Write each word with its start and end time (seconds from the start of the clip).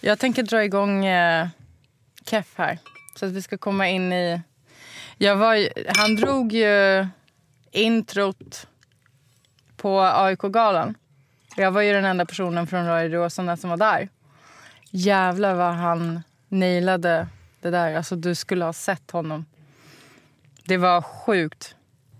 Jag 0.00 0.18
tänker 0.18 0.42
dra 0.42 0.64
igång 0.64 1.04
eh, 1.06 1.48
Keff 2.26 2.52
här. 2.56 2.78
Så 3.16 3.26
att 3.26 3.32
vi 3.32 3.42
ska 3.42 3.58
komma 3.58 3.88
in 3.88 4.12
i... 4.12 4.40
Jag 5.18 5.36
var, 5.36 5.54
ju- 5.54 5.70
han 5.96 6.14
drog 6.16 6.52
ju 6.52 7.06
introt 7.70 8.66
på 9.76 10.00
AIK-galan. 10.00 10.94
Jag 11.56 11.70
var 11.70 11.80
ju 11.80 11.92
den 11.92 12.04
enda 12.04 12.26
personen 12.26 12.66
från 12.66 12.86
Radio 12.86 13.18
Råsunda 13.20 13.56
som 13.56 13.70
var 13.70 13.76
där. 13.76 14.08
Jävlar 14.90 15.54
vad 15.54 15.74
han 15.74 16.22
nailade 16.48 17.28
det 17.60 17.70
där. 17.70 17.94
Alltså 17.94 18.16
du 18.16 18.34
skulle 18.34 18.64
ha 18.64 18.72
sett 18.72 19.10
honom. 19.10 19.46
Det 20.64 20.76
var 20.76 21.02
sjukt. 21.02 21.74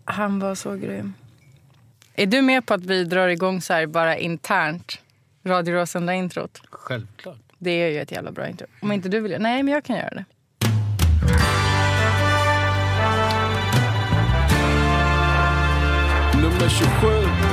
Han 0.04 0.40
var 0.40 0.54
så 0.54 0.76
grym. 0.76 1.14
Är 2.14 2.26
du 2.26 2.42
med 2.42 2.66
på 2.66 2.74
att 2.74 2.84
vi 2.84 3.04
drar 3.04 3.28
igång 3.28 3.60
så 3.62 3.72
här 3.72 3.86
bara 3.86 4.16
internt? 4.16 4.98
Radio 5.44 5.74
Råsunda-introt? 5.74 6.60
Självklart. 6.70 7.49
Det 7.62 7.70
är 7.70 7.88
ju 7.90 8.00
ett 8.00 8.12
jävla 8.12 8.32
bra 8.32 8.48
intro. 8.48 8.66
Om 8.80 8.92
inte 8.92 9.08
du 9.08 9.20
vill 9.20 9.32
göra 9.32 9.42
Nej, 9.42 9.62
men 9.62 9.74
jag 9.74 9.84
kan 9.84 9.96
göra 9.96 10.10
det. 10.10 10.24
Nummer 16.36 16.68
27. 16.68 17.50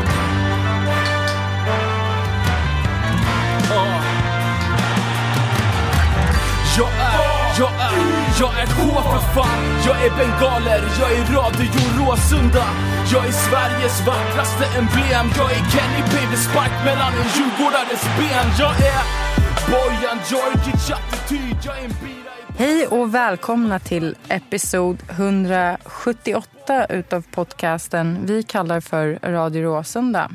Jag 6.78 6.90
är, 6.90 7.60
jag 7.60 7.72
är, 7.72 7.94
jag 8.40 8.52
är 8.62 8.66
K 8.66 9.02
för 9.02 9.34
fan 9.34 9.60
Jag 9.86 10.06
är 10.06 10.12
bengaler, 10.18 10.84
jag 11.00 11.12
är 11.12 11.24
Radio 11.38 11.70
Råsunda 11.98 12.66
Jag 13.14 13.28
är 13.28 13.32
Sveriges 13.32 14.08
vackraste 14.08 14.66
emblem 14.78 15.26
Jag 15.38 15.52
är 15.52 15.64
Kenny 15.72 16.02
Baby 16.14 16.38
Spark 16.38 16.86
mellan 16.86 17.14
en 17.14 17.28
djurgårdares 17.36 18.04
ben 18.18 18.48
Jag 18.60 18.72
är 18.72 19.37
Bojan 19.68 20.18
Djordjic 20.30 20.92
attityd 20.92 21.58
Jag 21.66 21.78
är 21.78 21.84
en 21.84 21.90
bira 21.90 22.32
Hej 22.58 22.88
och 22.88 23.16
välkomna 23.16 23.80
till 23.80 24.16
episod 24.30 25.04
178 25.10 26.86
utav 26.86 27.22
podcasten 27.32 28.26
vi 28.26 28.44
kallar 28.44 28.82
för 28.82 29.20
Radio 29.24 29.64
Råsunda. 29.64 30.32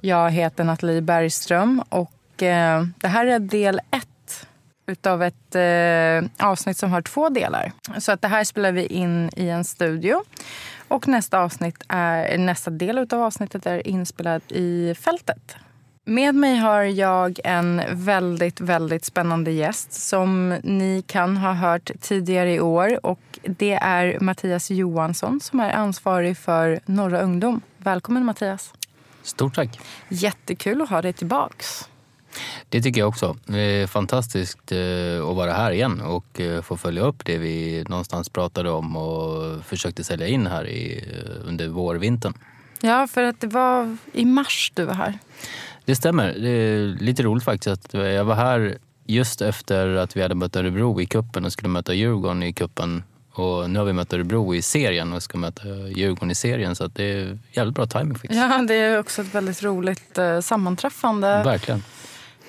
Jag 0.00 0.30
heter 0.30 0.64
Nathalie 0.64 1.00
Bergström 1.00 1.82
och 1.88 2.42
eh, 2.42 2.84
det 2.96 3.08
här 3.08 3.26
är 3.26 3.38
del 3.38 3.80
ett 3.90 4.46
utav 4.86 5.22
ett 5.22 5.54
eh, 5.54 6.48
avsnitt 6.48 6.76
som 6.76 6.90
har 6.90 7.02
två 7.02 7.28
delar. 7.28 7.72
Så 7.98 8.12
att 8.12 8.22
det 8.22 8.28
här 8.28 8.44
spelar 8.44 8.72
vi 8.72 8.86
in 8.86 9.30
i 9.36 9.48
en 9.48 9.64
studio. 9.64 10.22
Och 10.88 11.08
nästa, 11.08 11.40
avsnitt 11.40 11.82
är, 11.88 12.38
nästa 12.38 12.70
del 12.70 12.98
utav 12.98 13.22
avsnittet 13.22 13.66
är 13.66 13.86
inspelad 13.86 14.42
i 14.48 14.94
fältet. 14.94 15.56
Med 16.08 16.34
mig 16.34 16.56
har 16.56 16.82
jag 16.82 17.40
en 17.44 17.82
väldigt, 17.90 18.60
väldigt 18.60 19.04
spännande 19.04 19.50
gäst 19.50 19.92
som 19.92 20.48
ni 20.62 21.04
kan 21.06 21.36
ha 21.36 21.52
hört 21.52 21.90
tidigare 22.00 22.54
i 22.54 22.60
år. 22.60 23.06
Och 23.06 23.38
Det 23.42 23.72
är 23.72 24.20
Mattias 24.20 24.70
Johansson 24.70 25.40
som 25.40 25.60
är 25.60 25.70
ansvarig 25.70 26.38
för 26.38 26.80
Norra 26.86 27.20
Ungdom. 27.20 27.60
Välkommen 27.78 28.24
Mattias. 28.24 28.72
Stort 29.22 29.54
tack. 29.54 29.80
Jättekul 30.08 30.82
att 30.82 30.88
ha 30.88 31.02
dig 31.02 31.12
tillbaks. 31.12 31.88
Det 32.68 32.82
tycker 32.82 33.00
jag 33.00 33.08
också. 33.08 33.36
Det 33.44 33.60
är 33.60 33.86
fantastiskt 33.86 34.72
eh, 34.72 35.28
att 35.28 35.36
vara 35.36 35.52
här 35.52 35.70
igen 35.70 36.00
och 36.00 36.40
eh, 36.40 36.62
få 36.62 36.76
följa 36.76 37.02
upp 37.02 37.24
det 37.24 37.38
vi 37.38 37.84
någonstans 37.88 38.28
pratade 38.28 38.70
om 38.70 38.96
och 38.96 39.64
försökte 39.64 40.04
sälja 40.04 40.26
in 40.26 40.46
här 40.46 40.66
i, 40.66 41.04
eh, 41.12 41.48
under 41.48 41.68
vårvintern. 41.68 42.34
Ja, 42.80 43.06
för 43.06 43.22
att 43.22 43.40
det 43.40 43.46
var 43.46 43.96
i 44.12 44.24
mars 44.24 44.72
du 44.74 44.84
var 44.84 44.94
här. 44.94 45.18
Det 45.88 45.96
stämmer. 45.96 46.34
Det 46.38 46.48
är 46.48 46.86
lite 47.00 47.22
roligt 47.22 47.44
faktiskt 47.44 47.66
att 47.68 47.94
jag 47.94 48.24
var 48.24 48.34
här 48.34 48.78
just 49.06 49.40
efter 49.42 49.94
att 49.94 50.16
vi 50.16 50.22
hade 50.22 50.34
mött 50.34 50.56
Örebro 50.56 51.00
i 51.00 51.06
kuppen 51.06 51.44
och 51.44 51.52
skulle 51.52 51.68
möta 51.68 51.94
Djurgården 51.94 52.42
i 52.42 52.52
kuppen. 52.52 53.02
Och 53.32 53.70
nu 53.70 53.78
har 53.78 53.86
vi 53.86 53.92
mött 53.92 54.12
Örebro 54.12 54.54
i 54.54 54.62
serien 54.62 55.12
och 55.12 55.22
ska 55.22 55.38
möta 55.38 55.68
Djurgården 55.68 56.30
i 56.30 56.34
serien 56.34 56.76
så 56.76 56.86
det 56.86 57.04
är 57.04 57.38
jävligt 57.52 57.74
bra 57.74 57.86
timing 57.86 58.14
faktiskt. 58.14 58.34
Ja, 58.40 58.58
det 58.68 58.74
är 58.74 58.98
också 58.98 59.22
ett 59.22 59.34
väldigt 59.34 59.62
roligt 59.62 60.18
eh, 60.18 60.40
sammanträffande. 60.40 61.42
Verkligen. 61.44 61.82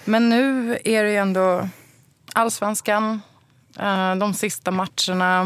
Men 0.05 0.29
nu 0.29 0.77
är 0.83 1.03
det 1.03 1.09
ju 1.09 1.17
ändå 1.17 1.69
allsvenskan, 2.33 3.21
eh, 3.79 4.15
de 4.15 4.33
sista 4.33 4.71
matcherna. 4.71 5.41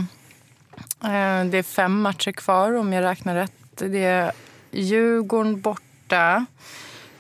Eh, 1.04 1.46
Det 1.50 1.58
är 1.58 1.64
fem 1.64 2.02
matcher 2.02 2.32
kvar 2.32 2.74
om 2.74 2.94
jag 2.94 3.04
räknar 3.04 3.36
rätt. 3.36 3.52
Det 3.76 4.04
är 4.04 4.32
Djurgården 4.72 5.62
borta, 5.62 6.46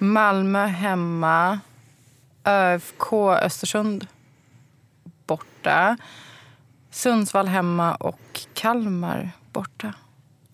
Malmö 0.04 0.66
hemma, 0.66 1.60
ÖFK 2.46 3.14
Östersund 3.42 4.08
borta, 5.28 5.98
Sundsvall 6.92 7.48
hemma 7.48 7.96
och 7.96 8.20
Kalmar 8.54 9.32
borta. 9.54 9.94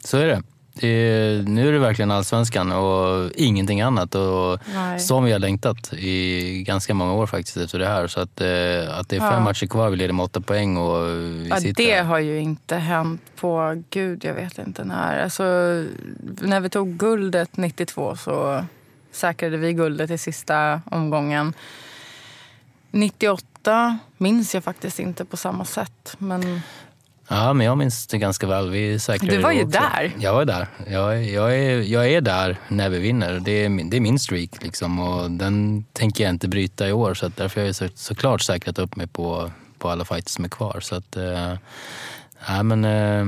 Så 0.03 0.17
är 0.17 0.27
det. 0.27 0.41
det 0.73 0.87
är, 0.87 1.43
nu 1.43 1.67
är 1.67 1.71
det 1.71 1.79
verkligen 1.79 2.11
allsvenskan 2.11 2.71
och 2.71 3.31
ingenting 3.35 3.81
annat. 3.81 4.15
Och 4.15 4.59
Nej. 4.73 4.99
som 4.99 5.23
vi 5.23 5.31
har 5.31 5.39
längtat 5.39 5.93
i 5.93 6.63
ganska 6.63 6.93
många 6.93 7.13
år 7.13 7.25
faktiskt 7.27 7.57
efter 7.57 7.79
det 7.79 7.87
här. 7.87 8.07
Så 8.07 8.19
att, 8.21 8.41
eh, 8.41 8.99
att 8.99 9.09
det 9.09 9.15
är 9.15 9.19
fem 9.19 9.33
Ja. 9.33 9.39
matcher 9.39 9.67
kvar, 9.67 9.89
vi 9.89 9.95
leder 9.97 10.13
med 10.13 10.23
åtta 10.23 10.41
poäng 10.41 10.77
och 10.77 11.07
vi 11.07 11.47
Ja, 11.49 11.55
sitter 11.57 11.83
det 11.83 11.99
har 11.99 12.19
ju 12.19 12.39
inte 12.39 12.75
hänt 12.75 13.21
på, 13.35 13.83
gud 13.89 14.23
jag 14.25 14.33
vet 14.33 14.57
inte 14.57 14.83
när. 14.83 15.23
Alltså, 15.23 15.43
när 16.41 16.59
vi 16.59 16.69
tog 16.69 16.97
guldet 16.97 17.57
92 17.57 18.15
så 18.15 18.63
säkrade 19.19 19.57
vi 19.57 19.73
guldet 19.73 20.11
i 20.11 20.17
sista 20.17 20.81
omgången. 20.91 21.53
98 22.91 23.97
minns 24.17 24.53
jag 24.55 24.63
faktiskt 24.63 24.99
inte 24.99 25.25
på 25.25 25.37
samma 25.37 25.65
sätt. 25.65 26.15
Men 26.17 26.61
Ja, 27.31 27.53
men 27.53 27.65
jag 27.65 27.77
minns 27.77 28.07
det 28.07 28.17
ganska 28.17 28.47
väl. 28.47 28.69
Vi 28.69 28.99
säkrade 28.99 29.35
Du 29.35 29.41
var 29.41 29.51
ju 29.51 29.63
också. 29.65 29.79
där. 29.79 30.15
Jag 30.19 30.33
var 30.33 30.45
där. 30.45 30.67
Jag, 30.87 31.17
är- 31.17 31.33
jag, 31.33 31.55
är, 31.57 31.81
jag 31.81 32.07
är 32.11 32.21
där 32.21 32.57
när 32.67 32.89
vi 32.89 32.99
vinner. 32.99 33.39
Det 33.39 33.51
är 33.51 33.69
min, 33.69 33.89
det 33.89 33.97
är 33.97 34.01
min 34.01 34.19
streak 34.19 34.63
liksom, 34.63 34.99
och 34.99 35.31
den 35.31 35.83
tänker 35.93 36.23
jag 36.23 36.29
inte 36.33 36.47
bryta 36.47 36.87
i 36.87 36.91
år. 36.91 37.13
Så 37.13 37.31
därför 37.35 37.61
har 37.61 37.65
jag 37.65 37.75
så, 37.75 37.87
såklart 37.95 38.41
säkrat 38.41 38.79
upp 38.79 38.95
mig 38.95 39.07
på, 39.07 39.51
på 39.77 39.89
alla 39.89 40.05
fighter 40.05 40.29
som 40.29 40.45
är 40.45 40.49
kvar. 40.49 40.79
Så 40.79 40.95
att, 40.95 41.17
eh, 41.17 41.53
ja, 42.47 42.63
men, 42.63 42.85
eh, 42.85 43.25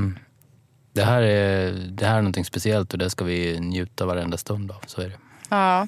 det, 0.94 1.04
här 1.04 1.22
är, 1.22 1.72
det 1.72 2.06
här 2.06 2.18
är 2.18 2.22
någonting 2.22 2.46
speciellt 2.46 2.94
och 2.94 3.00
det 3.00 3.10
ska 3.10 3.26
vi 3.26 3.60
njuta 3.60 4.06
varenda 4.06 4.38
stund 4.38 4.72
av. 4.72 4.84
Så 4.88 5.02
är 5.02 5.10
det 5.10 5.18
ja, 5.52 5.88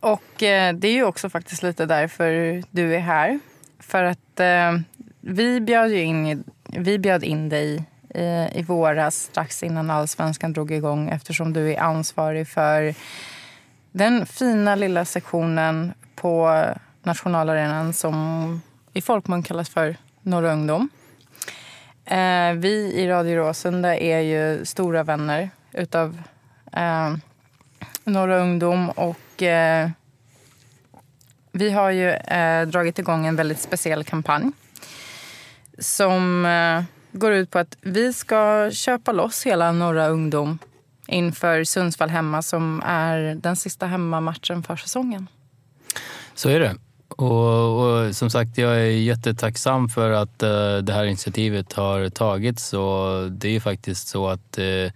och 0.00 0.42
eh, 0.42 0.74
det 0.74 0.88
är 0.88 0.92
ju 0.92 1.04
också 1.04 1.30
faktiskt 1.30 1.62
lite 1.62 1.86
därför 1.86 2.62
du 2.70 2.94
är 2.94 3.00
här. 3.00 3.40
För 3.78 4.04
att 4.04 4.40
eh, 4.40 4.72
vi 5.20 5.60
bjöd 5.60 5.90
ju 5.90 6.02
in, 6.02 6.44
vi 6.64 6.98
bjöd 6.98 7.24
in 7.24 7.48
dig 7.48 7.84
eh, 8.08 8.56
i 8.56 8.62
våras 8.62 9.16
strax 9.16 9.62
innan 9.62 9.90
allsvenskan 9.90 10.52
drog 10.52 10.70
igång 10.70 11.08
eftersom 11.08 11.52
du 11.52 11.72
är 11.72 11.80
ansvarig 11.80 12.48
för 12.48 12.94
den 13.92 14.26
fina 14.26 14.74
lilla 14.74 15.04
sektionen 15.04 15.92
på 16.14 16.64
nationalarenan 17.02 17.92
som 17.92 18.60
i 18.92 19.02
folkmun 19.02 19.42
kallas 19.42 19.68
för 19.68 19.96
Norra 20.22 20.52
Ungdom. 20.52 20.88
Eh, 22.04 22.52
vi 22.52 22.92
i 22.94 23.08
Radio 23.08 23.36
Råsunda 23.36 23.96
är 23.96 24.18
ju 24.18 24.64
stora 24.64 25.02
vänner 25.02 25.50
utav 25.72 26.22
eh, 26.72 27.14
Norra 28.04 28.38
Ungdom 28.38 28.90
och 28.90 29.42
eh, 29.42 29.90
Vi 31.52 31.70
har 31.70 31.90
ju 31.90 32.10
eh, 32.10 32.66
dragit 32.66 32.98
igång 32.98 33.26
en 33.26 33.36
väldigt 33.36 33.60
speciell 33.60 34.04
kampanj 34.04 34.52
som 35.78 36.46
eh, 36.46 36.82
går 37.12 37.32
ut 37.32 37.50
på 37.50 37.58
att 37.58 37.76
vi 37.80 38.12
ska 38.12 38.70
köpa 38.70 39.12
loss 39.12 39.46
hela 39.46 39.72
Norra 39.72 40.08
Ungdom 40.08 40.58
inför 41.06 41.64
Sundsvall 41.64 42.10
hemma 42.10 42.42
som 42.42 42.82
är 42.86 43.34
den 43.34 43.56
sista 43.56 43.86
hemmamatchen 43.86 44.62
för 44.62 44.76
säsongen. 44.76 45.28
Så 46.34 46.48
är 46.48 46.60
det. 46.60 46.74
Och, 47.08 48.06
och, 48.06 48.16
som 48.16 48.30
sagt, 48.30 48.58
jag 48.58 48.76
är 48.76 48.86
jättetacksam 48.86 49.88
för 49.88 50.10
att 50.10 50.42
eh, 50.42 50.76
det 50.76 50.92
här 50.92 51.04
initiativet 51.04 51.72
har 51.72 52.08
tagits. 52.08 52.72
Och 52.72 53.32
det 53.32 53.48
är 53.48 53.52
ju 53.52 53.60
faktiskt 53.60 54.08
så 54.08 54.28
att 54.28 54.58
eh, 54.58 54.92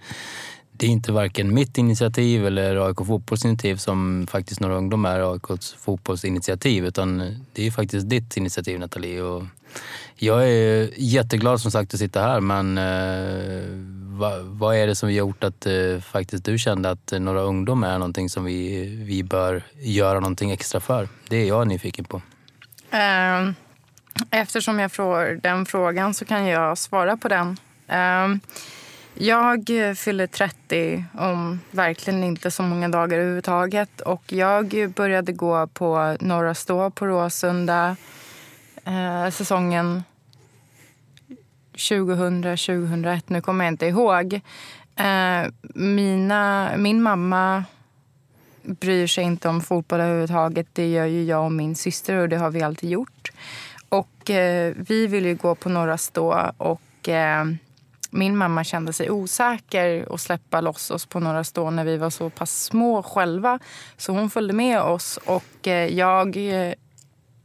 det 0.79 0.87
är 0.87 0.91
inte 0.91 1.13
varken 1.13 1.55
mitt 1.55 1.79
initiativ 1.79 2.47
eller 2.47 2.87
AIK 2.87 2.97
Fotbolls 2.97 3.45
initiativ 3.45 3.77
som 3.77 4.27
faktiskt 4.31 4.61
några 4.61 4.75
ungdomar 4.77 5.19
är 5.19 5.33
AIKs 5.33 5.73
fotbollsinitiativ. 5.73 6.87
Utan 6.87 7.37
det 7.53 7.67
är 7.67 7.71
faktiskt 7.71 8.09
ditt 8.09 8.37
initiativ 8.37 8.81
Nathalie. 8.81 9.23
Och 9.23 9.45
jag 10.15 10.51
är 10.51 10.91
jätteglad 10.97 11.61
som 11.61 11.71
sagt 11.71 11.95
att 11.95 12.01
sitta 12.01 12.23
här 12.23 12.41
men 12.41 12.79
eh, 12.79 13.65
vad, 14.19 14.45
vad, 14.45 14.77
är 14.77 14.87
det 14.87 14.95
som 14.95 15.13
gjort 15.13 15.45
att 15.45 15.67
eh, 15.67 16.01
faktiskt 16.01 16.45
du 16.45 16.59
kände 16.59 16.91
att 16.91 17.13
några 17.19 17.41
ungdomar 17.41 17.91
är 17.91 17.99
någonting 17.99 18.31
som 18.31 18.45
vi, 18.45 18.87
vi 19.05 19.23
bör 19.23 19.63
göra 19.81 20.21
någonting 20.21 20.51
extra 20.51 20.81
för? 20.81 21.09
Det 21.29 21.37
är 21.37 21.47
jag 21.47 21.67
nyfiken 21.67 22.05
på. 22.05 22.23
Um. 22.93 23.55
eftersom 24.31 24.79
jag 24.79 24.93
får 24.93 25.41
den 25.43 25.67
frågan 25.67 26.15
så 26.15 26.25
kan 26.25 26.47
jag 26.47 26.79
svara 26.79 27.17
på 27.17 27.29
den. 27.29 27.57
Ehm, 27.89 28.41
jag 29.21 29.71
fyller 29.97 30.27
30 30.27 31.05
om 31.19 31.61
verkligen 31.71 32.25
inte 32.25 32.51
så 32.51 32.63
många 32.63 32.89
dagar 32.89 33.19
överhuvudtaget. 33.19 34.01
Och 34.01 34.33
jag 34.33 34.93
började 34.97 35.33
gå 35.33 35.67
på 35.67 36.17
Norra 36.21 36.55
Stå 36.55 36.91
på 36.91 37.07
Råsunda 37.07 37.97
eh, 38.85 39.31
säsongen 39.31 40.03
2000-2001, 41.75 43.23
nu 43.27 43.41
kommer 43.41 43.65
jag 43.65 43.73
inte 43.73 43.87
ihåg. 43.87 44.41
Eh, 44.97 45.53
mina, 45.75 46.71
min 46.77 47.03
mamma 47.03 47.65
bryr 48.63 49.07
sig 49.07 49.25
inte 49.25 49.49
om 49.49 49.61
fotboll 49.61 50.01
överhuvudtaget. 50.01 50.67
Det 50.73 50.89
gör 50.89 51.07
ju 51.07 51.25
jag 51.25 51.45
och 51.45 51.53
min 51.53 51.75
syster 51.77 52.15
och 52.15 52.29
det 52.29 52.37
har 52.37 52.51
vi 52.51 52.63
alltid 52.63 52.91
gjort. 52.91 53.31
Och 53.89 54.31
eh, 54.31 54.75
vi 54.77 55.07
ville 55.07 55.29
ju 55.29 55.35
gå 55.35 55.55
på 55.55 55.69
Norra 55.69 55.99
Stå 55.99 56.53
och 56.57 57.09
eh, 57.09 57.45
min 58.11 58.37
mamma 58.37 58.65
kände 58.65 58.93
sig 58.93 59.11
osäker 59.11 60.15
att 60.15 60.21
släppa 60.21 60.61
loss 60.61 60.91
oss 60.91 61.07
på 61.07 61.21
Norra 61.21 61.45
Stå 61.45 61.71
när 61.71 61.85
vi 61.85 61.97
var 61.97 62.11
så 62.11 62.31
pass 62.31 62.65
små 62.65 63.03
själva. 63.03 63.59
Så 63.97 64.13
hon 64.13 64.31
följde 64.31 64.55
med 64.55 64.81
oss 64.81 65.17
och 65.17 65.69
eh, 65.69 65.95
jag 65.95 66.37
eh, 66.37 66.75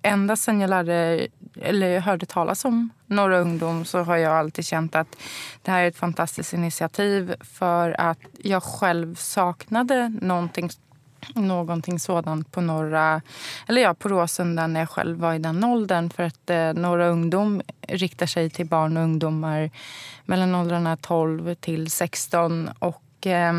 ända 0.02 0.36
sen 0.36 0.62
jag 0.62 0.70
lärde, 0.70 1.28
eller 1.62 2.00
hörde 2.00 2.26
talas 2.26 2.66
om 2.66 2.90
Norra 3.06 3.40
Ungdom 3.40 3.86
så 3.86 4.00
har 4.00 4.18
jag 4.18 4.34
alltid 4.34 4.66
känt 4.66 4.96
att 4.96 5.18
det 5.62 5.72
här 5.72 5.84
är 5.84 5.88
ett 5.88 5.98
fantastiskt 5.98 6.54
initiativ 6.54 7.36
för 7.42 8.02
att 8.02 8.20
jag 8.38 8.64
själv 8.64 9.16
saknade 9.16 10.10
någonting 10.22 10.70
någonting 11.36 12.00
sådant 12.00 12.52
på 12.52 12.62
Norra, 12.62 13.22
eller 13.68 13.82
ja, 13.82 13.94
på 13.94 14.10
Råsunda 14.10 14.68
när 14.68 14.80
jag 14.80 14.90
själv 14.90 15.20
var 15.20 15.34
i 15.34 15.40
den 15.40 15.64
åldern. 15.64 16.10
För 16.10 16.24
att 16.24 16.50
eh, 16.50 16.74
Norra 16.74 17.08
Ungdom 17.08 17.62
riktar 17.88 18.26
sig 18.26 18.50
till 18.50 18.66
barn 18.66 18.98
och 18.98 19.04
ungdomar 19.04 19.70
mellan 20.26 20.56
åldrarna 20.56 20.98
12 20.98 21.56
till 21.56 21.92
16. 21.92 22.70
Och 22.80 23.28
eh, 23.28 23.54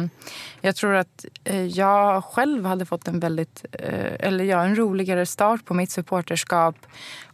jag 0.60 0.76
tror 0.76 0.94
att 0.94 1.24
eh, 1.44 1.66
jag 1.66 2.24
själv 2.24 2.66
hade 2.66 2.86
fått 2.86 3.08
en 3.08 3.20
väldigt, 3.20 3.64
eh, 3.72 4.12
eller 4.18 4.44
ja, 4.44 4.64
en 4.64 4.76
roligare 4.76 5.26
start 5.26 5.64
på 5.64 5.74
mitt 5.74 5.90
supporterskap 5.90 6.76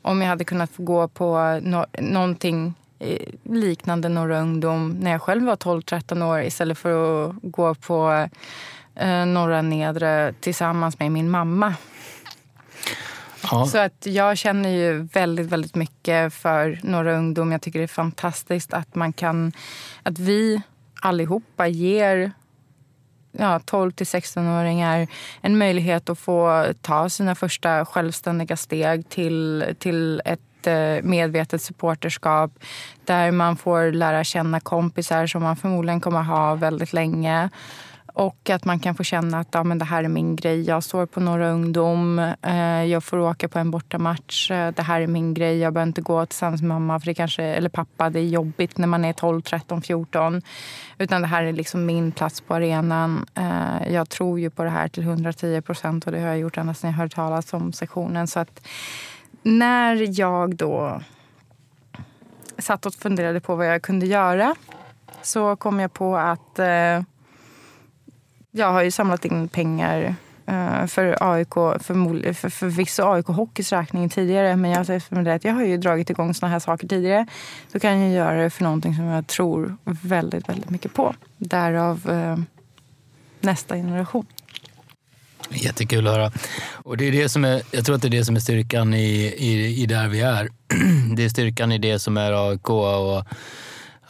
om 0.03 0.23
jag 0.23 0.29
hade 0.29 0.45
kunnat 0.45 0.71
få 0.71 0.83
gå 0.83 1.09
på 1.09 1.61
no 1.63 1.87
någonting 1.99 2.75
eh, 2.99 3.29
liknande 3.43 4.09
Norra 4.09 4.41
Ungdom 4.41 4.97
när 5.01 5.11
jag 5.11 5.23
själv 5.23 5.45
var 5.45 5.57
12-13 5.57 6.23
år 6.23 6.43
istället 6.43 6.79
för 6.79 7.25
att 7.25 7.35
gå 7.43 7.75
på 7.75 8.29
eh, 8.95 9.27
Norra 9.27 9.63
Nedre 9.63 10.35
tillsammans 10.41 10.99
med 10.99 11.13
min 11.13 11.31
mamma. 11.31 11.75
Ja. 13.43 13.67
Så 13.67 13.79
att 13.79 14.07
jag 14.07 14.39
känner 14.39 14.71
ju 14.71 15.03
väldigt, 15.03 15.47
väldigt 15.47 15.75
mycket 15.75 16.35
för 16.35 16.81
Norra 16.83 17.17
Ungdom. 17.17 17.53
Jag 17.53 17.63
tycker 17.63 17.79
det 17.79 17.85
är 17.85 17.89
fantastiskt 17.89 18.73
att 18.73 18.95
man 18.95 19.13
kan, 19.13 19.53
att 20.03 20.19
vi 20.19 20.63
allihopa 21.01 21.67
ger 21.67 22.33
ja, 23.33 23.61
12 23.65 23.91
till 23.91 24.07
16-åringar 24.07 25.07
en 25.41 25.59
möjlighet 25.59 26.11
att 26.11 26.19
få 26.19 26.67
ta 26.81 27.09
sina 27.09 27.35
första 27.35 27.85
självständiga 27.85 28.57
steg 28.57 29.09
till, 29.09 29.65
till 29.79 30.23
ett 30.25 30.67
eh, 30.67 31.03
medvetet 31.03 31.63
supporterskap 31.63 32.51
där 33.05 33.31
man 33.31 33.57
får 33.57 33.93
lära 33.93 34.25
känna 34.25 34.61
kompisar 34.61 35.27
som 35.27 35.43
man 35.43 35.57
förmodligen 35.57 36.01
kommer 36.01 36.23
ha 36.23 36.55
väldigt 36.55 36.93
länge. 36.93 37.51
Och 38.15 38.51
att 38.51 38.65
man 38.65 38.79
kan 38.79 38.95
få 38.95 39.05
känna 39.05 39.41
att 39.41 39.49
ja, 39.53 39.65
men 39.65 39.79
det 39.79 39.85
här 39.85 40.05
är 40.05 40.09
min 40.09 40.37
grej. 40.37 40.63
Jag 40.63 40.85
står 40.85 41.07
på 41.07 41.21
Norra 41.21 41.51
Ungdom. 41.51 42.19
Eh, 42.43 42.85
jag 42.85 43.05
får 43.05 43.19
åka 43.19 43.49
på 43.49 43.59
en 43.59 43.71
bortamatch. 43.71 44.51
Eh, 44.51 44.73
det 44.75 44.83
här 44.83 45.01
är 45.01 45.07
min 45.07 45.35
grej. 45.35 45.59
Jag 45.59 45.73
behöver 45.73 45.89
inte 45.89 46.01
gå 46.01 46.27
tillsammans 46.27 46.63
med 46.63 46.69
mamma 46.69 47.01
för 47.01 47.07
det 47.07 47.15
kanske, 47.15 47.45
eller 47.45 47.69
pappa. 47.69 48.11
Det 48.11 48.21
är 48.21 48.25
jobbigt 48.25 48.79
när 48.79 48.87
man 48.87 49.05
är 49.05 49.13
12, 49.13 49.43
13, 49.43 49.83
14. 49.83 50.43
Utan 50.99 51.23
det 51.23 51.29
här 51.29 51.43
är 51.43 51.53
liksom 51.53 51.87
min 51.87 52.13
plats 52.13 52.41
på 52.41 52.55
arenan. 52.55 53.27
Eh, 53.35 53.93
jag 53.93 54.09
tror 54.09 54.41
ju 54.41 54.51
på 54.51 54.65
det 54.65 54.71
här 54.71 54.89
till 54.89 55.03
110 55.03 55.61
procent 55.61 56.07
och 56.07 56.13
det 56.13 56.21
har 56.21 56.29
jag 56.29 56.39
gjort 56.39 56.57
ända 56.57 56.75
sedan 56.75 56.91
jag 56.91 56.97
hörde 56.97 57.15
talas 57.15 57.53
om 57.53 57.73
sektionen. 57.73 58.27
Så 58.27 58.41
att 58.41 58.67
när 59.43 60.21
jag 60.21 60.57
då 60.57 61.01
satt 62.59 62.87
och 62.87 62.95
funderade 62.95 63.41
på 63.41 63.57
vad 63.57 63.67
jag 63.67 63.83
kunde 63.83 64.07
göra 64.07 64.55
så 65.23 65.57
kom 65.57 65.81
jag 65.81 65.93
på 65.93 66.17
att 66.17 66.59
eh, 66.59 67.03
jag 68.51 68.73
har 68.73 68.83
ju 68.83 68.91
samlat 68.91 69.25
in 69.25 69.49
pengar 69.49 70.15
eh, 70.47 70.87
för 70.87 71.33
AIK, 71.33 71.55
för, 71.55 72.33
för, 72.33 72.49
förvisso 72.49 73.03
AIK 73.03 73.27
Hockeys 73.27 73.73
räkning 73.73 74.09
tidigare. 74.09 74.57
Men 74.57 74.71
jag 74.71 74.79
har 74.79 75.29
att 75.29 75.45
jag 75.45 75.53
har 75.53 75.65
ju 75.65 75.77
dragit 75.77 76.11
igång 76.11 76.35
såna 76.35 76.53
här 76.53 76.59
saker 76.59 76.89
tidigare. 76.89 77.27
Så 77.73 77.81
kan 77.81 78.01
jag 78.01 78.11
göra 78.11 78.43
det 78.43 78.51
för 78.51 78.65
någonting 78.65 78.95
som 78.95 79.05
jag 79.05 79.27
tror 79.27 79.77
väldigt, 79.85 80.49
väldigt 80.49 80.71
mycket 80.71 80.95
på. 80.95 81.15
Därav 81.37 82.11
eh, 82.11 82.39
nästa 83.41 83.77
generation. 83.77 84.27
Jättekul 85.51 86.07
att 86.07 86.15
höra. 86.15 86.33
Och 86.75 86.97
det 86.97 87.09
är 87.09 87.13
det 87.13 87.29
som 87.29 87.45
är, 87.45 87.63
jag 87.71 87.85
tror 87.85 87.97
att 87.97 88.03
det 88.03 88.09
är 88.09 88.11
det 88.11 88.25
som 88.25 88.37
är 88.37 88.41
styrkan 88.41 88.95
i, 88.95 89.35
i, 89.39 89.83
i 89.83 89.87
där 89.87 90.09
vi 90.09 90.21
är. 90.21 90.49
Det 91.17 91.25
är 91.25 91.29
styrkan 91.29 91.73
i 91.73 91.79
det 91.79 91.99
som 91.99 92.17
är 92.17 92.51
AIK. 92.51 92.71
Och 92.71 93.25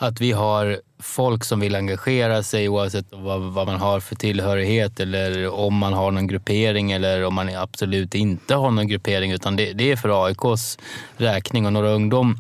att 0.02 0.21
vi 0.21 0.33
har 0.33 0.80
folk 0.99 1.45
som 1.45 1.61
vill 1.61 1.75
engagera 1.75 2.42
sig 2.42 2.69
oavsett 2.69 3.07
vad, 3.11 3.40
vad, 3.40 3.66
man 3.66 3.80
har 3.80 4.00
för 4.00 4.16
tillhörighet 4.16 5.00
eller 5.00 5.49
om 5.49 5.75
man 5.75 5.92
har 5.92 6.11
någon 6.11 6.26
gruppering 6.26 6.92
eller 6.92 7.25
om 7.25 7.35
man 7.35 7.57
absolut 7.57 8.14
inte 8.14 8.54
har 8.54 8.71
någon 8.71 8.88
gruppering. 8.88 9.33
Utan 9.33 9.57
det, 9.57 9.73
det 9.73 9.92
är 9.92 9.97
för 9.97 10.26
AIKs 10.26 10.78
räkning 11.16 11.66
och 11.66 11.73
några 11.73 11.90
ungdom 11.90 12.38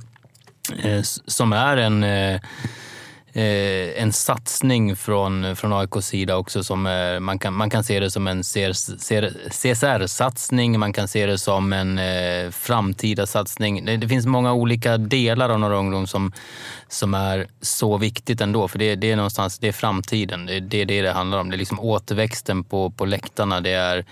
eh, 0.82 1.00
som 1.26 1.52
är 1.52 1.76
en 1.76 2.04
eh, 2.04 2.40
eh, 3.32 4.02
en 4.02 4.12
satsning 4.12 4.96
från, 4.96 5.56
från 5.56 5.72
AIKs 5.72 6.06
sida 6.06 6.36
också. 6.36 6.64
Som, 6.64 6.86
eh, 6.86 7.20
man, 7.20 7.38
kan, 7.38 7.54
man 7.54 7.70
kan 7.70 7.84
se 7.84 8.00
det 8.00 8.10
som 8.10 8.26
en 8.26 8.42
CSR-satsning, 9.50 10.78
man 10.78 10.92
kan 10.92 11.08
se 11.08 11.26
det 11.26 11.38
som 11.38 11.72
en 11.72 11.98
eh, 11.98 12.50
framtida 12.50 13.26
satsning. 13.26 13.84
Det, 13.84 13.96
det, 13.96 14.08
finns 14.08 14.26
många 14.26 14.52
olika 14.52 14.96
delar 14.96 15.48
av 15.48 15.60
Norra 15.60 15.76
Ungdom 15.76 16.06
som, 16.06 16.32
som 16.88 17.14
är 17.14 17.48
så 17.60 17.98
viktigt 17.98 18.40
ändå. 18.40 18.68
För 18.68 18.78
det, 18.78 18.94
det 18.94 19.10
är 19.10 19.16
någonstans, 19.16 19.58
det 19.58 19.68
är 19.68 19.72
framtiden. 19.72 20.46
Det, 20.46 20.60
det 20.60 20.80
är 20.80 20.86
det 20.86 21.02
det 21.02 21.12
handlar 21.12 21.38
om. 21.38 21.50
Det 21.50 21.56
är 21.56 21.58
liksom 21.58 21.80
återväxten 21.80 22.64
på, 22.64 22.90
på 22.90 23.04
läktarna. 23.04 23.60
Det 23.60 23.72
är, 23.72 24.04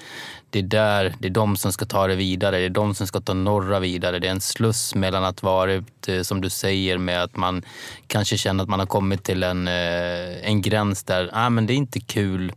det 0.50 0.58
är 0.58 0.62
där, 0.62 1.14
det 1.18 1.28
är 1.28 1.32
de 1.32 1.56
som 1.56 1.72
ska 1.72 1.84
ta 1.84 2.06
det 2.06 2.14
vidare. 2.14 2.58
Det 2.58 2.64
är 2.64 2.70
de 2.70 2.94
som 2.94 3.06
ska 3.06 3.20
ta 3.20 3.34
norra 3.34 3.80
vidare. 3.80 4.18
Det 4.18 4.26
är 4.26 4.30
en 4.30 4.40
sluss 4.40 4.94
mellan 4.94 5.24
att 5.24 5.42
vara, 5.42 5.84
som 6.22 6.40
du 6.40 6.50
säger, 6.50 6.98
med 6.98 7.22
att 7.22 7.36
man 7.36 7.62
kanske 8.06 8.36
känner 8.36 8.62
att 8.62 8.68
man 8.68 8.78
har 8.78 8.86
kommit 8.86 9.24
till 9.24 9.42
en, 9.42 9.68
eh, 9.68 10.48
en 10.48 10.62
gräns 10.62 11.04
där 11.04 11.30
ah, 11.32 11.50
men 11.50 11.66
det 11.66 11.72
är 11.72 11.76
inte 11.76 12.00
kul 12.00 12.52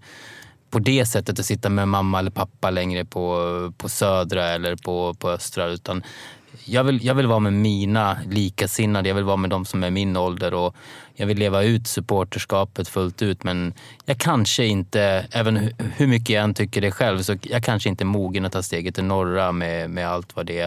på 0.69 0.79
det 0.79 1.05
sättet 1.05 1.39
att 1.39 1.45
sitta 1.45 1.69
med 1.69 1.87
mamma 1.87 2.19
eller 2.19 2.31
pappa 2.31 2.69
längre 2.69 3.05
på, 3.05 3.73
på 3.77 3.89
södra 3.89 4.47
eller 4.47 4.75
på, 4.75 5.13
på 5.13 5.29
östra. 5.29 5.67
Utan 5.67 6.03
jag 6.65 6.83
vill, 6.83 7.05
jag 7.05 7.15
vill 7.15 7.27
vara 7.27 7.39
med 7.39 7.53
mina 7.53 8.17
likasinnade, 8.29 9.09
jag 9.09 9.15
vill 9.15 9.23
vara 9.23 9.37
med 9.37 9.49
de 9.49 9.65
som 9.65 9.83
är 9.83 9.89
min 9.91 10.17
ålder 10.17 10.53
och 10.53 10.75
jag 11.21 11.27
vill 11.27 11.37
leva 11.37 11.63
ut 11.63 11.87
supporterskapet 11.87 12.87
fullt 12.87 13.21
ut. 13.21 13.43
Men 13.43 13.73
jag 14.05 14.17
kanske 14.17 14.65
inte, 14.65 15.27
även 15.31 15.57
hur 15.95 16.07
mycket 16.07 16.29
jag 16.29 16.43
än 16.43 16.53
tycker 16.53 16.81
det 16.81 16.91
själv, 16.91 17.21
så 17.21 17.37
jag 17.41 17.63
kanske 17.63 17.89
inte 17.89 18.03
är 18.03 18.05
mogen 18.05 18.45
att 18.45 18.51
ta 18.51 18.63
steget 18.63 18.95
till 18.95 19.03
norra 19.03 19.51
med, 19.51 19.89
med 19.89 20.07
allt 20.07 20.35
vad 20.35 20.45
det 20.45 20.61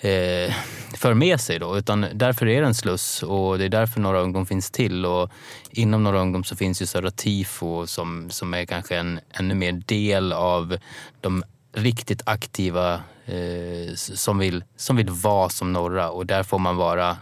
eh, 0.00 0.54
för 0.96 1.14
med 1.14 1.40
sig. 1.40 1.58
Då. 1.58 1.78
Utan 1.78 2.06
därför 2.14 2.48
är 2.48 2.60
det 2.60 2.66
en 2.66 2.74
sluss 2.74 3.22
och 3.22 3.58
det 3.58 3.64
är 3.64 3.68
därför 3.68 4.00
Norra 4.00 4.20
Ungdom 4.20 4.46
finns 4.46 4.70
till. 4.70 5.06
Och 5.06 5.30
inom 5.70 6.02
Norra 6.02 6.20
Ungdom 6.20 6.44
så 6.44 6.56
finns 6.56 6.82
ju 6.82 6.86
Södra 6.86 7.10
Tifo 7.10 7.86
som, 7.86 8.30
som 8.30 8.54
är 8.54 8.64
kanske 8.64 8.96
en 8.96 9.20
ännu 9.32 9.54
mer 9.54 9.72
del 9.72 10.32
av 10.32 10.78
de 11.20 11.44
riktigt 11.74 12.22
aktiva 12.24 12.94
eh, 13.26 13.94
som, 13.94 14.38
vill, 14.38 14.64
som 14.76 14.96
vill 14.96 15.10
vara 15.10 15.48
som 15.48 15.72
norra 15.72 16.10
och 16.10 16.26
där 16.26 16.42
får 16.42 16.58
man 16.58 16.76
vara 16.76 17.16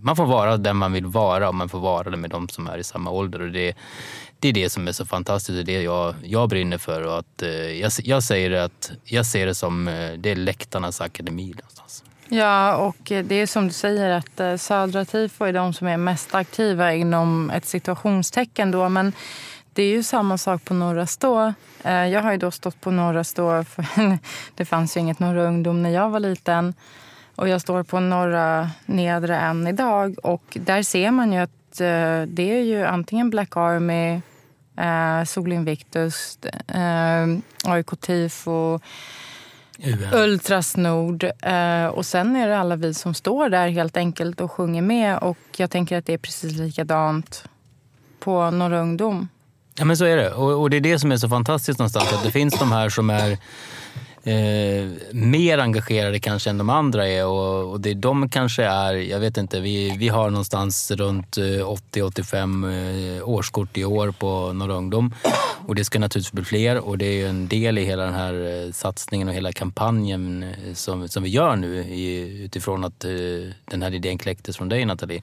man 0.00 0.16
får 0.16 0.26
vara 0.26 0.56
den 0.56 0.76
man 0.76 0.92
vill 0.92 1.06
vara 1.06 1.48
och 1.48 1.54
man 1.54 1.68
får 1.68 1.78
vara 1.80 2.10
det 2.10 2.16
med 2.16 2.30
de 2.30 2.48
som 2.48 2.66
är 2.66 2.78
i 2.78 2.84
samma 2.84 3.10
ålder. 3.10 3.42
Och 3.42 3.50
det, 3.50 3.76
det 4.38 4.48
är 4.48 4.52
det 4.52 4.70
som 4.70 4.88
är 4.88 4.92
så 4.92 5.06
fantastiskt 5.06 5.58
och 5.58 5.64
det 5.64 5.82
jag, 5.82 6.14
jag 6.22 6.48
brinner 6.48 6.78
för. 6.78 7.02
Och 7.02 7.18
att, 7.18 7.42
eh, 7.42 7.50
jag, 7.50 7.92
jag, 8.02 8.22
säger 8.22 8.50
att, 8.50 8.92
jag 9.04 9.26
ser 9.26 9.46
det 9.46 9.54
som 9.54 9.88
eh, 9.88 10.12
det 10.12 10.30
är 10.30 10.36
läktarnas 10.36 11.00
akademi 11.00 11.46
någonstans. 11.46 12.04
Ja, 12.28 12.76
och 12.76 12.96
det 13.04 13.32
är 13.32 13.46
som 13.46 13.66
du 13.66 13.72
säger 13.72 14.10
att 14.10 14.40
eh, 14.40 14.56
Södra 14.56 15.04
TIFO 15.04 15.44
är 15.44 15.52
de 15.52 15.72
som 15.72 15.86
är 15.86 15.96
mest 15.96 16.34
aktiva 16.34 16.94
inom 16.94 17.50
ett 17.50 17.66
situationstecken. 17.66 18.70
Då, 18.70 18.88
men 18.88 19.12
det 19.72 19.82
är 19.82 19.90
ju 19.90 20.02
samma 20.02 20.38
sak 20.38 20.64
på 20.64 20.74
Norra 20.74 21.06
Stå. 21.06 21.52
Eh, 21.82 22.06
jag 22.06 22.22
har 22.22 22.32
ju 22.32 22.38
då 22.38 22.50
stått 22.50 22.80
på 22.80 22.90
Norra 22.90 23.24
Stå, 23.24 23.64
för 23.64 23.86
det 24.54 24.64
fanns 24.64 24.96
ju 24.96 25.00
inget 25.00 25.18
Norra 25.18 25.42
Ungdom 25.42 25.82
när 25.82 25.90
jag 25.90 26.10
var 26.10 26.20
liten. 26.20 26.74
Och 27.38 27.48
jag 27.48 27.60
står 27.60 27.82
på 27.82 28.00
Norra 28.00 28.70
Nedre 28.86 29.36
än 29.36 29.66
idag 29.66 30.16
och 30.22 30.42
där 30.60 30.82
ser 30.82 31.10
man 31.10 31.32
ju 31.32 31.38
att 31.38 31.78
det 32.26 32.58
är 32.58 32.62
ju 32.62 32.84
antingen 32.84 33.30
Black 33.30 33.56
Army, 33.56 34.20
eh, 34.76 35.24
Sol 35.24 35.52
Invictus, 35.52 36.38
eh, 36.68 37.72
AIK 37.72 38.00
TIFO, 38.00 38.80
Ultras 40.12 40.76
Nord. 40.76 41.24
Eh, 41.24 41.86
och 41.86 42.06
sen 42.06 42.36
är 42.36 42.48
det 42.48 42.58
alla 42.58 42.76
vi 42.76 42.94
som 42.94 43.14
står 43.14 43.48
där 43.48 43.68
helt 43.68 43.96
enkelt 43.96 44.40
och 44.40 44.52
sjunger 44.52 44.82
med. 44.82 45.18
Och 45.18 45.38
jag 45.56 45.70
tänker 45.70 45.98
att 45.98 46.06
det 46.06 46.12
är 46.12 46.18
precis 46.18 46.52
likadant 46.52 47.44
på 48.20 48.50
Norra 48.50 48.80
Ungdom. 48.80 49.28
Ja 49.78 49.84
men 49.84 49.96
så 49.96 50.04
är 50.04 50.16
det. 50.16 50.30
Och, 50.30 50.60
och 50.60 50.70
det 50.70 50.76
är 50.76 50.80
det 50.80 50.98
som 50.98 51.12
är 51.12 51.16
så 51.16 51.28
fantastiskt 51.28 51.78
någonstans. 51.78 52.12
Att 52.12 52.24
det 52.24 52.30
finns 52.30 52.58
de 52.58 52.72
här 52.72 52.88
som 52.88 53.10
är 53.10 53.38
eh, 54.28 54.88
mer 55.12 55.58
engagerade 55.58 56.20
kanske 56.20 56.50
än 56.50 56.58
de 56.58 56.70
andra 56.70 57.08
är. 57.08 57.26
Och, 57.26 57.70
och 57.70 57.80
det 57.80 57.94
de 57.94 58.28
kanske 58.28 58.64
är, 58.64 58.94
jag 58.94 59.20
vet 59.20 59.36
inte, 59.36 59.60
vi, 59.60 59.96
vi 59.98 60.08
har 60.08 60.30
någonstans 60.30 60.90
runt 60.90 61.38
eh, 61.38 61.42
80-85 61.42 63.18
eh, 63.18 63.28
årskort 63.28 63.76
i 63.76 63.84
år 63.84 64.10
på 64.10 64.52
Norra 64.52 64.74
Ungdom. 64.74 65.14
Och 65.66 65.74
det 65.74 65.84
ska 65.84 65.98
naturligtvis 65.98 66.32
bli 66.32 66.44
fler 66.44 66.78
och 66.78 66.98
det 66.98 67.22
är 67.22 67.28
en 67.28 67.48
del 67.48 67.78
i 67.78 67.84
hela 67.84 68.04
den 68.04 68.14
här 68.14 68.64
eh, 68.64 68.72
satsningen 68.72 69.28
och 69.28 69.34
hela 69.34 69.52
kampanjen 69.52 70.44
som, 70.74 71.08
som 71.08 71.22
vi 71.22 71.28
gör 71.28 71.56
nu 71.56 71.78
i, 71.78 72.42
utifrån 72.44 72.84
att 72.84 73.00
den 73.70 73.82
här 73.82 73.94
idén 73.94 74.18
kläcktes 74.18 74.56
från 74.56 74.68
dig 74.68 74.84
Nathalie. 74.84 75.22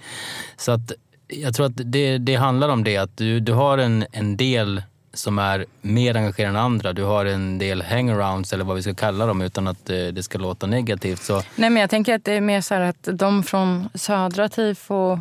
Så 0.58 0.72
att 0.72 0.92
jag 1.28 1.54
tror 1.54 1.66
att 1.66 1.74
det, 1.76 2.18
det 2.18 2.36
handlar 2.36 2.70
om 2.70 2.84
det 2.84 2.98
att 2.98 3.18
du, 3.18 3.40
du 3.40 3.54
har 3.54 3.78
en, 3.78 4.06
en 4.12 4.38
del 4.38 4.82
som 5.16 5.40
är 5.40 5.66
mer 5.82 6.18
engagerade 6.18 6.50
än 6.50 6.66
andra. 6.66 6.94
Du 6.94 7.04
har 7.04 7.26
en 7.26 7.58
del 7.58 7.82
hangarounds 7.82 8.54
eller 8.54 8.64
vad 8.64 8.76
vi 8.76 8.82
ska 8.82 8.94
kalla 8.94 9.26
dem 9.26 9.42
utan 9.42 9.68
att 9.68 9.90
eh, 9.90 9.98
det 9.98 10.24
ska 10.24 10.38
låta 10.38 10.68
negativt. 10.68 11.24
Så... 11.24 11.42
Nej, 11.56 11.70
men 11.70 11.82
jag 11.82 11.90
tänker 11.90 12.16
att 12.16 12.26
det 12.26 12.34
är 12.34 12.42
mer 12.42 12.62
så 12.62 12.76
att 12.76 13.08
de 13.14 13.44
från 13.44 13.90
södra 13.94 14.50
tifo 14.50 15.20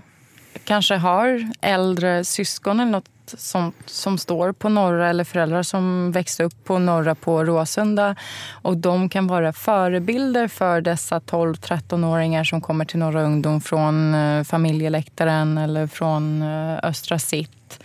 kanske 0.65 0.95
har 0.95 1.51
äldre 1.61 2.25
syskon 2.25 2.81
eller 2.81 2.93
något 2.93 3.09
sånt 3.27 3.77
som 3.87 4.19
står 4.19 4.53
på 4.53 4.69
norra 4.69 5.09
eller 5.09 5.25
föräldrar 5.25 5.63
som 5.63 6.13
växte 6.13 6.45
upp 6.45 6.65
på 6.65 6.79
norra 6.79 7.15
på 7.15 7.45
Råsunda. 7.45 8.17
Och 8.51 8.77
de 8.77 9.09
kan 9.09 9.27
vara 9.27 9.53
förebilder 9.53 10.49
för 10.49 10.81
dessa 10.81 11.19
12-13-åringar 11.19 12.45
som 12.45 12.61
kommer 12.61 12.85
till 12.85 12.99
Norra 12.99 13.23
ungdom 13.23 13.61
från 13.61 14.15
eh, 14.15 14.45
familjeläktaren 14.45 15.59
eller 15.59 15.87
från 15.87 16.43
eh, 16.43 16.79
Östra 16.83 17.19
sitt. 17.19 17.84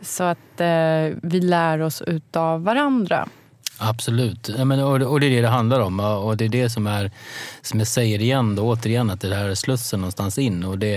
Så 0.00 0.24
att 0.24 0.60
eh, 0.60 1.16
vi 1.22 1.40
lär 1.40 1.80
oss 1.80 2.02
utav 2.02 2.62
varandra. 2.62 3.28
Absolut, 3.78 4.50
ja, 4.58 4.64
men, 4.64 4.80
och, 4.80 5.02
och 5.02 5.20
det 5.20 5.26
är 5.26 5.30
det 5.30 5.40
det 5.40 5.48
handlar 5.48 5.80
om. 5.80 6.00
Och 6.00 6.36
det 6.36 6.44
är 6.44 6.48
det 6.48 6.70
som 6.70 6.86
är, 6.86 7.10
som 7.62 7.78
jag 7.78 7.88
säger 7.88 8.22
igen 8.22 8.54
då, 8.54 8.62
återigen, 8.62 9.10
att 9.10 9.20
det 9.20 9.34
här 9.34 9.48
är 9.48 9.54
slussen 9.54 10.00
någonstans 10.00 10.38
in. 10.38 10.64
Och 10.64 10.78
det, 10.78 10.96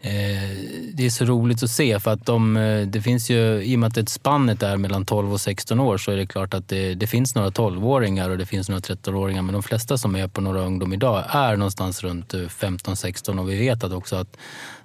eh, 0.00 0.50
det 0.92 1.06
är 1.06 1.10
så 1.10 1.24
roligt 1.24 1.62
att 1.62 1.70
se 1.70 2.00
för 2.00 2.10
att 2.10 2.26
de, 2.26 2.56
eh, 2.56 2.86
det 2.86 3.02
finns 3.02 3.30
ju, 3.30 3.62
i 3.62 3.74
och 3.74 3.78
med 3.78 3.86
att 3.86 3.94
det 3.94 4.08
spannet 4.08 4.62
är 4.62 4.76
mellan 4.76 5.06
12 5.06 5.32
och 5.32 5.40
16 5.40 5.80
år 5.80 5.98
så 5.98 6.10
är 6.10 6.16
det 6.16 6.26
klart 6.26 6.54
att 6.54 6.68
det, 6.68 6.94
det 6.94 7.06
finns 7.06 7.34
några 7.34 7.50
12-åringar 7.50 8.30
och 8.30 8.38
det 8.38 8.46
finns 8.46 8.68
några 8.68 8.80
13-åringar 8.80 9.42
men 9.42 9.52
de 9.52 9.62
flesta 9.62 9.98
som 9.98 10.16
är 10.16 10.28
på 10.28 10.40
Norra 10.40 10.60
ungdom 10.60 10.92
idag 10.92 11.24
är 11.28 11.56
någonstans 11.56 12.02
runt 12.02 12.34
eh, 12.34 12.40
15-16 12.40 13.38
och 13.38 13.50
vi 13.50 13.58
vet 13.58 13.84
att 13.84 13.92
också 13.92 14.16
att 14.16 14.36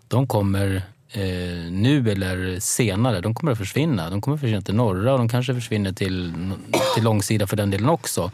de 0.08 0.28
kommer 0.28 0.84
eh, 1.12 1.72
nu 1.72 2.12
eller 2.12 2.60
senare, 2.60 3.22
de 3.22 3.34
kommer 3.34 3.52
att 3.52 3.58
försvinna. 3.58 4.10
De 4.10 4.22
kommer 4.22 4.36
att 4.36 4.42
försvinna 4.42 4.62
till 4.62 4.76
norra 4.76 5.12
och 5.12 5.18
de 5.18 5.30
kanske 5.30 5.54
försvinner 5.54 5.92
till, 5.92 6.34
till 6.96 7.04
långsida 7.04 7.48
för 7.48 7.58
den 7.58 7.72
delen 7.72 7.90
också. 7.90 8.32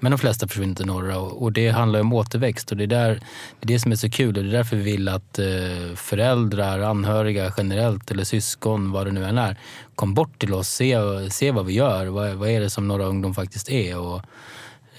Men 0.00 0.12
de 0.12 0.18
flesta 0.18 0.48
försvinner 0.48 0.74
till 0.74 0.86
norra 0.86 1.18
och, 1.18 1.42
och 1.42 1.52
det 1.52 1.68
handlar 1.68 2.00
om 2.00 2.12
återväxt 2.12 2.70
och 2.70 2.76
det 2.76 2.84
är, 2.84 2.88
där, 2.88 3.20
det 3.60 3.64
är 3.64 3.66
det 3.66 3.78
som 3.78 3.92
är 3.92 3.96
så 3.96 4.10
kul 4.10 4.36
och 4.36 4.44
det 4.44 4.50
är 4.50 4.52
därför 4.52 4.76
vi 4.76 4.82
vill 4.82 5.08
att 5.08 5.38
eh, 5.38 5.94
föräldrar, 5.96 6.80
anhöriga 6.80 7.52
generellt 7.56 8.10
eller 8.10 8.24
syskon, 8.24 8.92
vad 8.92 9.06
det 9.06 9.12
nu 9.12 9.24
än 9.24 9.38
är, 9.38 9.56
kom 9.94 10.14
bort 10.14 10.38
till 10.38 10.54
oss, 10.54 10.68
se, 10.68 10.96
se 11.30 11.50
vad 11.50 11.66
vi 11.66 11.72
gör. 11.72 12.06
Vad, 12.06 12.34
vad 12.34 12.48
är 12.48 12.60
det 12.60 12.70
som 12.70 12.88
Norra 12.88 13.04
Ungdom 13.04 13.34
faktiskt 13.34 13.70
är? 13.70 13.98
Och, 13.98 14.22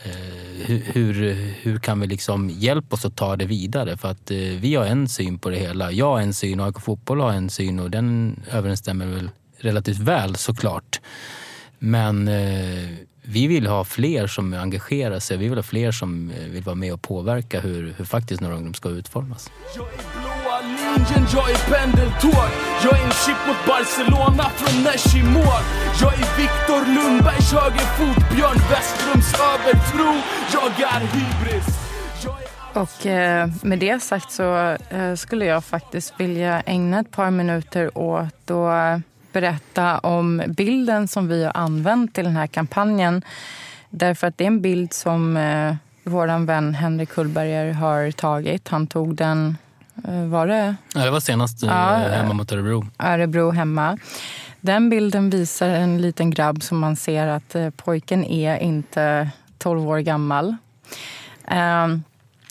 Eh, 0.05 0.44
hur, 0.65 1.33
hur, 1.61 1.79
kan 1.79 1.99
vi 1.99 2.07
liksom 2.07 2.49
hjälpa 2.49 2.95
oss 2.95 3.05
att 3.05 3.15
ta 3.15 3.35
det 3.35 3.45
vidare? 3.45 3.97
För 3.97 4.07
att 4.07 4.31
eh, 4.31 4.37
vi 4.37 4.75
har 4.75 4.85
en 4.85 5.07
syn 5.09 5.39
på 5.39 5.49
det 5.49 5.57
hela. 5.57 5.91
Jag 5.91 6.05
har 6.05 6.21
en 6.21 6.33
syn 6.33 6.59
och 6.59 6.65
AIK 6.65 6.79
Fotboll 6.79 7.19
har 7.19 7.31
en 7.31 7.49
syn 7.49 7.79
och 7.79 7.91
den 7.91 8.39
överensstämmer 8.51 9.05
väl 9.05 9.29
relativt 9.57 9.99
väl 9.99 10.35
såklart. 10.35 11.01
Men 11.79 12.27
eh, 12.27 12.89
vi 13.21 13.47
vill 13.47 13.67
ha 13.67 13.83
fler 13.83 14.27
som 14.27 14.53
engagerar 14.53 15.19
sig. 15.19 15.37
Vi 15.37 15.47
vill 15.47 15.57
ha 15.57 15.63
fler 15.63 15.91
som 15.91 16.29
eh, 16.29 16.45
vill 16.45 16.63
vara 16.63 16.75
med 16.75 16.93
och 16.93 17.01
påverka 17.01 17.59
hur, 17.61 17.93
hur 17.97 18.05
faktiskt 18.05 18.41
några 18.41 18.55
Ungdom 18.55 18.73
ska 18.73 18.89
utformas 18.89 19.51
linjen, 20.95 21.27
jag 21.33 21.51
är 21.51 21.57
pendeltåg. 21.73 22.49
Jag 22.83 22.99
är 22.99 23.03
en 23.03 23.11
chip 23.11 23.37
mot 23.47 23.61
Barcelona 23.67 24.43
från 24.43 24.83
Nesh 24.83 25.17
i 25.17 25.23
mål 25.23 25.63
Jag 26.01 26.13
är 26.13 26.37
Viktor 26.37 26.81
Lundbergs 26.95 27.53
högerfot, 27.53 28.29
Björn 28.35 28.59
Westrums 28.69 29.33
övertro. 29.33 30.11
Jag 30.53 30.91
är 30.93 30.99
hybris. 30.99 31.67
Och 32.73 33.05
eh, 33.05 33.49
med 33.61 33.79
det 33.79 33.99
sagt 33.99 34.31
så 34.31 34.77
eh, 34.89 35.15
skulle 35.15 35.45
jag 35.45 35.63
faktiskt 35.63 36.13
vilja 36.17 36.61
ägna 36.61 36.99
ett 36.99 37.11
par 37.11 37.31
minuter 37.31 37.97
åt 37.97 38.51
att 38.51 38.95
eh, 38.95 38.99
berätta 39.31 39.99
om 39.99 40.43
bilden 40.47 41.07
som 41.07 41.27
vi 41.27 41.43
har 41.43 41.51
använt 41.55 42.15
till 42.15 42.23
den 42.23 42.35
här 42.35 42.47
kampanjen. 42.47 43.21
Därför 43.89 44.27
att 44.27 44.37
det 44.37 44.43
är 44.43 44.47
en 44.47 44.61
bild 44.61 44.93
som 44.93 45.37
eh, 45.37 45.75
vår 46.03 46.45
vän 46.45 46.75
Henrik 46.75 47.09
Kullberger 47.09 47.73
har 47.73 48.11
tagit. 48.11 48.67
Han 48.67 48.87
tog 48.87 49.15
den 49.15 49.57
var 50.03 50.47
det? 50.47 50.75
Ja, 50.93 51.05
det 51.05 51.11
var 51.11 51.19
senast 51.19 51.63
eh, 51.63 51.69
ja, 51.69 51.95
hemma 51.95 52.33
mot 52.33 52.51
Örebro. 52.51 52.87
Örebro 52.99 53.51
hemma. 53.51 53.97
Den 54.61 54.89
bilden 54.89 55.29
visar 55.29 55.69
en 55.69 56.01
liten 56.01 56.31
grabb 56.31 56.63
som 56.63 56.79
man 56.79 56.95
ser 56.95 57.27
att 57.27 57.55
eh, 57.55 57.69
pojken 57.69 58.25
är 58.25 58.57
inte 58.57 59.29
12 59.57 59.89
år 59.89 59.99
gammal. 59.99 60.55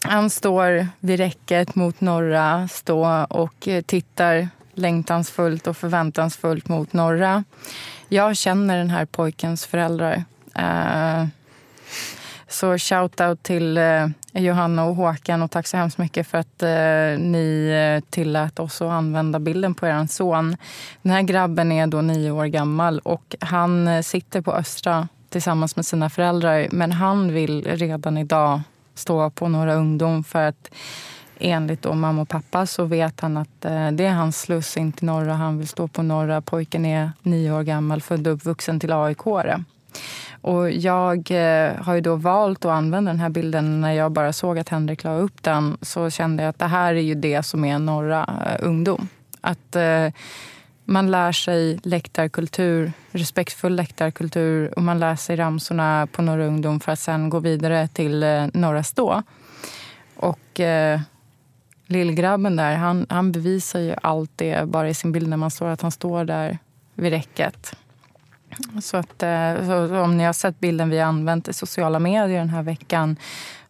Han 0.06 0.30
står 0.30 0.88
vid 1.00 1.20
räcket 1.20 1.74
mot 1.74 2.00
norra 2.00 2.68
stå 2.68 3.24
och 3.24 3.68
tittar 3.86 4.48
längtansfullt 4.74 5.66
och 5.66 5.76
förväntansfullt 5.76 6.68
mot 6.68 6.92
norra. 6.92 7.44
Jag 8.08 8.36
känner 8.36 8.78
den 8.78 8.90
här 8.90 9.04
pojkens 9.04 9.66
föräldrar. 9.66 10.24
Så 12.48 12.78
shout-out 12.78 13.42
till 13.42 13.76
eh, 13.76 14.06
Johanna 14.32 14.84
och 14.84 14.94
Håkan 14.94 15.42
och 15.42 15.50
tack 15.50 15.66
så 15.66 15.76
hemskt 15.76 15.98
mycket 15.98 16.26
för 16.26 16.38
att 16.38 16.62
eh, 16.62 17.18
ni 17.18 17.68
eh, 17.68 18.10
tillät 18.10 18.58
oss 18.58 18.82
att 18.82 18.90
använda 18.90 19.38
bilden 19.38 19.74
på 19.74 19.86
er 19.86 20.06
son. 20.06 20.56
Den 21.02 21.12
här 21.12 21.22
grabben 21.22 21.72
är 21.72 21.86
då 21.86 22.00
nio 22.00 22.30
år 22.30 22.46
gammal 22.46 22.98
och 22.98 23.36
han 23.40 23.88
eh, 23.88 24.02
sitter 24.02 24.40
på 24.40 24.52
Östra 24.52 25.08
tillsammans 25.28 25.76
med 25.76 25.86
sina 25.86 26.10
föräldrar. 26.10 26.68
Men 26.70 26.92
han 26.92 27.32
vill 27.32 27.64
redan 27.64 28.18
idag 28.18 28.60
stå 28.94 29.30
på 29.30 29.48
några 29.48 29.74
ungdom 29.74 30.24
för 30.24 30.48
att 30.48 30.70
enligt 31.38 31.82
då 31.82 31.94
mamma 31.94 32.22
och 32.22 32.28
pappa 32.28 32.66
så 32.66 32.84
vet 32.84 33.20
han 33.20 33.36
att 33.36 33.64
eh, 33.64 33.90
det 33.90 34.04
är 34.06 34.12
hans 34.12 34.40
sluss 34.40 34.76
in 34.76 34.92
till 34.92 35.06
norra. 35.06 35.34
Han 35.34 35.58
vill 35.58 35.68
stå 35.68 35.88
på 35.88 36.02
norra. 36.02 36.40
Pojken 36.40 36.84
är 36.84 37.12
nio 37.22 37.52
år 37.52 37.62
gammal, 37.62 38.02
född 38.02 38.26
och 38.26 38.32
uppvuxen 38.32 38.80
till 38.80 38.92
AIK. 38.92 39.18
-are. 39.18 39.64
Och 40.44 40.70
jag 40.70 41.30
eh, 41.30 41.72
har 41.82 41.94
ju 41.94 42.00
då 42.00 42.16
valt 42.16 42.64
att 42.64 42.70
använda 42.70 43.10
den 43.10 43.20
här 43.20 43.28
bilden. 43.28 43.80
När 43.80 43.92
jag 43.92 44.12
bara 44.12 44.32
såg 44.32 44.58
att 44.58 44.68
Henrik 44.68 45.04
la 45.04 45.16
upp 45.16 45.42
den 45.42 45.76
så 45.82 46.10
kände 46.10 46.42
jag 46.42 46.50
att 46.50 46.58
det 46.58 46.66
här 46.66 46.94
är 46.94 47.00
ju 47.00 47.14
det 47.14 47.42
som 47.42 47.64
är 47.64 47.78
norra 47.78 48.40
eh, 48.46 48.68
ungdom. 48.68 49.08
Att 49.40 49.76
eh, 49.76 50.08
man 50.84 51.10
lär 51.10 51.32
sig 51.32 51.78
läktarkultur, 51.82 52.92
respektfull 53.10 53.76
läktarkultur 53.76 54.74
och 54.76 54.82
man 54.82 54.98
lär 54.98 55.16
sig 55.16 55.36
ramsorna 55.36 56.08
på 56.12 56.22
Norra 56.22 56.46
ungdom 56.46 56.80
för 56.80 56.92
att 56.92 57.00
sen 57.00 57.30
gå 57.30 57.38
vidare 57.38 57.88
till 57.88 58.22
eh, 58.22 58.46
Norra 58.52 58.82
stå. 58.82 59.22
Och 60.16 60.60
eh, 60.60 61.00
lillgrabben 61.86 62.56
där, 62.56 62.74
han, 62.74 63.06
han 63.08 63.32
bevisar 63.32 63.80
ju 63.80 63.94
allt 64.02 64.30
det 64.36 64.68
bara 64.68 64.88
i 64.88 64.94
sin 64.94 65.12
bild 65.12 65.28
när 65.28 65.36
man 65.36 65.50
står 65.50 65.68
att 65.68 65.82
han 65.82 65.90
står 65.90 66.24
där 66.24 66.58
vid 66.94 67.12
räcket. 67.12 67.76
Så, 68.82 68.96
att, 68.96 69.22
eh, 69.22 69.66
så 69.66 70.00
om 70.00 70.16
ni 70.16 70.24
har 70.24 70.32
sett 70.32 70.60
bilden 70.60 70.90
vi 70.90 70.98
har 70.98 71.06
använt 71.06 71.48
i 71.48 71.52
sociala 71.52 71.98
medier 71.98 72.38
den 72.38 72.48
här 72.48 72.62
veckan 72.62 73.16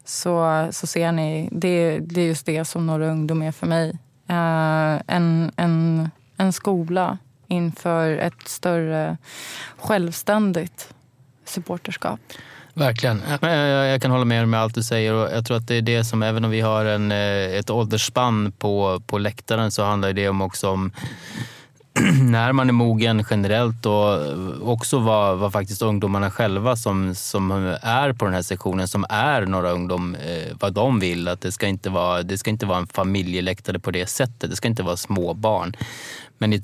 så, 0.05 0.69
så 0.71 0.87
ser 0.87 1.13
ni, 1.13 1.49
det, 1.53 1.99
det 1.99 2.21
är 2.21 2.27
just 2.27 2.47
det 2.47 2.65
som 2.65 2.87
Norra 2.87 3.07
ungdom 3.07 3.43
är 3.43 3.53
för 3.53 3.67
mig. 3.67 3.91
Uh, 4.31 5.03
en, 5.07 5.53
en, 5.57 6.11
en 6.37 6.53
skola 6.53 7.19
inför 7.49 8.11
ett 8.11 8.49
större 8.49 9.17
självständigt 9.77 10.95
supporterskap. 11.45 12.21
Verkligen. 12.75 13.23
Jag 13.41 14.03
kan 14.03 14.11
hålla 14.11 14.25
med 14.25 14.43
om 14.43 14.55
allt 14.55 14.75
du 14.75 14.83
säger. 14.83 15.13
Och 15.13 15.31
jag 15.33 15.47
tror 15.47 15.57
att 15.57 15.69
det 15.69 15.75
är 15.75 15.83
det 15.83 16.05
som, 16.05 16.23
även 16.23 16.45
om 16.45 16.51
vi 16.51 16.61
har 16.61 16.85
en, 16.85 17.13
eh, 17.13 17.59
ett 17.59 17.71
åldersspann 17.71 18.53
på, 18.53 19.03
på 19.07 19.19
läktaren 19.19 19.71
så 19.71 19.85
handlar 19.85 20.13
det 20.13 20.29
om 20.29 20.41
också 20.41 20.71
om 20.71 20.93
när 22.23 22.53
man 22.53 22.69
är 22.69 22.73
mogen 22.73 23.25
generellt 23.31 23.87
och 23.87 24.73
också 24.73 24.99
vad, 24.99 25.39
vad 25.39 25.53
faktiskt 25.53 25.83
ungdomarna 25.83 26.31
själva 26.31 26.77
som, 26.77 27.15
som 27.15 27.51
är 27.83 28.13
på 28.13 28.25
den 28.25 28.35
här 28.35 28.43
sektionen, 28.43 28.89
som 28.89 29.07
är 29.09 29.47
några 29.47 29.71
ungdom, 29.71 30.15
eh, 30.15 30.57
vad 30.61 30.73
de 30.73 31.01
vill. 31.01 31.29
Att 31.29 31.41
det 31.41 31.53
ska 31.53 31.67
inte 31.67 31.91
vara, 31.91 32.23
det 32.23 32.39
ska 32.39 32.51
inte 32.51 32.67
vara 32.67 32.79
en 32.79 32.87
familjeläktare 32.87 33.79
på 33.79 33.91
det 33.91 34.07
sättet. 34.07 34.51
Det 34.51 34.57
ska 34.57 34.69
inte 34.69 34.83
vara 34.83 34.97
små 34.97 35.35
barn. 35.35 35.77
Men 36.39 36.53
eh, 36.53 36.59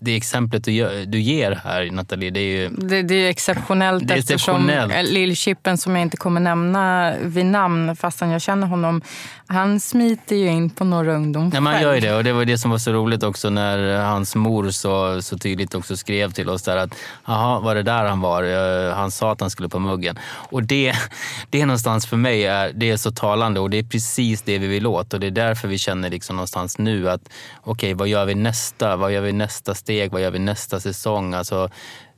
det 0.00 0.16
exemplet 0.16 0.64
du, 0.64 1.04
du 1.06 1.20
ger 1.20 1.60
här, 1.64 1.90
Nathalie, 1.90 2.30
det 2.30 2.40
är 2.40 2.60
ju... 2.60 2.68
Det, 2.68 3.02
det 3.02 3.14
är 3.14 3.30
exceptionellt 3.30 4.08
det 4.08 4.14
är 4.14 4.18
eftersom 4.18 4.70
Lill-Chippen, 5.04 5.76
som 5.76 5.96
jag 5.96 6.02
inte 6.02 6.16
kommer 6.16 6.40
nämna 6.40 7.14
vid 7.22 7.46
namn 7.46 7.96
fastän 7.96 8.30
jag 8.30 8.42
känner 8.42 8.66
honom, 8.66 9.02
han 9.46 9.80
smiter 9.80 10.36
ju 10.36 10.48
in 10.48 10.70
på 10.70 10.84
Norra 10.84 11.14
ungdom. 11.14 11.50
Ja, 11.54 11.60
man 11.60 11.82
gör 11.82 11.94
ju 11.94 12.00
det 12.00 12.14
och 12.14 12.24
det 12.24 12.32
var 12.32 12.44
det 12.44 12.58
som 12.58 12.70
var 12.70 12.78
så 12.78 12.92
roligt 12.92 13.22
också 13.22 13.50
när 13.50 14.00
hans 14.04 14.34
mor 14.34 14.70
så, 14.70 15.22
så 15.22 15.38
tydligt 15.38 15.74
också 15.74 15.96
skrev 15.96 16.32
till 16.32 16.48
oss 16.48 16.62
där 16.62 16.76
att 16.76 16.94
jaha, 17.26 17.60
var 17.60 17.74
det 17.74 17.82
där 17.82 18.04
han 18.04 18.20
var? 18.20 18.92
Han 18.92 19.10
sa 19.10 19.32
att 19.32 19.40
han 19.40 19.50
skulle 19.50 19.68
på 19.68 19.78
muggen. 19.78 20.18
Och 20.24 20.62
det, 20.62 20.94
det 21.50 21.60
är 21.60 21.66
någonstans 21.66 22.06
för 22.06 22.16
mig 22.16 22.46
är, 22.46 22.72
det 22.74 22.90
är 22.90 22.96
så 22.96 23.10
talande 23.10 23.60
och 23.60 23.70
det 23.70 23.78
är 23.78 23.82
precis 23.82 24.42
det 24.42 24.58
vi 24.58 24.66
vill 24.66 24.86
åt 24.86 25.14
och 25.14 25.20
det 25.20 25.26
är 25.26 25.30
därför 25.30 25.68
vi 25.68 25.78
känner 25.78 26.10
liksom 26.10 26.36
någonstans 26.36 26.78
nu 26.78 27.10
att 27.10 27.22
okej, 27.60 27.72
okay, 27.72 27.94
vad 27.94 28.08
gör 28.08 28.24
vi 28.24 28.34
nästa? 28.34 28.96
Vad 29.02 29.12
gör 29.12 29.20
vi 29.20 29.32
nästa 29.32 29.74
steg? 29.74 30.12
Vad 30.12 30.22
gör 30.22 30.30
vi 30.30 30.38
nästa 30.38 30.80
säsong? 30.80 31.34
Alltså, 31.34 31.70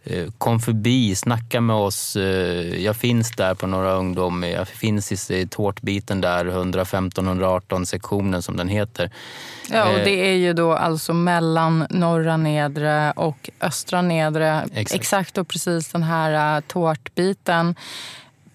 eh, 0.04 0.26
kom 0.38 0.60
förbi, 0.60 1.14
snacka 1.14 1.60
med 1.60 1.76
oss. 1.76 2.16
Eh, 2.16 2.82
jag 2.84 2.96
finns 2.96 3.30
där 3.30 3.54
på 3.54 3.66
Norra 3.66 3.92
Ungdom. 3.92 4.42
Jag 4.42 4.68
finns 4.68 5.30
i 5.30 5.46
tårtbiten 5.46 6.20
där, 6.20 6.44
115-118 6.44 7.84
sektionen 7.84 8.42
som 8.42 8.56
den 8.56 8.68
heter. 8.68 9.10
Ja, 9.70 9.84
och 9.84 9.98
eh, 9.98 10.04
det 10.04 10.30
är 10.30 10.36
ju 10.36 10.52
då 10.52 10.72
alltså 10.72 11.14
mellan 11.14 11.86
norra 11.90 12.36
nedre 12.36 13.12
och 13.16 13.50
östra 13.60 14.02
nedre. 14.02 14.68
Exakt, 14.74 15.00
Exakt 15.00 15.38
och 15.38 15.48
precis 15.48 15.88
den 15.88 16.02
här 16.02 16.60
tårtbiten 16.60 17.74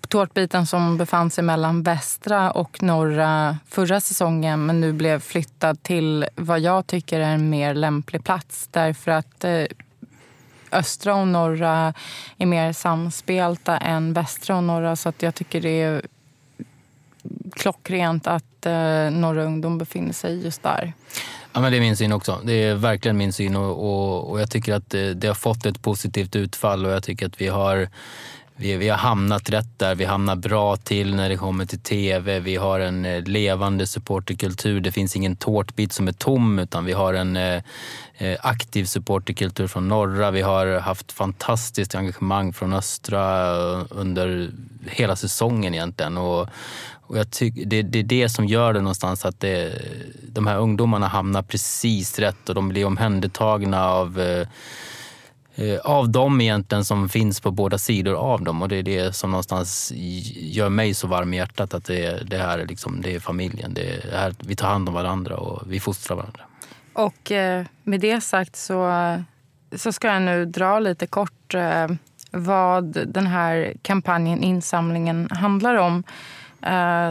tårtbiten 0.10 0.66
som 0.66 0.98
befann 0.98 1.30
sig 1.30 1.44
mellan 1.44 1.84
västra 1.84 2.52
och 2.52 2.84
norra 2.84 3.58
förra 3.68 4.02
säsongen 4.02 4.66
men 4.66 4.82
nu 4.82 4.94
blev 4.94 5.20
flyttad 5.20 5.84
till 5.84 6.26
vad 6.36 6.60
jag 6.60 6.88
tycker 6.88 7.20
är 7.20 7.34
en 7.34 7.50
mer 7.50 7.74
lämplig 7.74 8.24
plats 8.24 8.68
därför 8.72 9.12
att 9.12 9.44
eh, 9.44 9.64
östra 10.72 11.16
och 11.16 11.28
norra 11.28 11.94
är 12.38 12.46
mer 12.46 12.74
samspelta 12.74 13.78
än 13.78 14.14
västra 14.14 14.58
och 14.58 14.64
norra 14.64 14.96
så 14.96 15.10
att 15.10 15.22
jag 15.22 15.36
tycker 15.36 15.62
det 15.62 15.82
är 15.82 16.02
klockrent 17.54 18.28
att 18.28 18.66
eh, 18.66 19.12
Norra 19.12 19.44
ungdom 19.44 19.78
befinner 19.78 20.14
sig 20.14 20.44
just 20.44 20.64
där. 20.64 20.94
Ja, 21.54 21.60
men 21.60 21.72
det 21.72 21.78
är 21.78 21.82
min 21.82 21.98
syn 21.98 22.12
också. 22.12 22.42
Det 22.44 22.54
är 22.54 22.76
verkligen 22.76 23.18
min 23.18 23.34
syn 23.34 23.56
och, 23.56 23.72
och, 23.72 24.32
och 24.32 24.42
jag 24.42 24.52
tycker 24.52 24.74
att 24.74 24.90
det, 24.90 25.14
det, 25.14 25.28
har 25.28 25.36
fått 25.36 25.66
ett 25.66 25.82
positivt 25.82 26.36
utfall 26.36 26.86
och 26.86 26.92
jag 26.92 27.04
tycker 27.04 27.26
att 27.26 27.42
vi 27.42 27.48
har 27.48 27.90
vi, 28.60 28.78
vi 28.78 28.90
har 28.90 28.98
hamnat 28.98 29.50
rätt 29.50 29.80
där. 29.80 29.96
Vi 29.96 30.06
hamnar 30.06 30.36
bra 30.36 30.76
till 30.76 31.16
när 31.16 31.30
det 31.30 31.38
kommer 31.38 31.66
till 31.66 31.80
tv. 31.80 32.40
Vi 32.40 32.56
har 32.56 32.80
en 32.80 33.06
eh, 33.06 33.24
levande 33.24 33.88
supporterkultur. 33.88 34.82
Det 34.82 34.92
finns 34.92 35.16
ingen 35.16 35.36
tårtbit 35.36 35.94
som 35.94 36.08
är 36.08 36.12
tom 36.12 36.60
utan 36.60 36.86
vi 36.86 36.94
har 36.94 37.14
en 37.14 37.38
eh, 37.38 37.62
eh, 38.18 38.38
aktiv 38.42 38.86
supporterkultur 38.86 39.68
från 39.68 39.88
norra. 39.88 40.32
Vi 40.32 40.42
har 40.42 40.80
haft 40.80 41.12
fantastiskt 41.12 41.96
engagemang 41.96 42.54
från 42.54 42.74
östra 42.74 43.52
eh, 43.52 43.86
under 43.90 44.52
hela 44.90 45.16
säsongen 45.16 45.74
egentligen. 45.74 46.18
Och, 46.18 46.48
och 47.02 47.18
jag 47.18 47.32
tycker 47.32 47.66
det, 47.66 47.82
det, 47.82 48.00
är 48.00 48.04
det 48.04 48.30
som 48.30 48.46
gör 48.46 48.74
det 48.74 48.82
någonstans 48.82 49.26
att 49.26 49.40
det, 49.40 49.82
de 50.28 50.48
här 50.48 50.58
ungdomarna 50.58 51.08
hamnar 51.08 51.42
precis 51.42 52.20
rätt 52.20 52.50
och 52.50 52.56
de 52.56 52.70
blir 52.70 52.86
omhändertagna 52.86 53.90
av 53.90 54.20
Eh, 54.20 54.48
Eh, 55.60 55.80
av 55.80 56.10
dem 56.10 56.42
egentligen 56.42 56.86
som 56.86 57.10
finns 57.10 57.40
på 57.40 57.52
båda 57.52 57.78
sidor 57.78 58.16
av 58.16 58.44
dem. 58.44 58.62
Och 58.62 58.70
det 58.70 58.76
är 58.76 58.84
det 58.84 59.16
som 59.16 59.32
någonstans 59.32 59.92
gör 60.36 60.70
mig 60.70 60.94
så 60.94 61.08
varm 61.08 61.34
i 61.34 61.38
hjärtat. 61.38 61.74
Att 61.74 61.86
det, 61.86 62.30
det 62.30 62.38
här 62.38 62.60
är, 62.60 62.66
liksom, 62.66 63.02
det 63.02 63.16
är 63.16 63.20
familjen. 63.20 63.74
Det 63.74 63.82
är, 63.82 64.18
här, 64.18 64.34
vi 64.40 64.56
tar 64.56 64.68
hand 64.68 64.90
om 64.90 64.96
varandra 64.96 65.38
och 65.38 65.62
vi 65.72 65.80
fostrar 65.80 66.18
varandra. 66.18 66.42
Och 66.94 67.32
eh, 67.32 67.66
med 67.84 68.00
det 68.00 68.22
sagt 68.22 68.56
så, 68.56 68.92
så 69.76 69.92
ska 69.92 70.08
jag 70.08 70.22
nu 70.22 70.46
dra 70.46 70.80
lite 70.80 71.08
kort 71.08 71.54
eh, 71.54 71.88
vad 72.32 73.08
den 73.08 73.28
här 73.28 73.74
kampanjen, 73.82 74.44
insamlingen, 74.44 75.30
handlar 75.32 75.76
om. 75.76 76.04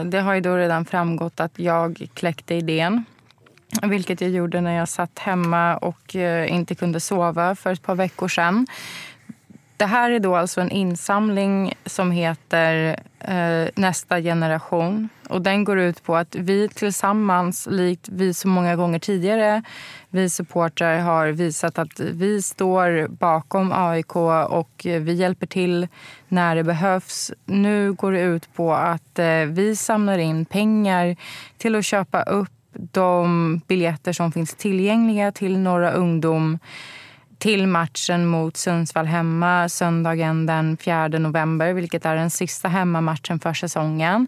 Det 0.05 0.19
har 0.19 0.33
ju 0.33 0.41
då 0.41 0.55
redan 0.55 0.85
framgått 0.85 1.39
att 1.39 1.59
jag 1.59 2.07
kläckte 2.13 2.55
idén 2.55 3.05
vilket 3.83 4.21
jag 4.21 4.29
gjorde 4.29 4.61
när 4.61 4.75
jag 4.75 4.89
satt 4.89 5.19
hemma 5.19 5.77
och 5.77 6.15
eh, 6.15 6.53
inte 6.53 6.75
kunde 6.75 6.99
sova 6.99 7.55
för 7.55 7.73
ett 7.73 7.81
par 7.81 7.95
veckor 7.95 8.27
sedan. 8.27 8.67
Det 9.77 9.85
här 9.85 10.11
är 10.11 10.19
då 10.19 10.35
alltså 10.35 10.61
en 10.61 10.71
insamling 10.71 11.73
som 11.85 12.11
heter 12.11 12.99
eh, 13.19 13.69
Nästa 13.75 14.21
generation. 14.21 15.09
Och 15.29 15.41
den 15.41 15.63
går 15.63 15.79
ut 15.79 16.03
på 16.03 16.15
att 16.15 16.35
vi 16.35 16.69
tillsammans, 16.69 17.67
likt 17.71 18.09
vi 18.09 18.33
så 18.33 18.47
många 18.47 18.75
gånger 18.75 18.99
tidigare, 18.99 19.63
vi 20.09 20.29
supportrar 20.29 20.99
har 20.99 21.27
visat 21.27 21.79
att 21.79 21.99
vi 21.99 22.41
står 22.41 23.07
bakom 23.07 23.71
AIK 23.75 24.15
och 24.49 24.81
vi 24.83 25.13
hjälper 25.13 25.47
till 25.47 25.87
när 26.27 26.55
det 26.55 26.63
behövs. 26.63 27.31
Nu 27.45 27.93
går 27.93 28.11
det 28.11 28.21
ut 28.21 28.53
på 28.53 28.73
att 28.73 29.19
eh, 29.19 29.45
vi 29.47 29.75
samlar 29.75 30.17
in 30.17 30.45
pengar 30.45 31.15
till 31.57 31.75
att 31.75 31.85
köpa 31.85 32.23
upp 32.23 32.58
de 32.91 33.61
biljetter 33.67 34.13
som 34.13 34.31
finns 34.31 34.55
tillgängliga 34.55 35.31
till 35.31 35.57
Norra 35.59 35.91
ungdom 35.91 36.59
till 37.39 37.67
matchen 37.67 38.25
mot 38.25 38.57
Sundsvall 38.57 39.05
hemma 39.05 39.69
söndagen 39.69 40.45
den 40.45 40.77
4 40.77 41.07
november 41.07 41.73
vilket 41.73 42.05
är 42.05 42.15
den 42.15 42.29
sista 42.29 42.67
hemmamatchen 42.67 43.39
för 43.39 43.53
säsongen. 43.53 44.27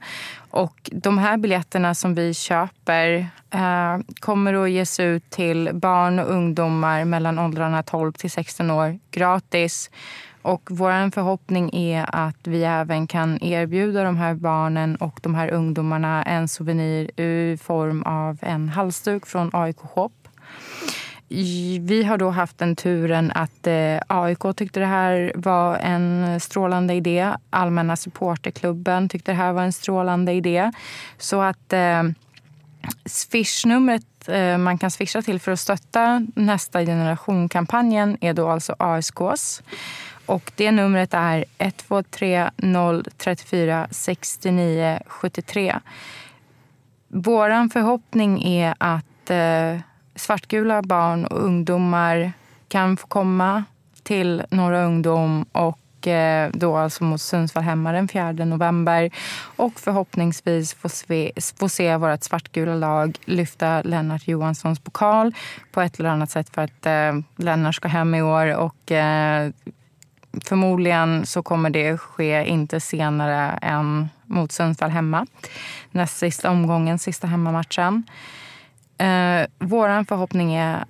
Och 0.49 0.89
de 0.91 1.17
här 1.17 1.37
biljetterna 1.37 1.95
som 1.95 2.15
vi 2.15 2.33
köper 2.33 3.27
eh, 3.53 3.97
kommer 4.19 4.53
att 4.53 4.69
ges 4.69 4.99
ut 4.99 5.29
till 5.29 5.69
barn 5.73 6.19
och 6.19 6.29
ungdomar 6.29 7.05
mellan 7.05 7.39
åldrarna 7.39 7.83
12 7.83 8.13
till 8.13 8.31
16 8.31 8.71
år 8.71 8.99
gratis 9.11 9.89
och 10.41 10.69
vår 10.71 11.11
förhoppning 11.11 11.75
är 11.75 12.05
att 12.15 12.47
vi 12.47 12.63
även 12.63 13.07
kan 13.07 13.43
erbjuda 13.43 14.03
de 14.03 14.17
här 14.17 14.33
barnen 14.33 14.95
och 14.95 15.19
de 15.23 15.35
här 15.35 15.49
ungdomarna 15.49 16.23
en 16.23 16.47
souvenir 16.47 17.19
i 17.19 17.57
form 17.57 18.03
av 18.03 18.37
en 18.41 18.69
halsduk 18.69 19.25
från 19.25 19.49
AIK 19.53 19.77
Shop. 19.77 20.11
Vi 21.79 22.03
har 22.07 22.17
då 22.17 22.29
haft 22.29 22.57
den 22.57 22.75
turen 22.75 23.31
att 23.35 23.67
eh, 23.67 23.97
AIK 24.07 24.39
tyckte 24.55 24.79
det 24.79 24.85
här 24.85 25.31
var 25.35 25.77
en 25.77 26.39
strålande 26.39 26.93
idé. 26.93 27.33
Allmänna 27.49 27.95
supporterklubben 27.95 29.09
tyckte 29.09 29.31
det 29.31 29.35
här 29.35 29.53
var 29.53 29.63
en 29.63 29.73
strålande 29.73 30.31
idé. 30.31 30.71
Så 31.17 31.41
att 31.41 31.73
eh, 31.73 32.03
Swishnumret 33.05 34.27
eh, 34.27 34.57
man 34.57 34.77
kan 34.77 34.91
swisha 34.91 35.21
till 35.21 35.39
för 35.39 35.51
att 35.51 35.59
stötta 35.59 36.27
nästa 36.35 36.85
generation-kampanjen 36.85 38.17
är 38.21 38.33
då 38.33 38.49
alltså 38.49 38.75
ASKs. 38.79 39.63
Och 40.31 40.51
det 40.55 40.71
numret 40.71 41.13
är 41.13 41.45
123 41.57 42.49
034 43.17 43.87
69 43.91 44.99
73. 45.07 45.79
Vår 47.07 47.69
förhoppning 47.69 48.43
är 48.43 48.75
att 48.77 49.29
eh, 49.29 49.81
svartgula 50.15 50.81
barn 50.81 51.25
och 51.25 51.43
ungdomar 51.43 52.33
kan 52.67 52.97
få 52.97 53.07
komma 53.07 53.63
till 54.03 54.43
Norra 54.49 54.83
ungdom 54.85 55.45
och 55.51 56.07
eh, 56.07 56.51
då 56.53 56.77
alltså 56.77 57.03
mot 57.03 57.21
Sundsvall 57.21 57.63
hemma 57.63 57.91
den 57.91 58.07
4 58.07 58.31
november. 58.31 59.11
Och 59.55 59.79
förhoppningsvis 59.79 60.73
få 60.73 60.89
se, 60.89 61.31
få 61.59 61.69
se 61.69 61.97
vårt 61.97 62.23
svartgula 62.23 62.75
lag 62.75 63.17
lyfta 63.25 63.81
Lennart 63.81 64.27
Johanssons 64.27 64.79
pokal 64.79 65.35
på 65.71 65.81
ett 65.81 65.99
eller 65.99 66.09
annat 66.09 66.31
sätt 66.31 66.49
för 66.49 66.61
att 66.61 66.85
eh, 66.85 67.19
Lennart 67.35 67.75
ska 67.75 67.87
hem 67.87 68.15
i 68.15 68.21
år 68.21 68.55
och 68.55 68.91
eh, 68.91 69.51
förmodligen 70.45 71.25
så 71.25 71.43
kommer 71.43 71.69
det 71.69 71.97
ske 71.97 72.45
inte 72.45 72.79
senare 72.79 73.59
än 73.61 74.09
mot 74.25 74.51
Sundsvall 74.51 74.89
hemma. 74.89 75.25
Näst 75.91 76.17
sista 76.17 76.51
omgången, 76.51 76.99
sista 76.99 77.27
hemmamatchen. 77.27 78.03
Eh, 78.97 79.47
Vår 79.59 80.03
förhoppning 80.03 80.53
är 80.53 80.85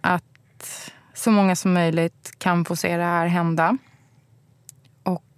att 0.00 0.90
så 1.14 1.30
många 1.30 1.56
som 1.56 1.72
möjligt 1.72 2.34
kan 2.38 2.64
få 2.64 2.76
se 2.76 2.96
det 2.96 3.02
här 3.04 3.26
hända. 3.26 3.78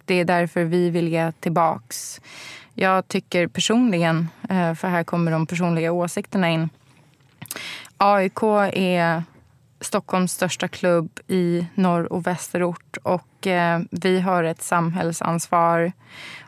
det 0.09 0.15
är 0.15 0.25
därför 0.25 0.63
vi 0.63 0.89
vill 0.89 1.07
ge 1.07 1.31
tillbaks. 1.31 2.21
Jag 2.73 3.07
tycker 3.07 3.47
personligen, 3.47 4.27
eh, 4.49 4.73
för 4.73 4.87
här 4.87 5.03
kommer 5.03 5.31
de 5.31 5.47
personliga 5.47 5.91
åsikterna 5.91 6.49
in. 6.49 6.69
AIK 7.97 8.43
är 8.73 9.23
Stockholms 9.81 10.33
största 10.33 10.67
klubb 10.67 11.19
i 11.27 11.67
norr 11.75 12.13
och 12.13 12.27
västerort 12.27 12.97
och 13.03 13.28
eh, 13.47 13.79
vi 13.91 14.19
har 14.19 14.43
ett 14.43 14.61
samhällsansvar. 14.61 15.91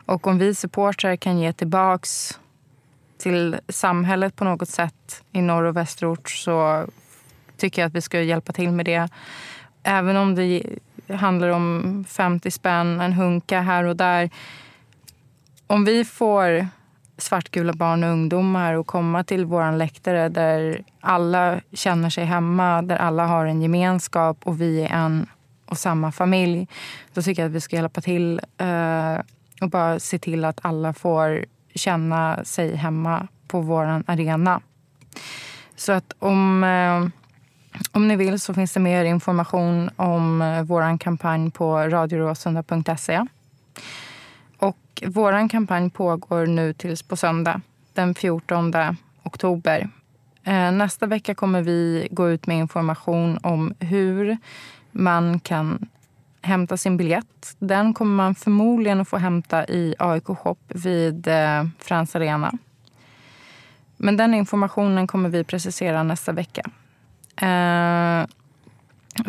Och 0.06 0.26
om 0.26 0.38
vi 0.38 0.54
supportrar 0.54 1.16
kan 1.16 1.38
ge 1.38 1.52
tillbaks 1.52 2.38
till 3.18 3.56
samhället 3.68 4.36
på 4.36 4.44
något 4.44 4.68
sätt 4.68 5.22
i 5.32 5.42
norr 5.42 5.64
och 5.64 5.76
västerort 5.76 6.30
så 6.30 6.86
tycker 7.56 7.82
jag 7.82 7.86
att 7.86 7.94
vi 7.94 8.00
ska 8.00 8.20
hjälpa 8.20 8.52
till 8.52 8.70
med 8.72 8.86
det. 8.86 9.08
Även 9.82 10.16
om 10.16 10.34
det 10.34 10.62
handlar 11.08 11.48
om 11.48 12.04
50 12.08 12.50
spänn, 12.50 13.00
en 13.00 13.12
hunka 13.12 13.60
här 13.60 13.84
och 13.84 13.96
där. 13.96 14.30
Om 15.66 15.84
vi 15.84 16.04
får 16.04 16.68
svartgula 17.18 17.72
barn 17.72 18.04
och 18.04 18.10
ungdomar 18.10 18.74
att 18.74 18.86
komma 18.86 19.24
till 19.24 19.44
vår 19.44 19.72
läktare 19.76 20.28
där 20.28 20.84
alla 21.00 21.60
känner 21.72 22.10
sig 22.10 22.24
hemma, 22.24 22.82
där 22.82 22.96
alla 22.96 23.26
har 23.26 23.46
en 23.46 23.62
gemenskap 23.62 24.38
och 24.44 24.60
vi 24.60 24.82
är 24.82 24.88
en 24.88 25.26
och 25.72 25.78
samma 25.78 26.12
familj. 26.12 26.68
Då 27.14 27.22
tycker 27.22 27.42
jag 27.42 27.48
att 27.48 27.54
vi 27.54 27.60
ska 27.60 27.76
hjälpa 27.76 28.00
till 28.00 28.40
eh, 28.58 29.18
och 29.60 29.70
bara 29.70 30.00
se 30.00 30.18
till 30.18 30.44
att 30.44 30.60
alla 30.62 30.92
får 30.92 31.44
känna 31.74 32.44
sig 32.44 32.76
hemma 32.76 33.28
på 33.46 33.60
vår 33.60 34.02
arena. 34.06 34.60
Så 35.76 35.92
att 35.92 36.12
om, 36.18 36.64
eh, 36.64 37.08
om 37.92 38.08
ni 38.08 38.16
vill 38.16 38.40
så 38.40 38.54
finns 38.54 38.72
det 38.72 38.80
mer 38.80 39.04
information 39.04 39.90
om 39.96 40.42
eh, 40.42 40.62
vår 40.62 40.98
kampanj 40.98 41.50
på 41.50 41.78
radioråsunda.se. 41.78 43.26
Och 44.58 45.02
vår 45.06 45.48
kampanj 45.48 45.90
pågår 45.90 46.46
nu 46.46 46.72
tills 46.72 47.02
på 47.02 47.16
söndag, 47.16 47.60
den 47.94 48.14
14 48.14 48.72
oktober. 49.22 49.88
Eh, 50.44 50.72
nästa 50.72 51.06
vecka 51.06 51.34
kommer 51.34 51.62
vi 51.62 52.08
gå 52.10 52.30
ut 52.30 52.46
med 52.46 52.58
information 52.58 53.38
om 53.42 53.74
hur 53.78 54.38
man 54.92 55.40
kan 55.40 55.88
hämta 56.42 56.76
sin 56.76 56.96
biljett. 56.96 57.56
Den 57.58 57.94
kommer 57.94 58.14
man 58.16 58.34
förmodligen 58.34 59.00
att 59.00 59.08
få 59.08 59.16
hämta 59.16 59.66
i 59.66 59.94
AIK 59.98 60.26
Shop 60.26 60.56
vid 60.68 61.28
eh, 61.28 61.64
Friends 61.78 62.16
Arena. 62.16 62.52
Men 63.96 64.16
den 64.16 64.34
informationen 64.34 65.06
kommer 65.06 65.28
vi 65.28 65.44
precisera 65.44 66.02
nästa 66.02 66.32
vecka. 66.32 66.62
Eh, 67.36 68.26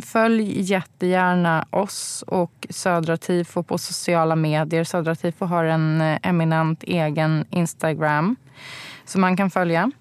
följ 0.02 0.62
jättegärna 0.62 1.66
oss 1.70 2.24
och 2.28 2.68
Södra 2.70 3.18
Tifo 3.18 3.64
på 3.64 3.78
sociala 3.78 4.36
medier. 4.36 4.84
Södra 4.84 5.16
Tifo 5.16 5.46
har 5.46 5.64
en 5.64 6.02
eh, 6.02 6.20
eminent 6.24 6.84
egen 6.84 7.46
Instagram 7.50 8.36
som 9.06 9.22
man 9.22 9.38
kan 9.38 9.50
följa. 9.50 9.92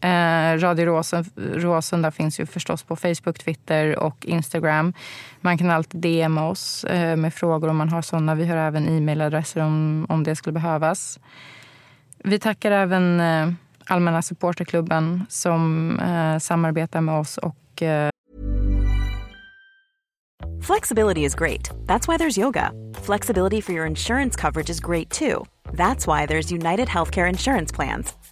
Eh, 0.00 0.58
Radio 0.58 1.02
Råsunda 1.36 2.10
finns 2.10 2.40
ju 2.40 2.46
förstås 2.46 2.82
på 2.82 2.96
Facebook, 2.96 3.38
Twitter 3.38 3.98
och 3.98 4.26
Instagram. 4.26 4.92
Man 5.40 5.58
kan 5.58 5.70
alltid 5.70 6.00
DMa 6.00 6.48
oss 6.48 6.84
eh, 6.84 7.16
med 7.16 7.34
frågor 7.34 7.68
om 7.68 7.76
man 7.76 7.88
har 7.88 8.02
sådana. 8.02 8.34
Vi 8.34 8.46
har 8.46 8.56
även 8.56 8.88
e-mailadresser 8.88 9.62
om, 9.62 10.06
om 10.08 10.24
det 10.24 10.36
skulle 10.36 10.52
behövas. 10.52 11.18
Vi 12.24 12.38
tackar 12.38 12.70
även 12.70 13.20
eh, 13.20 13.52
Allmänna 13.86 14.22
supporterklubben 14.22 15.26
som 15.28 15.98
eh, 16.00 16.38
samarbetar 16.38 17.00
med 17.00 17.14
oss 17.14 17.38
och 17.38 17.82
eh... 17.82 18.10
Flexibility 20.62 21.24
is 21.24 21.34
great. 21.34 21.70
That's 21.86 22.08
why 22.08 22.16
there's 22.16 22.38
yoga. 22.38 22.70
Flexibility 23.02 23.60
for 23.60 23.72
your 23.72 23.86
insurance 23.86 24.40
coverage 24.40 24.70
is 24.70 24.80
great 24.80 25.10
too. 25.10 25.44
That's 25.72 26.06
why 26.06 26.26
there's 26.26 26.52
United 26.52 26.88
Healthcare 26.88 27.28
Insurance 27.28 27.74
Plans. 27.74 28.19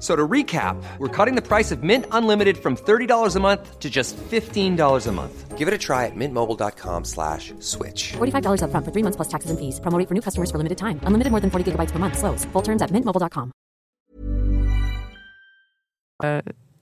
So 0.00 0.16
to 0.16 0.26
recap, 0.26 0.82
we're 0.98 1.08
cutting 1.08 1.36
the 1.36 1.46
price 1.46 1.70
of 1.70 1.82
Mint 1.82 2.06
Unlimited 2.10 2.56
from 2.56 2.74
$30 2.74 3.36
a 3.36 3.40
month 3.40 3.78
to 3.78 3.90
just 3.90 4.16
$15 4.16 5.06
a 5.06 5.12
month. 5.12 5.58
Give 5.58 5.68
it 5.68 5.74
a 5.74 5.78
try 5.78 6.06
at 6.06 6.16
mintmobile.com 6.16 7.04
slash 7.04 7.52
switch. 7.58 8.12
$45 8.12 8.62
up 8.62 8.70
front 8.70 8.86
for 8.86 8.92
three 8.92 9.02
months 9.02 9.16
plus 9.16 9.28
taxes 9.28 9.50
and 9.50 9.60
fees. 9.60 9.78
Promoting 9.80 10.06
for 10.06 10.14
new 10.14 10.22
customers 10.22 10.50
for 10.50 10.56
limited 10.56 10.78
time. 10.78 11.00
Unlimited 11.04 11.30
more 11.30 11.40
than 11.40 11.50
40 11.50 11.72
gigabytes 11.72 11.92
per 11.92 11.98
month. 11.98 12.16
Slows. 12.16 12.46
Full 12.46 12.62
terms 12.62 12.80
at 12.80 12.90
mintmobile.com. 12.90 13.52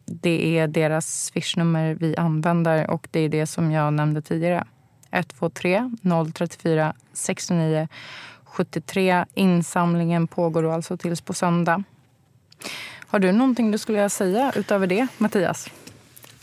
Det 0.07 0.59
är 0.59 0.69
deras 0.69 1.25
swishnummer 1.25 1.95
vi 1.95 2.17
använder 2.17 2.91
och 2.91 3.09
det 3.11 3.21
är 3.21 3.29
det 3.29 3.47
som 3.47 3.73
jag 3.73 3.93
nämnde 3.93 4.23
tidigare. 4.23 4.65
123 5.11 5.91
034 6.35 6.95
69 7.13 7.89
73. 8.45 9.25
Insamlingen 9.35 10.27
pågår 10.27 10.73
alltså 10.73 10.97
tills 10.97 11.21
på 11.21 11.35
söndag. 11.35 11.83
Har 13.11 13.18
du 13.18 13.33
någonting 13.33 13.71
du 13.71 13.79
skulle 13.79 13.99
vilja 13.99 14.09
säga 14.09 14.53
utöver 14.57 14.87
det, 14.87 15.07
Mattias? 15.18 15.71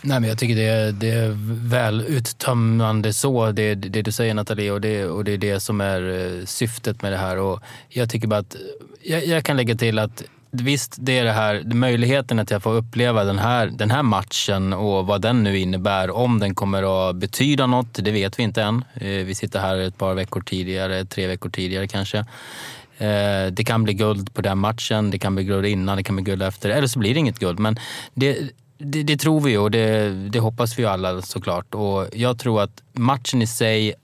Nej, 0.02 0.20
men 0.20 0.28
jag 0.28 0.38
tycker 0.38 0.56
det 0.56 0.64
är, 0.64 0.92
det 0.92 1.10
är 1.10 1.32
väl 1.68 2.04
uttömmande 2.08 3.12
så, 3.12 3.52
det, 3.52 3.74
det 3.74 4.02
du 4.02 4.12
säger 4.12 4.34
Nathalie, 4.34 4.70
och 4.70 4.80
det, 4.80 5.04
och 5.06 5.24
det 5.24 5.32
är 5.32 5.38
det 5.38 5.60
som 5.60 5.80
är 5.80 6.00
eh, 6.00 6.44
syftet 6.44 7.02
med 7.02 7.12
det 7.12 7.18
här. 7.18 7.38
Och 7.38 7.60
jag 7.88 8.10
tycker 8.10 8.28
bara 8.28 8.40
att, 8.40 8.56
jag, 9.02 9.26
jag 9.26 9.44
kan 9.44 9.56
lägga 9.56 9.74
till 9.74 9.98
att 9.98 10.22
visst, 10.50 10.96
det 10.98 11.18
är 11.18 11.24
det 11.24 11.32
här, 11.32 11.62
möjligheten 11.64 12.38
att 12.38 12.50
jag 12.50 12.62
får 12.62 12.74
uppleva 12.74 13.24
den 13.24 13.38
här, 13.38 13.66
den 13.66 13.90
här 13.90 14.02
matchen 14.02 14.72
och 14.72 15.06
vad 15.06 15.22
den 15.22 15.42
nu 15.42 15.58
innebär. 15.58 16.10
Om 16.10 16.38
den 16.40 16.54
kommer 16.54 17.10
att 17.10 17.16
betyda 17.16 17.66
något, 17.66 17.94
det 18.04 18.10
vet 18.10 18.38
vi 18.38 18.42
inte 18.42 18.62
än. 18.62 18.84
Eh, 18.94 19.08
vi 19.08 19.34
sitter 19.34 19.60
här 19.60 19.76
ett 19.76 19.98
par 19.98 20.14
veckor 20.14 20.40
tidigare, 20.40 21.04
tre 21.04 21.26
veckor 21.26 21.50
tidigare 21.50 21.88
kanske. 21.88 22.24
Eh, 22.98 23.46
det 23.52 23.64
kan 23.64 23.84
bli 23.84 23.94
guld 23.94 24.34
på 24.34 24.42
den 24.42 24.58
matchen, 24.58 25.10
det 25.10 25.18
kan 25.18 25.34
bli 25.34 25.44
guld 25.44 25.66
innan, 25.66 25.96
det 25.96 26.02
kan 26.02 26.16
bli 26.16 26.24
guld 26.24 26.42
efter. 26.42 26.70
Eller 26.70 26.86
så 26.86 26.98
blir 26.98 27.14
det 27.14 27.20
inget 27.20 27.38
guld. 27.38 27.58
Men 27.58 27.76
det, 28.14 28.50
det, 28.78 29.02
det 29.02 29.16
tror 29.16 29.40
vi 29.40 29.56
och 29.56 29.70
det, 29.70 30.10
det 30.30 30.40
hoppas 30.40 30.78
vi 30.78 30.84
alla 30.84 31.22
såklart. 31.22 31.74
Och 31.74 32.06
jag 32.12 32.38
tror 32.38 32.62
att 32.62 32.82
matchen 32.92 33.42
i 33.42 33.46
sig 33.46 33.94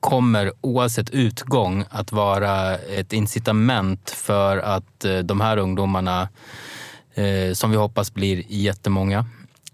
kommer 0.00 0.52
oavsett 0.60 1.10
utgång 1.10 1.84
att 1.90 2.12
vara 2.12 2.76
ett 2.76 3.12
incitament 3.12 4.10
för 4.10 4.58
att 4.58 5.04
eh, 5.04 5.18
de 5.18 5.40
här 5.40 5.56
ungdomarna, 5.56 6.28
eh, 7.14 7.52
som 7.52 7.70
vi 7.70 7.76
hoppas 7.76 8.14
blir 8.14 8.42
jättemånga, 8.48 9.26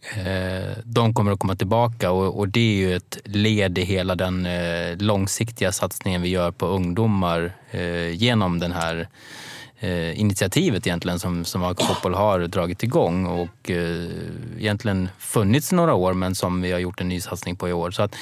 Eh, 0.02 0.78
de 0.84 1.14
kommer 1.14 1.32
att 1.32 1.38
komma 1.38 1.56
tillbaka 1.56 2.10
och, 2.10 2.48
det 2.48 2.60
är 2.60 2.74
ju 2.74 2.96
ett 2.96 3.18
led 3.24 3.78
i 3.78 3.82
hela 3.82 4.14
den 4.14 4.46
eh, 4.46 4.96
långsiktiga 4.98 5.72
satsningen 5.72 6.22
vi 6.22 6.28
gör 6.28 6.50
på 6.50 6.66
ungdomar 6.66 7.52
eh, 7.70 8.10
genom 8.10 8.58
den 8.58 8.72
här 8.72 9.08
initiativet 10.14 10.86
egentligen 10.86 11.18
som, 11.18 11.44
som 11.44 11.62
AIK 11.62 11.80
Fotboll 11.80 12.14
har 12.14 12.40
dragit 12.40 12.82
igång 12.82 13.26
och 13.26 13.70
egentligen 14.58 15.08
funnits 15.18 15.72
några 15.72 15.94
år 15.94 16.12
men 16.12 16.34
som 16.34 16.62
vi 16.62 16.72
har 16.72 16.78
gjort 16.78 17.00
en 17.00 17.08
ny 17.08 17.20
satsning 17.20 17.56
på 17.56 17.68
i 17.68 17.72
år. 17.72 17.90
Så 17.90 18.02
att 18.02 18.14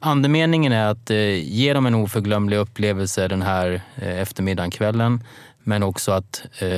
andemeningen 0.00 0.72
är 0.72 0.86
att 0.86 1.10
ge 1.42 1.72
dem 1.72 1.86
en 1.86 1.94
oförglömlig 1.94 2.56
upplevelse 2.56 3.28
den 3.28 3.42
här 3.42 3.80
eftermiddagen, 3.96 4.70
kvällen 4.70 5.20
Men 5.64 5.82
också 5.82 6.12
att 6.12 6.42
eh, 6.58 6.68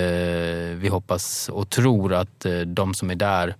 vi 0.77 0.89
hoppas 0.91 1.49
och 1.49 1.71
tror 1.71 2.15
att 2.15 2.47
eh, 2.47 2.61
de 2.61 2.95
som 2.95 3.11
är 3.11 3.15
där 3.15 3.55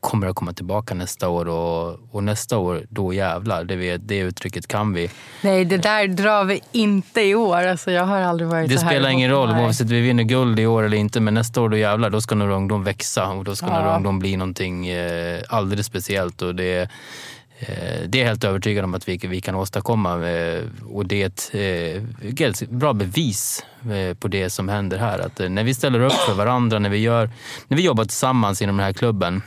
kommer 0.00 0.26
att 0.26 0.36
komma 0.36 0.52
tillbaka 0.52 0.94
nästa 0.94 1.28
år 1.28 1.48
och, 1.48 1.98
och 2.10 2.24
nästa 2.24 2.58
år, 2.58 2.86
då 2.88 3.12
jävlar. 3.12 3.64
Det, 3.64 3.96
det 3.96 4.18
uttrycket 4.18 4.68
kan 4.68 4.92
vi. 4.94 5.10
Nej, 5.42 5.64
det 5.64 5.76
där 5.76 6.08
drar 6.08 6.44
vi 6.44 6.60
inte 6.72 7.20
i 7.20 7.34
år. 7.34 7.66
Alltså, 7.66 7.90
jag 7.90 8.04
har 8.04 8.20
aldrig 8.20 8.48
varit 8.50 8.68
det 8.68 8.78
så 8.78 8.84
här 8.84 8.90
spelar 8.90 9.10
ingen 9.10 9.30
roll 9.30 9.50
oavsett 9.50 9.90
vi 9.90 10.00
vinner 10.00 10.24
guld 10.24 10.60
i 10.60 10.66
år 10.66 10.82
eller 10.82 10.96
inte, 10.96 11.20
men 11.20 11.34
nästa 11.34 11.60
år 11.60 11.68
då 11.68 11.76
jävlar, 11.76 12.10
då 12.10 12.20
ska 12.20 12.34
Norra 12.34 12.54
Ungdom 12.54 12.84
växa 12.84 13.28
och 13.28 13.44
då 13.44 13.56
ska 13.56 13.66
Ja. 13.66 13.80
Norra 13.80 13.96
Ungdom 13.96 14.18
bli 14.18 14.36
någonting 14.36 14.88
eh, 14.88 15.40
alldeles 15.48 15.86
speciellt. 15.86 16.42
Och 16.42 16.54
det, 16.54 16.90
eh, 17.58 18.08
det 18.08 18.20
är 18.20 18.24
helt 18.24 18.44
övertygad 18.44 18.84
om 18.84 18.94
att 18.94 19.08
vi, 19.08 19.20
vi 19.22 19.40
kan 19.40 19.54
åstadkomma 19.54 20.28
eh, 20.28 20.62
och 20.90 21.06
det 21.06 21.22
är 21.22 21.26
ett 21.26 21.50
eh, 22.60 22.68
bra 22.68 22.92
bevis 22.92 23.64
eh, 23.82 24.14
på 24.14 24.28
det 24.28 24.50
som 24.50 24.68
händer 24.68 24.98
här. 24.98 25.18
Att 25.18 25.40
eh, 25.40 25.48
när 25.48 25.64
vi 25.64 25.74
ställer 25.74 26.00
upp 26.00 26.12
för 26.12 26.34
varandra, 26.34 26.78
när 26.78 26.90
vi, 26.90 26.98
gör, 26.98 27.30
när 27.68 27.76
vi 27.76 27.82
jobbar 27.82 28.04
tillsammans 28.04 28.62
inom 28.62 28.76
den 28.76 28.86
här 28.86 28.92
klubben, 28.92 29.42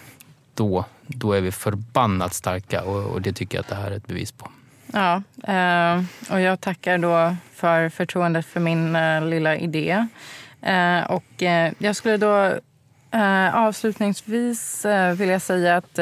då, 0.62 0.86
då 1.08 1.34
är 1.34 1.42
vi 1.42 1.52
förbannat 1.52 2.34
starka 2.34 2.84
och, 2.84 3.14
och 3.14 3.22
det 3.22 3.34
tycker 3.34 3.58
jag 3.58 3.62
att 3.62 3.70
det 3.70 3.76
här 3.76 3.92
är 3.92 3.96
ett 3.96 4.08
bevis 4.08 4.32
på. 4.32 4.52
Ja, 4.94 5.22
eh, 5.44 6.04
och 6.30 6.42
jag 6.42 6.62
tackar 6.62 6.98
då 6.98 7.36
för 7.56 7.90
förtroendet 7.90 8.46
för 8.46 8.60
min 8.60 8.96
eh, 8.96 9.26
lilla 9.26 9.56
idé. 9.58 10.08
Eh, 10.62 11.04
och 11.04 11.42
jag 11.78 11.96
skulle 11.96 12.18
då 12.18 12.54
avslutningsvis 13.54 14.86
vilja 15.16 15.40
säga 15.40 15.78
att 15.78 16.00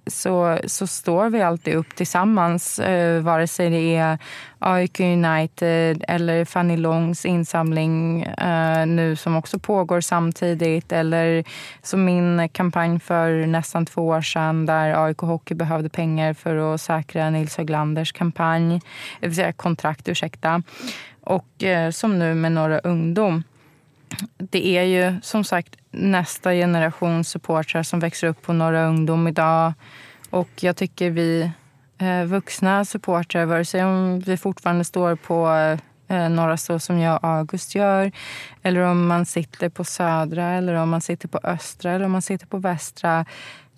så, 0.07 0.59
så 0.67 0.87
står 0.87 1.31
vi 1.31 1.43
alltid 1.43 1.75
upp 1.75 1.97
tillsammans. 1.97 2.79
Eh, 2.79 3.23
vare 3.23 3.47
sig 3.47 3.71
det 3.71 3.97
är 3.97 4.19
AIK 4.59 5.01
United 5.01 6.05
eller 6.09 6.45
Fanny 6.45 6.77
Longs 6.77 7.25
insamling 7.25 8.23
eh, 8.23 8.87
nu 8.87 9.17
som 9.17 9.37
också 9.37 9.59
pågår 9.59 10.01
samtidigt. 10.01 10.93
Eller 10.93 11.45
som 11.83 12.05
min 12.05 12.49
kampanj 12.49 13.01
för 13.01 13.47
nästan 13.47 13.87
två 13.87 14.07
år 14.07 14.21
sedan 14.21 14.67
där 14.67 15.05
AIK 15.05 15.19
Hockey 15.19 15.55
behövde 15.55 15.89
pengar 15.89 16.35
för 16.35 16.75
att 16.75 16.81
säkra 16.81 17.31
Nils 17.31 17.57
Höglanders 17.57 18.13
kampanj. 18.13 18.81
Det 19.21 19.27
vill 19.27 19.37
säga 19.37 19.53
kontrakt, 19.53 20.09
ursäkta. 20.09 20.63
Och 21.21 21.65
eh, 21.65 21.91
som 21.91 22.19
nu 22.19 22.35
med 22.35 22.53
Norra 22.53 22.79
Ungdom 22.79 23.43
det 24.39 24.67
är 24.79 24.83
ju 24.83 25.21
som 25.23 25.45
sagt 25.45 25.77
nästa 25.91 26.53
generation 26.53 27.25
supportrar 27.25 27.83
som 27.83 28.01
växer 28.01 28.27
upp 28.27 28.43
på 28.43 28.53
Norra 28.53 28.87
Ungdom 28.87 29.29
idag. 29.29 29.73
Och 30.31 30.49
jag 30.61 30.77
tycker 30.77 31.11
vi 31.11 31.51
eh, 31.99 32.25
vuxna 32.25 32.85
supportrar, 32.85 33.45
vare 33.45 33.65
sig 33.65 33.85
om 33.85 34.21
vi 34.21 34.37
fortfarande 34.37 34.85
står 34.85 35.17
på 35.17 35.49
eh, 36.09 36.29
Norra 36.29 36.57
så 36.57 36.79
som 36.79 36.99
jag 36.99 37.25
och 37.25 37.29
August 37.29 37.75
gör 37.75 38.13
eller 38.63 38.81
om 38.81 39.07
man 39.07 39.27
sitter 39.27 39.69
på 39.69 39.85
Södra, 39.85 40.45
eller 40.45 40.75
om 40.75 40.89
man 40.89 41.01
sitter 41.01 41.29
på 41.29 41.41
Östra 41.43 41.93
eller 41.93 42.05
om 42.05 42.13
man 42.13 42.23
sitter 42.23 42.47
på 42.47 42.59
Västra. 42.59 43.25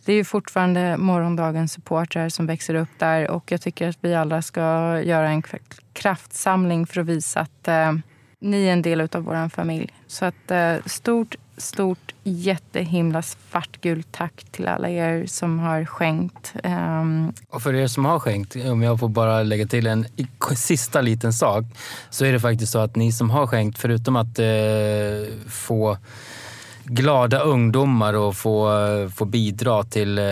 Det 0.04 0.12
är 0.12 0.16
ju 0.16 0.24
fortfarande 0.24 0.96
morgondagens 0.96 1.72
supportrar 1.72 2.28
som 2.28 2.46
växer 2.46 2.74
upp 2.74 2.88
där 2.98 3.30
och 3.30 3.52
jag 3.52 3.60
tycker 3.60 3.88
att 3.88 3.98
vi 4.00 4.14
alla 4.14 4.42
ska 4.42 4.60
göra 5.02 5.28
en 5.28 5.42
kraftsamling 5.92 6.86
för 6.86 7.00
att 7.00 7.06
visa 7.06 7.40
att 7.40 7.68
eh, 7.68 7.92
ni 8.40 8.66
är 8.66 8.72
en 8.72 8.82
del 8.82 9.00
av 9.00 9.08
vår 9.22 9.48
familj. 9.48 9.92
Så 10.06 10.24
att 10.24 10.50
eh, 10.50 10.74
stort, 10.86 11.34
stort, 11.56 12.14
jättehimla 12.22 13.22
svartgult 13.22 14.06
tack 14.10 14.44
till 14.50 14.68
alla 14.68 14.88
er 14.88 15.26
som 15.26 15.58
har 15.58 15.84
skänkt. 15.84 16.54
Ehm. 16.64 17.32
Och 17.48 17.62
för 17.62 17.74
er 17.74 17.86
som 17.86 18.04
har 18.04 18.18
skänkt, 18.18 18.56
om 18.56 18.82
jag 18.82 19.00
får 19.00 19.08
bara 19.08 19.42
lägga 19.42 19.66
till 19.66 19.86
en 19.86 20.06
sista 20.56 21.00
liten 21.00 21.32
sak, 21.32 21.64
så 22.10 22.24
är 22.24 22.32
det 22.32 22.40
faktiskt 22.40 22.72
så 22.72 22.78
att 22.78 22.96
ni 22.96 23.12
som 23.12 23.30
har 23.30 23.46
skänkt, 23.46 23.78
förutom 23.78 24.16
att 24.16 24.38
eh, 24.38 25.48
få 25.48 25.96
glada 26.88 27.40
ungdomar 27.40 28.14
och 28.14 28.36
få, 28.36 28.70
få 29.16 29.24
bidra 29.24 29.82
till 29.84 30.18
eh, 30.18 30.24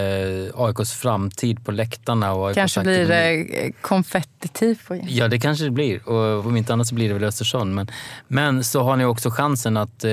AIKs 0.55 0.93
framtid 0.93 1.65
på 1.65 1.73
läktarna. 1.73 2.33
Och 2.33 2.47
AIKs 2.49 2.57
kanske 2.57 2.81
blir 2.81 3.09
det 3.09 3.73
konfettitifo 3.81 4.95
igen. 4.95 5.07
Ja, 5.11 5.29
det 5.29 5.39
kanske 5.39 5.65
det 5.65 5.71
blir. 5.71 6.09
Och 6.09 6.47
om 6.47 6.57
inte 6.57 6.73
annat 6.73 6.87
så 6.87 6.95
blir 6.95 7.09
det 7.09 7.15
väl 7.15 7.25
Östersund. 7.25 7.75
Men, 7.75 7.91
men 8.29 8.65
så 8.65 8.83
har 8.83 8.97
ni 8.97 9.05
också 9.05 9.31
chansen 9.31 9.77
att 9.77 10.05
eh, 10.05 10.11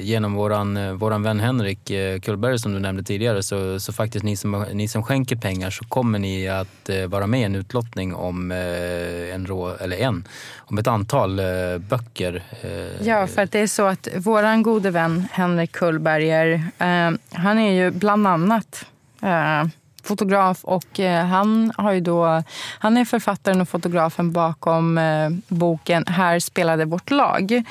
genom 0.00 0.34
våran, 0.34 0.76
eh, 0.76 0.92
våran 0.92 1.22
vän 1.22 1.40
Henrik 1.40 1.90
eh, 1.90 2.20
Kullberg 2.20 2.58
som 2.58 2.72
du 2.72 2.78
nämnde 2.78 3.02
tidigare, 3.02 3.42
så, 3.42 3.80
så 3.80 3.92
faktiskt 3.92 4.24
ni 4.24 4.36
som, 4.36 4.64
ni 4.72 4.88
som 4.88 5.02
skänker 5.02 5.36
pengar 5.36 5.70
så 5.70 5.84
kommer 5.84 6.18
ni 6.18 6.48
att 6.48 6.88
eh, 6.88 7.06
vara 7.06 7.26
med 7.26 7.40
i 7.40 7.44
en 7.44 7.54
utlottning 7.54 8.14
om 8.14 8.52
eh, 8.52 9.34
en, 9.34 9.46
rå, 9.46 9.76
eller 9.80 9.96
en, 9.96 10.24
om 10.58 10.78
ett 10.78 10.86
antal 10.86 11.38
eh, 11.38 11.44
böcker. 11.78 12.42
Eh, 12.62 13.06
Ja, 13.08 13.26
för 13.26 13.42
att 13.42 13.52
det 13.52 13.58
är 13.58 13.66
så 13.66 13.82
att 13.86 14.08
våran 14.16 14.62
gode 14.62 14.90
vän 14.90 15.28
Henrik 15.42 15.72
Kullberger, 15.72 16.52
eh, 16.78 17.10
han 17.32 17.58
är 17.58 17.72
ju 17.72 17.90
bland 17.90 18.26
annat 18.26 18.86
eh, 19.22 19.64
fotograf 20.02 20.64
och 20.64 21.00
eh, 21.00 21.26
han 21.26 21.72
har 21.76 21.92
ju 21.92 22.00
då, 22.00 22.42
han 22.78 22.96
är 22.96 23.04
författaren 23.04 23.60
och 23.60 23.68
fotografen 23.68 24.32
bakom 24.32 25.00
boken 25.48 26.06
Här 26.06 26.38
spelade 26.40 26.84
vårt 26.84 27.10
lag 27.10 27.62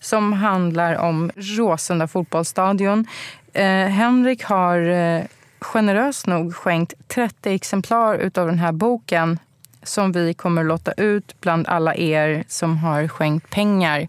som 0.00 0.32
handlar 0.32 0.94
om 0.94 1.30
Råsunda 1.36 2.08
fotbollsstadion. 2.08 3.06
Henrik 3.88 4.44
har 4.44 4.80
generöst 5.60 6.26
nog 6.26 6.54
skänkt 6.54 6.94
30 7.08 7.54
exemplar 7.54 8.30
av 8.34 8.46
den 8.46 8.58
här 8.58 8.72
boken 8.72 9.38
som 9.82 10.12
vi 10.12 10.34
kommer 10.34 10.62
att 10.62 10.68
låta 10.68 10.92
ut 10.92 11.40
bland 11.40 11.68
alla 11.68 11.94
er 11.94 12.44
som 12.48 12.78
har 12.78 13.08
skänkt 13.08 13.50
pengar. 13.50 14.08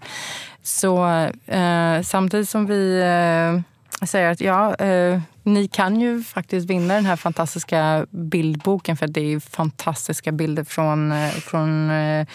Så 0.63 1.06
eh, 1.45 2.02
samtidigt 2.02 2.50
som 2.50 2.65
vi 2.65 3.02
eh, 3.02 4.06
säger 4.06 4.32
att 4.32 4.41
ja, 4.41 4.76
eh, 4.76 5.21
ni 5.43 5.67
kan 5.67 6.02
ju 6.02 6.24
faktiskt 6.24 6.69
vinna 6.69 6.93
den 6.93 7.06
här 7.06 7.15
fantastiska 7.15 8.06
bildboken 8.10 8.97
för 8.97 9.08
det 9.08 9.34
är 9.34 9.39
fantastiska 9.39 10.32
bilder 10.32 10.63
från, 10.63 11.12
eh, 11.12 11.30
från 11.30 11.91
eh, 11.91 12.26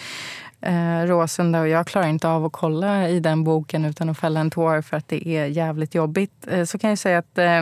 eh, 0.61 1.05
Råsunda 1.05 1.59
och 1.59 1.67
jag 1.67 1.87
klarar 1.87 2.07
inte 2.07 2.29
av 2.29 2.45
att 2.45 2.51
kolla 2.51 3.09
i 3.09 3.19
den 3.19 3.43
boken 3.43 3.85
utan 3.85 4.09
att 4.09 4.17
fälla 4.17 4.39
en 4.39 4.51
tår 4.51 4.81
för 4.81 4.97
att 4.97 5.07
det 5.07 5.27
är 5.27 5.45
jävligt 5.45 5.95
jobbigt. 5.95 6.47
Eh, 6.47 6.63
så 6.63 6.77
kan 6.77 6.89
jag 6.89 6.99
säga 6.99 7.17
att 7.17 7.37
eh, 7.37 7.61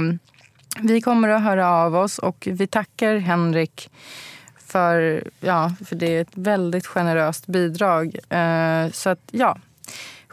vi 0.80 1.02
kommer 1.02 1.30
att 1.30 1.44
höra 1.44 1.70
av 1.70 1.96
oss 1.96 2.20
och 2.20 2.48
vi 2.52 2.68
tackar 2.68 3.18
Henrik 3.18 3.90
för, 4.58 5.24
ja, 5.40 5.72
för 5.86 5.96
det 5.96 6.18
är 6.18 6.22
ett 6.22 6.38
väldigt 6.38 6.88
generöst 6.88 7.48
bidrag. 7.48 8.16
Eh, 8.30 8.92
så 8.92 9.10
att 9.10 9.20
ja, 9.32 9.58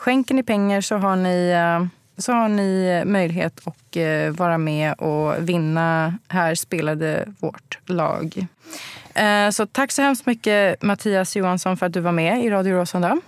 skänker 0.03 0.35
ni 0.35 0.43
pengar 0.43 0.81
så 0.81 0.97
har 0.97 1.17
ni, 1.17 1.51
eh, 1.51 1.87
så 2.19 2.33
har 2.33 2.49
ni 2.49 3.03
möjlighet 3.07 3.61
att 3.65 3.97
eh, 3.97 4.31
vara 4.31 4.59
med 4.59 4.93
och 4.93 5.49
vinna 5.49 6.19
Här 6.29 6.55
spelade 6.55 7.29
vårt 7.41 7.79
lag. 7.87 8.47
Eh, 9.15 9.51
så 9.51 9.67
tack 9.67 9.93
så 9.93 10.03
hemskt 10.03 10.27
mycket 10.27 10.83
Mattias 10.83 11.37
Johansson 11.37 11.77
för 11.77 11.87
att 11.87 11.93
du 11.93 12.01
var 12.01 12.12
med 12.12 12.45
i 12.45 12.51
Radio 12.51 12.77
Råsunda. 12.77 13.21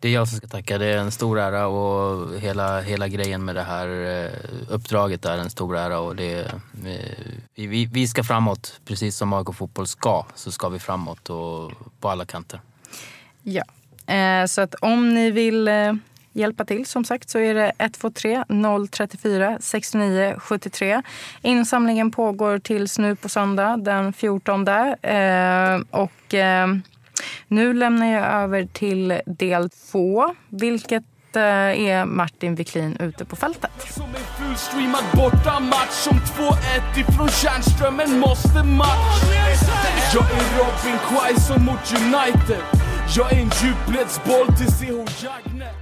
Det 0.00 0.08
är 0.08 0.12
jag 0.12 0.28
som 0.28 0.36
ska 0.36 0.46
tacka. 0.46 0.78
Det 0.78 0.86
är 0.86 0.96
en 0.96 1.10
stor 1.10 1.38
ära 1.38 1.66
och 1.66 2.40
hela, 2.40 2.80
hela 2.80 3.08
grejen 3.08 3.44
med 3.44 3.54
det 3.54 3.62
här 3.62 3.88
uppdraget 4.70 5.24
är 5.24 5.38
en 5.38 5.50
stor 5.50 5.76
ära. 5.76 5.98
Och 5.98 6.16
det, 6.16 6.40
eh, 6.40 6.54
vi, 7.54 7.86
vi 7.86 8.08
ska 8.08 8.24
framåt, 8.24 8.80
precis 8.84 9.16
som 9.16 9.32
AIK 9.32 9.54
Fotboll 9.54 9.86
ska, 9.86 10.26
så 10.34 10.52
ska 10.52 10.68
vi 10.68 10.78
framåt 10.78 11.30
och 11.30 11.72
på 12.00 12.08
alla 12.08 12.24
kanter. 12.24 12.60
Ja, 13.42 13.64
så 14.46 14.60
att 14.60 14.74
om 14.74 15.14
ni 15.14 15.30
vill 15.30 15.70
hjälpa 16.32 16.64
till 16.64 16.86
som 16.86 17.04
sagt 17.04 17.30
så 17.30 17.38
är 17.38 17.54
det 17.54 17.72
123 17.78 18.44
034 18.90 19.58
69 19.60 20.34
73. 20.38 21.02
Insamlingen 21.42 22.10
pågår 22.10 22.58
tills 22.58 22.98
nu 22.98 23.16
på 23.16 23.28
söndag 23.28 23.76
den 23.76 24.12
14. 24.12 24.66
Och 25.90 26.34
nu 27.48 27.72
lämnar 27.72 28.06
jag 28.06 28.26
över 28.26 28.66
till 28.72 29.20
del 29.26 29.70
två, 29.70 30.34
vilket 30.48 31.04
eh, 31.36 31.42
är 31.42 32.04
Martin 32.04 32.54
Wiklin 32.54 32.96
ute 33.00 33.24
på 33.24 33.36
fältet. 33.36 33.70
Som 33.94 34.04
en 34.04 34.46
fullstreamad 34.46 35.04
bortamatch 35.14 35.90
som 35.90 36.18
2-1 36.18 36.54
ifrån 37.00 37.28
Tjärnströmen 37.28 38.18
måste 38.18 38.62
match. 38.62 39.22
Jag 40.14 40.24
är 40.24 40.58
Robin 40.58 40.98
Quaison 41.08 41.64
mot 41.64 41.92
United. 41.92 42.87
Jag 43.16 43.32
är 43.32 43.36
en 43.36 43.50
djupledsboll 43.62 44.46
till 44.46 44.66
CH 44.66 45.24
Jagner. 45.24 45.72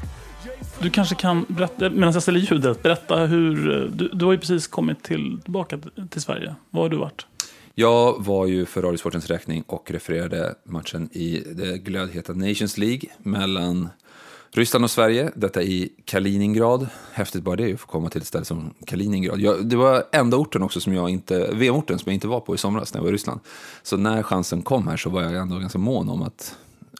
Du 0.79 0.91
kanske 0.91 1.15
kan 1.15 1.47
berätta, 1.49 1.91
medan 1.91 2.13
jag 2.13 2.23
ställer 2.23 2.41
ljudet, 2.41 2.83
berätta 2.83 3.17
hur... 3.17 3.55
Du, 3.95 4.09
du 4.09 4.25
har 4.25 4.33
ju 4.33 4.39
precis 4.39 4.67
kommit 4.67 5.03
till, 5.03 5.41
tillbaka 5.43 5.79
till 6.11 6.23
Sverige. 6.23 6.55
Var 6.71 6.83
har 6.83 6.89
du 6.89 6.97
varit? 6.97 7.27
Jag 7.75 8.25
var 8.25 8.47
ju 8.47 8.67
för 8.67 8.83
Radiosportens 8.83 9.27
räkning 9.27 9.65
och 9.67 9.91
refererade 9.91 10.55
matchen 10.65 11.09
i 11.13 11.43
det 11.55 11.79
glödheta 11.79 12.33
Nations 12.33 12.79
League 12.79 13.11
mellan 13.19 13.89
Ryssland 14.51 14.85
och 14.85 14.91
Sverige, 14.91 15.31
detta 15.35 15.63
i 15.63 15.93
Kaliningrad. 16.05 16.87
Häftigt 17.13 17.43
bara 17.43 17.57
det, 17.57 17.75
att 17.75 17.81
få 17.81 17.87
komma 17.87 18.11
till 18.11 18.21
ett 18.21 18.27
ställe 18.27 18.45
som 18.45 18.75
Kaliningrad. 18.87 19.41
Jag, 19.41 19.67
det 19.67 19.77
var 19.77 20.05
enda 20.13 20.37
orten 20.37 20.63
också 20.63 20.81
som 20.81 20.95
jag 20.95 21.11
inte, 21.11 21.51
VM-orten 21.53 21.99
som 21.99 22.11
jag 22.11 22.15
inte 22.15 22.29
var 22.29 22.41
på 22.41 22.55
i 22.55 22.59
somras 22.59 22.95
när 22.95 22.99
jag 22.99 23.03
var 23.03 23.11
i 23.11 23.15
Ryssland. 23.15 23.41
Så 23.83 23.97
när 23.97 24.23
chansen 24.23 24.63
kom 24.63 24.89
här 24.89 24.97
så 24.97 25.11
var 25.11 25.23
jag 25.23 25.35
ändå 25.35 25.59
ganska 25.59 25.79
mån 25.79 26.09
om 26.09 26.23
att 26.23 26.57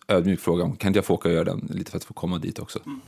ödmjukt 0.09 0.43
fråga 0.43 0.65
om 0.65 0.77
kan 0.77 0.89
inte 0.89 0.99
jag 0.99 1.05
få 1.05 1.15
åka 1.15 1.29
och 1.29 1.35
göra 1.35 1.45
den 1.45 1.69
lite 1.71 1.91
för 1.91 1.99
att 1.99 2.05
få 2.05 2.15
komma 2.15 2.39
dit 2.39 2.59
också. 2.59 2.79
Mm. 2.87 3.01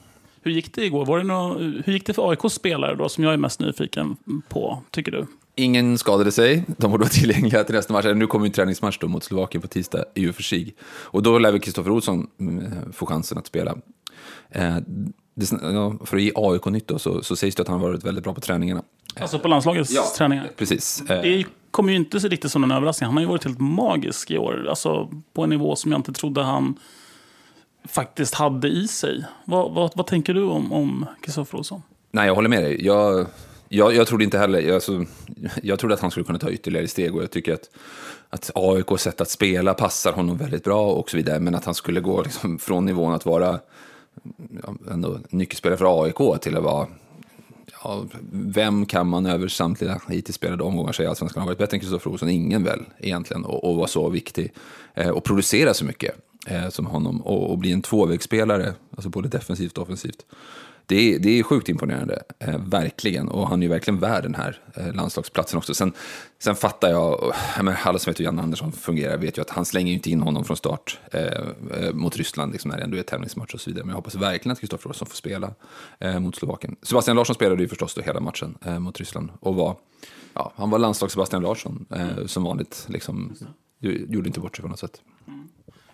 Hur 0.42 0.50
gick 0.50 0.74
det 0.74 0.84
igår? 0.84 1.06
Var 1.06 1.18
det 1.18 1.24
någon, 1.24 1.82
hur 1.86 1.92
gick 1.92 2.06
det 2.06 2.12
för 2.12 2.30
AIKs 2.30 2.54
spelare 2.54 2.94
då, 2.94 3.08
som 3.08 3.24
jag 3.24 3.32
är 3.32 3.36
mest 3.36 3.60
nyfiken 3.60 4.16
på, 4.48 4.82
tycker 4.90 5.12
du? 5.12 5.26
Ingen 5.54 5.98
skadade 5.98 6.32
sig, 6.32 6.64
de 6.66 6.90
borde 6.90 7.02
vara 7.02 7.08
tillgängliga 7.12 7.64
till 7.64 7.74
nästa 7.74 7.92
match. 7.92 8.06
Nu 8.14 8.26
kommer 8.26 8.46
en 8.46 8.52
träningsmatch 8.52 8.98
då 8.98 9.08
mot 9.08 9.24
Slovakien 9.24 9.62
på 9.62 9.68
tisdag 9.68 10.04
i 10.14 10.30
och 10.30 10.34
för 10.34 10.42
sig. 10.42 10.74
Och 10.82 11.22
då 11.22 11.38
lär 11.38 11.52
väl 11.52 11.60
Kristoffer 11.60 11.90
Olsson 11.90 12.26
mm, 12.40 12.92
få 12.92 13.06
chansen 13.06 13.38
att 13.38 13.46
spela. 13.46 13.78
Eh, 14.50 14.76
för 16.04 16.16
att 16.16 16.22
ge 16.22 16.32
AIK 16.34 16.66
nytt 16.66 16.88
då, 16.88 16.98
så, 16.98 17.22
så 17.22 17.36
sägs 17.36 17.54
det 17.54 17.62
att 17.62 17.68
han 17.68 17.80
har 17.80 17.88
varit 17.88 18.04
väldigt 18.04 18.24
bra 18.24 18.34
på 18.34 18.40
träningarna. 18.40 18.82
Alltså 19.20 19.38
på 19.38 19.48
landslagets 19.48 19.90
ja, 19.90 20.04
träningar? 20.16 20.50
precis. 20.56 21.02
Det 21.08 21.44
kommer 21.70 21.90
ju 21.92 21.96
inte 21.96 22.20
så 22.20 22.28
riktigt 22.28 22.50
som 22.52 22.64
en 22.64 22.70
överraskning. 22.70 23.06
Han 23.06 23.16
har 23.16 23.22
ju 23.22 23.28
varit 23.28 23.44
helt 23.44 23.60
magisk 23.60 24.30
i 24.30 24.38
år. 24.38 24.66
Alltså 24.68 25.10
på 25.32 25.42
en 25.42 25.50
nivå 25.50 25.76
som 25.76 25.92
jag 25.92 25.98
inte 25.98 26.12
trodde 26.12 26.42
han 26.42 26.78
faktiskt 27.88 28.34
hade 28.34 28.68
i 28.68 28.88
sig. 28.88 29.24
Vad, 29.44 29.74
vad, 29.74 29.92
vad 29.94 30.06
tänker 30.06 30.34
du 30.34 30.42
om 30.44 31.06
Kristoffer 31.22 31.58
Olsson? 31.58 31.82
Nej, 32.10 32.26
jag 32.26 32.34
håller 32.34 32.48
med 32.48 32.62
dig. 32.62 32.86
Jag 32.86 33.26
jag, 33.68 33.94
jag 33.94 34.06
trodde 34.06 34.24
inte 34.24 34.38
heller, 34.38 34.74
alltså, 34.74 35.04
jag 35.62 35.78
trodde 35.78 35.94
att 35.94 36.00
han 36.00 36.10
skulle 36.10 36.26
kunna 36.26 36.38
ta 36.38 36.50
ytterligare 36.50 36.88
steg 36.88 37.16
och 37.16 37.22
jag 37.22 37.30
tycker 37.30 37.54
att, 37.54 37.70
att 38.30 38.50
AIKs 38.54 39.02
sätt 39.02 39.20
att 39.20 39.30
spela 39.30 39.74
passar 39.74 40.12
honom 40.12 40.36
väldigt 40.36 40.64
bra 40.64 40.90
och 40.92 41.10
så 41.10 41.16
vidare. 41.16 41.40
Men 41.40 41.54
att 41.54 41.64
han 41.64 41.74
skulle 41.74 42.00
gå 42.00 42.22
liksom 42.22 42.58
från 42.58 42.84
nivån 42.84 43.12
att 43.12 43.26
vara 43.26 43.58
ja, 44.62 44.74
ändå 44.90 45.18
nyckelspelare 45.30 45.78
för 45.78 46.04
AIK 46.04 46.40
till 46.40 46.56
att 46.56 46.62
vara 46.62 46.86
Ja, 47.84 48.04
vem 48.32 48.86
kan 48.86 49.08
man 49.08 49.26
över 49.26 49.48
samtliga 49.48 50.00
hittills 50.08 50.36
spelade 50.36 50.62
omgångar 50.62 50.92
säga 50.92 51.10
att 51.10 51.18
svenskarna 51.18 51.42
har 51.42 51.46
varit 51.46 51.58
bättre 51.58 51.74
än 51.74 51.80
Kristoffer 51.80 52.10
Olsson? 52.10 52.28
Ingen 52.28 52.64
väl 52.64 52.84
egentligen, 52.98 53.44
och, 53.44 53.64
och 53.64 53.76
var 53.76 53.86
så 53.86 54.08
viktig 54.08 54.52
eh, 54.94 55.08
och 55.08 55.24
producera 55.24 55.74
så 55.74 55.84
mycket 55.84 56.14
eh, 56.48 56.68
som 56.68 56.86
honom 56.86 57.22
och, 57.22 57.50
och 57.50 57.58
bli 57.58 57.72
en 57.72 57.82
tvåvägsspelare, 57.82 58.74
alltså 58.90 59.08
både 59.08 59.28
defensivt 59.28 59.78
och 59.78 59.82
offensivt 59.82 60.24
det 60.88 61.14
är, 61.14 61.18
det 61.18 61.38
är 61.38 61.42
sjukt 61.42 61.68
imponerande, 61.68 62.22
eh, 62.38 62.58
verkligen. 62.58 63.28
Och 63.28 63.48
han 63.48 63.62
är 63.62 63.66
ju 63.66 63.68
verkligen 63.68 64.00
värd 64.00 64.22
den 64.22 64.34
här 64.34 64.60
eh, 64.74 64.94
landslagsplatsen 64.94 65.58
också. 65.58 65.74
Sen, 65.74 65.92
sen 66.38 66.54
fattar 66.54 66.90
jag, 66.90 67.34
men 67.62 67.76
alla 67.82 67.98
som 67.98 68.10
vet 68.10 68.20
hur 68.20 68.24
Jan 68.24 68.38
Andersson 68.38 68.72
fungerar 68.72 69.18
vet 69.18 69.38
ju 69.38 69.42
att 69.42 69.50
han 69.50 69.64
slänger 69.64 69.88
ju 69.88 69.94
inte 69.94 70.10
in 70.10 70.20
honom 70.20 70.44
från 70.44 70.56
start 70.56 70.98
eh, 71.12 71.22
eh, 71.22 71.92
mot 71.92 72.16
Ryssland 72.16 72.52
liksom, 72.52 72.70
när 72.70 72.78
det 72.78 72.84
ändå 72.84 72.96
är 72.96 73.02
tävlingsmatch 73.02 73.54
och 73.54 73.60
så 73.60 73.70
vidare. 73.70 73.84
Men 73.84 73.90
jag 73.90 73.96
hoppas 73.96 74.14
verkligen 74.14 74.52
att 74.52 74.60
Kristoffer 74.60 74.88
Olsson 74.88 75.08
får 75.08 75.16
spela 75.16 75.54
eh, 76.00 76.20
mot 76.20 76.36
Slovakien. 76.36 76.76
Sebastian 76.82 77.16
Larsson 77.16 77.34
spelade 77.34 77.62
ju 77.62 77.68
förstås 77.68 77.94
då 77.94 78.02
hela 78.02 78.20
matchen 78.20 78.58
eh, 78.64 78.78
mot 78.78 78.98
Ryssland 78.98 79.30
och 79.40 79.54
var, 79.54 79.76
ja, 80.34 80.52
han 80.56 80.70
var 80.70 80.78
landslags-Sebastian 80.78 81.42
Larsson 81.42 81.86
eh, 81.90 82.26
som 82.26 82.44
vanligt. 82.44 82.86
Liksom, 82.88 83.36
gjorde 83.80 84.28
inte 84.28 84.40
bort 84.40 84.56
sig 84.56 84.62
på 84.62 84.68
något 84.68 84.78
sätt. 84.78 85.00
Mm. 85.26 85.48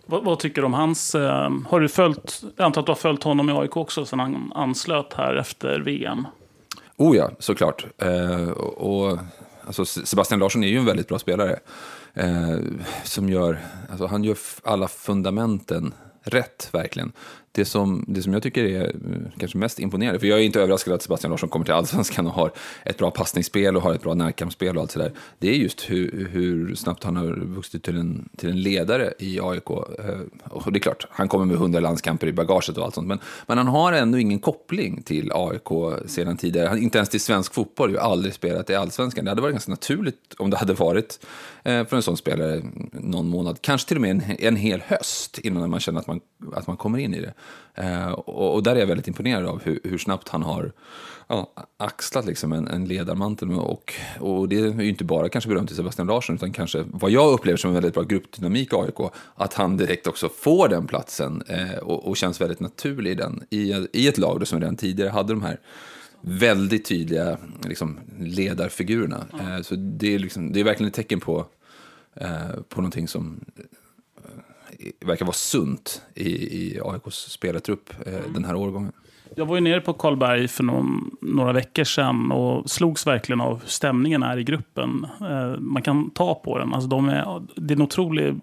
Vad, 0.06 0.24
vad, 0.24 0.38
tycker 0.38 0.62
du 0.62 0.66
om 0.66 0.74
hans... 0.74 1.14
Eh, 1.14 1.50
har 1.68 1.80
du 1.80 1.88
följt, 1.88 2.42
jag 2.56 2.64
antar 2.64 2.80
att 2.80 2.86
du 2.86 2.90
har 2.90 2.96
följt 2.96 3.22
honom 3.22 3.50
i 3.50 3.52
AIK 3.52 3.76
också 3.76 4.06
sen 4.06 4.20
han 4.20 4.52
anslöt 4.54 5.12
här 5.12 5.36
efter 5.36 5.80
VM? 5.80 6.26
Oh 6.96 7.16
ja, 7.16 7.30
såklart. 7.38 7.86
Eh, 7.98 8.48
och, 8.50 9.18
alltså 9.66 9.84
Sebastian 9.84 10.40
Larsson 10.40 10.64
är 10.64 10.68
ju 10.68 10.78
en 10.78 10.84
väldigt 10.84 11.08
bra 11.08 11.18
spelare. 11.18 11.58
Eh, 12.14 12.58
som 13.04 13.28
gör, 13.28 13.58
alltså 13.90 14.06
han 14.06 14.24
gör 14.24 14.36
alla 14.64 14.88
fundamenten 14.88 15.94
rätt, 16.22 16.68
verkligen 16.72 17.12
det 17.54 17.64
som, 17.64 18.04
det 18.08 18.22
som 18.22 18.32
jag 18.32 18.42
tycker 18.42 18.64
är 18.64 18.82
eh, 18.84 18.90
kanske 19.38 19.58
mest 19.58 19.78
imponerande, 19.78 20.20
för 20.20 20.26
jag 20.26 20.38
är 20.38 20.42
inte 20.42 20.60
överraskad 20.60 20.94
att 20.94 21.02
Sebastian 21.02 21.30
Larsson 21.30 21.48
kommer 21.48 21.64
till 21.64 21.74
allsvenskan 21.74 22.26
och 22.26 22.32
har 22.32 22.52
ett 22.84 22.98
bra 22.98 23.10
passningsspel 23.10 23.76
och 23.76 23.82
har 23.82 23.94
ett 23.94 24.02
bra 24.02 24.14
närkampsspel 24.14 24.76
och 24.76 24.82
allt 24.82 24.90
sådär. 24.90 25.12
Det 25.38 25.48
är 25.48 25.54
just 25.54 25.90
hur, 25.90 26.28
hur 26.32 26.74
snabbt 26.74 27.04
han 27.04 27.16
har 27.16 27.26
vuxit 27.44 27.82
till 27.82 27.96
en, 27.96 28.28
till 28.36 28.48
en 28.48 28.62
ledare 28.62 29.14
i 29.18 29.40
AIK. 29.40 29.70
Eh, 29.70 30.20
och 30.44 30.72
det 30.72 30.78
är 30.78 30.80
klart, 30.80 31.06
han 31.10 31.28
kommer 31.28 31.44
med 31.44 31.56
hundra 31.56 31.80
landskamper 31.80 32.26
i 32.26 32.32
bagaget 32.32 32.78
och 32.78 32.84
allt 32.84 32.94
sånt, 32.94 33.08
men, 33.08 33.18
men 33.46 33.58
han 33.58 33.66
har 33.66 33.92
ändå 33.92 34.18
ingen 34.18 34.38
koppling 34.38 35.02
till 35.02 35.30
AIK 35.34 35.98
sedan 36.06 36.36
tidigare. 36.36 36.68
Han, 36.68 36.78
inte 36.78 36.98
ens 36.98 37.08
till 37.08 37.20
svensk 37.20 37.54
fotboll, 37.54 37.96
har 37.96 38.10
aldrig 38.10 38.34
spelat 38.34 38.70
i 38.70 38.74
allsvenskan. 38.74 39.24
Det 39.24 39.30
hade 39.30 39.42
varit 39.42 39.54
ganska 39.54 39.70
naturligt 39.70 40.34
om 40.38 40.50
det 40.50 40.56
hade 40.56 40.74
varit 40.74 41.26
eh, 41.62 41.86
för 41.86 41.96
en 41.96 42.02
sån 42.02 42.16
spelare 42.16 42.62
någon 42.92 43.28
månad, 43.28 43.58
kanske 43.60 43.88
till 43.88 43.96
och 43.96 44.00
med 44.00 44.10
en, 44.10 44.22
en 44.38 44.56
hel 44.56 44.80
höst 44.80 45.38
innan 45.38 45.70
man 45.70 45.80
känner 45.80 46.00
att 46.00 46.06
man, 46.06 46.20
att 46.54 46.66
man 46.66 46.76
kommer 46.76 46.98
in 46.98 47.14
i 47.14 47.20
det. 47.20 47.34
Eh, 47.74 48.12
och, 48.12 48.54
och, 48.54 48.62
där 48.62 48.76
är 48.76 48.80
jag 48.80 48.86
väldigt 48.86 49.08
imponerad 49.08 49.46
av 49.46 49.62
hur, 49.62 49.80
hur 49.84 49.98
snabbt 49.98 50.28
han 50.28 50.42
har 50.42 50.72
ja, 51.28 51.52
axlat 51.76 52.26
liksom 52.26 52.52
en, 52.52 52.68
en 52.68 52.84
ledarmantel. 52.84 53.50
Och, 53.50 53.94
och 54.20 54.48
det 54.48 54.56
är 54.56 54.82
ju 54.82 54.88
inte 54.88 55.04
bara 55.04 55.28
kanske 55.28 55.48
berömt 55.48 55.68
till 55.68 55.76
Sebastian 55.76 56.08
Larsson, 56.08 56.36
utan 56.36 56.52
kanske 56.52 56.84
vad 56.86 57.10
jag 57.10 57.32
upplever 57.32 57.56
som 57.56 57.68
en 57.68 57.74
väldigt 57.74 57.94
bra 57.94 58.02
gruppdynamik 58.02 58.72
i 58.72 58.76
AIK, 58.76 59.12
att 59.34 59.54
han 59.54 59.76
direkt 59.76 60.06
också 60.06 60.28
får 60.28 60.68
den 60.68 60.86
platsen 60.86 61.42
eh, 61.48 61.78
och, 61.78 62.08
och, 62.08 62.16
känns 62.16 62.40
väldigt 62.40 62.60
naturlig 62.60 63.10
i, 63.10 63.14
den, 63.14 63.44
i, 63.50 63.86
i 63.92 64.08
ett 64.08 64.18
lag 64.18 64.46
som 64.46 64.60
redan 64.60 64.76
tidigare 64.76 65.10
hade 65.10 65.32
de 65.32 65.42
här 65.42 65.60
väldigt 66.20 66.84
tydliga 66.84 67.38
liksom, 67.64 68.00
ledarfigurerna. 68.18 69.26
Eh, 69.40 69.62
så 69.62 69.74
det 69.74 70.14
är, 70.14 70.18
liksom, 70.18 70.52
det 70.52 70.60
är 70.60 70.64
verkligen 70.64 70.88
ett 70.88 70.94
tecken 70.94 71.20
på, 71.20 71.46
eh, 72.14 72.50
på 72.68 72.80
någonting 72.80 73.08
som 73.08 73.40
verkar 75.06 75.24
vara 75.24 75.34
sunt 75.34 76.02
i, 76.14 76.28
i 76.30 76.80
AIKs 76.84 77.30
spelartrupp 77.30 77.90
eh, 78.06 78.14
mm. 78.14 78.32
den 78.32 78.44
här 78.44 78.56
årgången. 78.56 78.92
Jag 79.36 79.46
var 79.46 79.54
ju 79.54 79.60
nere 79.60 79.80
på 79.80 79.92
Karlberg 79.92 80.48
för 80.48 80.64
någon, 80.64 81.16
några 81.20 81.52
veckor 81.52 81.84
sedan 81.84 82.32
och 82.32 82.70
slogs 82.70 83.06
verkligen 83.06 83.40
av 83.40 83.60
hur 83.60 83.68
stämningen 83.68 84.22
är 84.22 84.38
i 84.38 84.44
gruppen. 84.44 85.06
Eh, 85.20 85.60
man 85.60 85.82
kan 85.82 86.10
ta 86.10 86.34
på 86.34 86.58
den. 86.58 86.74
Alltså 86.74 86.88
de 86.88 87.08
är, 87.08 87.42
det 87.56 87.74
är 87.74 87.76
en 87.76 87.82
otrolig 87.82 88.34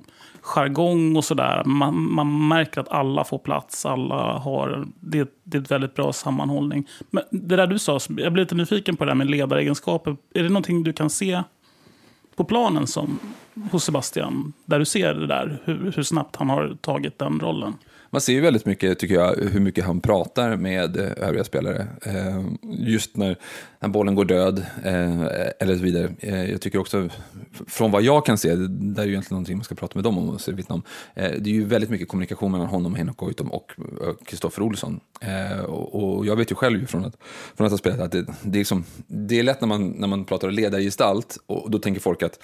jargong 0.41 1.15
och 1.15 1.26
sådär. 1.26 1.63
Man, 1.65 2.13
man 2.13 2.48
märker 2.48 2.82
att 2.82 2.89
alla 2.89 3.24
får 3.24 3.38
plats, 3.38 3.86
alla 3.86 4.38
har... 4.38 4.88
Det, 4.99 5.30
det 5.43 5.58
är 5.58 5.62
ett 5.62 5.72
väldigt 5.72 5.95
bra 5.95 6.14
sammanhållning. 6.14 6.88
Men 7.10 7.24
det 7.32 7.55
där 7.55 7.68
du 7.68 7.80
sa, 7.80 7.99
jag 8.10 8.34
blev 8.34 8.36
lite 8.36 8.55
nyfiken 8.55 8.95
på 8.95 9.05
det 9.05 9.12
där 9.12 9.16
med 9.16 9.30
ledaregenskaper. 9.30 10.18
Är 10.34 10.43
det 10.43 10.49
någonting 10.49 10.84
du 10.84 10.93
kan 10.93 11.10
se 11.10 11.43
på 12.36 12.43
planen 12.43 12.88
som 12.88 13.20
hos 13.72 13.84
Sebastian, 13.84 14.54
där 14.66 14.80
du 14.80 14.86
ser 14.86 15.14
det 15.14 15.28
där, 15.28 15.58
hur, 15.66 15.91
hur 15.95 16.04
snabbt 16.04 16.36
han 16.36 16.49
har 16.49 16.78
tagit 16.82 17.20
den 17.20 17.39
rollen? 17.39 17.74
man 18.12 18.22
ser 18.22 18.34
ju 18.34 18.41
väldigt 18.41 18.66
mycket, 18.66 18.99
tycker 18.99 19.16
jag, 19.16 19.36
hur 19.36 19.60
mycket 19.60 19.86
han 19.86 20.02
pratar 20.02 20.56
med 20.56 20.97
eh, 20.97 21.28
övriga 21.28 21.43
spelare. 21.43 21.88
Eh, 22.02 22.41
just 22.62 23.18
när, 23.18 23.38
när 23.80 23.89
bollen 23.89 24.16
går 24.16 24.26
död, 24.26 24.66
eh, 24.84 25.22
eller 25.60 25.76
så 25.76 25.84
vidare. 25.84 26.12
Jag 26.52 26.62
tycker 26.62 26.80
också, 26.80 27.10
från 27.68 27.91
vad 27.91 28.02
jag 28.02 28.26
kan 28.26 28.38
se, 28.38 28.56
det 28.56 29.02
är 29.02 29.06
ju 29.06 29.12
egentligen 29.12 29.36
någonting 29.36 29.58
man 29.58 29.64
ska 29.64 29.76
prata 29.76 29.95
med 29.95 30.04
dem 30.04 30.18
om 30.18 30.30
och 30.30 30.41
se 30.41 30.52
vittna 30.52 30.76
om. 30.76 30.84
Det 31.16 31.49
är 31.49 31.54
ju 31.54 31.66
väldigt 31.66 31.89
mycket 31.89 32.08
kommunikation 32.08 32.52
mellan 32.52 32.68
honom, 32.68 32.95
Henok 32.95 33.18
Goitom 33.18 33.52
och 33.52 33.72
Kristoffer 34.26 34.62
Olsson. 34.62 34.99
Och 35.68 36.26
jag 36.26 36.36
vet 36.36 36.52
ju 36.52 36.56
själv 36.56 36.86
från 36.86 37.06
att, 37.06 37.18
från 37.58 37.66
att 37.66 37.72
ha 37.72 37.78
spelat 37.78 37.99
att 37.99 38.12
det, 38.12 38.26
det, 38.43 38.58
är, 38.58 38.60
liksom, 38.60 38.84
det 39.08 39.39
är 39.39 39.43
lätt 39.43 39.62
när 39.62 39.68
man, 39.68 39.89
när 39.89 40.08
man 40.08 40.26
pratar 40.26 40.52
ledargestalt, 40.52 41.38
och 41.45 41.72
då 41.72 41.80
tänker 41.80 42.02
folk 42.02 42.24
att 42.24 42.39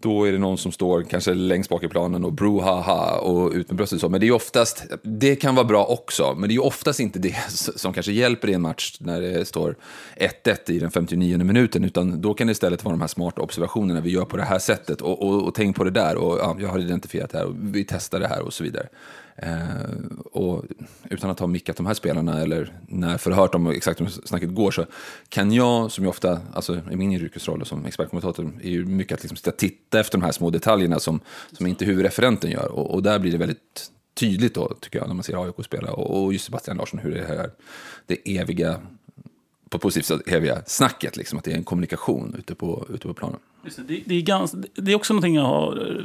då 0.00 0.24
är 0.28 0.32
det 0.32 0.38
någon 0.38 0.58
som 0.58 0.72
står 0.72 1.02
kanske 1.02 1.34
längst 1.34 1.70
bak 1.70 1.84
i 1.84 1.88
planen 1.88 2.24
och 2.24 2.32
brohaha 2.32 3.18
och 3.18 3.52
ut 3.52 3.68
med 3.68 3.76
bröstet 3.76 4.00
så. 4.00 4.08
Men 4.08 4.20
det 4.20 4.26
är 4.26 4.32
oftast, 4.32 4.84
det 5.02 5.36
kan 5.36 5.54
vara 5.54 5.64
bra 5.64 5.84
också, 5.84 6.34
men 6.34 6.48
det 6.48 6.54
är 6.54 6.64
oftast 6.64 7.00
inte 7.00 7.18
det 7.18 7.36
som 7.76 7.92
kanske 7.92 8.12
hjälper 8.12 8.48
i 8.48 8.52
en 8.52 8.62
match 8.62 8.96
när 9.00 9.20
det 9.20 9.44
står 9.44 9.76
1-1 10.16 10.70
i 10.70 10.78
den 10.78 10.90
59 10.90 11.38
minuten, 11.38 11.84
utan 11.84 12.20
då 12.20 12.34
kan 12.34 12.46
det 12.46 12.50
istället 12.50 12.84
vara 12.84 12.92
de 12.92 13.00
här 13.00 13.08
smarta 13.08 13.42
observationerna 13.42 14.00
vi 14.00 14.10
gör 14.10 14.24
på 14.24 14.36
det 14.36 14.44
här 14.44 14.58
sättet 14.58 15.00
och, 15.00 15.22
och, 15.22 15.42
och 15.42 15.54
tänk 15.54 15.76
på 15.76 15.84
det 15.84 15.90
där 15.90 16.16
och 16.16 16.38
ja, 16.38 16.56
jag 16.60 16.68
har 16.68 16.78
identifierat 16.78 17.30
det 17.30 17.38
här 17.38 17.46
och 17.46 17.54
vi 17.56 17.84
testar 17.84 18.20
det 18.20 18.28
här 18.28 18.42
och 18.42 18.52
så 18.52 18.64
vidare. 18.64 18.88
Eh, 19.36 19.50
och 20.32 20.64
utan 21.10 21.30
att 21.30 21.40
ha 21.40 21.46
mickat 21.46 21.76
de 21.76 21.86
här 21.86 21.94
spelarna 21.94 22.42
eller 22.42 22.72
när 22.88 23.18
förhört 23.18 23.52
dem 23.52 23.66
exakt 23.66 24.00
hur 24.00 24.06
snacket 24.06 24.54
går 24.54 24.70
så 24.70 24.86
kan 25.28 25.52
jag, 25.52 25.92
som 25.92 26.04
jag 26.04 26.10
ofta, 26.10 26.40
alltså 26.54 26.80
i 26.90 26.96
min 26.96 27.12
yrkesroll 27.12 27.66
som 27.66 27.86
expertkommentator, 27.86 28.52
är 28.62 28.70
ju 28.70 28.84
mycket 28.84 29.18
att 29.18 29.24
liksom 29.24 29.52
titta 29.52 30.00
efter 30.00 30.18
de 30.18 30.24
här 30.24 30.32
små 30.32 30.50
detaljerna 30.50 30.98
som, 30.98 31.20
som 31.52 31.66
inte 31.66 31.84
huvudreferenten 31.84 32.50
gör. 32.50 32.68
Och, 32.72 32.94
och 32.94 33.02
där 33.02 33.18
blir 33.18 33.32
det 33.32 33.38
väldigt 33.38 33.90
tydligt 34.14 34.54
då, 34.54 34.74
tycker 34.80 34.98
jag, 34.98 35.08
när 35.08 35.14
man 35.14 35.24
ser 35.24 35.44
AIK 35.44 35.64
spela. 35.64 35.92
Och, 35.92 36.24
och 36.24 36.32
just 36.32 36.44
Sebastian 36.44 36.76
Larsson, 36.76 37.00
hur 37.00 37.14
det 37.14 37.24
här, 37.24 37.50
det 38.06 38.38
eviga 38.38 38.80
på 39.68 39.78
positivt 39.78 40.06
sätt 40.06 40.28
eviga 40.28 40.62
snacket, 40.66 41.16
liksom, 41.16 41.38
att 41.38 41.44
det 41.44 41.52
är 41.52 41.56
en 41.56 41.64
kommunikation 41.64 42.34
ute 42.38 42.54
på, 42.54 42.86
ute 42.94 43.08
på 43.08 43.14
planen. 43.14 43.38
Det, 43.88 44.02
det, 44.06 44.14
är 44.14 44.20
ganska, 44.20 44.58
det 44.74 44.92
är 44.92 44.96
också 44.96 45.14
någonting 45.14 45.34
jag 45.34 45.42
har 45.42 45.96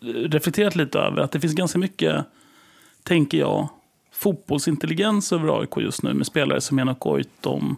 eh, 0.00 0.06
reflekterat 0.06 0.76
lite 0.76 0.98
över, 0.98 1.22
att 1.22 1.32
det 1.32 1.40
finns 1.40 1.54
ganska 1.54 1.78
mycket 1.78 2.24
tänker 3.04 3.38
jag, 3.38 3.68
fotbollsintelligens 4.12 5.32
över 5.32 5.60
AIK 5.60 5.76
just 5.76 6.02
nu 6.02 6.14
med 6.14 6.26
spelare 6.26 6.60
som 6.60 6.78
Enok 6.78 7.00
Goitom, 7.00 7.76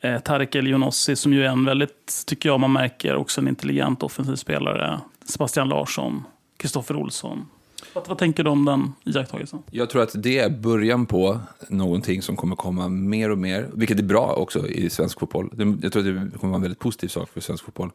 eh, 0.00 0.20
Tarek 0.20 0.54
Elionossi 0.54 1.16
som 1.16 1.32
ju 1.32 1.44
är 1.44 1.48
en 1.48 1.64
väldigt, 1.64 2.22
tycker 2.26 2.48
jag 2.48 2.60
man 2.60 2.72
märker, 2.72 3.16
också 3.16 3.40
en 3.40 3.48
intelligent 3.48 4.02
offensiv 4.02 4.36
spelare. 4.36 5.00
Sebastian 5.24 5.68
Larsson, 5.68 6.24
Kristoffer 6.56 6.96
Olsson. 6.96 7.46
Vad, 7.92 8.08
vad, 8.08 8.18
tänker 8.18 8.44
du 8.44 8.50
om 8.50 8.64
den 8.64 8.92
iakttagelsen? 9.04 9.62
Jag 9.70 9.90
tror 9.90 10.02
att 10.02 10.12
det 10.14 10.38
är 10.38 10.50
början 10.50 11.06
på 11.06 11.40
någonting 11.68 12.22
som 12.22 12.36
kommer 12.36 12.56
komma 12.56 12.88
mer 12.88 13.30
och 13.30 13.38
mer, 13.38 13.68
vilket 13.74 13.98
är 13.98 14.02
bra 14.02 14.34
också 14.34 14.68
i 14.68 14.90
svensk 14.90 15.20
fotboll. 15.20 15.78
Jag 15.82 15.92
tror 15.92 16.08
att 16.08 16.32
det 16.32 16.38
kommer 16.38 16.50
vara 16.50 16.56
en 16.56 16.62
väldigt 16.62 16.78
positiv 16.78 17.08
sak 17.08 17.30
för 17.30 17.40
svensk 17.40 17.64
fotboll. 17.64 17.90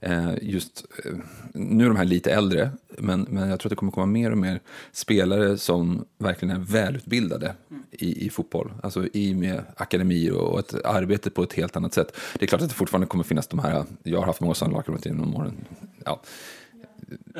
Eh, 0.00 0.32
just, 0.42 0.84
eh, 1.04 1.12
nu 1.54 1.84
är 1.84 1.88
de 1.88 1.96
här 1.96 2.04
lite 2.04 2.32
äldre, 2.32 2.70
men, 2.98 3.26
men 3.30 3.48
jag 3.48 3.60
tror 3.60 3.68
att 3.68 3.70
det 3.70 3.76
kommer 3.76 3.92
komma 3.92 4.06
mer 4.06 4.30
och 4.30 4.38
mer 4.38 4.60
spelare 4.92 5.58
som 5.58 6.04
verkligen 6.18 6.56
är 6.56 6.60
välutbildade 6.60 7.54
i, 7.90 8.26
i 8.26 8.30
fotboll. 8.30 8.72
Alltså 8.82 9.06
i 9.12 9.34
med 9.34 9.62
akademi 9.76 10.30
och 10.30 10.58
ett 10.58 10.84
arbete 10.84 11.30
på 11.30 11.42
ett 11.42 11.52
helt 11.52 11.76
annat 11.76 11.94
sätt. 11.94 12.16
Det 12.38 12.44
är 12.44 12.46
klart 12.46 12.62
att 12.62 12.68
det 12.68 12.74
fortfarande 12.74 13.06
kommer 13.06 13.24
finnas 13.24 13.46
de 13.46 13.58
här, 13.58 13.84
jag 14.02 14.18
har 14.18 14.26
haft 14.26 14.40
många 14.40 14.54
sådana 14.54 14.76
lagkamrater 14.76 15.10
genom 15.10 15.36
åren. 15.36 15.56
Ja 16.04 16.20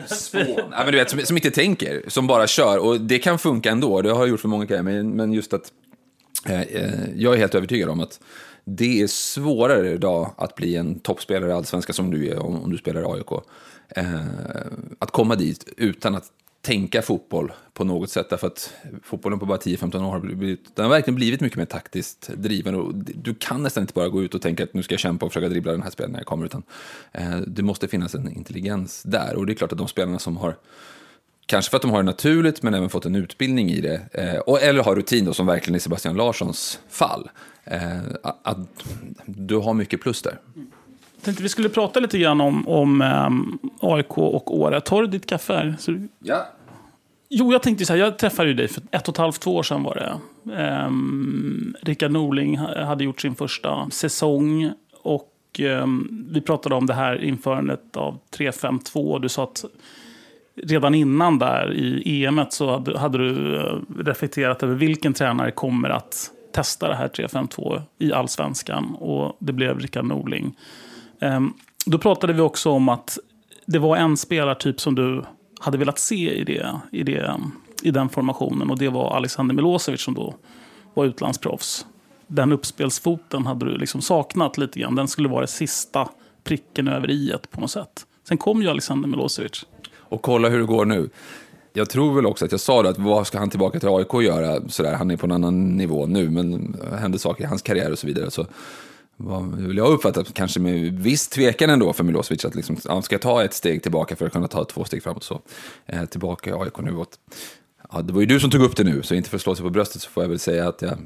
spån. 0.07 0.44
ja, 0.57 0.84
men 0.84 0.92
du 0.92 0.98
vet, 0.98 1.11
som, 1.11 1.20
som, 1.20 1.36
inte 1.36 1.50
tänker, 1.50 2.05
som 2.09 2.26
bara 2.26 2.46
kör. 2.46 2.78
Och 2.78 3.00
det 3.00 3.18
kan 3.18 3.38
funka 3.38 3.70
ändå, 3.70 4.02
det 4.02 4.11
har 4.11 4.18
jag 4.18 4.28
gjort 4.28 4.40
för 4.40 4.48
många 4.48 4.64
grejer. 4.64 4.82
Men, 4.82 5.11
men 5.11 5.32
just 5.32 5.52
att 5.52 5.72
eh, 6.46 6.61
eh 6.61 7.11
jag 7.16 7.34
är 7.34 7.38
helt 7.38 7.55
övertygad 7.55 7.88
om 7.88 8.00
att 8.00 8.20
det 8.64 9.02
är 9.02 9.07
svårare 9.07 9.90
idag 9.90 10.34
att 10.36 10.55
bli 10.55 10.76
en 10.76 11.00
toppspelare 11.00 11.50
i 11.50 11.55
Allsvenskan 11.55 11.94
som 11.94 12.11
du 12.11 12.28
är 12.28 12.38
om, 12.38 12.62
om 12.62 12.70
du 12.70 12.78
spelar 12.78 13.00
i 13.00 13.05
AIK. 13.05 13.32
Eh, 13.88 14.05
att 14.98 15.11
komma 15.11 15.34
dit 15.34 15.68
utan 15.76 16.14
att 16.14 16.24
tänka 16.64 17.02
fotboll 17.02 17.52
på 17.72 17.84
något 17.84 18.10
sätt. 18.10 18.30
Därför 18.30 18.46
att 18.46 18.74
fotbollen 19.02 19.38
på 19.38 19.46
bara 19.46 19.58
10-15 19.58 20.06
år 20.06 20.10
har, 20.10 20.20
blivit, 20.20 20.76
den 20.76 20.84
har 20.84 20.90
verkligen 20.90 21.14
blivit 21.14 21.40
mycket 21.40 21.58
mer 21.58 21.64
taktiskt 21.64 22.30
driven. 22.36 22.74
Och 22.74 22.94
du 22.94 23.34
kan 23.34 23.62
nästan 23.62 23.82
inte 23.82 23.92
bara 23.94 24.08
gå 24.08 24.22
ut 24.22 24.34
och 24.34 24.42
tänka 24.42 24.64
att 24.64 24.74
nu 24.74 24.82
ska 24.82 24.92
jag 24.92 25.00
kämpa 25.00 25.26
och 25.26 25.32
försöka 25.32 25.48
dribbla 25.48 25.72
den 25.72 25.82
här 25.82 25.90
spelaren 25.90 26.12
när 26.12 26.18
jag 26.18 26.26
kommer. 26.26 26.46
Utan 26.46 26.62
eh, 27.12 27.36
det 27.36 27.62
måste 27.62 27.88
finnas 27.88 28.14
en 28.14 28.32
intelligens 28.36 29.02
där. 29.02 29.36
Och 29.36 29.46
det 29.46 29.52
är 29.52 29.54
klart 29.54 29.72
att 29.72 29.78
de 29.78 29.88
spelarna 29.88 30.18
som 30.18 30.36
har 30.36 30.56
Kanske 31.46 31.70
för 31.70 31.76
att 31.76 31.82
de 31.82 31.90
har 31.90 31.98
det 31.98 32.06
naturligt, 32.06 32.62
men 32.62 32.74
även 32.74 32.88
fått 32.88 33.06
en 33.06 33.14
utbildning 33.14 33.70
i 33.70 33.80
det. 33.80 34.00
Eh, 34.12 34.38
och, 34.38 34.62
eller 34.62 34.82
har 34.82 34.96
rutin, 34.96 35.24
då, 35.24 35.34
som 35.34 35.46
verkligen 35.46 35.76
i 35.76 35.80
Sebastian 35.80 36.16
Larssons 36.16 36.80
fall. 36.88 37.30
Eh, 37.64 37.98
att 38.42 38.58
du 39.26 39.56
har 39.56 39.74
mycket 39.74 40.00
plus 40.00 40.22
där. 40.22 40.38
Jag 40.54 41.24
tänkte 41.24 41.42
vi 41.42 41.48
skulle 41.48 41.68
prata 41.68 42.00
lite 42.00 42.18
grann 42.18 42.40
om, 42.40 42.68
om 42.68 43.00
um, 43.02 43.58
AIK 43.80 44.18
och 44.18 44.58
Åre. 44.58 44.80
Tar 44.80 45.02
du 45.02 45.08
ditt 45.08 45.26
kaffe 45.26 45.52
här? 45.52 45.76
Så... 45.78 46.06
Ja. 46.18 46.46
Jo, 47.37 47.53
jag 47.53 47.62
tänkte 47.62 47.87
så 47.87 47.93
här, 47.93 48.01
jag 48.01 48.18
träffade 48.18 48.49
ju 48.49 48.55
dig 48.55 48.68
för 48.68 48.82
ett 48.91 49.09
och 49.09 49.14
ett 49.14 49.18
halvt, 49.18 49.41
två 49.41 49.57
år 49.57 49.62
sedan 49.62 49.82
var 49.82 49.95
det. 49.95 50.20
Um, 50.87 51.74
Rickard 51.82 52.11
Norling 52.11 52.57
hade 52.59 53.05
gjort 53.05 53.20
sin 53.20 53.35
första 53.35 53.91
säsong. 53.91 54.72
Och 55.03 55.61
um, 55.61 56.26
vi 56.30 56.41
pratade 56.41 56.74
om 56.74 56.87
det 56.87 56.95
här 56.95 57.24
införandet 57.24 57.97
av 57.97 58.18
3-5-2. 58.37 59.20
Du 59.20 59.28
sa 59.28 59.43
att 59.43 59.64
redan 60.62 60.95
innan 60.95 61.39
där 61.39 61.72
i 61.72 62.24
EM 62.24 62.41
så 62.51 62.70
hade, 62.70 62.99
hade 62.99 63.18
du 63.18 63.57
eh, 63.57 63.78
reflekterat 63.99 64.62
över 64.62 64.74
vilken 64.74 65.14
tränare 65.14 65.51
kommer 65.51 65.91
att 65.91 66.30
testa 66.53 66.89
det 66.89 66.95
här 66.95 67.09
3-5-2 67.09 67.82
i 67.99 68.12
allsvenskan. 68.12 68.95
Och 68.95 69.37
det 69.39 69.53
blev 69.53 69.78
Rickard 69.80 70.05
Norling. 70.05 70.57
Um, 71.20 71.55
då 71.87 71.99
pratade 71.99 72.32
vi 72.32 72.41
också 72.41 72.70
om 72.70 72.89
att 72.89 73.18
det 73.66 73.78
var 73.78 73.97
en 73.97 74.16
spelartyp 74.16 74.80
som 74.80 74.95
du 74.95 75.24
hade 75.61 75.78
velat 75.78 75.98
se 75.98 76.34
i, 76.34 76.44
det, 76.44 76.80
i, 76.92 77.02
det, 77.02 77.40
i 77.82 77.90
den 77.90 78.09
formationen. 78.09 78.70
Och 78.70 78.78
det 78.78 78.88
var 78.88 79.16
Alexander 79.16 79.55
Milosevic 79.55 80.00
som 80.00 80.14
då 80.14 80.34
var 80.94 81.05
utlandsproffs. 81.05 81.86
Den 82.26 82.52
uppspelsfoten 82.52 83.46
hade 83.46 83.64
du 83.64 83.78
liksom 83.78 84.00
saknat 84.00 84.59
lite 84.59 84.80
grann. 84.80 84.94
Den 84.94 85.09
skulle 85.09 85.28
vara 85.28 85.40
det 85.40 85.46
sista 85.46 86.09
pricken 86.44 86.88
över 86.88 87.11
i 87.11 87.34
på 87.50 87.61
något 87.61 87.70
sätt. 87.70 88.07
Sen 88.28 88.38
kom 88.38 88.62
ju 88.62 88.68
Alexander 88.68 89.09
Milosevic. 89.09 89.66
Och 89.96 90.22
kolla 90.22 90.48
hur 90.48 90.59
det 90.59 90.66
går 90.66 90.84
nu. 90.84 91.11
Jag 91.72 91.90
tror 91.90 92.14
väl 92.14 92.26
också 92.26 92.44
att 92.44 92.50
jag 92.50 92.61
sa 92.61 92.82
det, 92.82 92.88
att 92.88 92.98
vad 92.98 93.26
ska 93.26 93.38
han 93.38 93.50
tillbaka 93.50 93.80
till 93.80 93.88
AIK 93.88 94.14
göra? 94.14 94.68
Sådär, 94.68 94.94
han 94.94 95.11
är 95.11 95.16
på 95.16 95.26
en 95.26 95.32
annan 95.32 95.76
nivå 95.76 96.07
nu, 96.07 96.30
men 96.30 96.55
äh, 96.55 96.90
det 96.90 96.96
hände 96.96 97.18
saker 97.18 97.44
i 97.44 97.46
hans 97.46 97.62
karriär 97.62 97.92
och 97.92 97.98
så 97.98 98.07
vidare. 98.07 98.30
Så 98.30 98.46
vad 99.16 99.54
vill 99.54 99.76
jag 99.76 99.92
uppfatta, 99.92 100.24
kanske 100.24 100.60
med 100.60 100.92
viss 100.92 101.28
tvekan 101.28 101.70
ändå 101.70 101.92
för 101.92 102.04
Milosevic, 102.04 102.44
att 102.44 102.54
liksom, 102.54 102.76
ska 102.76 103.14
jag 103.14 103.20
ta 103.20 103.44
ett 103.44 103.54
steg 103.54 103.82
tillbaka 103.82 104.16
för 104.16 104.26
att 104.26 104.32
kunna 104.32 104.48
ta 104.48 104.64
två 104.64 104.84
steg 104.84 105.02
framåt 105.02 105.24
så. 105.24 105.40
Eh, 105.86 106.04
tillbaka 106.04 106.50
i 106.50 106.52
AIK 106.52 106.78
nu. 106.78 106.96
Och, 106.96 107.08
ja, 107.92 108.02
det 108.02 108.12
var 108.12 108.20
ju 108.20 108.26
du 108.26 108.40
som 108.40 108.50
tog 108.50 108.62
upp 108.62 108.76
det 108.76 108.84
nu, 108.84 109.02
så 109.02 109.14
inte 109.14 109.30
för 109.30 109.36
att 109.36 109.42
slå 109.42 109.54
sig 109.54 109.62
på 109.62 109.70
bröstet 109.70 110.02
så 110.02 110.10
får 110.10 110.22
jag 110.22 110.28
väl 110.28 110.38
säga 110.38 110.68
att 110.68 110.82
jag, 110.82 110.98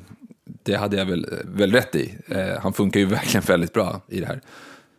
det 0.63 0.75
hade 0.75 0.97
jag 0.97 1.07
väl, 1.07 1.27
väl 1.45 1.73
rätt 1.73 1.95
i. 1.95 2.15
Eh, 2.29 2.61
han 2.63 2.73
funkar 2.73 3.01
ju 3.01 3.07
verkligen 3.19 3.45
väldigt 3.47 3.73
bra 3.73 4.01
i 4.09 4.21
det 4.21 4.27
här. 4.27 4.41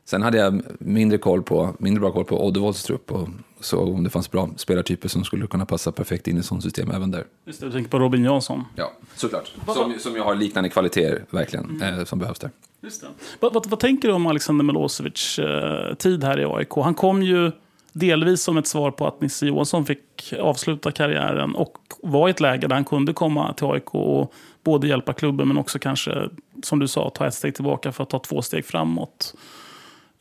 Sen 0.05 0.21
hade 0.21 0.37
jag 0.37 0.61
mindre, 0.79 1.17
koll 1.17 1.43
på, 1.43 1.75
mindre 1.79 2.01
bra 2.01 2.11
koll 2.11 2.25
på 2.25 2.45
Oddevolls 2.45 2.83
trupp 2.83 3.11
och 3.11 3.29
så 3.59 3.79
om 3.79 4.03
det 4.03 4.09
fanns 4.09 4.31
bra 4.31 4.49
spelartyper 4.55 5.09
som 5.09 5.23
skulle 5.23 5.47
kunna 5.47 5.65
passa 5.65 5.91
perfekt 5.91 6.27
in 6.27 6.37
i 6.37 6.43
sånt 6.43 6.63
system 6.63 6.91
även 6.91 7.11
där. 7.11 7.25
Just 7.45 7.59
det, 7.59 7.65
du 7.65 7.71
tänker 7.71 7.89
på 7.89 7.99
Robin 7.99 8.23
Jansson? 8.23 8.63
Ja, 8.75 8.93
såklart. 9.15 9.51
Som, 9.65 9.93
som 9.99 10.15
ju 10.15 10.21
har 10.21 10.35
liknande 10.35 10.69
kvaliteter 10.69 11.25
verkligen, 11.29 11.65
mm. 11.65 11.99
eh, 11.99 12.05
som 12.05 12.19
behövs 12.19 12.39
där. 12.39 12.51
Just 12.81 13.01
det. 13.01 13.07
Vad, 13.39 13.53
vad, 13.53 13.69
vad, 13.69 13.79
tänker 13.79 14.07
du 14.07 14.13
om 14.13 14.27
Alexander 14.27 14.65
Milosevic 14.65 15.39
eh, 15.39 15.93
tid 15.95 16.23
här 16.23 16.39
i 16.39 16.45
AIK? 16.45 16.73
Han 16.75 16.93
kom 16.93 17.23
ju 17.23 17.51
delvis 17.93 18.41
som 18.41 18.57
ett 18.57 18.67
svar 18.67 18.91
på 18.91 19.07
att 19.07 19.21
Nisse 19.21 19.45
Johansson 19.45 19.85
fick 19.85 20.33
avsluta 20.39 20.91
karriären 20.91 21.55
och 21.55 21.77
var 22.03 22.27
i 22.27 22.31
ett 22.31 22.39
läge 22.39 22.67
där 22.67 22.75
han 22.75 22.85
kunde 22.85 23.13
komma 23.13 23.53
till 23.53 23.65
AIK 23.65 23.95
och 23.95 24.33
både 24.63 24.87
hjälpa 24.87 25.13
klubben 25.13 25.47
men 25.47 25.57
också 25.57 25.79
kanske, 25.79 26.29
som 26.63 26.79
du 26.79 26.87
sa, 26.87 27.09
ta 27.09 27.27
ett 27.27 27.33
steg 27.33 27.55
tillbaka 27.55 27.91
för 27.91 28.03
att 28.03 28.09
ta 28.09 28.19
två 28.19 28.41
steg 28.41 28.65
framåt. 28.65 29.35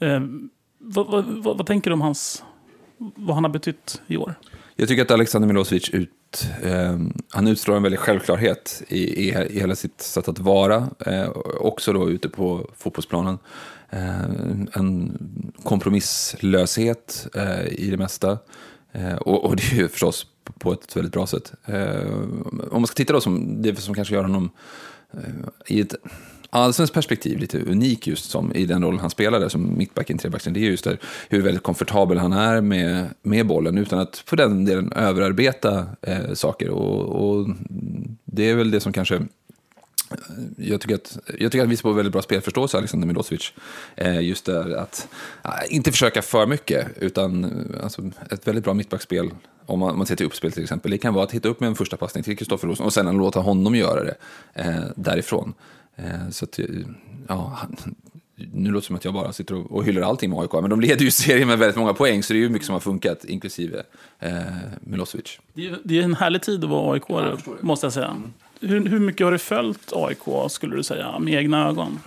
Eh, 0.00 0.20
vad, 0.78 1.06
vad, 1.06 1.24
vad, 1.56 1.66
tänker 1.66 1.90
du 1.90 1.94
om 1.94 2.00
hans, 2.00 2.44
vad 2.98 3.34
han 3.34 3.44
har 3.44 3.50
betytt 3.50 4.02
i 4.06 4.16
år? 4.16 4.34
Jag 4.76 4.88
tycker 4.88 5.02
att 5.02 5.10
Alexander 5.10 5.48
Milosevic 5.48 5.90
ut, 5.90 6.10
eh, 6.62 6.98
han 7.30 7.48
utstrålar 7.48 7.76
en 7.76 7.82
väldig 7.82 7.98
självklarhet 7.98 8.82
i, 8.88 8.98
i, 8.98 9.28
i 9.28 9.60
hela 9.60 9.74
sitt 9.74 10.00
sätt 10.00 10.28
att 10.28 10.38
vara, 10.38 10.90
eh, 11.06 11.28
också 11.60 11.92
då 11.92 12.10
ute 12.10 12.28
på 12.28 12.70
fotbollsplanen. 12.76 13.38
Eh, 13.90 14.24
en 14.72 15.18
kompromisslöshet 15.62 17.26
eh, 17.34 17.66
i 17.66 17.90
det 17.90 17.96
mesta. 17.96 18.38
Eh, 18.92 19.14
och, 19.14 19.44
och, 19.44 19.56
det 19.56 19.72
är 19.72 19.76
ju 19.76 19.88
förstås 19.88 20.26
på 20.58 20.72
ett 20.72 20.96
väldigt 20.96 21.12
bra 21.12 21.26
sätt. 21.26 21.52
Ehm, 21.64 22.68
om 22.70 22.80
man 22.80 22.86
ska 22.86 22.94
titta 22.94 23.12
då 23.12 23.20
som 23.20 23.62
det 23.62 23.76
som 23.76 23.94
kanske 23.94 24.14
gör 24.14 24.22
honom 24.22 24.50
eh, 25.12 25.48
i 25.66 25.80
ett 25.80 25.94
allsvenskt 26.50 26.94
perspektiv 26.94 27.38
lite 27.38 27.58
unik 27.58 28.06
just 28.06 28.30
som 28.30 28.54
i 28.54 28.66
den 28.66 28.84
rollen 28.84 29.00
han 29.00 29.10
spelade 29.10 29.50
som 29.50 29.78
mittback 29.78 30.10
i 30.10 30.12
en 30.12 30.18
trebackslinje. 30.18 30.60
Det 30.60 30.66
är 30.66 30.70
just 30.70 30.84
där, 30.84 30.98
hur 31.28 31.42
väldigt 31.42 31.62
komfortabel 31.62 32.18
han 32.18 32.32
är 32.32 32.60
med, 32.60 33.04
med 33.22 33.46
bollen 33.46 33.78
utan 33.78 33.98
att 33.98 34.16
för 34.26 34.36
den 34.36 34.64
delen 34.64 34.92
överarbeta 34.92 35.86
eh, 36.02 36.32
saker. 36.34 36.70
Och, 36.70 37.28
och 37.30 37.48
det 38.24 38.50
är 38.50 38.54
väl 38.54 38.70
det 38.70 38.80
som 38.80 38.92
kanske 38.92 39.14
eh, 39.16 39.22
jag 40.56 40.80
tycker, 40.80 40.94
att, 40.94 41.18
jag 41.26 41.52
tycker 41.52 41.58
att 41.58 41.62
han 41.62 41.70
visar 41.70 41.82
på 41.82 41.92
väldigt 41.92 42.12
bra 42.12 42.22
spelförståelse, 42.22 42.78
Alexander 42.78 43.06
Milosevic. 43.06 43.52
Eh, 43.96 44.20
just 44.20 44.46
det 44.46 44.80
att 44.80 45.08
eh, 45.44 45.50
inte 45.68 45.90
försöka 45.90 46.22
för 46.22 46.46
mycket, 46.46 46.88
utan 46.96 47.44
eh, 47.44 47.82
alltså, 47.82 48.02
ett 48.30 48.48
väldigt 48.48 48.64
bra 48.64 48.74
mittbackspel. 48.74 49.30
Om 49.66 49.78
man, 49.78 49.90
om 49.90 49.98
man 49.98 50.06
ser 50.06 50.16
till 50.16 50.26
uppspel 50.26 50.52
till 50.52 50.62
exempel. 50.62 50.90
Det 50.90 50.98
kan 50.98 51.14
vara 51.14 51.24
att 51.24 51.32
hitta 51.32 51.48
upp 51.48 51.60
med 51.60 51.68
en 51.68 51.74
första 51.74 51.96
passning 51.96 52.24
till 52.24 52.36
Kristoffer 52.36 52.68
Olsson 52.68 52.86
och 52.86 52.92
sen 52.92 53.16
låta 53.16 53.40
honom 53.40 53.74
göra 53.74 54.04
det 54.04 54.14
eh, 54.54 54.84
därifrån. 54.96 55.54
Eh, 55.98 56.30
så 56.30 56.44
att, 56.44 56.58
ja, 57.28 57.58
nu 58.52 58.70
låter 58.70 58.80
det 58.80 58.86
som 58.86 58.96
att 58.96 59.04
jag 59.04 59.14
bara 59.14 59.32
sitter 59.32 59.54
och, 59.54 59.72
och 59.72 59.84
hyllar 59.84 60.02
allting 60.02 60.30
med 60.30 60.38
AIK, 60.38 60.52
men 60.52 60.70
de 60.70 60.80
leder 60.80 61.04
ju 61.04 61.10
serien 61.10 61.48
med 61.48 61.58
väldigt 61.58 61.76
många 61.76 61.94
poäng, 61.94 62.22
så 62.22 62.32
det 62.32 62.38
är 62.38 62.40
ju 62.40 62.48
mycket 62.48 62.66
som 62.66 62.72
har 62.72 62.80
funkat, 62.80 63.24
inklusive 63.24 63.82
eh, 64.18 64.32
Milosevic. 64.80 65.38
Det 65.52 65.66
är, 65.66 65.78
det 65.84 65.98
är 65.98 66.02
en 66.02 66.14
härlig 66.14 66.42
tid 66.42 66.64
att 66.64 66.70
vara 66.70 66.92
AIK, 66.92 67.34
måste 67.60 67.86
jag 67.86 67.92
säga. 67.92 68.16
Hur, 68.60 68.88
hur 68.88 68.98
mycket 68.98 69.24
har 69.24 69.32
du 69.32 69.38
följt 69.38 69.92
AIK, 69.92 70.50
skulle 70.50 70.76
du 70.76 70.82
säga, 70.82 71.18
med 71.18 71.34
egna 71.34 71.68
ögon? 71.68 71.98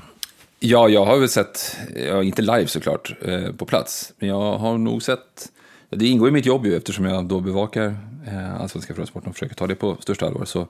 Ja, 0.59 0.89
jag 0.89 1.05
har 1.05 1.17
väl 1.17 1.29
sett, 1.29 1.77
ja, 1.95 2.23
inte 2.23 2.41
live 2.41 2.67
såklart, 2.67 3.15
eh, 3.21 3.51
på 3.51 3.65
plats, 3.65 4.13
men 4.19 4.29
jag 4.29 4.57
har 4.57 4.77
nog 4.77 5.03
sett, 5.03 5.51
det 5.89 6.07
ingår 6.07 6.27
i 6.27 6.31
mitt 6.31 6.45
jobb 6.45 6.65
ju 6.65 6.77
eftersom 6.77 7.05
jag 7.05 7.25
då 7.25 7.39
bevakar 7.39 7.95
eh, 8.27 8.61
allsvenska 8.61 8.93
företagssporten 8.93 9.29
och 9.29 9.35
försöker 9.35 9.55
ta 9.55 9.67
det 9.67 9.75
på 9.75 9.97
största 9.99 10.25
allvar. 10.25 10.45
Så 10.45 10.67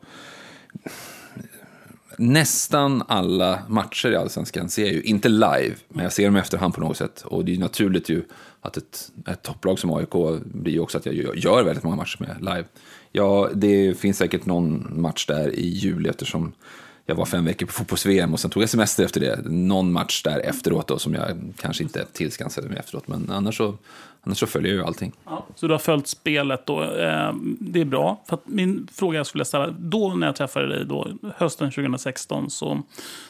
nästan 2.21 3.03
alla 3.07 3.59
matcher 3.67 4.11
i 4.11 4.15
Allsvenskan 4.15 4.69
ser 4.69 4.85
jag 4.85 4.93
ju, 4.93 5.01
inte 5.01 5.29
live, 5.29 5.75
men 5.89 6.03
jag 6.03 6.13
ser 6.13 6.25
dem 6.25 6.37
i 6.37 6.39
efterhand 6.39 6.73
på 6.73 6.81
något 6.81 6.97
sätt. 6.97 7.21
Och 7.25 7.45
det 7.45 7.51
är 7.51 7.53
ju 7.53 7.59
naturligt 7.59 8.09
ju 8.09 8.23
att 8.61 8.77
ett, 8.77 9.11
ett 9.27 9.43
topplag 9.43 9.79
som 9.79 9.93
AIK 9.93 10.41
blir 10.43 10.73
ju 10.73 10.79
också 10.79 10.97
att 10.97 11.05
jag 11.05 11.15
gör 11.15 11.63
väldigt 11.63 11.83
många 11.83 11.95
matcher 11.95 12.17
med 12.19 12.37
live. 12.39 12.65
Ja, 13.11 13.49
det 13.53 13.99
finns 13.99 14.17
säkert 14.17 14.45
någon 14.45 15.01
match 15.01 15.25
där 15.25 15.55
i 15.55 15.67
juli 15.67 16.09
eftersom 16.09 16.53
jag 17.05 17.15
var 17.15 17.25
fem 17.25 17.45
veckor 17.45 17.65
på 17.65 17.71
fotbolls-VM 17.71 18.33
och 18.33 18.39
sen 18.39 18.51
tog 18.51 18.63
jag 18.63 18.69
semester 18.69 19.03
efter 19.03 19.19
det. 19.19 19.39
Någon 19.45 19.91
match 19.91 20.23
där 20.23 20.39
efteråt 20.39 20.87
då 20.87 20.99
som 20.99 21.13
jag 21.13 21.53
kanske 21.57 21.83
inte 21.83 22.05
tillskansade 22.13 22.67
mig 22.67 22.77
efteråt. 22.77 23.07
Men 23.07 23.29
annars 23.31 23.57
så, 23.57 23.77
annars 24.21 24.37
så 24.37 24.47
följer 24.47 24.71
jag 24.71 24.79
ju 24.79 24.85
allting. 24.85 25.11
Ja, 25.25 25.45
så 25.55 25.67
du 25.67 25.73
har 25.73 25.79
följt 25.79 26.07
spelet 26.07 26.65
då. 26.65 26.83
Eh, 26.83 27.33
det 27.59 27.81
är 27.81 27.85
bra. 27.85 28.21
För 28.29 28.39
min 28.45 28.87
fråga 28.93 29.17
jag 29.17 29.27
skulle 29.27 29.45
ställa, 29.45 29.67
då 29.79 30.13
när 30.13 30.27
jag 30.27 30.35
träffade 30.35 30.67
dig 30.67 30.85
då, 30.85 31.07
hösten 31.35 31.71
2016 31.71 32.49
så 32.49 32.81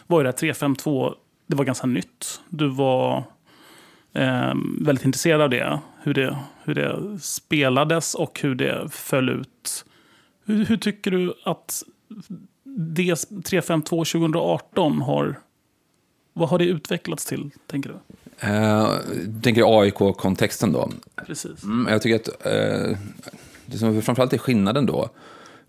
var 0.08 0.20
ju 0.20 0.24
det 0.24 0.28
här 0.28 0.38
352 0.38 1.16
det 1.48 1.56
var 1.56 1.66
ganska 1.66 1.88
nytt. 1.88 2.42
Du 2.50 2.68
var 2.68 3.24
eh, 4.14 4.54
väldigt 4.82 5.06
intresserad 5.06 5.42
av 5.42 5.50
det 5.50 5.80
hur, 6.02 6.14
det. 6.14 6.38
hur 6.64 6.76
det 6.76 7.20
spelades 7.22 8.16
och 8.16 8.40
hur 8.42 8.56
det 8.56 8.90
föll 8.90 9.30
ut. 9.30 9.86
Hur, 10.46 10.66
hur 10.66 10.78
tycker 10.78 11.12
du 11.12 11.34
att 11.44 11.84
det 12.64 13.16
352 13.16 14.06
2018 14.06 15.02
har... 15.02 15.40
Vad 16.34 16.50
har 16.50 16.60
det 16.60 16.66
utvecklats 16.66 17.26
till, 17.26 17.52
tänker 17.68 17.90
du? 17.90 17.96
Uh, 18.44 18.98
tänker 19.42 19.82
AIK-kontexten 19.82 20.72
då? 20.72 20.92
Precis. 21.28 21.64
Mm, 21.64 21.88
jag 21.92 22.02
tycker 22.02 22.16
att 22.16 22.28
uh, 22.28 22.98
det 23.66 23.78
som 23.78 24.02
framförallt 24.02 24.34
är 24.34 24.38
skillnaden 24.38 24.86
då, 24.86 25.10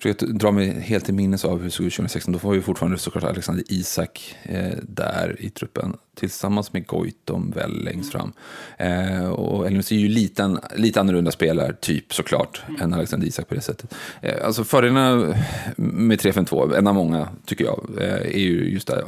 försöker 0.03 0.27
dra 0.27 0.51
mig 0.51 0.81
helt 0.81 1.05
till 1.05 1.15
minnes 1.15 1.45
av 1.45 1.59
hur 1.59 1.65
det 1.65 1.71
såg 1.71 1.87
ut 1.87 1.93
2016. 1.93 2.33
Då 2.33 2.39
var 2.39 2.55
ju 2.55 2.63
fortfarande 2.63 2.99
såklart 2.99 3.25
Alexander 3.25 3.65
Isak 3.69 4.37
eh, 4.43 4.73
där 4.83 5.37
i 5.39 5.51
truppen 5.51 5.97
tillsammans 6.15 6.73
med 6.73 6.87
Goitom 6.87 7.51
väl 7.51 7.85
längst 7.85 8.13
fram. 8.13 8.33
Eh, 8.79 9.29
och 9.29 9.67
Elmus 9.67 9.93
är 9.93 9.97
ju 9.97 10.09
lite, 10.09 10.59
lite 10.77 11.01
annorlunda 11.01 11.31
spelartyp 11.31 12.15
såklart 12.15 12.63
mm. 12.69 12.81
än 12.81 12.95
Alexander 12.95 13.27
Isak 13.27 13.49
på 13.49 13.55
det 13.55 13.61
sättet. 13.61 13.95
Eh, 14.21 14.47
alltså 14.47 14.65
fördelarna 14.65 15.35
med 15.77 16.21
3-5-2, 16.21 16.77
en 16.77 16.87
av 16.87 16.95
många 16.95 17.29
tycker 17.47 17.65
jag, 17.65 17.89
eh, 17.99 18.13
är 18.13 18.39
ju 18.39 18.71
just 18.71 18.87
det 18.87 19.05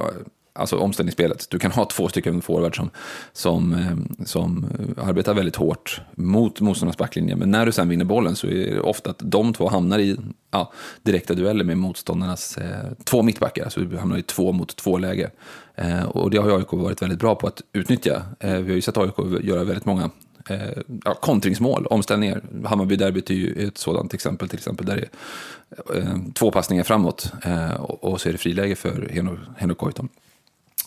alltså 0.55 0.77
omställningsspelet. 0.77 1.47
Du 1.51 1.59
kan 1.59 1.71
ha 1.71 1.85
två 1.85 2.09
stycken 2.09 2.43
forwards 2.43 2.77
som, 2.77 2.91
som, 3.33 3.73
eh, 3.73 4.25
som 4.25 4.67
eh, 4.99 5.09
arbetar 5.09 5.35
väldigt 5.35 5.57
hårt 5.57 6.01
mot 6.15 6.61
motståndarnas 6.61 6.99
backlinje. 6.99 7.37
Men 7.37 7.51
när 7.51 7.67
du 7.67 7.73
sen 7.73 7.89
vinner 7.89 8.05
bollen 8.05 8.37
så 8.37 8.47
är 8.47 8.75
det 8.75 8.81
ofta 8.81 9.11
att 9.11 9.19
de 9.19 9.53
två 9.53 9.69
hamnar 9.69 9.99
i 9.99 10.17
ja, 10.51 10.73
direkta 11.03 11.35
dueller 11.35 11.65
med 11.65 11.79
motståndarnas 11.79 12.59
eh, 12.59 12.93
två 13.05 13.23
mittbackar. 13.23 13.65
Alltså, 13.65 13.81
så 13.81 13.87
du 13.87 13.99
hamnar 13.99 14.19
i 14.19 14.23
två 14.23 14.53
mot 14.53 14.77
två 14.77 14.99
läge. 14.99 15.31
Eh, 15.75 16.05
och 16.05 16.31
det 16.31 16.39
har 16.39 16.59
AIK 16.59 16.73
varit 16.73 17.03
väldigt 17.03 17.19
bra 17.19 17.35
på 17.35 17.47
att 17.47 17.63
utnyttja. 17.73 18.23
Eh, 18.41 18.57
vi 18.57 18.69
har 18.69 18.77
ju 18.77 18.81
sett 18.81 18.97
AIK 18.97 19.15
göra 19.43 19.65
väldigt 19.65 19.87
många 19.87 20.11
eh, 20.49 20.83
ja, 21.05 21.15
kontringsmål, 21.15 21.87
omställningar. 21.87 22.43
Hammarby-derbyt 22.65 23.31
är 23.31 23.35
ju 23.35 23.69
ett 23.69 23.79
sådant 23.79 24.15
exempel, 24.15 24.49
till 24.49 24.59
exempel, 24.59 24.87
där 24.87 24.97
det 24.97 25.09
är 25.93 26.01
eh, 26.01 26.17
två 26.35 26.51
passningar 26.51 26.85
framåt 26.85 27.33
eh, 27.45 27.75
och, 27.75 28.05
och, 28.05 28.21
så 28.21 28.29
är 28.29 28.33
det 28.33 28.39
friläge 28.39 28.75
för 28.75 29.09
Henok 29.57 29.79
Goitom. 29.79 30.09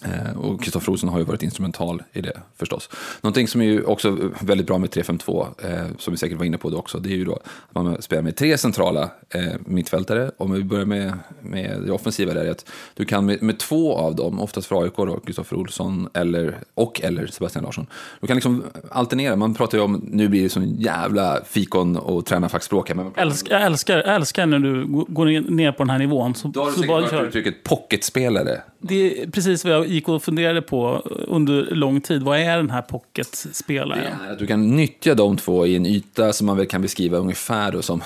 Eh, 0.06 0.38
och 0.38 0.62
Kristoffer 0.64 0.91
Olsson 0.91 1.10
har 1.10 1.20
ju 1.20 1.26
varit 1.26 1.43
instrumental 1.43 2.04
i 2.14 2.22
det 2.22 2.41
förstås. 2.56 2.89
Någonting 3.22 3.48
som 3.48 3.62
är 3.62 3.66
ju 3.66 3.84
också 3.84 4.18
väldigt 4.39 4.68
bra 4.68 4.78
med 4.78 4.89
3-5-2, 4.89 5.48
eh, 5.64 5.86
som 5.98 6.14
vi 6.14 6.18
säkert 6.18 6.38
var 6.38 6.45
inne 6.45 6.58
på 6.58 6.70
då 6.70 6.78
också, 6.78 7.00
det 7.00 7.10
är 7.10 7.18
ju 7.18 7.26
då 7.26 7.34
att 7.34 7.76
man 7.76 8.02
spelar 8.02 8.24
med 8.24 8.36
tre 8.36 8.58
centrala 8.58 9.10
eh, 9.30 9.54
mittfältare. 9.66 10.32
Om 10.38 10.52
vi 10.52 10.64
börjar 10.64 10.86
med, 10.86 11.14
med 11.41 11.82
det 11.86 11.91
offensiva 11.91 12.34
där, 12.34 12.45
är 12.45 12.52
att 12.52 12.66
du 12.93 13.06
kan 13.06 13.26
med, 13.26 13.43
med 13.43 13.60
två 13.60 13.95
av 13.95 14.16
dem, 14.16 14.39
oftast 14.39 14.68
för 14.68 14.84
AIK 14.84 14.95
då, 14.95 15.20
Kristoffer 15.20 15.58
Olsson 15.58 16.10
eller, 16.14 16.58
och 16.74 17.02
eller 17.04 17.28
Sebastian 17.28 17.66
Larsson, 17.66 17.88
du 18.22 18.28
kan 18.28 18.36
liksom 18.36 18.64
alternera. 18.91 19.36
Man 19.36 19.54
pratar 19.54 19.78
ju 19.78 19.84
om, 19.84 20.02
nu 20.12 20.28
blir 20.28 20.43
det 20.43 20.50
sån 20.50 20.76
jävla 20.76 21.39
fikon 21.45 21.98
och 21.98 22.26
tränarfackspråk 22.26 22.89
här. 22.89 23.12
Älsk, 23.16 23.48
jag 23.50 23.62
älskar, 23.62 23.98
älskar 23.98 24.45
när 24.45 24.60
du 24.60 24.86
går 24.88 25.52
ner 25.52 25.72
på 25.72 25.84
den 25.84 25.89
här 25.89 26.00
nivån. 26.00 26.36
Så, 26.36 26.48
då 26.48 26.60
har 26.60 26.72
du 26.72 26.78
säkert 26.78 27.12
hört 27.12 27.24
uttrycket 27.24 27.64
pocketspelare. 27.64 28.62
Det 28.80 29.21
är 29.21 29.28
precis 29.28 29.65
vad 29.65 29.73
jag 29.73 29.88
gick 29.88 30.09
och 30.09 30.23
funderade 30.23 30.61
på 30.61 31.01
under 31.28 31.75
lång 31.75 32.01
tid. 32.01 32.23
Vad 32.23 32.39
är 32.39 32.57
den 32.57 32.69
här 32.69 32.82
pocketspelaren? 32.82 34.38
Du 34.39 34.47
kan 34.47 34.75
nyttja 34.75 35.15
de 35.15 35.38
två 35.38 35.65
i 35.65 35.75
en 35.75 35.86
yta 35.86 36.34
som 36.34 36.47
man 36.47 36.57
väl 36.57 36.65
kan 36.65 36.82
beskriva 36.82 37.17
ungefär 37.17 37.71
då 37.71 37.82
som 37.82 38.03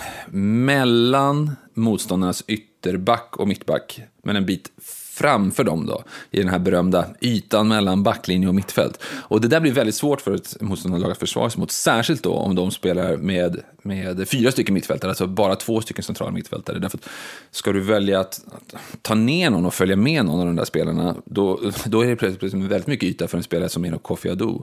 mellan 0.66 1.52
motståndarnas 1.74 2.44
ytterback 2.48 3.38
och 3.38 3.48
mittback. 3.48 4.02
Men 4.24 4.36
en 4.36 4.46
bit 4.46 4.72
framför 5.22 5.64
dem 5.64 5.86
då, 5.86 6.04
i 6.32 6.38
den 6.38 6.48
här 6.48 6.60
berömda 6.60 7.06
ytan 7.22 7.68
mellan 7.68 8.04
backlinje 8.04 8.48
och 8.48 8.56
mittfält. 8.56 9.04
Och 9.04 9.42
det 9.42 9.48
där 9.48 9.60
blir 9.60 9.72
väldigt 9.72 9.96
svårt 9.96 10.22
för 10.22 10.36
ett 10.36 10.62
motståndarlag 10.62 11.12
att 11.12 11.18
försvara 11.18 11.50
sig 11.50 11.60
mot, 11.60 11.72
särskilt 11.72 12.24
då 12.24 12.34
om 12.34 12.56
de 12.56 12.72
spelar 12.72 13.18
med, 13.18 13.62
med 13.82 14.30
fyra 14.30 14.52
stycken 14.52 14.74
mittfältare, 14.74 15.12
alltså 15.12 15.28
bara 15.28 15.56
två 15.56 15.82
stycken 15.82 16.04
centrala 16.04 16.32
mittfältare. 16.32 16.80
Därför 16.80 16.98
att 16.98 17.10
ska 17.52 17.72
du 17.72 17.80
välja 17.80 18.20
att, 18.20 18.42
ta 19.02 19.16
ner 19.16 19.50
någon 19.50 19.66
och 19.66 19.74
följa 19.74 19.96
med 19.96 20.26
någon 20.26 20.40
av 20.40 20.46
de 20.46 20.56
där 20.56 20.66
spelarna, 20.66 21.16
då, 21.26 21.60
då 21.86 22.02
är 22.02 22.08
det 22.08 22.16
plötsligt 22.16 22.54
väldigt 22.54 22.88
mycket 22.88 23.10
yta 23.10 23.28
för 23.28 23.38
en 23.38 23.44
spelare 23.44 23.70
som 23.70 23.86
Enok 23.86 24.04
Kofi 24.04 24.30
Adu. 24.30 24.58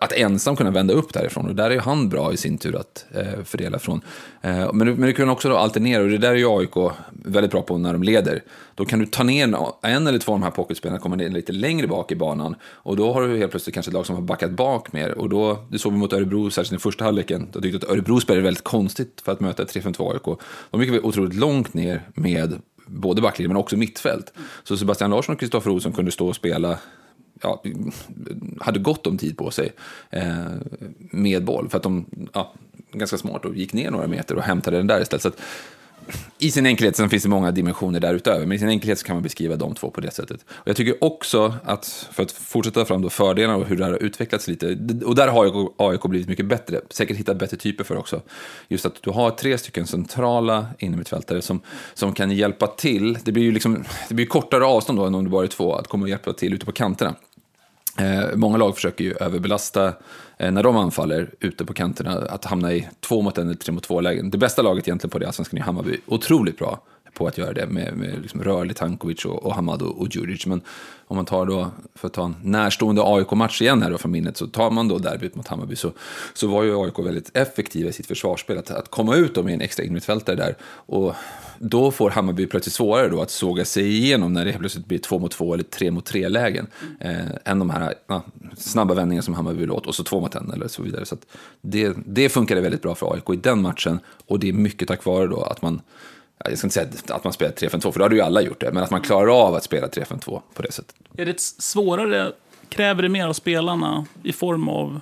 Att 0.00 0.12
ensam 0.12 0.56
kunna 0.56 0.70
vända 0.70 0.94
upp 0.94 1.12
därifrån, 1.12 1.46
och 1.46 1.54
där 1.54 1.70
är 1.70 1.74
ju 1.74 1.80
han 1.80 2.08
bra 2.08 2.32
i 2.32 2.36
sin 2.36 2.58
tur 2.58 2.76
att 2.76 3.06
eh, 3.14 3.44
fördela 3.44 3.78
från. 3.78 4.00
Eh, 4.42 4.72
men, 4.72 4.88
men 4.94 5.00
du 5.00 5.12
kan 5.12 5.28
också 5.28 5.48
då 5.48 5.56
alternera, 5.56 6.02
och 6.02 6.08
det 6.08 6.18
där 6.18 6.30
är 6.30 6.36
ju 6.36 6.48
AIK 6.48 6.92
väldigt 7.10 7.50
bra 7.50 7.62
på 7.62 7.78
när 7.78 7.92
de 7.92 8.02
leder. 8.02 8.42
Då 8.74 8.84
kan 8.84 8.98
du 8.98 9.06
ta 9.06 9.22
ner 9.22 9.56
en 9.82 10.06
eller 10.06 10.18
två 10.18 10.32
av 10.32 10.38
de 10.38 10.44
här 10.44 10.50
pocketspelarna, 10.50 11.00
komma 11.00 11.16
ner 11.16 11.28
lite 11.28 11.52
längre 11.52 11.86
bak 11.86 12.12
i 12.12 12.16
banan. 12.16 12.54
Och 12.64 12.96
då 12.96 13.12
har 13.12 13.28
du 13.28 13.38
helt 13.38 13.50
plötsligt 13.50 13.74
kanske 13.74 13.90
ett 13.90 13.94
lag 13.94 14.06
som 14.06 14.14
har 14.14 14.22
backat 14.22 14.50
bak 14.50 14.92
mer. 14.92 15.18
Och 15.18 15.28
då, 15.28 15.64
det 15.68 15.78
såg 15.78 15.92
vi 15.92 15.98
mot 15.98 16.12
Örebro, 16.12 16.50
särskilt 16.50 16.80
i 16.80 16.82
första 16.82 17.04
halvleken. 17.04 17.48
Då 17.52 17.60
tyckte 17.60 17.86
att 17.86 17.92
Örebro 17.92 18.20
spelade 18.20 18.42
väldigt 18.42 18.64
konstigt 18.64 19.22
för 19.24 19.32
att 19.32 19.40
möta 19.40 19.64
3-5-2 19.64 20.12
AIK. 20.12 20.38
De 20.70 20.82
gick 20.82 21.04
otroligt 21.04 21.34
långt 21.34 21.74
ner 21.74 22.02
med 22.14 22.60
både 22.86 23.22
backlinje 23.22 23.48
men 23.48 23.56
också 23.56 23.76
mittfält. 23.76 24.32
Så 24.64 24.76
Sebastian 24.76 25.10
Larsson 25.10 25.32
och 25.32 25.40
Kristoffer 25.40 25.70
Olsson 25.70 25.92
kunde 25.92 26.10
stå 26.10 26.28
och 26.28 26.36
spela 26.36 26.78
ja, 27.42 27.62
hade 28.60 28.78
gott 28.78 29.06
om 29.06 29.18
tid 29.18 29.36
på 29.36 29.50
sig 29.50 29.72
eh, 30.10 30.24
med 31.10 31.44
boll. 31.44 31.68
För 31.68 31.76
att 31.76 31.82
de, 31.82 32.06
ja, 32.32 32.52
ganska 32.92 33.18
smart, 33.18 33.44
och 33.44 33.56
gick 33.56 33.72
ner 33.72 33.90
några 33.90 34.06
meter 34.06 34.36
och 34.36 34.42
hämtade 34.42 34.76
den 34.76 34.86
där 34.86 35.00
istället. 35.00 35.22
Så 35.22 35.28
att, 35.28 35.40
i 36.38 36.50
sin 36.50 36.66
enkelhet, 36.66 36.96
sen 36.96 37.10
finns 37.10 37.22
det 37.22 37.28
många 37.28 37.50
dimensioner 37.50 38.00
därutöver, 38.00 38.46
men 38.46 38.56
i 38.56 38.58
sin 38.58 38.68
enkelhet 38.68 38.98
så 38.98 39.06
kan 39.06 39.16
man 39.16 39.22
beskriva 39.22 39.56
de 39.56 39.74
två 39.74 39.90
på 39.90 40.00
det 40.00 40.10
sättet. 40.10 40.44
Och 40.48 40.68
jag 40.68 40.76
tycker 40.76 41.04
också 41.04 41.54
att, 41.64 42.08
för 42.12 42.22
att 42.22 42.32
fortsätta 42.32 42.84
fram 42.84 43.02
då 43.02 43.10
fördelarna 43.10 43.56
och 43.56 43.66
hur 43.66 43.76
det 43.76 43.84
här 43.84 43.92
har 43.92 43.98
utvecklats 43.98 44.48
lite, 44.48 44.66
och 45.04 45.14
där 45.14 45.28
har 45.28 45.68
AIK 45.76 46.02
blivit 46.02 46.28
mycket 46.28 46.46
bättre, 46.46 46.80
säkert 46.90 47.16
hittat 47.16 47.38
bättre 47.38 47.56
typer 47.56 47.84
för 47.84 47.96
också. 47.96 48.20
Just 48.68 48.86
att 48.86 49.02
du 49.02 49.10
har 49.10 49.30
tre 49.30 49.58
stycken 49.58 49.86
centrala 49.86 50.66
innermittfältare 50.78 51.42
som, 51.42 51.60
som 51.94 52.12
kan 52.12 52.30
hjälpa 52.30 52.66
till. 52.66 53.18
Det 53.24 53.32
blir 53.32 53.42
ju 53.42 53.52
liksom, 53.52 53.84
det 54.08 54.14
blir 54.14 54.26
kortare 54.26 54.64
avstånd 54.64 54.98
då 54.98 55.04
än 55.04 55.14
om 55.14 55.24
det 55.24 55.30
bara 55.30 55.44
är 55.44 55.48
två, 55.48 55.74
att 55.74 55.88
komma 55.88 56.02
och 56.02 56.08
hjälpa 56.08 56.32
till 56.32 56.54
ute 56.54 56.66
på 56.66 56.72
kanterna. 56.72 57.14
Eh, 57.98 58.36
många 58.36 58.56
lag 58.56 58.74
försöker 58.74 59.04
ju 59.04 59.14
överbelasta 59.20 59.92
Eh, 60.42 60.50
när 60.52 60.62
de 60.62 60.76
anfaller 60.76 61.30
ute 61.40 61.64
på 61.64 61.74
kanterna, 61.74 62.10
att 62.10 62.44
hamna 62.44 62.72
i 62.72 62.88
två 63.00 63.22
mot 63.22 63.38
en 63.38 63.46
eller 63.46 63.56
tre 63.56 63.72
mot 63.74 63.82
två 63.82 64.00
lägen. 64.00 64.30
Det 64.30 64.38
bästa 64.38 64.62
laget 64.62 64.88
egentligen 64.88 65.10
på 65.10 65.18
det 65.18 65.26
allsvenskan 65.26 65.58
är 65.58 65.62
Hammarby. 65.62 65.96
Otroligt 66.06 66.58
bra 66.58 66.80
på 67.14 67.26
att 67.26 67.38
göra 67.38 67.52
det 67.52 67.66
med, 67.66 67.96
med 67.96 68.22
liksom 68.22 68.42
Rörlig, 68.42 68.76
Tankovic 68.76 69.24
och, 69.24 69.46
och 69.46 69.54
Hamad 69.54 69.82
och, 69.82 70.00
och 70.00 70.08
Djuric. 70.10 70.46
Men 70.46 70.60
om 71.06 71.16
man 71.16 71.24
tar 71.24 71.46
då, 71.46 71.70
för 71.94 72.06
att 72.06 72.12
ta 72.12 72.24
en 72.24 72.36
närstående 72.42 73.02
AIK-match 73.04 73.62
igen 73.62 73.82
här 73.82 73.90
då 73.90 73.98
från 73.98 74.12
minnet, 74.12 74.36
så 74.36 74.46
tar 74.46 74.70
man 74.70 74.88
då 74.88 74.98
derbyt 74.98 75.34
mot 75.34 75.48
Hammarby 75.48 75.76
så, 75.76 75.92
så 76.34 76.46
var 76.46 76.62
ju 76.62 76.84
AIK 76.84 76.98
väldigt 76.98 77.36
effektiva 77.36 77.88
i 77.88 77.92
sitt 77.92 78.06
försvarsspel. 78.06 78.58
Att, 78.58 78.70
att 78.70 78.90
komma 78.90 79.16
ut 79.16 79.34
då 79.34 79.42
med 79.42 79.54
en 79.54 79.60
extra 79.60 79.84
innermittfältare 79.84 80.36
där 80.36 80.56
och 80.86 81.14
då 81.64 81.90
får 81.90 82.10
Hammarby 82.10 82.46
plötsligt 82.46 82.74
svårare 82.74 83.08
då 83.08 83.22
att 83.22 83.30
såga 83.30 83.64
sig 83.64 83.88
igenom 83.88 84.32
när 84.32 84.44
det 84.44 84.52
plötsligt 84.52 84.86
blir 84.86 84.98
två 84.98 85.18
mot 85.18 85.30
två 85.30 85.54
eller 85.54 85.64
tre 85.64 85.90
mot 85.90 86.04
tre 86.04 86.28
lägen. 86.28 86.66
Eh, 87.00 87.14
än 87.44 87.58
de 87.58 87.70
här 87.70 87.94
ja, 88.06 88.24
snabba 88.56 88.94
vändningarna 88.94 89.22
som 89.22 89.34
Hammarby 89.34 89.60
vill 89.60 89.70
åt 89.70 89.86
och 89.86 89.94
så 89.94 90.04
två 90.04 90.20
mot 90.20 90.34
en 90.34 90.52
eller 90.52 90.68
så 90.68 90.82
vidare. 90.82 91.04
Så 91.04 91.16
det, 91.60 91.96
det 92.06 92.28
funkade 92.28 92.60
väldigt 92.60 92.82
bra 92.82 92.94
för 92.94 93.14
AIK 93.14 93.30
i 93.30 93.36
den 93.36 93.62
matchen 93.62 94.00
och 94.26 94.38
det 94.38 94.48
är 94.48 94.52
mycket 94.52 94.88
tack 94.88 95.04
vare 95.04 95.26
då 95.26 95.42
att 95.42 95.62
man 95.62 95.80
jag 96.44 96.58
ska 96.58 96.66
inte 96.66 96.74
säga 96.74 97.16
att 97.16 97.24
man 97.24 97.32
spelar 97.32 97.52
3-5-2, 97.52 97.92
för 97.92 97.98
då 97.98 98.04
hade 98.04 98.14
ju 98.14 98.20
alla 98.20 98.42
gjort 98.42 98.60
det, 98.60 98.72
men 98.72 98.82
att 98.82 98.90
man 98.90 99.00
klarar 99.00 99.46
av 99.46 99.54
att 99.54 99.64
spela 99.64 99.86
3-5-2 99.86 100.40
på 100.54 100.62
det 100.62 100.72
sättet. 100.72 100.94
Är 101.16 101.26
det 101.26 101.40
svårare, 101.40 102.32
kräver 102.68 103.02
det 103.02 103.08
mer 103.08 103.26
av 103.26 103.32
spelarna 103.32 104.06
i 104.22 104.32
form 104.32 104.68
av 104.68 105.00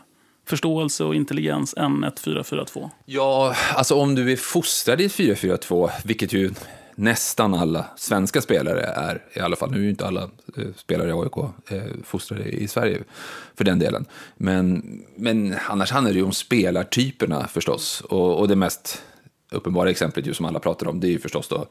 förståelse 0.50 1.04
och 1.04 1.14
intelligens 1.14 1.74
än 1.76 2.04
ett 2.04 2.20
4-4-2? 2.20 2.90
Ja, 3.04 3.54
alltså 3.74 3.94
om 3.94 4.14
du 4.14 4.32
är 4.32 4.36
fostrad 4.36 5.00
i 5.00 5.08
4-4-2, 5.08 5.90
vilket 6.04 6.32
ju 6.32 6.50
nästan 6.94 7.54
alla 7.54 7.84
svenska 7.96 8.40
spelare 8.40 8.80
är, 8.82 9.22
i 9.34 9.40
alla 9.40 9.56
fall, 9.56 9.70
nu 9.70 9.78
är 9.78 9.82
ju 9.82 9.90
inte 9.90 10.06
alla 10.06 10.22
eh, 10.56 10.64
spelare 10.76 11.08
i 11.08 11.12
AIK 11.12 11.36
eh, 11.68 12.02
fostrade 12.04 12.44
i 12.44 12.68
Sverige 12.68 12.98
för 13.54 13.64
den 13.64 13.78
delen. 13.78 14.06
Men, 14.36 14.82
men 15.16 15.56
annars 15.68 15.90
handlar 15.90 16.12
det 16.12 16.18
ju 16.18 16.24
om 16.24 16.32
spelartyperna 16.32 17.48
förstås. 17.48 18.00
Och, 18.00 18.38
och 18.38 18.48
det 18.48 18.56
mest 18.56 19.02
uppenbara 19.50 19.90
exemplet 19.90 20.26
ju 20.26 20.34
som 20.34 20.46
alla 20.46 20.58
pratar 20.58 20.88
om, 20.88 21.00
det 21.00 21.06
är 21.06 21.10
ju 21.10 21.18
förstås 21.18 21.48
då 21.48 21.66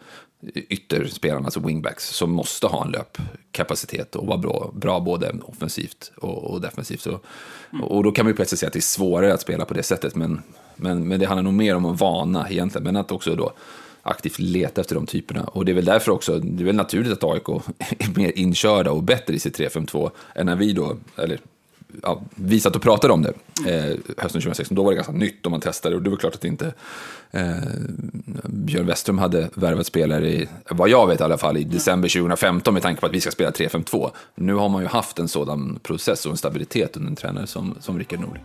ytterspelarna, 0.54 1.46
alltså 1.46 1.60
wingbacks, 1.60 2.10
som 2.10 2.32
måste 2.32 2.68
ha 2.68 2.86
en 2.86 2.92
löpkapacitet 2.92 4.16
och 4.16 4.28
vara 4.28 4.38
bra, 4.38 4.72
bra 4.76 5.00
både 5.00 5.36
offensivt 5.42 6.12
och, 6.18 6.52
och 6.52 6.62
defensivt. 6.62 7.02
Så, 7.02 7.20
mm. 7.74 7.84
Och 7.84 8.04
då 8.04 8.12
kan 8.12 8.26
man 8.26 8.32
ju 8.32 8.36
plötsligt 8.36 8.60
säga 8.60 8.68
att 8.68 8.74
det 8.74 8.80
är 8.80 8.82
svårare 8.82 9.34
att 9.34 9.42
spela 9.42 9.66
på 9.66 9.74
det 9.74 9.84
sättet, 9.84 10.16
men, 10.16 10.42
men, 10.76 11.08
men 11.08 11.20
det 11.20 11.26
handlar 11.26 11.44
nog 11.44 11.54
mer 11.54 11.76
om 11.76 11.86
en 11.86 11.96
vana 11.96 12.50
egentligen, 12.50 12.84
men 12.84 12.96
att 12.96 13.12
också 13.12 13.36
då 13.36 13.54
aktivt 14.02 14.40
leta 14.40 14.82
efter 14.82 14.96
de 14.96 15.06
typerna. 15.06 15.44
Och 15.44 15.66
det 15.66 15.72
är 15.72 15.74
väl 15.74 15.86
därför 15.86 16.12
också, 16.12 16.40
det 16.40 16.64
är 16.64 16.66
väl 16.66 16.76
naturligt 16.76 17.12
att 17.12 17.24
AIK 17.24 17.50
är 17.80 18.18
mer 18.18 18.32
inkörda 18.36 18.92
och 18.92 19.04
bättre 19.04 19.34
i 19.34 19.40
sitt 19.40 19.60
3-5-2 19.60 20.12
än 20.36 20.46
när 20.46 20.56
vi 20.56 20.74
då, 20.74 20.98
eller 21.16 21.40
ja, 22.04 22.22
vi 22.36 22.60
satt 22.60 22.76
och 22.76 22.82
pratade 22.82 23.14
om 23.14 23.22
det 23.22 23.34
eh, 23.68 23.98
hösten 24.18 24.42
2016. 24.42 24.76
Då 24.76 24.84
var 24.84 24.92
det 24.92 24.96
ganska 24.96 25.14
nytt 25.14 25.46
och 25.46 25.52
man 25.52 25.62
testade 25.62 25.96
och 25.96 26.02
det 26.02 26.10
var 26.10 26.18
klart 26.18 26.36
att 26.36 26.46
inte 26.46 26.74
eh, 27.32 27.56
Björn 28.44 28.86
Westrum 28.86 29.18
hade 29.18 29.50
värvat 29.54 29.86
spelare 29.86 30.30
i, 30.30 30.50
vad 30.70 30.90
jag 30.90 31.08
vet 31.08 31.22
i 31.22 31.24
alla 31.24 31.38
fall, 31.38 31.58
i 31.58 31.64
december 31.64 32.10
2015 32.10 32.74
med 32.74 32.84
tanke 32.84 33.02
på 33.02 33.08
att 33.08 33.14
vi 33.14 33.22
ska 33.22 33.32
spela 33.32 33.52
3-5-2. 33.52 34.12
Nu 34.36 34.54
har 34.54 34.70
man 34.70 34.82
ju 34.82 34.88
haft 34.88 35.20
en 35.20 35.28
sådan 35.28 35.80
process 35.84 36.26
och 36.26 36.32
en 36.32 36.38
stabilitet 36.38 36.98
under 36.98 37.10
en 37.10 37.16
tränare 37.16 37.48
som, 37.48 37.76
som 37.80 38.00
Rickard 38.00 38.20
Norling. 38.20 38.44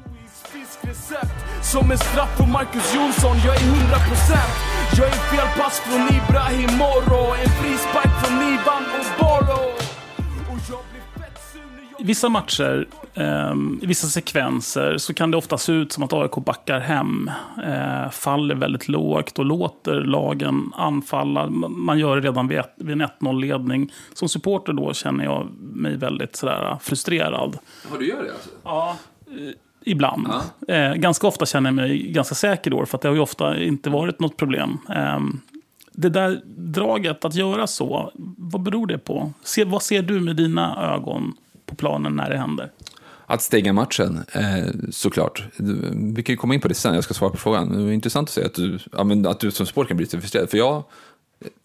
Som 1.63 1.91
en 1.91 1.99
straff 1.99 2.39
på 2.39 2.47
Marcus 2.47 2.95
Jonsson, 2.95 3.37
jag 3.45 3.57
är 3.57 3.61
100% 3.61 3.65
Jag 4.97 5.07
är 5.07 5.13
fel 5.13 5.59
pass 5.59 5.81
från 5.81 6.01
Ibrahim 6.01 6.79
Moro 6.79 7.35
En 7.43 7.51
frispark 7.51 8.25
från 8.25 8.37
Ivan 8.43 8.85
O'Boro. 8.99 9.84
I 11.99 12.05
vissa 12.05 12.29
matcher 12.29 12.87
Um, 13.17 13.81
I 13.83 13.87
vissa 13.87 14.07
sekvenser 14.07 14.99
så 14.99 15.15
kan 15.15 15.31
det 15.31 15.37
ofta 15.37 15.59
se 15.59 15.73
ut 15.73 15.93
som 15.93 16.03
att 16.03 16.13
AIK 16.13 16.35
backar 16.35 16.81
hem. 16.81 17.31
Uh, 17.67 18.11
faller 18.11 18.55
väldigt 18.55 18.89
lågt 18.89 19.39
och 19.39 19.45
låter 19.45 19.95
lagen 19.95 20.73
anfalla. 20.77 21.47
Man 21.69 21.99
gör 21.99 22.17
det 22.17 22.29
redan 22.29 22.49
vid, 22.49 22.63
vid 22.77 22.93
en 22.93 23.09
1-0-ledning. 23.21 23.93
Som 24.15 24.29
supporter 24.29 24.73
då 24.73 24.93
känner 24.93 25.25
jag 25.25 25.49
mig 25.61 25.97
väldigt 25.97 26.37
sådär, 26.37 26.77
frustrerad. 26.81 27.59
Ja, 27.91 27.99
du 27.99 28.09
gör 28.09 28.23
det 28.23 28.33
alltså? 28.33 28.51
Ja. 28.65 28.97
Uh, 29.33 29.51
ibland. 29.85 30.29
Ja. 30.69 30.91
Uh, 30.91 30.95
ganska 30.95 31.27
ofta 31.27 31.47
känner 31.47 31.71
jag 31.71 31.75
mig 31.75 31.99
ganska 31.99 32.35
säker 32.35 32.71
då, 32.71 32.87
för 32.87 32.99
det 33.03 33.09
har 33.09 33.15
ju 33.15 33.21
ofta 33.21 33.63
inte 33.63 33.91
varit 33.91 34.21
något 34.21 34.37
problem. 34.37 34.79
Um, 35.17 35.41
det 35.93 36.09
där 36.09 36.41
draget 36.57 37.25
att 37.25 37.35
göra 37.35 37.67
så, 37.67 38.11
vad 38.37 38.63
beror 38.63 38.87
det 38.87 38.99
på? 38.99 39.33
Se, 39.43 39.65
vad 39.65 39.83
ser 39.83 40.03
du 40.03 40.21
med 40.21 40.37
dina 40.37 40.95
ögon 40.95 41.35
på 41.75 41.81
planen 41.81 42.17
när 42.17 42.31
det 42.31 42.39
händer? 42.39 42.71
Att 43.27 43.43
stänga 43.43 43.73
matchen, 43.73 44.25
eh, 44.33 44.67
såklart. 44.91 45.45
Vi 45.95 46.23
kan 46.23 46.33
ju 46.33 46.37
komma 46.37 46.55
in 46.55 46.61
på 46.61 46.69
det 46.69 46.75
sen, 46.75 46.95
jag 46.95 47.05
ska 47.05 47.15
svara 47.15 47.31
på 47.31 47.37
frågan. 47.37 47.73
Det 47.73 47.91
är 47.91 47.93
intressant 47.93 48.29
att 48.29 48.35
se 48.35 48.45
att 48.45 48.55
du, 48.55 48.79
att 49.29 49.41
du 49.41 49.51
som 49.51 49.67
sport 49.67 49.89
kan 49.89 49.97
bli 49.97 50.05
lite 50.05 50.21
frustrerad. 50.21 50.51
För 50.51 50.59
jag, 50.59 50.85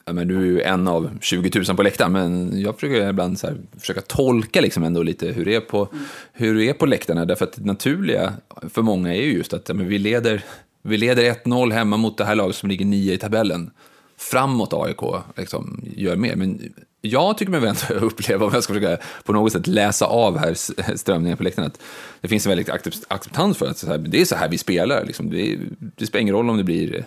men 0.06 0.28
du 0.28 0.38
är 0.38 0.46
ju 0.46 0.62
en 0.62 0.88
av 0.88 1.10
20 1.22 1.60
000 1.68 1.76
på 1.78 1.84
läktaren, 1.84 2.12
men 2.12 2.62
jag 2.62 2.76
försöker 2.76 3.10
ibland 3.10 3.40
så 3.40 3.48
här, 3.48 3.58
försöka 3.80 4.02
tolka 4.02 4.62
liksom 4.62 4.84
ändå 4.84 5.04
lite 5.04 5.28
hur 5.28 5.46
det, 5.46 5.56
är 5.56 5.62
på, 5.62 5.88
hur 6.34 6.56
det 6.56 6.70
är 6.70 6.74
på 6.74 6.86
läktarna. 6.86 7.26
Därför 7.26 7.46
att 7.46 7.54
det 7.54 7.66
naturliga 7.66 8.34
för 8.70 8.82
många 8.82 9.16
är 9.16 9.22
ju 9.22 9.34
just 9.34 9.54
att 9.54 9.68
men 9.68 9.88
vi 9.88 9.98
leder, 9.98 10.44
vi 10.82 10.98
leder 10.98 11.24
1-0 11.24 11.72
hemma 11.72 11.98
mot 11.98 12.18
det 12.18 12.26
här 12.26 12.36
laget 12.36 12.56
som 12.56 12.70
ligger 12.70 12.86
9 12.86 13.14
i 13.14 13.18
tabellen. 13.18 13.72
Framåt 14.18 14.74
AIK 14.74 15.24
liksom, 15.36 15.84
gör 15.96 16.16
mer, 16.16 16.36
men 16.36 16.74
jag 17.02 17.38
tycker 17.38 17.52
mig 17.52 17.70
ändå 17.70 18.06
uppleva, 18.06 18.46
om 18.46 18.54
jag 18.54 18.64
ska 18.64 18.74
försöka 18.74 19.04
på 19.24 19.34
något 19.34 19.52
sätt 19.52 19.68
läsa 19.68 20.06
av 20.06 20.38
här 20.38 20.54
strömningen 20.96 21.38
på 21.38 21.44
läktaren, 21.44 21.68
att 21.68 21.82
det 22.22 22.28
finns 22.28 22.46
en 22.46 22.50
väldigt 22.50 22.70
acceptans 23.08 23.58
för 23.58 23.70
att 23.70 23.84
här, 23.84 23.98
det 23.98 24.22
är 24.22 24.26
så 24.26 24.36
här 24.36 24.50
vi 24.50 24.58
spelar. 24.58 25.06
Liksom. 25.06 25.30
Det, 25.30 25.60
det, 25.80 26.06
spelar 26.06 26.22
ingen 26.22 26.36
roll 26.36 26.50
om 26.50 26.58
det 26.58 26.64
blir, 26.64 27.06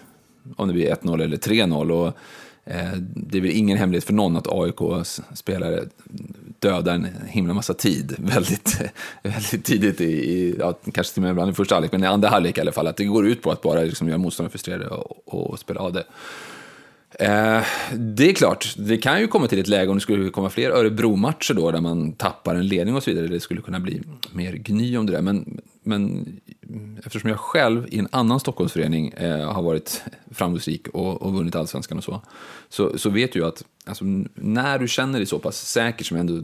om 0.56 0.68
det 0.68 0.74
blir 0.74 0.94
1-0 0.94 1.22
eller 1.22 1.36
3-0. 1.36 2.12
eh, 2.64 2.92
det 3.14 3.38
är 3.38 3.42
väl 3.42 3.50
ingen 3.50 3.78
hemlighet 3.78 4.04
för 4.04 4.12
någon 4.12 4.36
att 4.36 4.48
AIKs 4.48 5.20
spelare 5.34 5.84
dödar 6.58 6.94
en 6.94 7.08
himla 7.26 7.54
massa 7.54 7.74
tid 7.74 8.14
väldigt, 8.18 8.80
väldigt 9.22 9.64
tidigt 9.64 10.00
i, 10.00 10.04
i 10.04 10.56
ja, 10.58 10.78
kanske 10.92 11.14
till 11.14 11.20
och 11.20 11.22
med 11.22 11.30
ibland 11.30 11.50
i 11.50 11.54
första 11.54 11.74
halvlek, 11.74 11.92
men 11.92 12.04
i 12.04 12.06
andra 12.06 12.28
halvlek 12.28 12.58
i 12.58 12.60
alla 12.60 12.72
fall, 12.72 12.86
att 12.86 12.96
det 12.96 13.04
går 13.04 13.26
ut 13.26 13.42
på 13.42 13.50
att 13.50 13.62
bara 13.62 13.80
liksom 13.80 14.08
göra 14.08 14.18
motståndaren 14.18 14.50
frustrerade 14.50 14.86
och, 14.86 15.50
och 15.50 15.58
spela 15.58 15.80
av 15.80 15.92
det. 15.92 16.04
Eh, 17.18 17.62
det 17.92 18.30
är 18.30 18.34
klart, 18.34 18.74
det 18.76 18.96
kan 18.96 19.20
ju 19.20 19.28
komma 19.28 19.46
till 19.46 19.60
ett 19.60 19.68
läge 19.68 19.88
om 19.90 19.96
det 19.96 20.00
skulle 20.00 20.30
komma 20.30 20.50
fler 20.50 20.70
Örebro-matcher 20.70 21.54
då, 21.54 21.70
där 21.70 21.80
man 21.80 22.12
tappar 22.12 22.54
en 22.54 22.68
ledning 22.68 22.94
och 22.94 23.02
så 23.02 23.10
vidare. 23.10 23.26
Det 23.26 23.40
skulle 23.40 23.60
kunna 23.60 23.80
bli 23.80 24.02
mer 24.32 24.52
gny 24.52 24.96
om 24.96 25.06
det 25.06 25.12
där. 25.12 25.22
Men, 25.22 25.60
men 25.82 26.26
eftersom 27.04 27.30
jag 27.30 27.38
själv 27.38 27.86
i 27.88 27.98
en 27.98 28.08
annan 28.12 28.40
Stockholmsförening 28.40 29.08
eh, 29.08 29.52
har 29.52 29.62
varit 29.62 30.02
framgångsrik 30.30 30.88
och, 30.88 31.22
och 31.22 31.34
vunnit 31.34 31.56
allsvenskan 31.56 31.98
och 31.98 32.04
så, 32.04 32.20
så, 32.68 32.98
så 32.98 33.10
vet 33.10 33.32
du 33.32 33.44
att 33.44 33.64
alltså, 33.84 34.04
när 34.34 34.78
du 34.78 34.88
känner 34.88 35.18
dig 35.18 35.26
så 35.26 35.38
pass 35.38 35.68
säker 35.68 36.04
som 36.04 36.16
jag 36.16 36.28
ändå 36.28 36.42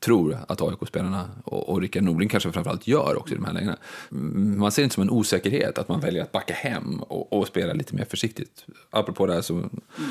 tror 0.00 0.38
att 0.48 0.62
AIK-spelarna 0.62 1.30
och, 1.44 1.68
och 1.68 1.80
Rickard 1.80 2.02
Norling 2.02 2.28
kanske 2.28 2.52
framförallt 2.52 2.86
gör 2.86 3.16
också 3.16 3.34
i 3.34 3.36
de 3.36 3.44
här 3.44 3.52
lägena. 3.52 3.76
Mm, 4.12 4.58
man 4.58 4.72
ser 4.72 4.82
det 4.82 4.84
inte 4.84 4.94
som 4.94 5.02
en 5.02 5.10
osäkerhet 5.10 5.78
att 5.78 5.88
man 5.88 6.00
väljer 6.00 6.22
att 6.22 6.32
backa 6.32 6.54
hem 6.54 7.02
och, 7.02 7.32
och 7.32 7.46
spela 7.46 7.72
lite 7.72 7.94
mer 7.94 8.04
försiktigt. 8.04 8.64
Apropå 8.90 9.26
det 9.26 9.34
här 9.34 9.42
så, 9.42 9.70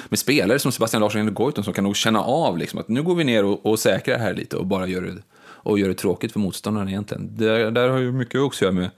med 0.10 0.20
spelare 0.20 0.60
som 0.60 0.72
Sebastian 0.72 1.02
Larsson 1.02 1.28
och 1.28 1.34
Goitom 1.34 1.64
som 1.64 1.74
kan 1.74 1.84
nog 1.84 1.96
känna 1.96 2.22
av 2.22 2.58
liksom, 2.58 2.80
att 2.80 2.88
nu 2.88 3.04
går 3.04 3.16
vi 3.16 3.24
ner 3.24 3.46
och, 3.46 3.66
och 3.66 3.80
säkrar 3.80 4.18
här 4.18 4.34
lite 4.34 4.58
och 4.58 4.66
bara 4.66 4.88
gör 4.88 5.02
det, 5.02 5.22
och 5.64 5.80
gör 5.80 5.88
det 5.88 5.94
tråkigt 5.94 6.32
för 6.32 6.40
motståndaren 6.40 6.90
egentligen. 6.90 7.30
Det 7.36 7.72
där 7.72 7.90
har 7.90 8.00
ju 8.00 8.12
mycket 8.12 8.42
också 8.42 8.66
att 8.66 8.72
göra 8.74 8.82
med, 8.82 8.90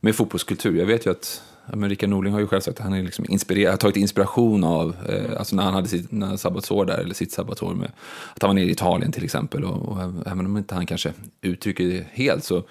med 0.00 0.16
fotbollskultur. 0.16 0.78
Jag 0.78 0.86
vet 0.86 1.06
ju 1.06 1.10
att 1.10 1.42
men 1.76 1.88
Rickard 1.88 2.10
Norling 2.10 2.32
har 2.32 2.40
ju 2.40 2.46
själv 2.46 2.60
sagt 2.60 2.78
att 2.78 2.84
han 2.84 2.92
är 2.92 3.02
liksom 3.02 3.24
inspirerad, 3.28 3.72
har 3.72 3.76
tagit 3.76 3.96
inspiration 3.96 4.64
av, 4.64 4.96
eh, 5.08 5.38
alltså 5.38 5.56
när 5.56 5.62
han 5.62 5.74
hade 5.74 5.88
sitt 5.88 6.10
sabbatsår 6.36 6.84
där, 6.84 6.98
eller 6.98 7.14
sitt 7.14 7.32
sabbatsår 7.32 7.74
med, 7.74 7.90
att 8.34 8.42
han 8.42 8.48
var 8.48 8.54
nere 8.54 8.64
i 8.64 8.70
Italien 8.70 9.12
till 9.12 9.24
exempel. 9.24 9.64
Och, 9.64 9.88
och 9.88 10.02
även 10.26 10.46
om 10.46 10.56
inte 10.56 10.74
han 10.74 10.86
kanske 10.86 11.12
uttrycker 11.42 11.84
det 11.84 12.06
helt 12.12 12.44
så 12.44 12.62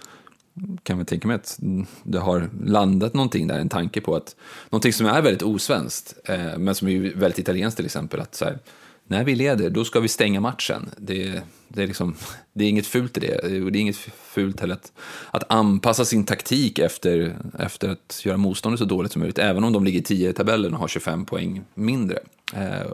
kan 0.83 0.97
jag 0.97 1.07
tänka 1.07 1.27
mig 1.27 1.35
att 1.35 1.59
det 2.03 2.19
har 2.19 2.49
landat 2.65 3.13
någonting 3.13 3.47
där, 3.47 3.59
en 3.59 3.69
tanke 3.69 4.01
på 4.01 4.15
att 4.15 4.35
någonting 4.69 4.93
som 4.93 5.05
är 5.05 5.21
väldigt 5.21 5.43
osvenskt, 5.43 6.13
eh, 6.25 6.57
men 6.57 6.75
som 6.75 6.87
är 6.87 6.99
väldigt 7.15 7.39
italienskt 7.39 7.77
till 7.77 7.85
exempel, 7.85 8.19
att 8.19 8.35
så 8.35 8.45
här, 8.45 8.59
när 9.07 9.23
vi 9.23 9.35
leder, 9.35 9.69
då 9.69 9.85
ska 9.85 9.99
vi 9.99 10.07
stänga 10.07 10.41
matchen. 10.41 10.89
Det, 10.97 11.41
det, 11.67 11.83
är, 11.83 11.87
liksom, 11.87 12.15
det 12.53 12.65
är 12.65 12.69
inget 12.69 12.87
fult 12.87 13.17
i 13.17 13.19
det. 13.19 13.41
Det 13.41 13.79
är 13.79 13.81
inget 13.81 13.97
fult 14.23 14.59
heller 14.59 14.73
att, 14.73 14.91
att 15.31 15.43
anpassa 15.51 16.05
sin 16.05 16.23
taktik 16.23 16.79
efter, 16.79 17.35
efter 17.59 17.89
att 17.89 18.21
göra 18.25 18.37
motståndet 18.37 18.79
så 18.79 18.85
dåligt 18.85 19.11
som 19.11 19.19
möjligt, 19.19 19.39
även 19.39 19.63
om 19.63 19.73
de 19.73 19.85
ligger 19.85 20.01
10 20.01 20.29
i 20.29 20.33
tabellen 20.33 20.73
och 20.73 20.79
har 20.79 20.87
25 20.87 21.25
poäng 21.25 21.61
mindre. 21.73 22.19
Eh, 22.53 22.87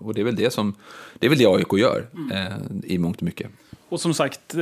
och 0.00 0.14
det 0.14 0.20
är 0.20 0.24
väl 0.24 0.36
det 0.36 0.52
som 0.52 0.74
det, 1.18 1.26
är 1.26 1.30
väl 1.30 1.38
det 1.38 1.46
AIK 1.46 1.72
gör 1.72 2.06
eh, 2.32 2.56
i 2.84 2.98
mångt 2.98 3.16
och 3.16 3.22
mycket. 3.22 3.50
Och 3.88 4.00
som 4.00 4.14
sagt, 4.14 4.54
eh, 4.54 4.60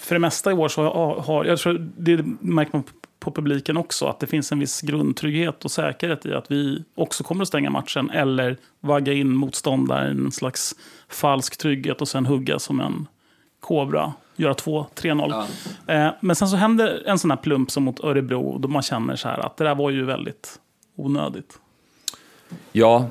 för 0.00 0.10
det 0.10 0.18
mesta 0.18 0.50
i 0.50 0.54
år 0.54 0.68
så 0.68 0.82
har, 1.20 1.44
jag 1.44 1.58
tror 1.58 1.90
det 1.96 2.24
märker 2.40 2.72
man 2.72 2.84
på 3.24 3.30
publiken 3.30 3.76
också. 3.76 4.06
Att 4.06 4.20
det 4.20 4.26
finns 4.26 4.52
en 4.52 4.58
viss 4.58 4.80
grundtrygghet 4.80 5.64
och 5.64 5.70
säkerhet 5.70 6.26
i 6.26 6.34
att 6.34 6.50
vi 6.50 6.84
också 6.94 7.24
kommer 7.24 7.42
att 7.42 7.48
stänga 7.48 7.70
matchen. 7.70 8.10
Eller 8.10 8.56
vagga 8.80 9.12
in 9.12 9.36
motståndaren 9.36 10.18
i 10.18 10.24
en 10.24 10.32
slags 10.32 10.74
falsk 11.08 11.56
trygghet 11.56 12.00
och 12.00 12.08
sen 12.08 12.26
hugga 12.26 12.58
som 12.58 12.80
en 12.80 13.06
kobra. 13.60 14.12
Göra 14.36 14.52
2-3-0. 14.52 15.46
Ja. 15.86 15.94
Eh, 15.94 16.12
men 16.20 16.36
sen 16.36 16.48
så 16.48 16.56
händer 16.56 17.02
en 17.06 17.18
sån 17.18 17.30
här 17.30 17.38
plump 17.38 17.70
som 17.70 17.82
mot 17.82 18.04
Örebro. 18.04 18.58
Då 18.58 18.68
man 18.68 18.82
känner 18.82 19.16
så 19.16 19.28
här 19.28 19.46
att 19.46 19.56
det 19.56 19.64
där 19.64 19.74
var 19.74 19.90
ju 19.90 20.04
väldigt 20.04 20.58
onödigt. 20.96 21.58
Ja, 22.72 23.06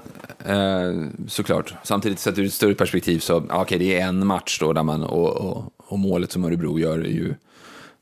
eh, 0.45 1.07
såklart. 1.27 1.73
Samtidigt 1.83 2.19
sett 2.19 2.37
ur 2.37 2.45
ett 2.45 2.53
större 2.53 2.75
perspektiv 2.75 3.19
så, 3.19 3.45
okej, 3.49 3.79
det 3.79 3.99
är 3.99 4.07
en 4.07 4.27
match 4.27 4.59
då 4.59 4.73
där 4.73 4.83
man, 4.83 5.03
och, 5.03 5.37
och, 5.37 5.73
och 5.77 5.99
målet 5.99 6.31
som 6.31 6.43
Örebro 6.43 6.79
gör 6.79 6.99
är 6.99 7.03
ju, 7.03 7.35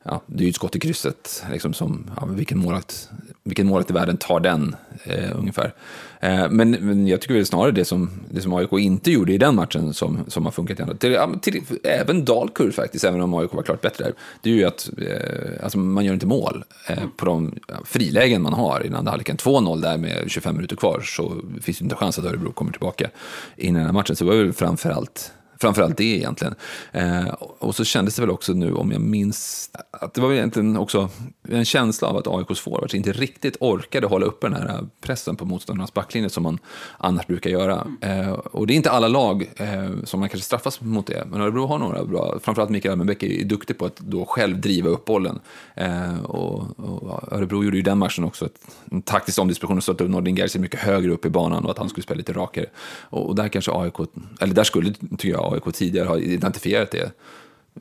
ja, 0.03 0.21
det 0.25 0.43
är 0.43 0.45
ju 0.45 0.49
ett 0.49 0.55
skott 0.55 0.75
i 0.75 0.79
krysset, 0.79 1.43
liksom 1.51 1.73
som, 1.73 2.11
ja, 2.15 2.25
vilken 2.25 2.59
målakt, 2.59 3.09
vilken 3.43 3.67
målakt 3.67 3.89
i 3.89 3.93
världen 3.93 4.17
tar 4.17 4.39
den, 4.39 4.75
eh, 5.03 5.37
ungefär. 5.37 5.73
Eh, 6.19 6.49
men, 6.49 6.71
men 6.71 7.07
jag 7.07 7.21
tycker 7.21 7.33
väl 7.33 7.45
snarare 7.45 7.71
det 7.71 7.85
som, 7.85 8.09
det 8.29 8.41
som 8.41 8.53
AIK 8.53 8.73
inte 8.73 9.11
gjorde 9.11 9.33
i 9.33 9.37
den 9.37 9.55
matchen 9.55 9.93
som, 9.93 10.19
som 10.27 10.45
har 10.45 10.51
funkat 10.51 10.79
igen. 10.79 10.97
Till, 10.97 11.11
ja, 11.11 11.33
till, 11.41 11.63
även 11.83 12.25
Dalkurd 12.25 12.73
faktiskt, 12.73 13.05
även 13.05 13.21
om 13.21 13.33
AIK 13.33 13.53
var 13.53 13.63
klart 13.63 13.81
bättre 13.81 14.03
där, 14.03 14.13
det 14.41 14.49
är 14.49 14.53
ju 14.53 14.65
att 14.65 14.89
eh, 14.97 15.63
alltså, 15.63 15.77
man 15.77 16.05
gör 16.05 16.13
inte 16.13 16.27
mål 16.27 16.63
eh, 16.87 17.03
på 17.17 17.25
de 17.25 17.59
frilägen 17.85 18.41
man 18.41 18.53
har 18.53 18.85
innan 18.85 19.07
halvleken. 19.07 19.37
2-0 19.37 19.81
där 19.81 19.97
med 19.97 20.23
25 20.27 20.55
minuter 20.55 20.75
kvar 20.75 21.01
så 21.01 21.41
finns 21.61 21.77
det 21.77 21.83
inte 21.83 21.95
chans 21.95 22.19
att 22.19 22.25
Örebro 22.25 22.51
kommer 22.51 22.71
tillbaka 22.71 23.09
in 23.57 23.75
i 23.75 23.77
den 23.77 23.85
här 23.85 23.93
matchen. 23.93 24.15
Så 24.15 24.23
det 24.23 24.29
var 24.29 24.37
väl 24.37 24.53
framförallt 24.53 25.33
framförallt 25.61 25.97
det 25.97 26.03
egentligen. 26.03 26.55
Eh, 26.91 27.27
och 27.39 27.75
så 27.75 27.83
kändes 27.83 28.15
det 28.15 28.21
väl 28.21 28.31
också 28.31 28.53
nu, 28.53 28.73
om 28.73 28.91
jag 28.91 29.01
minns, 29.01 29.69
att 29.91 30.13
det 30.13 30.21
var 30.21 30.33
egentligen 30.33 30.77
också 30.77 31.09
en 31.49 31.65
känsla 31.65 32.07
av 32.07 32.17
att 32.17 32.27
AIKs 32.27 32.59
forwards 32.59 32.95
inte 32.95 33.11
riktigt 33.11 33.57
orkade 33.59 34.07
hålla 34.07 34.25
uppe 34.25 34.49
den 34.49 34.67
här 34.67 34.87
pressen 35.01 35.35
på 35.35 35.45
motståndarnas 35.45 35.93
backlinje 35.93 36.29
som 36.29 36.43
man 36.43 36.59
annars 36.97 37.27
brukar 37.27 37.49
göra. 37.49 37.87
Eh, 38.01 38.31
och 38.31 38.67
det 38.67 38.73
är 38.73 38.75
inte 38.75 38.91
alla 38.91 39.07
lag 39.07 39.51
eh, 39.55 39.89
som 40.03 40.19
man 40.19 40.29
kanske 40.29 40.45
straffas 40.45 40.81
mot 40.81 41.07
det, 41.07 41.27
men 41.31 41.41
Örebro 41.41 41.65
har 41.65 41.79
några 41.79 42.05
bra, 42.05 42.39
framförallt 42.43 42.69
Mikael 42.71 42.91
Almenbäck 42.91 43.23
är 43.23 43.45
duktig 43.45 43.77
på 43.77 43.85
att 43.85 43.97
då 43.97 44.25
själv 44.25 44.61
driva 44.61 44.89
upp 44.89 45.05
bollen. 45.05 45.39
Eh, 45.75 46.23
och, 46.23 46.79
och, 46.79 47.33
Örebro 47.33 47.63
gjorde 47.63 47.77
ju 47.77 47.83
den 47.83 47.97
matchen 47.97 48.23
också 48.23 48.45
ett, 48.45 48.61
en 48.91 49.01
taktisk 49.01 49.39
omdisposition 49.39 49.77
och 49.77 49.83
stötte 49.83 50.03
Nordin 50.03 50.35
Gerzi 50.35 50.59
mycket 50.59 50.79
högre 50.79 51.11
upp 51.11 51.25
i 51.25 51.29
banan 51.29 51.65
och 51.65 51.71
att 51.71 51.77
han 51.77 51.89
skulle 51.89 52.03
spela 52.03 52.17
lite 52.17 52.33
rakare. 52.33 52.65
Och, 53.01 53.27
och 53.27 53.35
där 53.35 53.47
kanske 53.47 53.71
AIK, 53.71 53.95
eller 54.39 54.53
där 54.53 54.63
skulle, 54.63 54.93
tycker 54.93 55.29
jag, 55.29 55.50
AIK 55.51 55.73
tidigare 55.73 56.07
har 56.07 56.17
identifierat 56.17 56.91
det. 56.91 57.11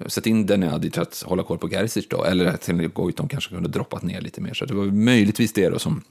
Sätt 0.07 0.27
in 0.27 0.47
Denadi 0.47 0.91
till 0.91 1.03
att 1.03 1.23
hålla 1.27 1.43
koll 1.43 1.59
på 1.59 1.69
Gerzic 1.69 2.09
då, 2.09 2.25
eller 2.25 2.47
att 2.47 2.69
Goitom 2.95 3.29
kanske 3.29 3.51
kunde 3.51 3.69
droppat 3.69 4.03
ner 4.03 4.21
lite 4.21 4.41
mer. 4.41 4.55
Så 4.55 4.65
det 4.65 4.75
var 4.75 4.85
möjligtvis 4.85 5.53
det 5.53 5.69
då 5.69 5.79
som... 5.79 6.03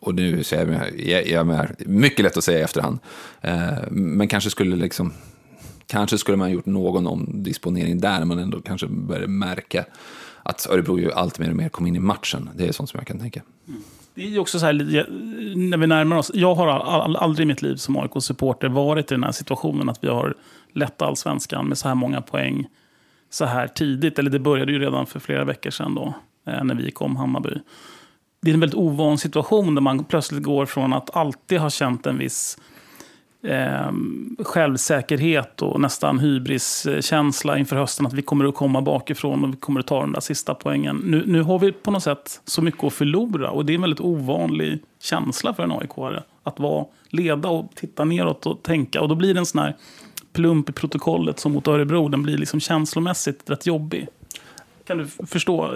Och 0.00 0.14
nu 0.14 0.44
säger 0.44 0.92
jag, 0.96 1.26
jag, 1.26 1.48
jag 1.48 1.68
mycket 1.78 2.22
lätt 2.22 2.36
att 2.36 2.44
säga 2.44 2.58
i 2.58 2.62
efterhand. 2.62 2.98
Eh, 3.40 3.72
men 3.90 4.28
kanske 4.28 4.50
skulle 4.50 4.76
liksom... 4.76 5.12
Kanske 5.86 6.18
skulle 6.18 6.36
man 6.36 6.48
ha 6.48 6.54
gjort 6.54 6.66
någon 6.66 7.06
omdisponering 7.06 8.00
där, 8.00 8.24
men 8.24 8.38
ändå 8.38 8.60
kanske 8.60 8.86
började 8.86 9.26
märka 9.26 9.84
att 10.42 10.66
Örebro 10.70 10.98
ju 10.98 11.12
allt 11.12 11.38
mer 11.38 11.50
och 11.50 11.56
mer 11.56 11.68
kom 11.68 11.86
in 11.86 11.96
i 11.96 12.00
matchen. 12.00 12.50
Det 12.56 12.66
är 12.66 12.72
sånt 12.72 12.90
som 12.90 12.98
jag 12.98 13.06
kan 13.06 13.18
tänka. 13.18 13.42
Mm 13.68 13.82
det 14.14 14.34
är 14.34 14.38
också 14.38 14.58
så 14.58 14.66
här, 14.66 14.72
när 15.56 15.76
vi 15.76 15.86
närmar 15.86 16.16
oss. 16.16 16.30
Jag 16.34 16.54
har 16.54 16.66
aldrig 17.16 17.44
i 17.44 17.48
mitt 17.48 17.62
liv 17.62 17.76
som 17.76 17.96
AIK-supporter 17.96 18.68
varit 18.68 19.12
i 19.12 19.14
den 19.14 19.24
här 19.24 19.32
situationen 19.32 19.88
att 19.88 20.04
vi 20.04 20.08
har 20.08 20.34
lett 20.72 21.02
allsvenskan 21.02 21.66
med 21.66 21.78
så 21.78 21.88
här 21.88 21.94
många 21.94 22.20
poäng 22.20 22.66
så 23.30 23.44
här 23.44 23.66
tidigt. 23.66 24.18
Eller 24.18 24.30
det 24.30 24.38
började 24.38 24.72
ju 24.72 24.78
redan 24.78 25.06
för 25.06 25.20
flera 25.20 25.44
veckor 25.44 25.70
sedan 25.70 25.94
då, 25.94 26.14
eh, 26.46 26.64
när 26.64 26.74
vi 26.74 26.90
kom 26.90 27.16
Hammarby. 27.16 27.54
Det 28.42 28.50
är 28.50 28.54
en 28.54 28.60
väldigt 28.60 28.78
ovan 28.78 29.18
situation 29.18 29.74
där 29.74 29.82
man 29.82 30.04
plötsligt 30.04 30.42
går 30.42 30.66
från 30.66 30.92
att 30.92 31.16
alltid 31.16 31.58
ha 31.58 31.70
känt 31.70 32.06
en 32.06 32.18
viss 32.18 32.58
eh, 33.42 33.92
självsäkerhet 34.38 35.62
och 35.62 35.80
nästan 35.80 36.18
hybriskänsla 36.18 37.58
inför 37.58 37.76
hösten 37.76 38.06
att 38.06 38.12
vi 38.12 38.22
kommer 38.22 38.44
att 38.44 38.54
komma 38.54 38.82
bakifrån 38.82 39.44
och 39.44 39.52
vi 39.52 39.56
kommer 39.56 39.80
att 39.80 39.86
ta 39.86 40.00
den 40.00 40.12
där 40.12 40.20
sista 40.20 40.54
poängen. 40.54 40.96
Nu, 40.96 41.24
nu 41.26 41.42
har 41.42 41.58
vi 41.58 41.72
på 41.72 41.90
något 41.90 42.02
sätt 42.02 42.40
så 42.44 42.62
mycket 42.62 42.84
att 42.84 42.92
förlora 42.92 43.50
och 43.50 43.66
det 43.66 43.72
är 43.72 43.74
en 43.74 43.80
väldigt 43.80 44.00
ovanlig 44.00 44.82
känsla 45.02 45.54
för 45.54 45.62
en 45.62 45.72
aik 45.72 45.90
att 46.42 46.58
vara, 46.58 46.86
leda 47.08 47.48
och 47.48 47.70
titta 47.74 48.04
neråt 48.04 48.46
och 48.46 48.62
tänka. 48.62 49.00
Och 49.00 49.08
då 49.08 49.14
blir 49.14 49.34
det 49.34 49.40
en 49.40 49.46
sån 49.46 49.60
här 49.60 49.76
plump 50.32 50.68
i 50.68 50.72
protokollet 50.72 51.40
som 51.40 51.52
mot 51.52 51.68
Örebro. 51.68 52.08
Den 52.08 52.22
blir 52.22 52.38
liksom 52.38 52.60
känslomässigt 52.60 53.50
rätt 53.50 53.66
jobbig. 53.66 54.08
Kan 54.90 54.98
du 54.98 55.06
förstå 55.26 55.66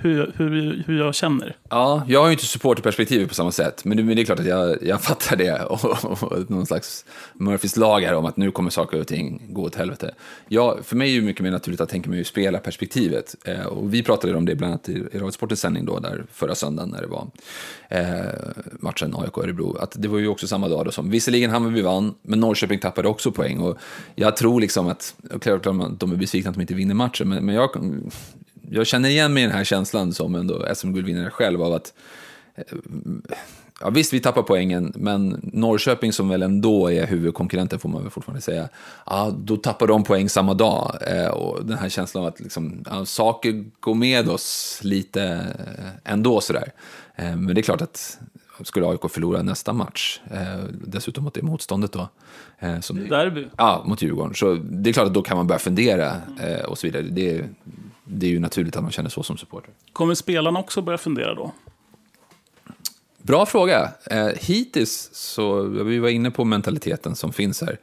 hur, 0.00 0.32
hur, 0.36 0.84
hur 0.86 0.98
jag 0.98 1.14
känner? 1.14 1.56
Ja, 1.70 2.02
jag 2.08 2.20
har 2.20 2.26
ju 2.26 2.32
inte 2.32 2.46
supporterperspektivet 2.46 3.28
på 3.28 3.34
samma 3.34 3.52
sätt, 3.52 3.84
men 3.84 4.06
det, 4.06 4.22
är 4.22 4.24
klart 4.24 4.40
att 4.40 4.46
jag, 4.46 4.82
jag 4.82 5.02
fattar 5.02 5.36
det. 5.36 5.62
Och, 5.64 6.04
och, 6.22 6.50
någon 6.50 6.66
slags 6.66 7.04
Murphys 7.34 7.76
lag 7.76 8.00
här 8.00 8.14
om 8.14 8.24
att 8.24 8.36
nu 8.36 8.50
kommer 8.50 8.70
saker 8.70 9.00
och 9.00 9.06
ting 9.06 9.42
gå 9.48 9.62
åt 9.62 9.74
helvete. 9.74 10.14
Ja, 10.48 10.78
för 10.82 10.96
mig 10.96 11.16
är 11.16 11.20
det 11.20 11.26
mycket 11.26 11.42
mer 11.42 11.50
naturligt 11.50 11.80
att 11.80 11.88
tänka 11.88 12.10
mig 12.10 12.18
ur 12.18 12.24
spelarperspektivet. 12.24 13.34
Eh, 13.44 13.66
och 13.66 13.94
vi 13.94 14.02
pratade 14.02 14.34
om 14.34 14.44
det 14.44 14.54
bland 14.54 14.72
annat 14.72 14.88
i, 14.88 14.92
i 14.92 15.18
Radiosportens 15.18 15.60
sändning 15.60 15.84
då, 15.84 15.98
där 15.98 16.24
förra 16.32 16.54
söndagen 16.54 16.90
när 16.90 17.00
det 17.00 17.06
var 17.06 17.26
eh, 17.88 18.04
matchen 18.80 19.14
AIK-Örebro. 19.14 19.76
Att 19.76 19.94
det 19.98 20.08
var 20.08 20.18
ju 20.18 20.28
också 20.28 20.46
samma 20.46 20.68
dag 20.68 20.84
då 20.84 20.90
som, 20.90 21.10
visserligen 21.10 21.50
Hammarby 21.50 21.82
vann, 21.82 22.14
men 22.22 22.40
Norrköping 22.40 22.78
tappade 22.78 23.08
också 23.08 23.32
poäng. 23.32 23.58
Och 23.58 23.78
jag 24.14 24.36
tror 24.36 24.60
liksom 24.60 24.88
att, 24.88 25.14
klart 25.40 25.66
att 25.66 26.00
de 26.00 26.12
är 26.12 26.16
besvikna 26.16 26.48
att 26.48 26.56
de 26.56 26.60
inte 26.60 26.74
vinner 26.74 26.94
matchen, 26.94 27.28
men, 27.28 27.46
men 27.46 27.54
jag 27.54 27.70
jag 28.70 28.86
känner 28.86 29.08
igen 29.08 29.34
mig 29.34 29.42
i 29.42 29.46
den 29.46 29.56
här 29.56 29.64
känslan 29.64 30.12
som 30.12 30.34
ändå 30.34 30.66
SM-guldvinnare 30.74 31.30
själv 31.30 31.62
av 31.62 31.72
att 31.72 31.92
eh, 32.54 32.64
Ja, 33.80 33.90
visst, 33.90 34.12
vi 34.12 34.20
tappar 34.20 34.42
poängen, 34.42 34.92
men 34.96 35.40
Norrköping 35.42 36.12
som 36.12 36.28
väl 36.28 36.42
ändå 36.42 36.90
är 36.90 37.06
huvudkonkurrenten 37.06 37.78
får 37.78 37.88
man 37.88 38.02
väl 38.02 38.10
fortfarande 38.10 38.40
säga, 38.40 38.68
ja, 39.06 39.34
då 39.38 39.56
tappar 39.56 39.86
de 39.86 40.04
poäng 40.04 40.28
samma 40.28 40.54
dag. 40.54 40.96
Eh, 41.06 41.28
och 41.28 41.64
den 41.64 41.78
här 41.78 41.88
känslan 41.88 42.24
av 42.24 42.28
att 42.28 42.40
liksom, 42.40 42.84
ja, 42.90 43.04
saker 43.04 43.64
går 43.80 43.94
med 43.94 44.28
oss 44.28 44.78
lite 44.82 45.22
eh, 45.24 46.12
ändå 46.12 46.40
sådär. 46.40 46.72
Eh, 47.16 47.36
men 47.36 47.54
det 47.54 47.60
är 47.60 47.62
klart 47.62 47.82
att 47.82 48.18
skulle 48.64 48.86
AIK 48.86 49.10
förlora 49.10 49.42
nästa 49.42 49.72
match, 49.72 50.20
eh, 50.30 50.64
dessutom 50.72 51.24
mot 51.24 51.34
det 51.34 51.42
motståndet 51.42 51.92
då. 51.92 52.08
Eh, 52.58 52.80
som, 52.80 53.08
Derby. 53.08 53.46
Ja, 53.56 53.84
mot 53.86 54.02
Djurgården. 54.02 54.34
Så 54.34 54.54
det 54.54 54.90
är 54.90 54.92
klart 54.92 55.06
att 55.06 55.14
då 55.14 55.22
kan 55.22 55.36
man 55.36 55.46
börja 55.46 55.58
fundera 55.58 56.12
eh, 56.40 56.64
och 56.64 56.78
så 56.78 56.86
vidare. 56.86 57.02
Det, 57.02 57.44
det 58.04 58.26
är 58.26 58.30
ju 58.30 58.38
naturligt 58.38 58.76
att 58.76 58.82
man 58.82 58.92
känner 58.92 59.10
så 59.10 59.22
som 59.22 59.36
supporter. 59.36 59.70
Kommer 59.92 60.14
spelarna 60.14 60.60
också 60.60 60.82
börja 60.82 60.98
fundera 60.98 61.34
då? 61.34 61.52
Bra 63.22 63.46
fråga. 63.46 63.92
Eh, 64.10 64.26
hittills 64.26 65.10
så, 65.12 65.62
vi 65.62 65.98
var 65.98 66.08
inne 66.08 66.30
på 66.30 66.44
mentaliteten 66.44 67.16
som 67.16 67.32
finns 67.32 67.60
här. 67.60 67.78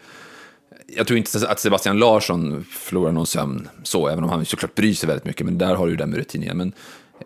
Jag 0.88 1.08
tror 1.08 1.18
inte 1.18 1.48
att 1.48 1.60
Sebastian 1.60 2.00
Larsson 2.00 2.66
förlorar 2.70 3.12
någon 3.12 3.28
sömn 3.28 3.68
så, 3.84 4.08
även 4.08 4.24
om 4.24 4.30
han 4.30 4.46
såklart 4.46 4.76
bryr 4.76 4.94
sig 4.94 5.08
väldigt 5.08 5.26
mycket, 5.26 5.46
men 5.46 5.58
där 5.58 5.76
har 5.76 5.88
du 5.88 5.96
den 5.96 6.10
med 6.10 6.20
rutinen. 6.20 6.58
Men 6.58 6.74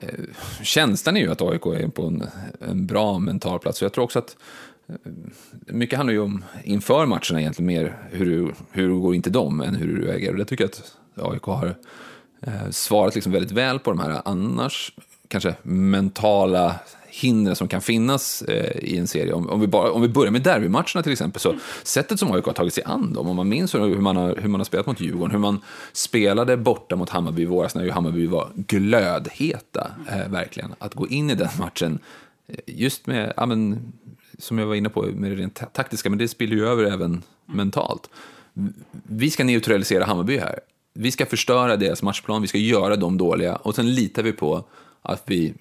Eh, 0.01 0.09
känslan 0.61 1.17
är 1.17 1.21
ju 1.21 1.31
att 1.31 1.41
AIK 1.41 1.65
är 1.65 1.87
på 1.87 2.03
en, 2.07 2.23
en 2.59 2.85
bra 2.85 3.19
mental 3.19 3.59
plats. 3.59 3.77
Så 3.77 3.85
jag 3.85 3.93
tror 3.93 4.03
också 4.03 4.19
att 4.19 4.37
eh, 4.89 5.11
mycket 5.65 5.97
handlar 5.97 6.13
ju 6.13 6.19
om 6.19 6.43
inför 6.63 7.05
matcherna 7.05 7.39
egentligen 7.39 7.67
mer 7.67 7.97
hur 8.11 8.25
du, 8.25 8.53
hur 8.71 8.87
du 8.89 8.99
går 8.99 9.15
in 9.15 9.21
till 9.21 9.31
dem 9.31 9.61
än 9.61 9.75
hur 9.75 9.99
du 9.99 10.11
äger. 10.11 10.31
Och 10.31 10.37
det 10.37 10.45
tycker 10.45 10.63
jag 10.63 10.71
att 10.71 11.33
AIK 11.33 11.43
har 11.43 11.75
eh, 12.41 12.69
svarat 12.69 13.15
liksom 13.15 13.31
väldigt 13.31 13.51
väl 13.51 13.79
på 13.79 13.91
de 13.91 13.99
här 13.99 14.21
annars 14.25 14.93
kanske 15.27 15.55
mentala 15.63 16.75
hinder 17.19 17.53
som 17.53 17.67
kan 17.67 17.81
finnas 17.81 18.41
eh, 18.41 18.77
i 18.77 18.97
en 18.97 19.07
serie. 19.07 19.33
Om, 19.33 19.49
om, 19.49 19.59
vi 19.59 19.67
bara, 19.67 19.91
om 19.91 20.01
vi 20.01 20.07
börjar 20.07 20.31
med 20.31 20.41
derbymatcherna 20.41 21.03
till 21.03 21.11
exempel, 21.11 21.41
så 21.41 21.55
sättet 21.83 22.19
som 22.19 22.31
AIK 22.31 22.45
har 22.45 22.53
tagit 22.53 22.73
sig 22.73 22.83
an 22.83 23.13
dem, 23.13 23.27
om 23.27 23.35
man 23.35 23.49
minns 23.49 23.75
hur 23.75 24.01
man, 24.01 24.17
har, 24.17 24.35
hur 24.35 24.49
man 24.49 24.59
har 24.59 24.65
spelat 24.65 24.85
mot 24.85 25.01
Djurgården, 25.01 25.31
hur 25.31 25.39
man 25.39 25.61
spelade 25.93 26.57
borta 26.57 26.95
mot 26.95 27.09
Hammarby 27.09 27.41
i 27.41 27.45
våras 27.45 27.75
när 27.75 27.83
ju 27.83 27.91
Hammarby 27.91 28.27
var 28.27 28.51
glödheta, 28.55 29.91
eh, 30.09 30.31
verkligen. 30.31 30.73
Att 30.79 30.93
gå 30.93 31.07
in 31.07 31.29
i 31.29 31.35
den 31.35 31.49
matchen, 31.59 31.99
eh, 32.47 32.55
just 32.65 33.07
med, 33.07 33.33
ja, 33.37 33.45
men, 33.45 33.93
som 34.37 34.57
jag 34.57 34.65
var 34.65 34.75
inne 34.75 34.89
på, 34.89 35.01
med 35.01 35.31
det 35.31 35.35
rent 35.35 35.73
taktiska, 35.73 36.09
men 36.09 36.19
det 36.19 36.27
spiller 36.27 36.55
ju 36.55 36.67
över 36.67 36.83
även 36.83 37.23
mentalt. 37.45 38.09
Vi 38.91 39.29
ska 39.29 39.43
neutralisera 39.43 40.05
Hammarby 40.05 40.37
här 40.37 40.59
vi 40.99 41.11
ska 41.11 41.25
förstöra 41.25 41.77
deras 41.77 42.03
matchplan, 42.03 42.41
vi 42.41 42.47
ska 42.47 42.57
göra 42.57 42.95
dem 42.95 43.17
dåliga 43.17 43.55
och 43.55 43.75
sen 43.75 43.93
litar 43.93 44.23
vi 44.23 44.31
på 44.31 44.63
att 45.07 45.23
vi 45.25 45.53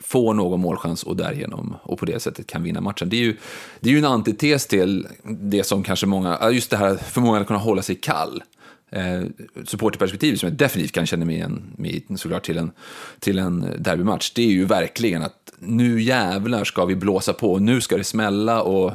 får 0.00 0.34
någon 0.34 0.60
målchans 0.60 1.02
och 1.02 1.16
därigenom 1.16 1.76
och 1.82 1.98
på 1.98 2.06
det 2.06 2.20
sättet 2.22 2.46
kan 2.46 2.62
vinna 2.62 2.80
matchen. 2.80 3.08
Det 3.08 3.16
är 3.16 3.20
ju, 3.20 3.36
det 3.80 3.88
är 3.88 3.92
ju 3.92 3.98
en 3.98 4.04
antites 4.04 4.66
till 4.66 5.06
det 5.22 5.64
som 5.64 5.82
kanske 5.82 6.06
många, 6.06 6.50
just 6.50 6.70
det 6.70 6.76
här 6.76 6.96
förmågan 6.96 7.40
att 7.40 7.46
kunna 7.46 7.58
hålla 7.58 7.82
sig 7.82 7.96
kall. 7.96 8.42
Eh, 8.90 9.22
supporterperspektivet 9.64 10.40
som 10.40 10.48
jag 10.48 10.58
definitivt 10.58 10.92
kan 10.92 11.06
känna 11.06 11.24
mig 11.24 11.34
igen 11.34 11.62
med 11.76 12.02
såklart 12.16 12.42
till 12.42 12.58
en, 12.58 12.70
till 13.18 13.38
en 13.38 13.66
derbymatch, 13.78 14.32
det 14.34 14.42
är 14.42 14.50
ju 14.50 14.64
verkligen 14.64 15.22
att 15.22 15.52
nu 15.58 16.02
jävlar 16.02 16.64
ska 16.64 16.84
vi 16.84 16.96
blåsa 16.96 17.32
på, 17.32 17.58
nu 17.58 17.80
ska 17.80 17.96
det 17.96 18.04
smälla 18.04 18.62
och, 18.62 18.92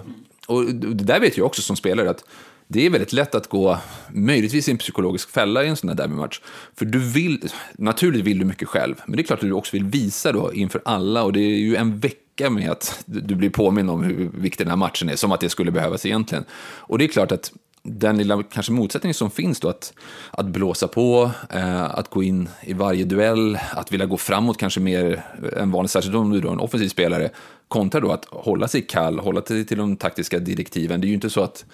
och 0.48 0.66
det 0.76 1.04
där 1.04 1.20
vet 1.20 1.38
jag 1.38 1.46
också 1.46 1.62
som 1.62 1.76
spelare 1.76 2.10
att 2.10 2.24
det 2.68 2.86
är 2.86 2.90
väldigt 2.90 3.14
lätt 3.14 3.36
att 3.36 3.48
gå, 3.48 3.78
möjligtvis 4.10 4.68
i 4.68 4.72
en 4.72 4.78
psykologisk 4.78 5.30
fälla 5.30 5.64
i 5.64 5.68
en 5.68 5.76
sån 5.76 5.90
här 5.90 5.96
derbymatch. 5.96 6.40
För 6.76 6.86
du 6.86 7.00
vill, 7.00 7.50
naturligt 7.74 8.26
vill 8.26 8.40
du 8.40 8.46
mycket 8.46 8.68
själv, 8.68 8.96
men 9.06 9.16
det 9.16 9.22
är 9.22 9.24
klart 9.24 9.40
att 9.40 9.50
du 9.50 9.54
också 9.54 9.76
vill 9.76 9.86
visa 9.86 10.32
då 10.32 10.54
inför 10.54 10.82
alla 10.86 11.24
och 11.24 11.34
det 11.34 11.40
är 11.40 11.58
ju 11.58 11.76
en 11.76 12.00
vecka 12.00 12.50
med 12.50 12.72
att 12.72 13.04
du 13.06 13.36
blir 13.36 13.50
påminn 13.50 13.90
om 13.90 14.04
hur 14.04 14.30
viktig 14.34 14.66
den 14.66 14.70
här 14.70 14.78
matchen 14.78 15.10
är, 15.10 15.16
som 15.16 15.32
att 15.32 15.40
det 15.40 15.50
skulle 15.50 15.72
behövas 15.72 16.06
egentligen. 16.06 16.46
Och 16.78 16.98
det 16.98 17.06
är 17.06 17.08
klart 17.08 17.32
att 17.32 17.52
den 17.84 18.18
lilla 18.18 18.44
kanske 18.44 18.72
motsättning 18.72 19.14
som 19.14 19.32
finns 19.32 19.60
då 19.60 19.70
att, 19.70 19.94
att 20.32 20.46
blåsa 20.46 20.88
på, 20.88 21.32
eh, 21.50 21.84
att 21.84 22.10
gå 22.10 22.24
in 22.24 22.50
i 22.62 22.74
varje 22.74 23.06
duell, 23.06 23.60
att 23.72 23.92
vilja 23.92 24.06
gå 24.06 24.18
framåt 24.18 24.58
kanske 24.58 24.80
mer 24.80 25.24
än 25.58 25.72
vanligt, 25.72 25.92
särskilt 25.92 26.16
om 26.16 26.32
du 26.32 26.38
är 26.38 26.52
en 26.52 26.60
offensiv 26.60 26.90
spelare, 26.90 27.30
kontra 27.68 28.00
då 28.00 28.12
att 28.12 28.26
hålla 28.26 28.68
sig 28.68 28.82
kall, 28.82 29.20
hålla 29.20 29.42
sig 29.42 29.66
till 29.66 29.78
de 29.78 29.98
taktiska 29.98 30.40
direktiven. 30.40 31.02
Det 31.02 31.08
är 31.08 31.10
ju 31.10 31.16
inte 31.16 31.30
så 31.30 31.42
att 31.42 31.66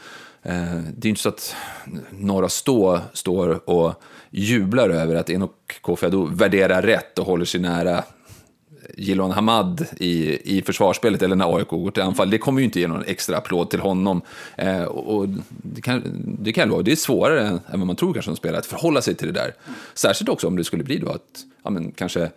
Eh, 0.44 0.80
det 0.98 1.08
är 1.08 1.10
inte 1.10 1.22
så 1.22 1.30
att 1.30 1.56
några 2.10 2.50
stå, 2.50 3.00
står 3.14 3.70
och 3.70 4.04
jublar 4.30 4.90
över 4.90 5.16
att 5.16 5.30
Enok 5.30 5.80
Kofi 5.82 6.06
Adu 6.06 6.28
värderar 6.30 6.82
rätt 6.82 7.20
och 7.20 7.26
håller 7.26 7.46
sig 7.46 7.62
nära 7.62 8.04
Gilon 8.98 9.32
Hamad 9.32 9.86
i, 9.98 10.40
i 10.58 10.62
försvarsspelet 10.62 11.22
eller 11.22 11.36
när 11.36 11.58
AIK 11.58 11.68
går 11.68 11.92
till 11.92 12.04
anfall, 12.04 12.30
det 12.30 12.38
kommer 12.38 12.60
ju 12.60 12.66
inte 12.66 12.80
ge 12.80 12.88
någon 12.88 13.04
extra 13.04 13.38
applåd 13.38 13.70
till 13.70 13.80
honom. 13.80 14.22
Eh, 14.56 14.84
och 14.84 15.28
det 15.48 15.82
kan, 15.82 16.04
det 16.40 16.54
kan 16.54 16.70
vara, 16.70 16.82
det 16.82 16.92
är 16.92 16.96
svårare 16.96 17.48
än 17.48 17.80
vad 17.80 17.88
man 17.88 17.96
tror 17.96 18.14
kanske 18.14 18.30
som 18.30 18.36
spelare 18.36 18.60
att 18.60 18.66
förhålla 18.66 19.02
sig 19.02 19.16
till 19.16 19.28
det 19.28 19.34
där. 19.34 19.54
Särskilt 19.94 20.30
också 20.30 20.48
om 20.48 20.56
det 20.56 20.64
skulle 20.64 20.84
bli 20.84 20.98
då 20.98 21.10
att, 21.10 21.46
ja 21.64 21.70
men 21.70 21.92
kanske 21.92 22.30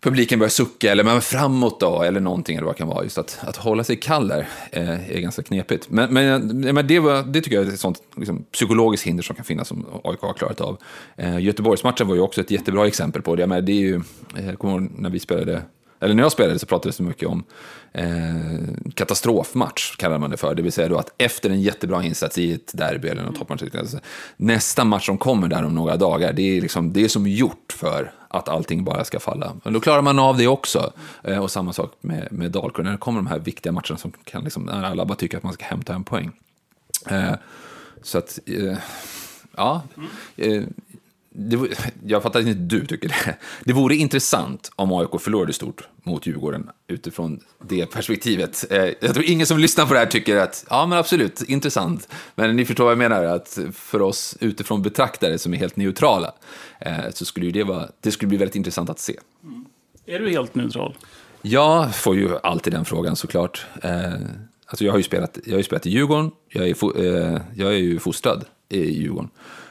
publiken 0.00 0.38
börjar 0.38 0.50
sucka 0.50 0.92
eller 0.92 1.04
men 1.04 1.20
framåt 1.20 1.80
då, 1.80 2.02
eller 2.02 2.20
någonting 2.20 2.56
eller 2.56 2.66
vad 2.66 2.74
det 2.74 2.78
kan 2.78 2.88
vara. 2.88 3.04
Just 3.04 3.18
att, 3.18 3.38
att 3.40 3.56
hålla 3.56 3.84
sig 3.84 3.96
kall 3.96 4.28
där 4.28 4.48
eh, 4.72 5.10
är 5.16 5.20
ganska 5.20 5.42
knepigt. 5.42 5.90
Men, 5.90 6.14
men, 6.14 6.60
men 6.74 6.86
det, 6.86 6.98
var, 6.98 7.22
det 7.22 7.40
tycker 7.40 7.56
jag 7.56 7.66
är 7.66 7.72
ett 7.72 7.80
sånt 7.80 8.02
liksom, 8.16 8.44
psykologiskt 8.52 9.06
hinder 9.06 9.22
som 9.22 9.36
kan 9.36 9.44
finnas 9.44 9.68
som 9.68 9.86
AIK 10.04 10.20
har 10.20 10.34
klarat 10.34 10.60
av. 10.60 10.78
Eh, 11.16 11.38
Göteborgsmatchen 11.38 12.08
var 12.08 12.14
ju 12.14 12.20
också 12.20 12.40
ett 12.40 12.50
jättebra 12.50 12.86
exempel 12.86 13.22
på 13.22 13.36
det. 13.36 13.46
Men 13.46 13.64
det 13.64 13.72
är 13.72 13.80
ju, 13.80 14.02
eh, 14.36 14.46
jag 14.46 14.58
kommer 14.58 14.74
ihåg 14.74 14.90
när 14.96 15.10
vi 15.10 15.20
spelade 15.20 15.62
eller 16.00 16.14
när 16.14 16.22
jag 16.22 16.32
spelade 16.32 16.58
så 16.58 16.66
pratades 16.66 16.96
det 16.96 17.02
mycket 17.02 17.28
om 17.28 17.44
eh, 17.92 18.04
katastrofmatch, 18.94 19.96
kallar 19.96 20.18
man 20.18 20.30
det 20.30 20.36
för. 20.36 20.54
Det 20.54 20.62
vill 20.62 20.72
säga 20.72 20.88
då 20.88 20.98
att 20.98 21.14
efter 21.18 21.50
en 21.50 21.62
jättebra 21.62 22.04
insats 22.04 22.38
i 22.38 22.52
ett 22.52 22.70
derby 22.74 23.08
eller 23.08 23.22
något 23.22 23.38
toppmatch, 23.38 23.62
alltså, 23.78 23.98
nästa 24.36 24.84
match 24.84 25.06
som 25.06 25.18
kommer 25.18 25.48
där 25.48 25.64
om 25.64 25.74
några 25.74 25.96
dagar, 25.96 26.32
det 26.32 26.42
är, 26.42 26.60
liksom, 26.60 26.92
det 26.92 27.04
är 27.04 27.08
som 27.08 27.26
gjort 27.26 27.72
för 27.72 28.12
att 28.28 28.48
allting 28.48 28.84
bara 28.84 29.04
ska 29.04 29.20
falla. 29.20 29.52
Men 29.64 29.72
då 29.72 29.80
klarar 29.80 30.02
man 30.02 30.18
av 30.18 30.36
det 30.36 30.46
också. 30.46 30.92
Eh, 31.24 31.38
och 31.38 31.50
samma 31.50 31.72
sak 31.72 31.92
med, 32.00 32.28
med 32.30 32.50
Dalkurd, 32.50 32.84
när 32.84 32.92
det 32.92 32.98
kommer 32.98 33.18
de 33.18 33.26
här 33.26 33.38
viktiga 33.38 33.72
matcherna 33.72 33.96
som 33.96 34.12
kan, 34.24 34.44
liksom, 34.44 34.62
när 34.62 34.82
alla 34.82 35.04
bara 35.04 35.14
tycker 35.14 35.36
att 35.36 35.42
man 35.42 35.52
ska 35.52 35.64
hämta 35.64 35.94
en 35.94 36.04
poäng. 36.04 36.30
Eh, 37.10 37.34
så 38.02 38.18
att, 38.18 38.38
eh, 38.46 38.78
ja. 39.56 39.82
Eh, 40.36 40.62
det, 41.42 41.58
jag 42.06 42.22
fattar 42.22 42.40
inte 42.40 42.52
du 42.52 42.86
tycker 42.86 43.08
det. 43.08 43.36
Det 43.64 43.72
vore 43.72 43.94
intressant 43.94 44.72
om 44.76 44.92
AIK 44.92 45.20
förlorade 45.20 45.52
stort 45.52 45.88
mot 46.02 46.26
Djurgården 46.26 46.70
utifrån 46.86 47.40
det 47.68 47.86
perspektivet. 47.86 48.64
Eh, 48.70 48.84
jag 49.00 49.14
tror 49.14 49.24
ingen 49.24 49.46
som 49.46 49.58
lyssnar 49.58 49.86
på 49.86 49.94
det 49.94 49.98
här 49.98 50.06
tycker 50.06 50.36
att, 50.36 50.66
ja 50.70 50.86
men 50.86 50.98
absolut, 50.98 51.42
intressant. 51.42 52.08
Men 52.34 52.56
ni 52.56 52.64
förstår 52.64 52.84
vad 52.84 52.90
jag 52.90 52.98
menar, 52.98 53.24
att 53.24 53.58
för 53.72 54.02
oss 54.02 54.36
utifrån 54.40 54.82
betraktare 54.82 55.38
som 55.38 55.54
är 55.54 55.58
helt 55.58 55.76
neutrala, 55.76 56.32
eh, 56.80 56.92
så 57.14 57.24
skulle 57.24 57.50
det, 57.50 57.64
vara, 57.64 57.88
det 58.00 58.10
skulle 58.10 58.28
bli 58.28 58.38
väldigt 58.38 58.56
intressant 58.56 58.90
att 58.90 58.98
se. 58.98 59.16
Mm. 59.44 59.64
Är 60.06 60.18
du 60.18 60.30
helt 60.30 60.54
neutral? 60.54 60.96
Jag 61.42 61.94
får 61.94 62.16
ju 62.16 62.38
alltid 62.42 62.72
den 62.72 62.84
frågan 62.84 63.16
såklart. 63.16 63.66
Eh, 63.82 64.12
alltså 64.66 64.84
jag 64.84 64.92
har 64.92 64.98
ju 64.98 65.04
spelat, 65.04 65.38
jag 65.44 65.52
har 65.52 65.58
ju 65.58 65.64
spelat 65.64 65.86
i 65.86 65.90
Djurgården, 65.90 66.30
jag 66.48 66.68
är, 66.68 67.42
jag 67.54 67.72
är 67.72 67.78
ju 67.78 67.98
fostrad 67.98 68.44
i 68.68 69.00
Djurgården. 69.00 69.30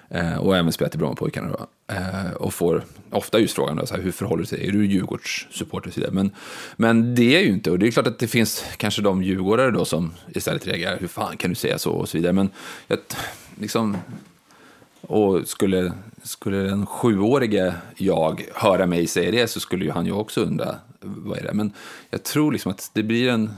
Eh, 0.09 0.37
och 0.37 0.57
även 0.57 0.71
spelat 0.71 0.95
i 0.95 0.97
Brommapojkarna. 0.97 1.67
Eh, 1.87 2.31
och 2.33 2.53
får 2.53 2.83
ofta 3.09 3.39
just 3.39 3.55
frågan 3.55 3.75
då, 3.75 3.85
så 3.85 3.95
här, 3.95 4.01
hur 4.01 4.11
förhåller 4.11 4.45
du 4.49 4.57
dig? 4.57 4.67
Är 4.67 4.71
du 4.71 4.85
Djurgårdssupporter? 4.85 6.11
Men, 6.11 6.31
men 6.75 7.15
det 7.15 7.35
är 7.35 7.39
ju 7.39 7.47
inte, 7.47 7.71
och 7.71 7.79
det 7.79 7.87
är 7.87 7.91
klart 7.91 8.07
att 8.07 8.19
det 8.19 8.27
finns 8.27 8.63
kanske 8.77 9.01
de 9.01 9.23
djurgårdare 9.23 9.71
då 9.71 9.85
som 9.85 10.13
istället 10.35 10.67
reagerar, 10.67 10.97
hur 10.99 11.07
fan 11.07 11.37
kan 11.37 11.49
du 11.49 11.55
säga 11.55 11.77
så? 11.77 11.91
Och 11.91 12.09
så 12.09 12.17
vidare. 12.17 12.33
Men 12.33 12.49
jag, 12.87 12.99
liksom, 13.59 13.97
och 15.01 15.47
skulle, 15.47 15.93
skulle 16.23 16.57
den 16.57 16.85
sjuårige 16.85 17.73
jag 17.97 18.45
höra 18.55 18.85
mig 18.85 19.07
säga 19.07 19.31
det 19.31 19.47
så 19.47 19.59
skulle 19.59 19.85
ju 19.85 19.91
han 19.91 20.05
ju 20.05 20.11
också 20.11 20.41
undra, 20.41 20.75
vad 21.01 21.37
är 21.37 21.43
det? 21.43 21.53
Men 21.53 21.73
jag 22.09 22.23
tror 22.23 22.51
liksom 22.51 22.71
att 22.71 22.91
det 22.93 23.03
blir 23.03 23.29
en 23.29 23.49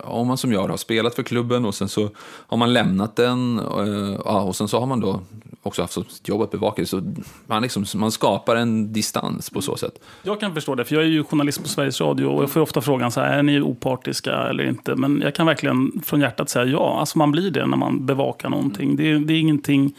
om 0.00 0.26
man 0.26 0.36
som 0.36 0.52
jag 0.52 0.68
har 0.68 0.76
spelat 0.76 1.14
för 1.14 1.22
klubben 1.22 1.64
och 1.64 1.74
sen 1.74 1.88
så 1.88 2.10
har 2.46 2.56
man 2.56 2.72
lämnat 2.72 3.16
den 3.16 3.58
eh, 3.58 4.20
och, 4.20 4.48
och 4.48 4.56
sen 4.56 4.68
så 4.68 4.80
har 4.80 4.86
man 4.86 5.00
då 5.00 5.20
också 5.62 5.82
haft 5.82 5.92
som 5.92 6.04
jobb 6.24 6.42
att 6.42 6.50
bevaka 6.50 6.82
det. 6.82 6.86
Så 6.86 7.02
man, 7.46 7.62
liksom, 7.62 7.84
man 7.94 8.12
skapar 8.12 8.56
en 8.56 8.92
distans 8.92 9.50
på 9.50 9.62
så 9.62 9.76
sätt. 9.76 10.00
Jag 10.22 10.40
kan 10.40 10.54
förstå 10.54 10.74
det, 10.74 10.84
för 10.84 10.94
jag 10.94 11.04
är 11.04 11.08
ju 11.08 11.24
journalist 11.24 11.62
på 11.62 11.68
Sveriges 11.68 12.00
Radio 12.00 12.26
och 12.26 12.42
jag 12.42 12.50
får 12.50 12.60
ofta 12.60 12.80
frågan 12.80 13.10
så 13.10 13.20
här, 13.20 13.38
är 13.38 13.42
ni 13.42 13.60
opartiska 13.60 14.32
eller 14.32 14.64
inte? 14.66 14.94
Men 14.94 15.20
jag 15.20 15.34
kan 15.34 15.46
verkligen 15.46 16.02
från 16.04 16.20
hjärtat 16.20 16.48
säga 16.48 16.64
ja, 16.64 17.00
alltså 17.00 17.18
man 17.18 17.32
blir 17.32 17.50
det 17.50 17.66
när 17.66 17.76
man 17.76 18.06
bevakar 18.06 18.48
någonting. 18.48 18.96
Det, 18.96 19.18
det 19.18 19.34
är 19.34 19.40
ingenting 19.40 19.94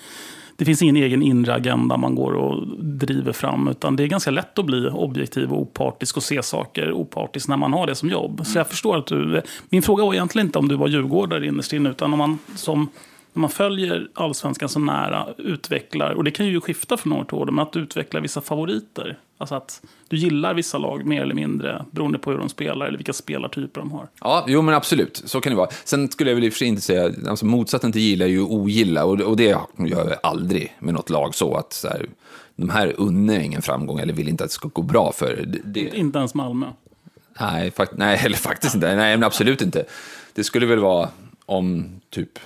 det 0.57 0.65
finns 0.65 0.81
ingen 0.81 0.95
egen 0.95 1.21
inre 1.21 1.53
agenda 1.53 1.97
man 1.97 2.15
går 2.15 2.33
och 2.33 2.67
driver 2.77 3.31
fram. 3.31 3.67
Utan 3.67 3.95
det 3.95 4.03
är 4.03 4.07
ganska 4.07 4.31
lätt 4.31 4.59
att 4.59 4.65
bli 4.65 4.89
objektiv 4.89 5.53
och 5.53 5.61
opartisk 5.61 6.17
och 6.17 6.23
se 6.23 6.43
saker 6.43 6.91
opartiskt 6.91 7.49
när 7.49 7.57
man 7.57 7.73
har 7.73 7.87
det 7.87 7.95
som 7.95 8.09
jobb. 8.09 8.41
Så 8.45 8.57
jag 8.57 8.67
förstår 8.67 8.97
att 8.97 9.07
du... 9.07 9.41
Min 9.69 9.81
fråga 9.81 10.05
var 10.05 10.13
egentligen 10.13 10.47
inte 10.47 10.59
om 10.59 10.67
du 10.67 10.75
var 10.75 10.87
djurgårdare 10.87 11.47
innerst 11.47 11.73
inne, 11.73 11.89
utan 11.89 12.13
om 12.13 12.19
man 12.19 12.39
som 12.55 12.89
när 13.35 13.41
man 13.41 13.49
följer 13.49 14.07
allsvenskan 14.13 14.69
så 14.69 14.79
nära 14.79 15.27
utvecklar, 15.37 16.11
och 16.11 16.23
det 16.23 16.31
kan 16.31 16.45
ju 16.45 16.61
skifta 16.61 16.97
från 16.97 17.13
år 17.13 17.23
till 17.23 17.35
år, 17.35 17.45
men 17.45 17.59
att 17.59 17.75
utveckla 17.75 18.19
vissa 18.19 18.41
favoriter. 18.41 19.17
Alltså 19.37 19.55
att 19.55 19.81
du 20.07 20.17
gillar 20.17 20.53
vissa 20.53 20.77
lag 20.77 21.05
mer 21.05 21.21
eller 21.21 21.35
mindre 21.35 21.85
beroende 21.91 22.19
på 22.19 22.31
hur 22.31 22.37
de 22.37 22.49
spelar 22.49 22.85
eller 22.85 22.97
vilka 22.97 23.13
spelartyper 23.13 23.81
de 23.81 23.91
har. 23.91 24.07
Ja, 24.19 24.45
jo 24.47 24.61
men 24.61 24.75
absolut, 24.75 25.23
så 25.25 25.41
kan 25.41 25.51
det 25.51 25.57
vara. 25.57 25.69
Sen 25.83 26.11
skulle 26.11 26.29
jag 26.29 26.35
väl 26.35 26.43
i 26.43 26.49
och 26.49 26.53
för 26.53 26.57
sig 26.57 26.67
inte 26.67 26.81
säga, 26.81 27.11
alltså 27.29 27.45
motsatsen 27.45 27.91
till 27.91 28.01
gilla 28.01 28.25
är 28.25 28.29
ju 28.29 28.41
ogilla, 28.41 29.05
och, 29.05 29.21
och 29.21 29.37
det 29.37 29.43
gör 29.43 30.09
jag 30.09 30.17
aldrig 30.23 30.75
med 30.79 30.93
något 30.93 31.09
lag 31.09 31.35
så 31.35 31.55
att 31.55 31.73
så 31.73 31.87
här, 31.87 32.05
de 32.55 32.69
här 32.69 32.93
unnar 32.97 33.39
ingen 33.39 33.61
framgång 33.61 33.99
eller 33.99 34.13
vill 34.13 34.29
inte 34.29 34.43
att 34.43 34.49
det 34.49 34.53
ska 34.53 34.67
gå 34.67 34.81
bra 34.81 35.11
för. 35.11 35.43
Det, 35.47 35.59
det... 35.63 35.97
Inte 35.97 36.17
ens 36.17 36.33
Malmö? 36.33 36.67
Nej, 37.39 37.71
fakt 37.71 37.97
nej, 37.97 38.21
eller 38.25 38.37
faktiskt 38.37 38.75
inte. 38.75 38.95
Nej, 38.95 39.17
men 39.17 39.23
absolut 39.23 39.61
inte. 39.61 39.85
Det 40.33 40.43
skulle 40.43 40.65
väl 40.65 40.79
vara 40.79 41.09
om 41.45 41.89
typ 42.09 42.39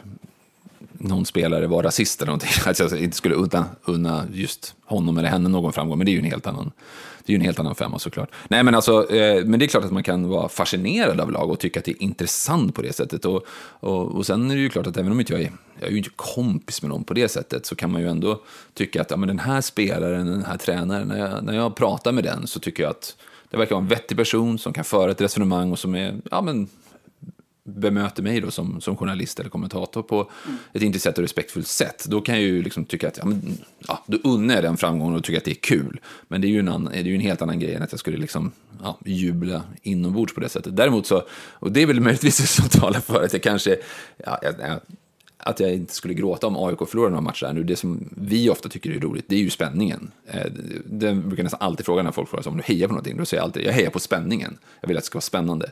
någon 0.99 1.25
spelare 1.25 1.67
var 1.67 1.83
rasist 1.83 2.21
eller 2.21 2.27
någonting. 2.27 2.49
Att 2.61 2.67
alltså, 2.81 2.95
jag 2.95 3.03
inte 3.03 3.17
skulle 3.17 3.35
unna, 3.35 3.65
unna 3.85 4.25
just 4.33 4.75
honom 4.85 5.17
eller 5.17 5.29
henne 5.29 5.49
någon 5.49 5.73
framgång, 5.73 5.97
men 5.97 6.05
det 6.05 6.11
är 6.11 6.13
ju 6.13 6.19
en 6.19 6.25
helt 6.25 6.47
annan, 6.47 6.71
det 7.25 7.31
är 7.31 7.33
ju 7.33 7.39
en 7.39 7.45
helt 7.45 7.59
annan 7.59 7.75
femma 7.75 7.99
såklart. 7.99 8.29
Nej, 8.47 8.63
men, 8.63 8.75
alltså, 8.75 9.11
eh, 9.11 9.45
men 9.45 9.59
det 9.59 9.65
är 9.65 9.67
klart 9.67 9.85
att 9.85 9.91
man 9.91 10.03
kan 10.03 10.27
vara 10.27 10.49
fascinerad 10.49 11.19
av 11.19 11.31
lag 11.31 11.49
och 11.49 11.59
tycka 11.59 11.79
att 11.79 11.85
det 11.85 11.91
är 11.91 12.03
intressant 12.03 12.75
på 12.75 12.81
det 12.81 12.93
sättet. 12.93 13.25
Och, 13.25 13.45
och, 13.79 14.15
och 14.15 14.25
sen 14.25 14.51
är 14.51 14.55
det 14.55 14.61
ju 14.61 14.69
klart 14.69 14.87
att 14.87 14.97
även 14.97 15.11
om 15.11 15.19
inte 15.19 15.33
jag 15.33 15.41
är, 15.41 15.51
jag 15.79 15.87
är 15.87 15.91
ju 15.91 15.97
inte 15.97 16.09
kompis 16.15 16.81
med 16.81 16.89
någon 16.89 17.03
på 17.03 17.13
det 17.13 17.27
sättet, 17.27 17.65
så 17.65 17.75
kan 17.75 17.91
man 17.91 18.01
ju 18.01 18.07
ändå 18.07 18.41
tycka 18.73 19.01
att 19.01 19.11
ja, 19.11 19.17
men 19.17 19.27
den 19.27 19.39
här 19.39 19.61
spelaren, 19.61 20.27
den 20.27 20.45
här 20.45 20.57
tränaren, 20.57 21.07
när 21.07 21.17
jag, 21.17 21.43
när 21.43 21.53
jag 21.53 21.75
pratar 21.75 22.11
med 22.11 22.23
den 22.23 22.47
så 22.47 22.59
tycker 22.59 22.83
jag 22.83 22.89
att 22.89 23.15
det 23.49 23.57
verkar 23.57 23.75
vara 23.75 23.83
en 23.83 23.89
vettig 23.89 24.17
person 24.17 24.59
som 24.59 24.73
kan 24.73 24.83
föra 24.83 25.11
ett 25.11 25.21
resonemang 25.21 25.71
och 25.71 25.79
som 25.79 25.95
är 25.95 26.15
ja, 26.31 26.41
men, 26.41 26.67
bemöter 27.75 28.23
mig 28.23 28.41
då 28.41 28.51
som, 28.51 28.81
som 28.81 28.97
journalist 28.97 29.39
eller 29.39 29.49
kommentator 29.49 30.03
på 30.03 30.29
mm. 30.45 30.57
ett 30.73 30.81
intresserat 30.81 31.17
och 31.17 31.21
respektfullt 31.21 31.67
sätt, 31.67 32.05
då 32.07 32.21
kan 32.21 32.35
jag 32.35 32.43
ju 32.43 32.63
liksom 32.63 32.85
tycka 32.85 33.07
att 33.07 33.17
ja, 33.17 33.25
men, 33.25 33.57
ja, 33.87 34.03
då 34.07 34.17
unnar 34.23 34.55
jag 34.55 34.63
den 34.63 34.77
framgången 34.77 35.15
och 35.15 35.23
tycker 35.23 35.37
att 35.37 35.45
det 35.45 35.51
är 35.51 35.55
kul. 35.55 35.99
Men 36.27 36.41
det 36.41 36.47
är 36.47 36.49
ju 36.49 36.59
en, 36.59 36.67
annan, 36.67 36.93
det 36.93 36.99
är 36.99 37.03
ju 37.03 37.15
en 37.15 37.21
helt 37.21 37.41
annan 37.41 37.59
grej 37.59 37.73
än 37.73 37.83
att 37.83 37.91
jag 37.91 37.99
skulle 37.99 38.17
liksom, 38.17 38.51
ja, 38.83 38.99
jubla 39.05 39.63
inombords 39.81 40.33
på 40.33 40.39
det 40.39 40.49
sättet. 40.49 40.75
Däremot 40.75 41.07
så, 41.07 41.23
och 41.51 41.71
det 41.71 41.81
är 41.81 41.85
väl 41.85 42.01
möjligtvis 42.01 42.37
det 42.37 42.47
som 42.47 42.69
talar 42.69 42.99
för 42.99 43.23
att 43.23 43.33
jag 43.33 43.43
kanske, 43.43 43.77
ja, 44.17 44.39
jag, 44.41 44.79
att 45.41 45.59
jag 45.59 45.73
inte 45.73 45.93
skulle 45.93 46.13
gråta 46.13 46.47
om 46.47 46.57
AIK 46.57 46.89
förlorar 46.89 47.09
några 47.09 47.21
matcher 47.21 47.53
nu. 47.53 47.63
Det 47.63 47.75
som 47.75 48.09
vi 48.17 48.49
ofta 48.49 48.69
tycker 48.69 48.91
är 48.91 48.99
roligt, 48.99 49.25
det 49.27 49.35
är 49.35 49.39
ju 49.39 49.49
spänningen. 49.49 50.11
Den 50.85 51.21
det 51.21 51.27
brukar 51.27 51.43
nästan 51.43 51.61
alltid 51.61 51.85
fråga 51.85 52.03
när 52.03 52.11
folk 52.11 52.29
frågar 52.29 52.47
om 52.47 52.57
du 52.57 52.63
hejar 52.63 52.87
på 52.87 52.93
någonting. 52.93 53.17
Då 53.17 53.25
säger 53.25 53.41
jag 53.41 53.45
alltid, 53.45 53.65
jag 53.65 53.73
hejar 53.73 53.89
på 53.89 53.99
spänningen. 53.99 54.57
Jag 54.81 54.87
vill 54.87 54.97
att 54.97 55.03
det 55.03 55.05
ska 55.05 55.15
vara 55.15 55.21
spännande 55.21 55.71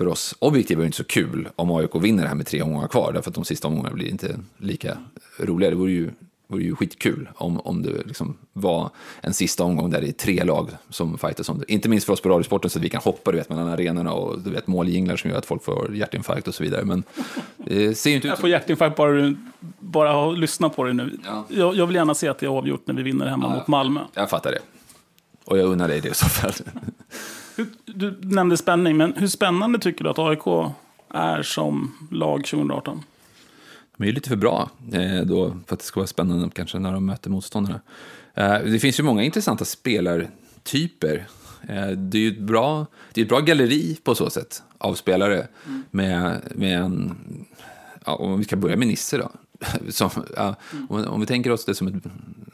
för 0.00 0.08
oss 0.08 0.34
objektiva 0.38 0.80
är 0.80 0.82
det 0.82 0.86
inte 0.86 0.96
så 0.96 1.04
kul 1.04 1.48
om 1.56 1.70
AIK 1.70 1.94
vinner 1.94 2.22
det 2.22 2.28
här 2.28 2.36
med 2.36 2.46
tre 2.46 2.62
omgångar 2.62 2.88
kvar, 2.88 3.12
därför 3.12 3.30
att 3.30 3.34
de 3.34 3.44
sista 3.44 3.68
omgångarna 3.68 3.94
blir 3.94 4.08
inte 4.08 4.36
lika 4.58 4.96
roliga. 5.38 5.70
Det 5.70 5.76
vore 5.76 5.92
ju, 5.92 6.10
vore 6.46 6.62
ju 6.62 6.74
skitkul 6.74 7.28
om, 7.34 7.60
om 7.60 7.82
det 7.82 8.06
liksom 8.06 8.36
var 8.52 8.90
en 9.20 9.34
sista 9.34 9.64
omgång 9.64 9.90
där 9.90 10.00
det 10.00 10.08
är 10.08 10.12
tre 10.12 10.44
lag 10.44 10.70
som 10.90 11.18
fightas 11.18 11.48
om 11.48 11.58
det. 11.58 11.72
Inte 11.72 11.88
minst 11.88 12.06
för 12.06 12.12
oss 12.12 12.20
på 12.20 12.28
Radiosporten 12.28 12.70
så 12.70 12.78
att 12.78 12.84
vi 12.84 12.88
kan 12.88 13.00
hoppa 13.00 13.32
du 13.32 13.38
vet, 13.38 13.48
mellan 13.48 13.68
arenorna 13.68 14.12
och 14.12 14.40
du 14.40 14.50
vet, 14.50 14.66
måljinglar 14.66 15.16
som 15.16 15.30
gör 15.30 15.38
att 15.38 15.46
folk 15.46 15.64
får 15.64 15.96
hjärtinfarkt 15.96 16.48
och 16.48 16.54
så 16.54 16.62
vidare. 16.62 16.84
Men 16.84 17.02
det 17.56 17.98
ser 17.98 18.10
ju 18.10 18.16
inte 18.16 18.28
ut 18.28 18.30
Jag 18.30 18.38
får 18.38 18.50
hjärtinfarkt 18.50 18.96
bara, 18.96 19.34
bara 19.78 20.30
att 20.30 20.38
lyssna 20.38 20.68
på 20.68 20.84
det 20.84 20.92
nu. 20.92 21.18
Ja. 21.24 21.44
Jag, 21.48 21.76
jag, 21.76 21.86
vill 21.86 21.96
gärna 21.96 22.14
se 22.14 22.28
att 22.28 22.38
det 22.38 22.46
är 22.46 22.50
avgjort 22.50 22.86
när 22.86 22.94
vi 22.94 23.02
vinner 23.02 23.26
hemma 23.26 23.48
ja, 23.48 23.54
mot 23.54 23.68
Malmö. 23.68 24.00
Jag 24.14 24.30
fattar 24.30 24.50
det. 24.50 24.60
Och 25.44 25.58
jag 25.58 25.66
unnar 25.66 25.88
dig 25.88 26.00
det 26.00 26.08
i 26.08 26.14
så 26.14 26.26
fall. 26.26 26.52
Du 27.94 28.18
nämnde 28.22 28.56
spänning, 28.56 28.96
men 28.96 29.12
hur 29.16 29.26
spännande 29.26 29.78
tycker 29.78 30.04
du 30.04 30.10
att 30.10 30.18
AIK 30.18 30.72
är 31.14 31.42
som 31.42 31.92
lag 32.10 32.44
2018? 32.44 33.02
De 33.96 34.02
är 34.02 34.06
ju 34.06 34.12
lite 34.12 34.28
för 34.28 34.36
bra 34.36 34.70
eh, 34.92 35.20
då, 35.20 35.56
för 35.66 35.74
att 35.74 35.80
det 35.80 35.86
ska 35.86 36.00
vara 36.00 36.06
spännande 36.06 36.50
kanske 36.54 36.78
när 36.78 36.92
de 36.92 37.06
möter 37.06 37.30
motståndarna. 37.30 37.80
Eh, 38.34 38.58
det 38.58 38.78
finns 38.78 38.98
ju 39.00 39.02
många 39.02 39.22
intressanta 39.22 39.64
spelartyper. 39.64 41.26
Eh, 41.68 41.88
det 41.88 42.18
är 42.18 42.22
ju 42.22 42.30
ett 42.30 42.40
bra, 42.40 42.86
det 43.12 43.20
är 43.20 43.22
ett 43.22 43.28
bra 43.28 43.40
galleri 43.40 43.98
på 44.04 44.14
så 44.14 44.30
sätt 44.30 44.62
av 44.78 44.94
spelare. 44.94 45.46
Mm. 45.66 45.82
Med, 45.90 46.40
med 46.54 46.78
en, 46.78 47.16
ja, 48.04 48.14
om 48.14 48.38
vi 48.38 48.44
ska 48.44 48.56
börja 48.56 48.76
med 48.76 48.88
Nisse 48.88 49.18
då. 49.18 49.30
som, 49.88 50.10
ja, 50.36 50.54
om, 50.88 51.04
om 51.04 51.20
vi 51.20 51.26
tänker 51.26 51.50
oss 51.50 51.64
det 51.64 51.74
som, 51.74 51.86
ett, 51.86 51.94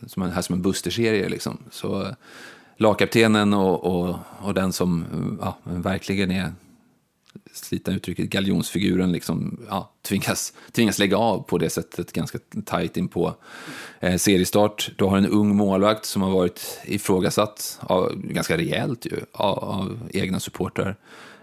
som 0.06 0.22
en, 0.22 0.30
här 0.30 0.42
som 0.42 0.54
en 0.54 0.62
Buster-serie, 0.62 1.28
liksom, 1.28 1.58
så 1.70 2.06
lagkaptenen 2.76 3.54
och, 3.54 3.84
och, 3.84 4.16
och 4.40 4.54
den 4.54 4.72
som 4.72 5.04
ja, 5.40 5.56
verkligen 5.64 6.30
är 6.30 6.52
slita 7.52 7.92
uttrycket, 7.92 8.30
galjonsfiguren 8.30 9.12
liksom, 9.12 9.60
ja, 9.68 9.92
tvingas, 10.02 10.52
tvingas 10.72 10.98
lägga 10.98 11.16
av 11.16 11.42
på 11.42 11.58
det 11.58 11.70
sättet 11.70 12.12
ganska 12.12 12.38
tajt 12.64 12.96
in 12.96 13.08
på 13.08 13.34
eh, 14.00 14.16
seriestart. 14.16 14.90
Du 14.96 15.04
har 15.04 15.18
en 15.18 15.26
ung 15.26 15.56
målvakt 15.56 16.04
som 16.04 16.22
har 16.22 16.30
varit 16.30 16.80
ifrågasatt 16.84 17.78
av, 17.80 18.12
ganska 18.16 18.56
rejält 18.56 19.06
ju, 19.06 19.20
av, 19.32 19.58
av 19.58 20.08
egna 20.12 20.40
supportrar. 20.40 20.96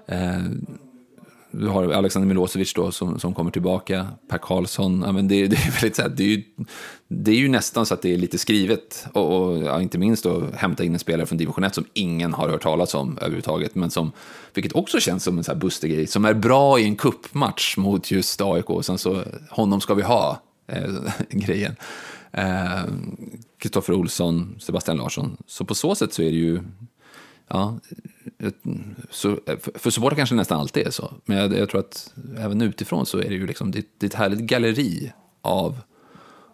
Eh, 0.05 0.43
du 1.55 1.67
har 1.67 1.91
Alexander 1.91 2.27
Milosevic 2.27 2.73
då 2.73 2.91
som, 2.91 3.19
som 3.19 3.33
kommer 3.33 3.51
tillbaka, 3.51 4.07
Per 4.29 4.37
Karlsson. 4.37 5.03
Ja, 5.05 5.11
men 5.11 5.27
det, 5.27 5.47
det, 5.47 5.55
är 5.55 5.71
väldigt, 5.71 5.95
så 5.95 6.01
här, 6.01 6.09
det, 6.09 6.23
är 6.23 6.27
ju, 6.27 6.43
det 7.07 7.31
är 7.31 7.35
ju 7.35 7.49
nästan 7.49 7.85
så 7.85 7.93
att 7.93 8.01
det 8.01 8.13
är 8.13 8.17
lite 8.17 8.37
skrivet. 8.37 9.05
Och, 9.13 9.41
och 9.41 9.63
ja, 9.63 9.81
inte 9.81 9.97
minst 9.97 10.23
då 10.23 10.43
hämta 10.55 10.83
in 10.83 10.93
en 10.93 10.99
spelare 10.99 11.25
från 11.25 11.37
division 11.37 11.63
1 11.63 11.75
som 11.75 11.85
ingen 11.93 12.33
har 12.33 12.49
hört 12.49 12.61
talas 12.61 12.95
om 12.95 13.17
överhuvudtaget. 13.17 13.75
Men 13.75 13.91
som, 13.91 14.11
vilket 14.53 14.73
också 14.73 14.99
känns 14.99 15.23
som 15.23 15.37
en 15.37 15.43
så 15.43 15.51
här 15.51 16.05
som 16.05 16.25
är 16.25 16.33
bra 16.33 16.79
i 16.79 16.83
en 16.83 16.95
kuppmatch 16.95 17.77
mot 17.77 18.11
just 18.11 18.41
AIK. 18.41 18.69
Och 18.69 18.85
sen 18.85 18.97
så, 18.97 19.23
honom 19.49 19.81
ska 19.81 19.93
vi 19.93 20.03
ha, 20.03 20.41
eh, 20.67 20.89
grejen. 21.29 21.75
Eh, 22.31 22.83
Kristoffer 23.59 23.93
eh, 23.93 23.99
Olsson, 23.99 24.55
Sebastian 24.59 24.97
Larsson. 24.97 25.37
Så 25.47 25.65
på 25.65 25.75
så 25.75 25.95
sätt 25.95 26.13
så 26.13 26.21
är 26.21 26.31
det 26.31 26.37
ju 26.37 26.61
ja, 27.47 27.79
så, 29.09 29.39
för 29.75 29.89
supportrar 29.89 30.15
kanske 30.15 30.35
nästan 30.35 30.59
alltid 30.59 30.87
är 30.87 30.91
så. 30.91 31.13
Men 31.25 31.37
jag, 31.37 31.53
jag, 31.53 31.69
tror 31.69 31.79
att 31.79 32.13
även 32.37 32.61
utifrån 32.61 33.05
så 33.05 33.17
är 33.17 33.29
det 33.29 33.35
ju 33.35 33.47
liksom, 33.47 33.71
det, 33.71 33.85
det 33.97 34.05
är 34.05 34.09
ett 34.09 34.15
härligt 34.15 34.39
galleri 34.39 35.13
av, 35.41 35.81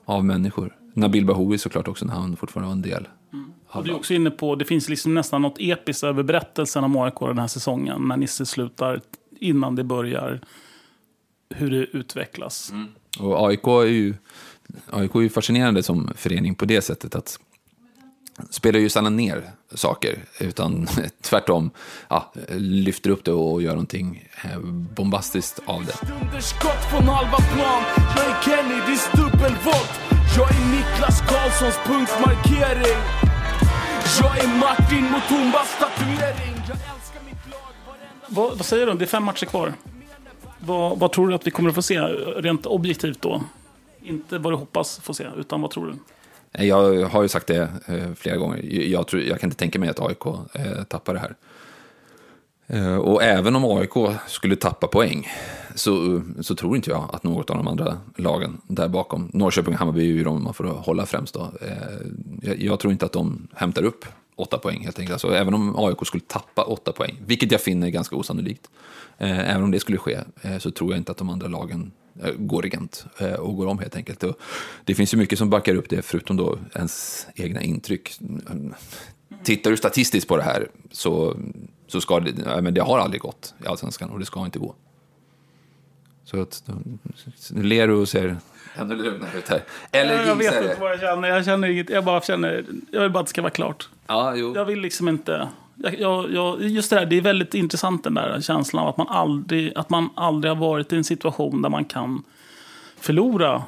av 0.06 0.26
människor. 0.26 0.76
Nabil 0.94 1.26
Bahoui 1.26 1.58
såklart 1.58 1.88
också 1.88 2.06
när 2.06 2.14
han 2.14 2.36
fortfarande 2.36 2.68
var 2.68 2.74
en 2.74 2.82
del. 2.82 3.08
Mm. 3.34 3.54
Och 3.68 3.84
du 3.84 3.92
är 3.92 3.96
också 3.96 4.14
inne 4.14 4.32
på, 4.32 4.56
det 4.56 4.66
finns 4.66 4.90
liksom 4.90 5.14
nästan 5.14 5.42
något 5.42 5.58
episkt 5.60 6.04
över 6.04 6.24
berättelsen 6.24 6.84
om 6.84 6.98
AIK 6.98 7.20
den 7.20 7.40
här 7.40 7.48
säsongen. 7.48 8.08
När 8.08 8.18
Nisse 8.18 8.46
slutar 8.46 9.02
innan 9.40 9.76
det 9.76 9.84
börjar, 9.84 10.42
hur 11.50 11.72
det 11.72 11.78
utvecklas. 11.78 12.72
Mm. 12.72 12.88
Och 13.20 13.48
AIK 13.48 13.68
är 13.68 13.86
ju 13.86 14.14
AIK 14.90 15.16
är 15.16 15.22
ju 15.22 15.30
fascinerande 15.30 15.84
som 15.84 16.12
förening 16.16 16.56
på 16.56 16.66
det 16.66 16.82
sättet 16.82 17.16
att 17.16 17.40
spelar 18.50 18.80
ju 18.80 18.90
sällan 18.90 19.16
ner 19.16 19.52
saker, 19.74 20.20
utan 20.40 20.88
tvärtom 21.22 21.72
ja, 22.08 22.32
lyfter 22.58 23.10
upp 23.10 23.24
det 23.24 23.32
och 23.32 23.62
gör 23.62 23.72
någonting 23.72 24.30
eh, 24.44 24.60
bombastiskt 24.96 25.60
av 25.66 25.86
det. 25.86 25.94
Underskott 26.22 26.86
från 26.92 27.04
halva 27.04 27.38
plan, 27.38 27.84
jag 30.38 30.52
är 30.52 30.66
Niklas 30.72 31.22
Karlssons 31.22 31.78
punktmarkering. 31.86 33.00
Jag 34.22 34.38
är 34.38 34.60
Martin 34.60 35.04
Mutumbas 35.04 35.78
tatuering. 35.80 36.56
Jag 36.68 36.78
älskar 36.96 37.22
mitt 37.26 37.52
lag 37.52 37.60
vad, 38.28 38.58
vad 38.58 38.66
säger 38.66 38.86
du? 38.86 38.94
Det 38.94 39.06
är 39.06 39.08
fem 39.08 39.24
matcher 39.24 39.46
kvar. 39.46 39.74
Vad, 40.60 41.00
vad 41.00 41.12
tror 41.12 41.28
du 41.28 41.36
att 41.36 41.48
vi 41.48 41.52
kommer 41.52 41.70
att 41.70 41.76
få 41.76 41.82
se, 41.82 42.00
rent 42.00 42.66
objektivt 42.66 43.22
då? 43.22 43.44
Inte 44.02 44.38
vad 44.38 44.54
du 44.54 44.58
hoppas 44.58 45.00
få 45.00 45.14
se, 45.14 45.28
utan 45.38 45.62
vad 45.62 45.72
tror 45.72 45.88
du? 45.88 45.94
Eh, 46.52 46.66
jag 46.66 47.06
har 47.06 47.22
ju 47.22 47.28
sagt 47.28 47.48
det 47.48 47.70
eh, 47.86 48.14
flera 48.16 48.38
gånger. 48.38 48.64
Jag, 48.64 49.08
tror, 49.08 49.22
jag 49.22 49.40
kan 49.40 49.48
inte 49.48 49.60
tänka 49.60 49.80
mig 49.80 49.90
att 49.90 50.00
AIK 50.00 50.26
eh, 50.54 50.84
tappar 50.88 51.14
det 51.14 51.20
här. 51.20 51.36
Och 53.00 53.24
även 53.24 53.56
om 53.56 53.66
AIK 53.66 54.20
skulle 54.28 54.56
tappa 54.56 54.88
poäng 54.88 55.28
så, 55.76 56.22
så 56.42 56.56
tror 56.56 56.76
inte 56.76 56.90
jag 56.90 57.10
att 57.14 57.24
något 57.24 57.50
av 57.50 57.58
de 57.58 57.68
andra 57.68 57.98
lagen 58.16 58.62
där 58.68 58.88
bakom, 58.88 59.30
Norrköping 59.34 59.74
och 59.74 59.80
Hammarby 59.80 60.02
är 60.02 60.06
ju 60.06 60.24
de 60.24 60.44
man 60.44 60.54
får 60.54 60.64
hålla 60.64 61.06
främst 61.06 61.34
då. 61.34 61.52
Jag, 62.42 62.62
jag, 62.62 62.80
tror 62.80 62.94
inte 62.94 63.06
att 63.06 63.12
de 63.12 63.48
hämtar 63.54 63.84
upp 63.84 64.06
åtta 64.36 64.58
poäng 64.58 64.84
helt 64.84 65.00
enkelt. 65.00 65.14
Alltså, 65.14 65.36
även 65.36 65.54
om 65.54 65.76
AIK 65.76 65.98
skulle 66.08 66.24
tappa 66.28 66.64
åtta 66.64 66.92
poäng, 66.92 67.18
vilket 67.26 67.52
jag 67.52 67.62
finner 67.62 67.90
ganska 67.90 68.16
osannolikt, 68.16 68.70
även 69.18 69.64
om 69.64 69.72
det 69.72 69.80
skulle 69.80 69.98
ske, 69.98 70.20
så 70.60 70.72
tror 70.72 70.92
jag 70.92 70.98
inte 70.98 71.12
att 71.12 71.18
de 71.18 71.30
andra 71.30 71.48
lagen 71.48 71.92
går 72.38 72.62
regent 72.62 73.06
eh, 73.18 73.34
och 73.34 73.56
går 73.56 73.68
om 73.68 73.80
helt 73.80 73.96
enkelt. 73.96 74.24
Och 74.24 74.40
det 74.86 74.96
finns 74.96 75.14
ju 75.14 75.18
mycket 75.18 75.40
som 75.40 75.50
backar 75.50 75.76
upp 75.76 75.90
det, 75.90 76.02
förutom 76.02 76.38
då 76.38 76.60
ens 76.76 77.28
egna 77.36 77.62
intryck. 77.62 78.20
Tittar 79.44 79.72
du 79.72 79.78
statistiskt 79.78 80.28
på 80.28 80.38
det 80.38 80.44
här 80.44 80.68
så, 80.92 81.38
så 81.88 82.02
ska 82.02 82.20
det, 82.20 82.62
men 82.62 82.74
det 82.74 82.82
har 82.82 83.00
aldrig 83.00 83.22
gått 83.22 83.54
i 83.64 83.68
Allsvenskan 83.68 84.10
och 84.10 84.20
det 84.20 84.26
ska 84.26 84.46
inte 84.46 84.60
gå. 84.60 84.76
Så 86.24 86.42
att, 86.42 86.64
nu 87.52 87.64
ler 87.64 87.88
du 87.88 87.94
och 87.94 88.10
ser 88.10 88.38
ännu 88.76 88.96
lugnare 88.96 89.38
ut 89.38 89.50
här. 89.50 89.64
Eller 89.92 90.28
jag 90.28 90.36
vet 90.36 90.64
inte 90.64 90.78
vad 90.80 90.92
jag 90.92 91.00
känner. 91.00 91.28
Jag 91.28 91.46
känner 91.46 91.68
inget. 91.68 91.90
Jag 91.90 92.06
bara 92.06 92.22
känner, 92.22 92.66
jag 92.92 93.02
vill 93.02 93.12
bara 93.12 93.20
att 93.20 93.26
det 93.26 93.30
ska 93.30 93.42
vara 93.42 93.52
klart. 93.52 93.90
Ja, 94.08 94.36
jo. 94.36 94.56
Jag 94.56 94.66
vill 94.66 94.80
liksom 94.80 95.10
inte 95.10 95.50
jag, 96.00 96.34
jag, 96.34 96.62
just 96.62 96.90
det 96.90 96.96
här, 96.96 97.06
det 97.06 97.18
är 97.18 97.22
väldigt 97.22 97.54
intressant 97.54 98.04
den 98.04 98.14
där 98.14 98.42
känslan 98.42 98.84
av 98.84 98.90
att 98.90 98.98
man, 98.98 99.08
aldrig, 99.08 99.74
att 99.76 99.90
man 99.90 100.10
aldrig 100.16 100.52
har 100.52 100.60
varit 100.60 100.94
i 100.94 100.96
en 100.96 101.04
situation 101.04 101.62
där 101.62 101.70
man 101.70 101.86
kan 101.86 102.24
förlora, 103.00 103.64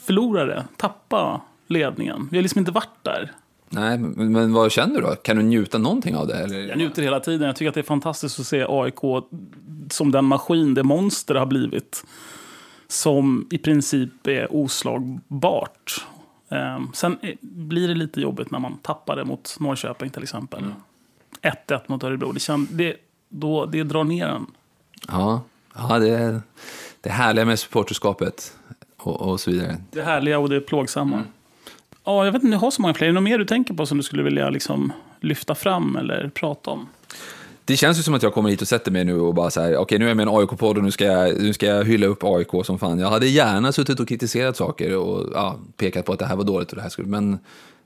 förlora 0.00 0.44
det, 0.44 0.64
tappa 0.76 1.40
ledningen. 1.66 2.28
Vi 2.30 2.36
har 2.36 2.42
liksom 2.42 2.58
inte 2.58 2.72
varit 2.72 3.02
där. 3.02 3.32
Nej, 3.70 3.98
men, 3.98 4.32
men 4.32 4.52
vad 4.52 4.72
känner 4.72 4.94
du 4.94 5.00
då? 5.00 5.14
Kan 5.14 5.36
du 5.36 5.42
njuta 5.42 5.78
någonting 5.78 6.16
av 6.16 6.26
det? 6.26 6.34
Eller? 6.34 6.68
Jag 6.68 6.78
njuter 6.78 7.02
hela 7.02 7.20
tiden. 7.20 7.46
Jag 7.46 7.56
tycker 7.56 7.68
att 7.68 7.74
det 7.74 7.80
är 7.80 7.82
fantastiskt 7.82 8.40
att 8.40 8.46
se 8.46 8.66
AIK 8.68 9.24
som 9.90 10.10
den 10.10 10.24
maskin, 10.24 10.74
det 10.74 10.82
monster 10.82 11.34
har 11.34 11.46
blivit. 11.46 12.04
Som 12.88 13.46
i 13.50 13.58
princip 13.58 14.26
är 14.26 14.54
oslagbart. 14.54 16.06
Um, 16.48 16.90
sen 16.94 17.18
blir 17.40 17.88
det 17.88 17.94
lite 17.94 18.20
jobbigt 18.20 18.50
när 18.50 18.58
man 18.58 18.78
tappar 18.78 19.16
det 19.16 19.24
mot 19.24 19.56
Norrköping 19.60 20.10
till 20.10 20.22
exempel. 20.22 20.64
1-1 21.42 21.54
mm. 21.68 21.80
mot 21.86 22.04
Örebro. 22.04 22.32
Det, 22.32 22.40
känns, 22.40 22.68
det, 22.68 22.96
då, 23.28 23.66
det 23.66 23.82
drar 23.82 24.04
ner 24.04 24.26
en. 24.26 24.46
Ja, 25.08 25.40
ja 25.74 25.98
det, 25.98 26.08
är, 26.08 26.40
det 27.00 27.10
härliga 27.10 27.44
med 27.44 27.58
supporterskapet 27.58 28.56
och, 28.96 29.20
och 29.20 29.40
så 29.40 29.50
vidare. 29.50 29.76
Det 29.90 30.02
härliga 30.02 30.38
och 30.38 30.48
det 30.48 30.60
plågsamma. 30.60 31.16
Mm. 31.16 31.28
Ja, 32.04 32.24
jag 32.24 32.32
vet 32.32 32.42
inte, 32.42 32.56
du 32.56 32.60
har 32.60 32.70
så 32.70 32.82
många 32.82 32.94
fler. 32.94 33.06
Är 33.06 33.08
det 33.08 33.14
något 33.14 33.22
mer 33.22 33.38
du 33.38 33.44
tänker 33.44 33.74
på 33.74 33.86
som 33.86 33.96
du 33.96 34.02
skulle 34.02 34.22
vilja 34.22 34.50
liksom 34.50 34.92
lyfta 35.20 35.54
fram 35.54 35.96
eller 35.96 36.28
prata 36.34 36.70
om? 36.70 36.88
Det 37.68 37.76
känns 37.76 37.98
ju 37.98 38.02
som 38.02 38.14
att 38.14 38.22
jag 38.22 38.34
kommer 38.34 38.50
hit 38.50 38.62
och 38.62 38.68
sätter 38.68 38.90
mig 38.90 39.04
nu 39.04 39.20
och 39.20 39.34
bara 39.34 39.50
så 39.50 39.60
här, 39.60 39.68
okej 39.68 39.78
okay, 39.78 39.98
nu 39.98 40.04
är 40.04 40.08
jag 40.08 40.16
med 40.16 40.28
en 40.28 40.34
AIK-podd 40.34 40.78
och 40.78 40.84
nu 40.84 40.90
ska, 40.90 41.04
jag, 41.04 41.42
nu 41.42 41.52
ska 41.52 41.66
jag 41.66 41.84
hylla 41.84 42.06
upp 42.06 42.24
AIK 42.24 42.48
som 42.64 42.78
fan. 42.78 42.98
Jag 42.98 43.10
hade 43.10 43.26
gärna 43.26 43.72
suttit 43.72 44.00
och 44.00 44.08
kritiserat 44.08 44.56
saker 44.56 44.96
och 44.96 45.30
ja, 45.34 45.56
pekat 45.76 46.04
på 46.04 46.12
att 46.12 46.18
det 46.18 46.26
här 46.26 46.36
var 46.36 46.44
dåligt 46.44 46.70
och 46.70 46.76
det 46.76 46.82
här 46.82 46.88
skulle, 46.88 47.08
men 47.08 47.38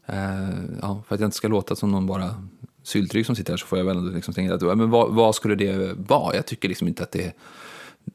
eh, 0.07 0.49
ja, 0.83 1.03
för 1.09 1.14
att 1.14 1.20
jag 1.20 1.26
inte 1.26 1.37
ska 1.37 1.49
låta 1.49 1.76
som 1.76 1.91
någon 1.91 2.07
bara 2.07 2.35
syltryck 2.83 3.26
som 3.26 3.37
sitter 3.37 3.53
här 3.53 3.57
så 3.57 3.66
får 3.66 3.78
jag 3.78 3.85
väl 3.85 3.97
ändå 3.97 4.11
liksom 4.11 4.35
tänka 4.35 4.55
att, 4.55 4.62
men 4.62 4.91
vad, 4.91 5.14
vad, 5.14 5.35
skulle 5.35 5.55
det 5.55 5.95
vara? 5.97 6.37
Jag 6.37 6.47
tycker 6.47 6.68
liksom 6.68 6.89
inte 6.89 7.03
att 7.03 7.12
det, 7.12 7.37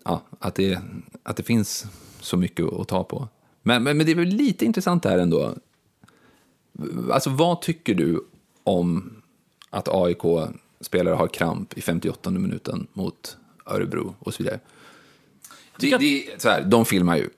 ja, 0.04 0.22
att 0.40 0.56
det, 0.56 0.80
att 1.24 1.38
det 1.38 1.44
finns 1.44 1.86
så 2.20 2.38
mycket 2.38 2.66
att 2.74 2.88
ta 2.88 3.04
på. 3.04 3.28
Men, 3.64 3.84
men, 3.84 3.98
men 3.98 4.06
det 4.06 4.12
är 4.12 4.16
väl 4.16 4.28
lite 4.28 4.66
intressant 4.66 5.04
det 5.04 5.10
här 5.10 5.20
ändå. 5.20 5.54
Alltså 7.12 7.30
vad 7.30 7.62
tycker 7.62 7.94
du 7.94 8.22
om 8.64 9.14
att 9.70 9.88
AIK 9.88 10.24
spelare 10.82 11.16
har 11.16 11.28
kramp 11.28 11.78
i 11.78 11.82
58 11.82 12.30
minuten 12.30 12.88
mot 12.94 13.38
Örebro 13.66 14.16
och 14.20 14.34
så 14.34 14.44
vidare. 14.44 14.60
Det, 15.80 15.98
det, 15.98 16.42
så 16.42 16.50
här, 16.50 16.62
de 16.62 16.86
filmar 16.86 17.16
ju. 17.18 17.30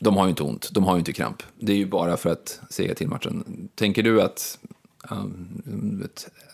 De 0.00 0.16
har 0.16 0.24
ju 0.24 0.30
inte 0.30 0.42
ont, 0.42 0.68
de 0.72 0.84
har 0.84 0.94
ju 0.94 0.98
inte 0.98 1.12
kramp. 1.12 1.42
Det 1.58 1.72
är 1.72 1.76
ju 1.76 1.86
bara 1.86 2.16
för 2.16 2.30
att 2.30 2.60
sega 2.70 2.94
till 2.94 3.08
matchen. 3.08 3.68
Tänker 3.74 4.02
du 4.02 4.22
att 4.22 4.58
um, 5.10 6.08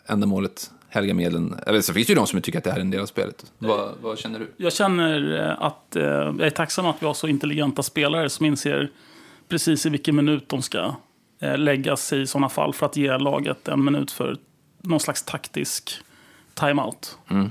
ändamålet 0.06 0.70
helga 0.88 1.14
medlen? 1.14 1.60
Eller 1.66 1.80
så 1.80 1.92
finns 1.92 2.06
det 2.06 2.10
ju 2.10 2.14
de 2.14 2.26
som 2.26 2.40
tycker 2.40 2.58
att 2.58 2.64
det 2.64 2.70
här 2.70 2.78
är 2.78 2.80
en 2.80 2.90
del 2.90 3.00
av 3.00 3.06
spelet. 3.06 3.52
Vad, 3.58 3.94
vad 4.00 4.18
känner 4.18 4.38
du? 4.38 4.52
Jag 4.56 4.72
känner 4.72 5.40
eh, 5.40 5.62
att 5.62 5.96
eh, 5.96 6.02
jag 6.02 6.40
är 6.40 6.50
tacksam 6.50 6.86
att 6.86 6.96
vi 7.02 7.06
har 7.06 7.14
så 7.14 7.28
intelligenta 7.28 7.82
spelare 7.82 8.28
som 8.28 8.46
inser 8.46 8.90
precis 9.48 9.86
i 9.86 9.88
vilken 9.88 10.16
minut 10.16 10.48
de 10.48 10.62
ska 10.62 10.94
eh, 11.40 11.58
lägga 11.58 11.96
sig 11.96 12.22
i 12.22 12.26
sådana 12.26 12.48
fall 12.48 12.74
för 12.74 12.86
att 12.86 12.96
ge 12.96 13.18
laget 13.18 13.68
en 13.68 13.84
minut 13.84 14.12
för 14.12 14.36
någon 14.82 15.00
slags 15.00 15.22
taktisk 15.22 16.00
timeout. 16.60 17.18
Mm. 17.30 17.50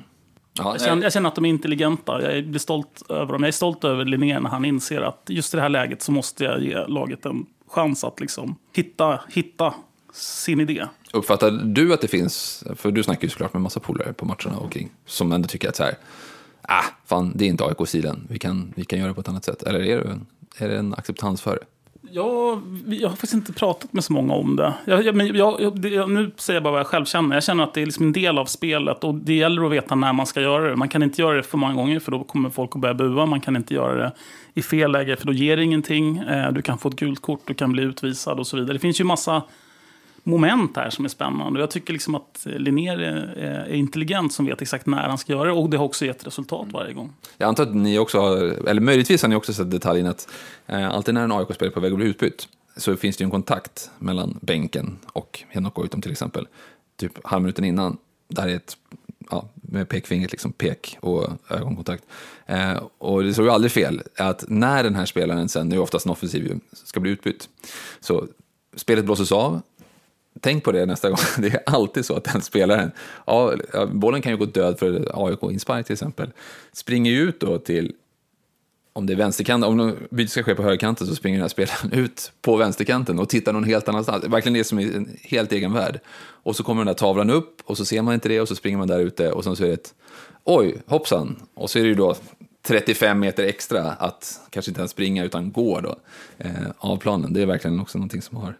Ja, 0.58 0.72
jag, 0.72 0.82
känner, 0.82 1.04
jag, 1.04 1.14
känner, 1.14 1.30
att 1.30 1.36
de 1.36 1.46
är 1.46 1.50
intelligenta. 1.50 2.34
Jag 2.34 2.48
blir 2.48 2.60
stolt 2.60 3.04
över 3.10 3.34
dem. 3.34 3.44
Jag 3.44 3.48
är 3.48 3.52
stolt 3.52 3.84
över 3.84 4.06
Linné 4.06 4.40
när 4.40 4.50
han 4.50 4.66
inser 4.66 5.02
att 5.02 5.24
just 5.28 5.54
i 5.54 5.58
det 5.58 5.62
här 5.62 5.70
läget 5.70 6.02
så 6.02 6.12
måste 6.12 6.44
jag 6.44 6.64
ge 6.64 6.86
laget 6.88 7.26
en 7.26 7.46
chans 7.68 8.04
att 8.04 8.20
liksom 8.20 8.56
hitta, 8.74 9.22
hitta 9.30 9.74
sin 10.14 10.60
idé. 10.60 10.86
Uppfattar 11.14 11.52
du 11.52 11.94
att 11.94 12.02
det 12.02 12.08
finns, 12.08 12.64
för 12.76 12.92
du 12.92 13.04
snackar 13.04 13.24
ju 13.24 13.30
såklart 13.30 13.54
med 13.54 13.62
massa 13.62 13.80
polare 13.80 14.14
på 14.14 14.26
matcherna 14.26 14.58
och 14.58 14.72
kring, 14.72 14.90
som 15.06 15.32
ändå 15.32 15.48
tycker 15.48 15.70
att 15.70 15.76
så 15.76 15.84
här, 15.84 15.96
ah, 16.62 16.84
fan, 17.06 17.32
det 17.36 17.46
är 17.46 17.50
inte 17.50 17.64
AIK-stilen, 17.64 18.28
vi 18.30 18.40
kan, 18.40 18.74
vi 18.76 18.86
kan 18.86 19.00
göra 19.00 19.08
det 19.08 19.14
på 19.14 19.22
ett 19.22 19.30
annat 19.30 19.46
sätt. 19.46 19.64
Eller 19.64 19.80
är 19.80 19.98
det, 19.98 20.10
en, 20.10 20.26
är 20.58 20.70
det 20.70 20.78
en 20.78 20.94
acceptans 20.94 21.42
för 21.42 21.52
det? 21.56 21.66
Ja, 22.12 22.62
jag 22.88 23.10
har 23.10 23.16
faktiskt 23.16 23.34
inte 23.34 23.54
pratat 23.54 23.94
med 23.94 24.04
så 24.04 24.14
många 24.14 24.34
om 24.34 24.56
det. 24.56 24.74
Jag, 24.86 25.06
jag, 25.06 25.16
men 25.16 25.36
jag, 25.36 25.62
jag, 25.62 26.10
nu 26.10 26.32
säger 26.38 26.56
jag 26.56 26.64
bara 26.64 26.72
vad 26.72 26.80
jag 26.80 26.88
själv 26.88 27.06
känner. 27.06 27.36
Jag 27.36 27.44
känner 27.44 27.64
att 27.64 27.74
det 27.74 27.82
är 27.82 27.86
liksom 27.86 28.06
en 28.06 28.14
del 28.14 28.38
av 28.38 28.46
spelet 28.46 29.04
och 29.04 29.16
det 29.16 29.34
gäller 29.34 29.66
att 29.66 29.72
veta 29.72 29.96
när 29.96 30.14
man 30.14 30.26
ska 30.26 30.42
göra 30.42 30.70
det. 30.70 30.76
Man 30.76 30.90
kan 30.90 31.04
inte 31.04 31.22
göra 31.22 31.38
det 31.38 31.44
för 31.44 31.58
många 31.58 31.74
gånger 31.74 32.00
för 32.00 32.12
då 32.12 32.24
kommer 32.24 32.50
folk 32.50 32.76
att 32.76 32.82
börja 32.82 32.94
bua. 32.94 33.26
Man 33.26 33.42
kan 33.42 33.56
inte 33.56 33.74
göra 33.74 33.96
det 33.96 34.12
i 34.54 34.62
fel 34.62 34.92
läge 34.92 35.16
för 35.16 35.28
då 35.28 35.34
ger 35.34 35.58
det 35.58 35.64
ingenting. 35.64 36.18
Eh, 36.18 36.52
du 36.52 36.62
kan 36.62 36.78
få 36.78 36.90
ett 36.90 36.96
gult 36.96 37.22
kort, 37.22 37.42
du 37.46 37.54
kan 37.54 37.72
bli 37.72 37.84
utvisad 37.84 38.40
och 38.40 38.48
så 38.48 38.58
vidare. 38.58 38.74
Det 38.74 38.80
finns 38.80 39.00
ju 39.00 39.04
massa 39.04 39.44
moment 40.26 40.78
här 40.78 40.90
som 40.90 41.06
är 41.06 41.10
spännande. 41.10 41.60
Jag 41.60 41.72
tycker 41.72 41.94
liksom 41.94 42.16
att 42.16 42.42
Linnér 42.46 43.02
är, 43.02 43.74
intelligent 43.74 44.34
som 44.34 44.46
vet 44.46 44.62
exakt 44.62 44.86
när 44.86 45.08
han 45.08 45.18
ska 45.18 45.34
göra 45.34 45.46
det 45.46 45.52
och 45.52 45.70
det 45.70 45.78
har 45.78 45.86
också 45.86 46.06
gett 46.06 46.28
resultat 46.28 46.68
varje 46.72 46.94
gång. 46.94 47.14
Jag 47.38 47.48
antar 47.48 47.64
att 47.64 47.76
ni 47.76 48.00
också 48.00 48.20
har, 48.20 48.38
eller 48.68 48.82
möjligtvis 48.82 49.22
har 49.22 49.30
ni 49.30 49.36
också 49.36 49.54
sett 49.54 49.72
detaljen 49.72 50.08
att 50.08 50.30
eh, 50.68 50.90
alltid 50.90 51.14
när 51.14 51.24
en 51.24 51.32
AIK-spelare 51.32 51.72
är 51.72 51.74
på 51.74 51.80
väg 51.80 51.92
att 51.92 51.98
bli 51.98 52.08
utbytt 52.08 52.48
så 52.78 52.96
finns 52.96 53.18
det 53.18 53.22
ju 53.22 53.26
en 53.26 53.32
kontakt 53.32 53.90
mellan 54.00 54.40
bänken 54.42 54.98
och 55.14 55.44
Henok 55.50 55.74
Goitom 55.74 56.02
till 56.02 56.12
exempel. 56.12 56.48
Typ 56.98 57.12
halvminuten 57.24 57.66
innan, 57.66 57.98
där 58.28 58.48
är 58.48 58.56
ett 58.56 58.78
ja, 59.30 59.50
med 59.56 59.90
pekfingret, 59.90 60.32
liksom 60.32 60.52
pek 60.52 60.98
och 61.00 61.28
ögonkontakt. 61.50 62.04
Eh, 62.46 62.78
och 62.98 63.24
det 63.24 63.34
såg 63.34 63.46
ju 63.46 63.52
aldrig 63.52 63.72
fel 63.72 64.02
att 64.18 64.46
när 64.48 64.84
den 64.84 64.96
här 64.96 65.06
spelaren 65.06 65.50
sen, 65.50 65.70
det 65.70 65.76
är 65.76 65.80
oftast 65.80 66.06
en 66.06 66.12
offensiv, 66.12 66.60
ska 66.72 67.00
bli 67.00 67.12
utbytt, 67.12 67.50
så 68.00 68.28
spelet 68.76 69.06
blåses 69.06 69.32
av, 69.32 69.62
Tänk 70.40 70.64
på 70.64 70.72
det 70.72 70.86
nästa 70.86 71.10
gång. 71.10 71.18
Det 71.38 71.48
är 71.48 71.62
alltid 71.66 72.06
så 72.06 72.16
att 72.16 72.24
den 72.24 72.42
spelaren, 72.42 72.92
ja, 73.26 73.54
bollen 73.88 74.22
kan 74.22 74.32
ju 74.32 74.38
gå 74.38 74.46
död 74.46 74.80
för 74.80 75.26
AIK 75.28 75.44
inspark 75.44 75.86
till 75.86 75.94
exempel, 75.94 76.32
springer 76.74 77.12
ut 77.12 77.40
då 77.40 77.58
till, 77.58 77.94
om 78.94 79.06
det 79.06 79.14
är 79.14 79.18
vänsterkanten, 79.18 79.80
om 79.80 79.96
bytet 80.10 80.32
ska 80.32 80.44
ske 80.44 80.56
på 80.56 80.64
högerkanten 80.64 81.08
så 81.08 81.16
springer 81.16 81.38
den 81.38 81.44
här 81.44 81.50
spelaren 81.50 81.94
ut 82.04 82.32
på 82.42 82.58
vänsterkanten 82.58 83.20
och 83.20 83.30
tittar 83.30 83.54
någon 83.54 83.64
helt 83.64 83.90
annanstans. 83.90 84.24
Verkligen 84.24 84.54
det 84.54 84.64
som 84.64 84.80
är 84.80 84.96
en 84.96 85.18
helt 85.22 85.52
egen 85.52 85.74
värld. 85.74 86.00
Och 86.18 86.56
så 86.56 86.64
kommer 86.64 86.82
den 86.82 86.88
där 86.88 86.94
tavlan 86.94 87.30
upp 87.30 87.62
och 87.64 87.78
så 87.78 87.86
ser 87.86 88.02
man 88.02 88.14
inte 88.14 88.30
det 88.30 88.42
och 88.42 88.48
så 88.48 88.56
springer 88.56 88.78
man 88.78 88.88
där 88.88 89.00
ute 89.00 89.32
och 89.32 89.44
sen 89.44 89.56
så 89.56 89.64
är 89.64 89.68
det 89.68 89.74
ett, 89.74 89.94
oj, 90.44 90.78
hoppsan. 90.86 91.36
Och 91.54 91.70
så 91.70 91.80
är 91.80 91.84
det 91.84 91.90
ju 91.90 91.96
då 91.96 92.16
35 92.68 93.20
meter 93.20 93.44
extra 93.44 93.92
att 93.92 94.40
kanske 94.50 94.72
inte 94.72 94.82
ens 94.82 94.92
springa 94.92 95.24
utan 95.24 95.52
gå 95.52 95.82
då 95.82 95.96
eh, 96.38 96.52
av 96.78 96.98
planen. 96.98 97.34
Det 97.34 97.42
är 97.42 97.46
verkligen 97.46 97.80
också 97.80 97.98
någonting 97.98 98.22
som 98.22 98.38
har 98.38 98.56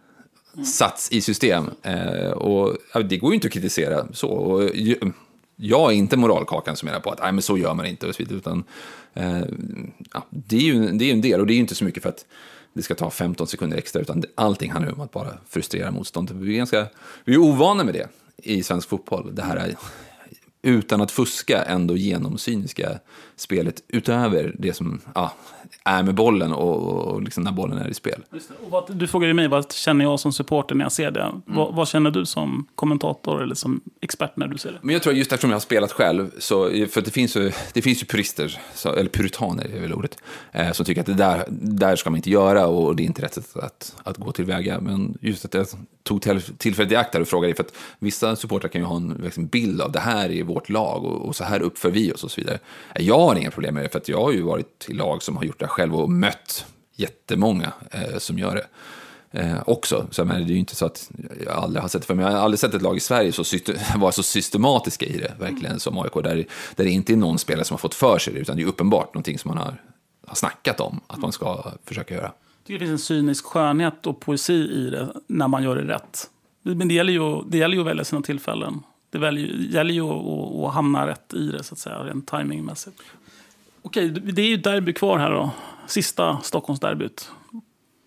Mm. 0.56 0.66
satts 0.66 1.12
i 1.12 1.22
system. 1.22 1.70
Eh, 1.82 2.30
och 2.30 2.78
det 3.06 3.18
går 3.18 3.32
ju 3.32 3.36
inte 3.36 3.48
att 3.48 3.54
kritisera 3.54 4.08
så. 4.14 4.30
Och, 4.30 4.70
jag 5.56 5.92
är 5.92 5.96
inte 5.96 6.18
moralkakan 6.18 6.76
som 6.76 6.86
menar 6.86 7.00
på 7.00 7.12
att 7.12 7.20
Nej, 7.20 7.32
men 7.32 7.42
så 7.42 7.58
gör 7.58 7.74
man 7.74 7.86
inte 7.86 8.08
och 8.08 8.16
så 8.16 8.24
vidare, 8.24 8.38
utan 8.38 8.64
eh, 9.14 9.44
ja, 10.14 10.26
det 10.30 10.56
är 10.56 10.62
ju 10.62 10.92
det 10.92 11.06
är 11.06 11.14
en 11.14 11.22
del 11.22 11.40
och 11.40 11.48
det 11.48 11.54
är 11.54 11.56
ju 11.56 11.62
inte 11.62 11.76
så 11.76 11.86
mycket 11.86 12.04
för 12.04 12.10
att 12.10 12.26
det 12.74 12.82
ska 12.82 12.96
ta 12.96 13.10
15 13.10 13.48
sekunder 13.48 13.78
extra, 13.78 14.02
utan 14.02 14.24
allting 14.36 14.72
handlar 14.72 14.94
om 14.94 15.02
att 15.02 15.12
bara 15.12 15.38
frustrera 15.50 15.92
motståndet. 15.92 16.36
Vi 16.36 16.54
är, 16.54 16.58
ganska, 16.58 16.88
vi 17.26 17.34
är 17.34 17.38
ovana 17.38 17.84
med 17.84 17.94
det 17.94 18.08
i 18.38 18.64
svensk 18.64 18.90
fotboll. 18.90 19.36
Det 19.36 19.42
här 19.42 19.56
är, 19.56 19.76
utan 20.62 21.02
att 21.02 21.12
fuska, 21.12 21.64
ändå 21.64 21.98
genomsyniska 21.98 23.00
spelet 23.36 23.84
utöver 23.88 24.56
det 24.60 24.74
som 24.74 25.02
ja, 25.16 25.34
är 25.84 26.04
med 26.04 26.16
bollen 26.16 26.52
och, 26.52 26.78
och 26.78 27.22
liksom 27.22 27.44
när 27.44 27.52
bollen 27.52 27.78
är 27.78 27.88
i 27.88 27.94
spel. 27.94 28.24
Vad, 28.70 28.96
du 28.96 29.08
frågade 29.08 29.34
mig 29.34 29.48
vad 29.48 29.72
känner 29.72 30.06
jag 30.06 30.20
som 30.20 30.34
supporter 30.34 30.76
när 30.76 30.86
jag 30.86 30.92
ser 30.92 31.12
det. 31.12 31.22
Mm. 31.22 31.42
Vad, 31.46 31.76
vad, 31.76 31.88
känner 31.88 32.12
du 32.12 32.26
som 32.26 32.68
kommentator 32.76 33.44
eller 33.44 33.56
som 33.56 33.82
expert 34.02 34.38
när 34.38 34.48
du 34.48 34.58
ser 34.58 34.72
det? 34.72 34.80
Men 34.82 34.94
jag 34.94 35.04
tror 35.04 35.16
just 35.16 35.32
eftersom 35.32 35.50
jag 35.50 35.56
har 35.56 35.62
spelat 35.62 35.92
själv, 35.92 36.32
så, 36.40 36.70
för 36.70 37.02
det 37.02 37.12
finns 37.12 37.38
ju, 37.38 37.52
det 37.74 37.82
finns 37.82 38.02
ju 38.02 38.06
purister, 38.06 38.60
så, 38.74 38.94
eller 38.94 39.10
puritaner 39.10 39.66
är 39.76 39.82
väl 39.82 39.94
ordet, 39.94 40.18
eh, 40.52 40.72
som 40.72 40.86
tycker 40.86 41.02
att 41.02 41.08
det 41.08 41.14
där, 41.14 41.44
där 41.50 41.96
ska 41.96 42.10
man 42.10 42.18
inte 42.18 42.30
göra 42.30 42.68
och 42.68 42.96
det 42.96 43.04
är 43.04 43.06
inte 43.06 43.22
rätt 43.22 43.34
sätt 43.34 43.58
att, 43.58 43.96
att 44.04 44.18
gå 44.18 44.32
tillväga. 44.32 44.80
Men 44.80 45.18
just 45.22 45.46
att 45.46 45.54
jag 45.54 45.68
tog 46.04 46.22
tillfället 46.58 46.92
i 46.92 46.96
akt 46.96 47.12
där 47.12 47.22
och 47.22 47.28
frågade, 47.28 47.56
för 47.56 47.64
att 47.64 47.74
vissa 48.00 48.36
supportrar 48.36 48.70
kan 48.70 48.82
ju 48.82 48.88
ha 48.88 48.96
en 48.96 49.22
liksom, 49.24 49.48
bild 49.48 49.82
av 49.82 49.92
det 49.92 50.00
här 50.00 50.32
är 50.32 50.44
vårt 50.44 50.70
lag 50.70 51.06
och, 51.06 51.28
och 51.28 51.36
så 51.36 51.44
här 51.44 51.62
uppför 51.62 51.92
vi 51.92 52.12
oss 52.12 52.24
och 52.24 52.32
så 52.32 52.42
vidare. 52.42 52.60
Jag 52.96 53.20
har 53.20 53.36
inga 53.36 53.52
problem 53.52 53.74
med 53.74 53.84
det, 53.84 53.90
för 53.90 53.98
att 53.98 54.10
jag 54.10 54.22
har 54.22 54.32
ju 54.32 54.42
varit 54.42 54.86
i 54.88 54.94
lag 54.94 55.24
som 55.24 55.38
har 55.38 55.44
gjort 55.44 55.60
det 55.60 55.65
själv 55.68 55.96
och 55.96 56.10
mött 56.10 56.66
jättemånga 56.96 57.74
eh, 57.92 58.18
som 58.18 58.40
gör 58.40 58.56
det. 58.56 58.68
Eh, 59.36 59.62
också. 59.66 60.08
Så 60.12 60.26
men, 60.26 60.38
det 60.46 60.52
är 60.52 60.54
ju 60.54 60.60
inte 60.60 60.76
så 60.76 60.86
att 60.86 61.12
jag 61.46 61.54
aldrig 61.54 61.82
har 61.82 61.90
sett 61.90 62.06
för 62.06 62.14
mig. 62.14 62.26
Jag 62.26 62.32
har 62.32 62.40
aldrig 62.40 62.60
sett 62.60 62.74
ett 62.74 62.82
lag 62.82 62.98
i 62.98 63.00
Sverige 63.00 63.32
så 63.32 63.44
vara 63.98 64.12
så 64.12 64.24
systematiska 64.24 65.06
i 65.06 65.18
det, 65.18 65.34
verkligen, 65.40 65.80
som 65.80 65.98
AIK. 65.98 66.14
Där, 66.14 66.46
där 66.76 66.84
det 66.84 66.90
inte 66.90 67.14
är 67.14 67.18
någon 67.18 67.40
spelare 67.40 67.66
som 67.66 67.74
har 67.74 67.80
fått 67.80 67.94
för 67.94 68.20
sig 68.20 68.34
det, 68.34 68.40
utan 68.40 68.58
det 68.58 68.64
är 68.64 68.68
uppenbart 68.68 69.14
någonting 69.14 69.40
som 69.40 69.50
man 69.50 69.58
har, 69.58 69.82
har 70.28 70.36
snackat 70.36 70.80
om 70.80 71.00
att 71.08 71.20
man 71.20 71.32
ska 71.32 71.72
försöka 71.86 72.14
göra. 72.14 72.24
Jag 72.24 72.68
tycker 72.68 72.80
det 72.80 72.86
finns 72.86 73.02
en 73.02 73.06
cynisk 73.06 73.46
skönhet 73.46 74.08
och 74.08 74.20
poesi 74.20 74.54
i 74.54 74.90
det 74.90 75.14
när 75.28 75.48
man 75.48 75.64
gör 75.64 75.76
det 75.76 75.94
rätt. 75.94 76.30
Men 76.62 76.88
det 76.88 76.94
gäller 76.94 77.14
ju, 77.14 77.42
det 77.48 77.58
gäller 77.58 77.76
ju 77.76 77.82
att 77.82 77.88
välja 77.88 78.04
sina 78.04 78.22
tillfällen. 78.22 78.84
Det 79.10 79.18
väljer, 79.18 79.48
gäller 79.48 79.94
ju 79.94 80.02
att, 80.02 80.66
att 80.68 80.74
hamna 80.74 81.08
rätt 81.08 81.34
i 81.34 81.48
det, 81.48 81.64
så 81.64 81.74
att 81.74 81.80
säga, 81.80 82.04
rent 82.04 82.28
timingmässigt. 82.28 83.02
Okej, 83.86 84.10
det 84.10 84.42
är 84.42 84.48
ju 84.48 84.58
derby 84.58 84.94
kvar 84.94 85.18
här 85.18 85.32
då. 85.32 85.50
Sista 85.88 86.38
Stockholmsderbyt. 86.44 87.32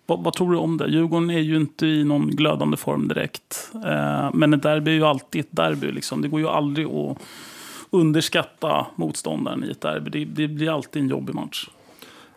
Vad, 0.05 0.23
vad, 0.23 0.33
tror 0.33 0.51
du 0.51 0.57
om 0.57 0.77
det? 0.77 0.87
Djurgården 0.87 1.29
är 1.29 1.39
ju 1.39 1.55
inte 1.55 1.85
i 1.85 2.03
någon 2.03 2.27
glödande 2.27 2.77
form 2.77 3.07
direkt. 3.07 3.71
Eh, 3.73 4.29
men 4.33 4.53
ett 4.53 4.63
derby 4.63 4.91
är 4.91 4.95
ju 4.95 5.05
alltid 5.05 5.41
ett 5.41 5.47
derby. 5.51 5.91
Liksom. 5.91 6.21
Det 6.21 6.27
går 6.27 6.39
ju 6.39 6.47
aldrig 6.47 6.87
att 6.87 7.17
underskatta 7.89 8.87
motståndaren 8.95 9.63
i 9.63 9.71
ett 9.71 9.81
derby. 9.81 10.09
Det, 10.09 10.25
det 10.25 10.47
blir 10.47 10.73
alltid 10.73 11.01
en 11.01 11.09
jobbig 11.09 11.35
match. 11.35 11.69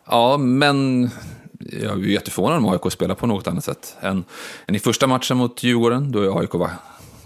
Ja, 0.04 0.36
men 0.36 1.10
jag 1.58 1.92
är 1.92 1.96
ju 1.96 2.12
jätteförvånad 2.12 2.58
om 2.58 2.68
AIK 2.68 2.92
spelar 2.92 3.14
på 3.14 3.26
något 3.26 3.46
annat 3.46 3.64
sätt 3.64 3.96
än, 4.00 4.24
än 4.66 4.74
i 4.74 4.78
första 4.78 5.06
matchen 5.06 5.36
mot 5.36 5.62
Djurgården. 5.62 6.12
Då 6.12 6.38
AIK 6.38 6.54
var 6.54 6.70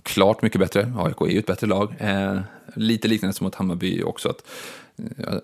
klart 0.03 0.43
mycket 0.43 0.61
bättre. 0.61 0.93
AIK 0.99 1.21
är 1.21 1.27
ju 1.27 1.39
ett 1.39 1.47
bättre 1.47 1.67
lag. 1.67 1.95
Eh, 1.99 2.39
lite 2.75 3.09
liknande 3.09 3.35
som 3.35 3.45
mot 3.45 3.55
Hammarby 3.55 4.03
också. 4.03 4.29
Att 4.29 4.43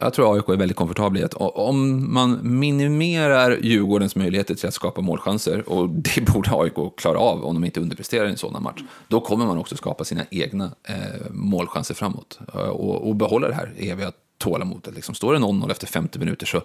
jag 0.00 0.14
tror 0.14 0.34
AIK 0.34 0.48
är 0.48 0.56
väldigt 0.56 0.76
komfortabla 0.76 1.20
i 1.20 1.24
att 1.24 1.34
om 1.34 2.12
man 2.14 2.58
minimerar 2.58 3.58
Djurgårdens 3.62 4.16
möjligheter 4.16 4.54
till 4.54 4.68
att 4.68 4.74
skapa 4.74 5.00
målchanser, 5.00 5.68
och 5.68 5.88
det 5.90 6.20
borde 6.20 6.50
AIK 6.52 6.96
klara 6.96 7.18
av 7.18 7.44
om 7.44 7.54
de 7.54 7.64
inte 7.64 7.80
underpresterar 7.80 8.26
i 8.26 8.30
en 8.30 8.36
sådan 8.36 8.62
match, 8.62 8.82
då 9.08 9.20
kommer 9.20 9.46
man 9.46 9.58
också 9.58 9.76
skapa 9.76 10.04
sina 10.04 10.24
egna 10.30 10.70
eh, 10.82 10.94
målchanser 11.30 11.94
framåt 11.94 12.38
eh, 12.54 12.60
och, 12.60 13.08
och 13.08 13.16
behålla 13.16 13.48
det 13.48 13.54
här 13.54 13.72
eviga 13.78 14.12
tålamodet. 14.38 14.94
Liksom. 14.94 15.14
Står 15.14 15.32
det 15.32 15.38
0-0 15.38 15.70
efter 15.70 15.86
50 15.86 16.18
minuter 16.18 16.46
så, 16.46 16.62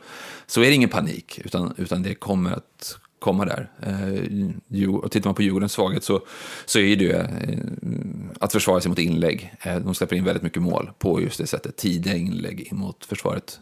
så 0.47 0.61
är 0.61 0.65
det 0.65 0.73
ingen 0.73 0.89
panik, 0.89 1.39
utan, 1.45 1.73
utan 1.77 2.03
det 2.03 2.15
kommer 2.15 2.51
att 2.51 2.97
komma 3.19 3.45
där. 3.45 3.69
Eh, 3.81 4.89
och 4.95 5.11
tittar 5.11 5.29
man 5.29 5.35
på 5.35 5.41
Djurgårdens 5.41 5.71
svaghet 5.71 6.03
så, 6.03 6.21
så 6.65 6.79
är 6.79 6.95
det 6.95 7.03
ju 7.03 7.15
att 8.39 8.51
försvara 8.51 8.81
sig 8.81 8.89
mot 8.89 8.99
inlägg. 8.99 9.53
Eh, 9.61 9.79
de 9.79 9.95
släpper 9.95 10.15
in 10.15 10.23
väldigt 10.23 10.43
mycket 10.43 10.61
mål 10.61 10.91
på 10.99 11.21
just 11.21 11.37
det 11.37 11.47
sättet, 11.47 11.75
tidiga 11.75 12.15
inlägg 12.15 12.61
in 12.61 12.77
mot 12.77 13.05
försvaret. 13.05 13.59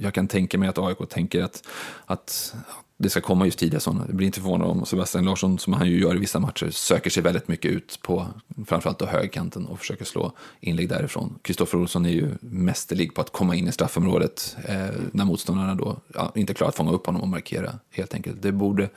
Jag 0.00 0.14
kan 0.14 0.28
tänka 0.28 0.58
mig 0.58 0.68
att 0.68 0.78
AIK 0.78 0.98
tänker 1.08 1.42
att, 1.42 1.66
att 2.06 2.54
det 3.02 3.10
ska 3.10 3.20
komma 3.20 3.44
just 3.44 3.58
tidiga 3.58 3.80
sådana. 3.80 4.04
Det 4.06 4.12
blir 4.12 4.26
inte 4.26 4.40
förvånad 4.40 4.68
om 4.68 4.86
Sebastian 4.86 5.24
Larsson, 5.24 5.58
som 5.58 5.72
han 5.72 5.88
ju 5.88 6.00
gör 6.00 6.16
i 6.16 6.18
vissa 6.18 6.38
matcher, 6.38 6.70
söker 6.70 7.10
sig 7.10 7.22
väldigt 7.22 7.48
mycket 7.48 7.70
ut 7.70 7.98
på 8.02 8.26
framförallt 8.66 8.98
då 8.98 9.06
högkanten 9.06 9.66
och 9.66 9.78
försöker 9.78 10.04
slå 10.04 10.32
inlägg 10.60 10.88
därifrån. 10.88 11.38
Kristoffer 11.42 11.78
Olsson 11.78 12.06
är 12.06 12.10
ju 12.10 12.28
mästerlig 12.40 13.14
på 13.14 13.20
att 13.20 13.32
komma 13.32 13.56
in 13.56 13.68
i 13.68 13.72
straffområdet 13.72 14.56
eh, 14.64 14.76
när 15.12 15.24
motståndarna 15.24 15.74
då 15.74 15.96
ja, 16.14 16.32
inte 16.34 16.54
klarar 16.54 16.68
att 16.68 16.76
fånga 16.76 16.92
upp 16.92 17.06
honom 17.06 17.22
och 17.22 17.28
markera 17.28 17.72
helt 17.90 18.14
enkelt. 18.14 18.42
Det 18.42 18.52
borde, 18.52 18.88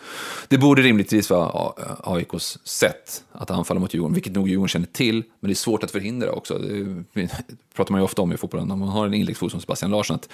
det 0.47 0.57
borde 0.57 0.81
rimligtvis 0.81 1.29
vara 1.29 1.73
AIKs 2.03 2.59
sätt 2.63 3.23
att 3.31 3.51
anfalla 3.51 3.79
mot 3.79 3.93
Djurgården, 3.93 4.13
vilket 4.13 4.33
nog 4.33 4.49
Djurgården 4.49 4.69
känner 4.69 4.87
till, 4.87 5.15
men 5.39 5.47
det 5.47 5.53
är 5.53 5.55
svårt 5.55 5.83
att 5.83 5.91
förhindra 5.91 6.31
också. 6.31 6.57
Det 6.57 7.29
pratar 7.75 7.91
man 7.91 8.01
ju 8.01 8.05
ofta 8.05 8.21
om 8.21 8.33
i 8.33 8.37
fotbollen, 8.37 8.67
när 8.67 8.75
man 8.75 8.89
har 8.89 9.05
en 9.05 9.13
inläggsfot 9.13 9.51
som 9.51 9.61
Sebastian 9.61 9.91
Larsson, 9.91 10.15
att 10.15 10.29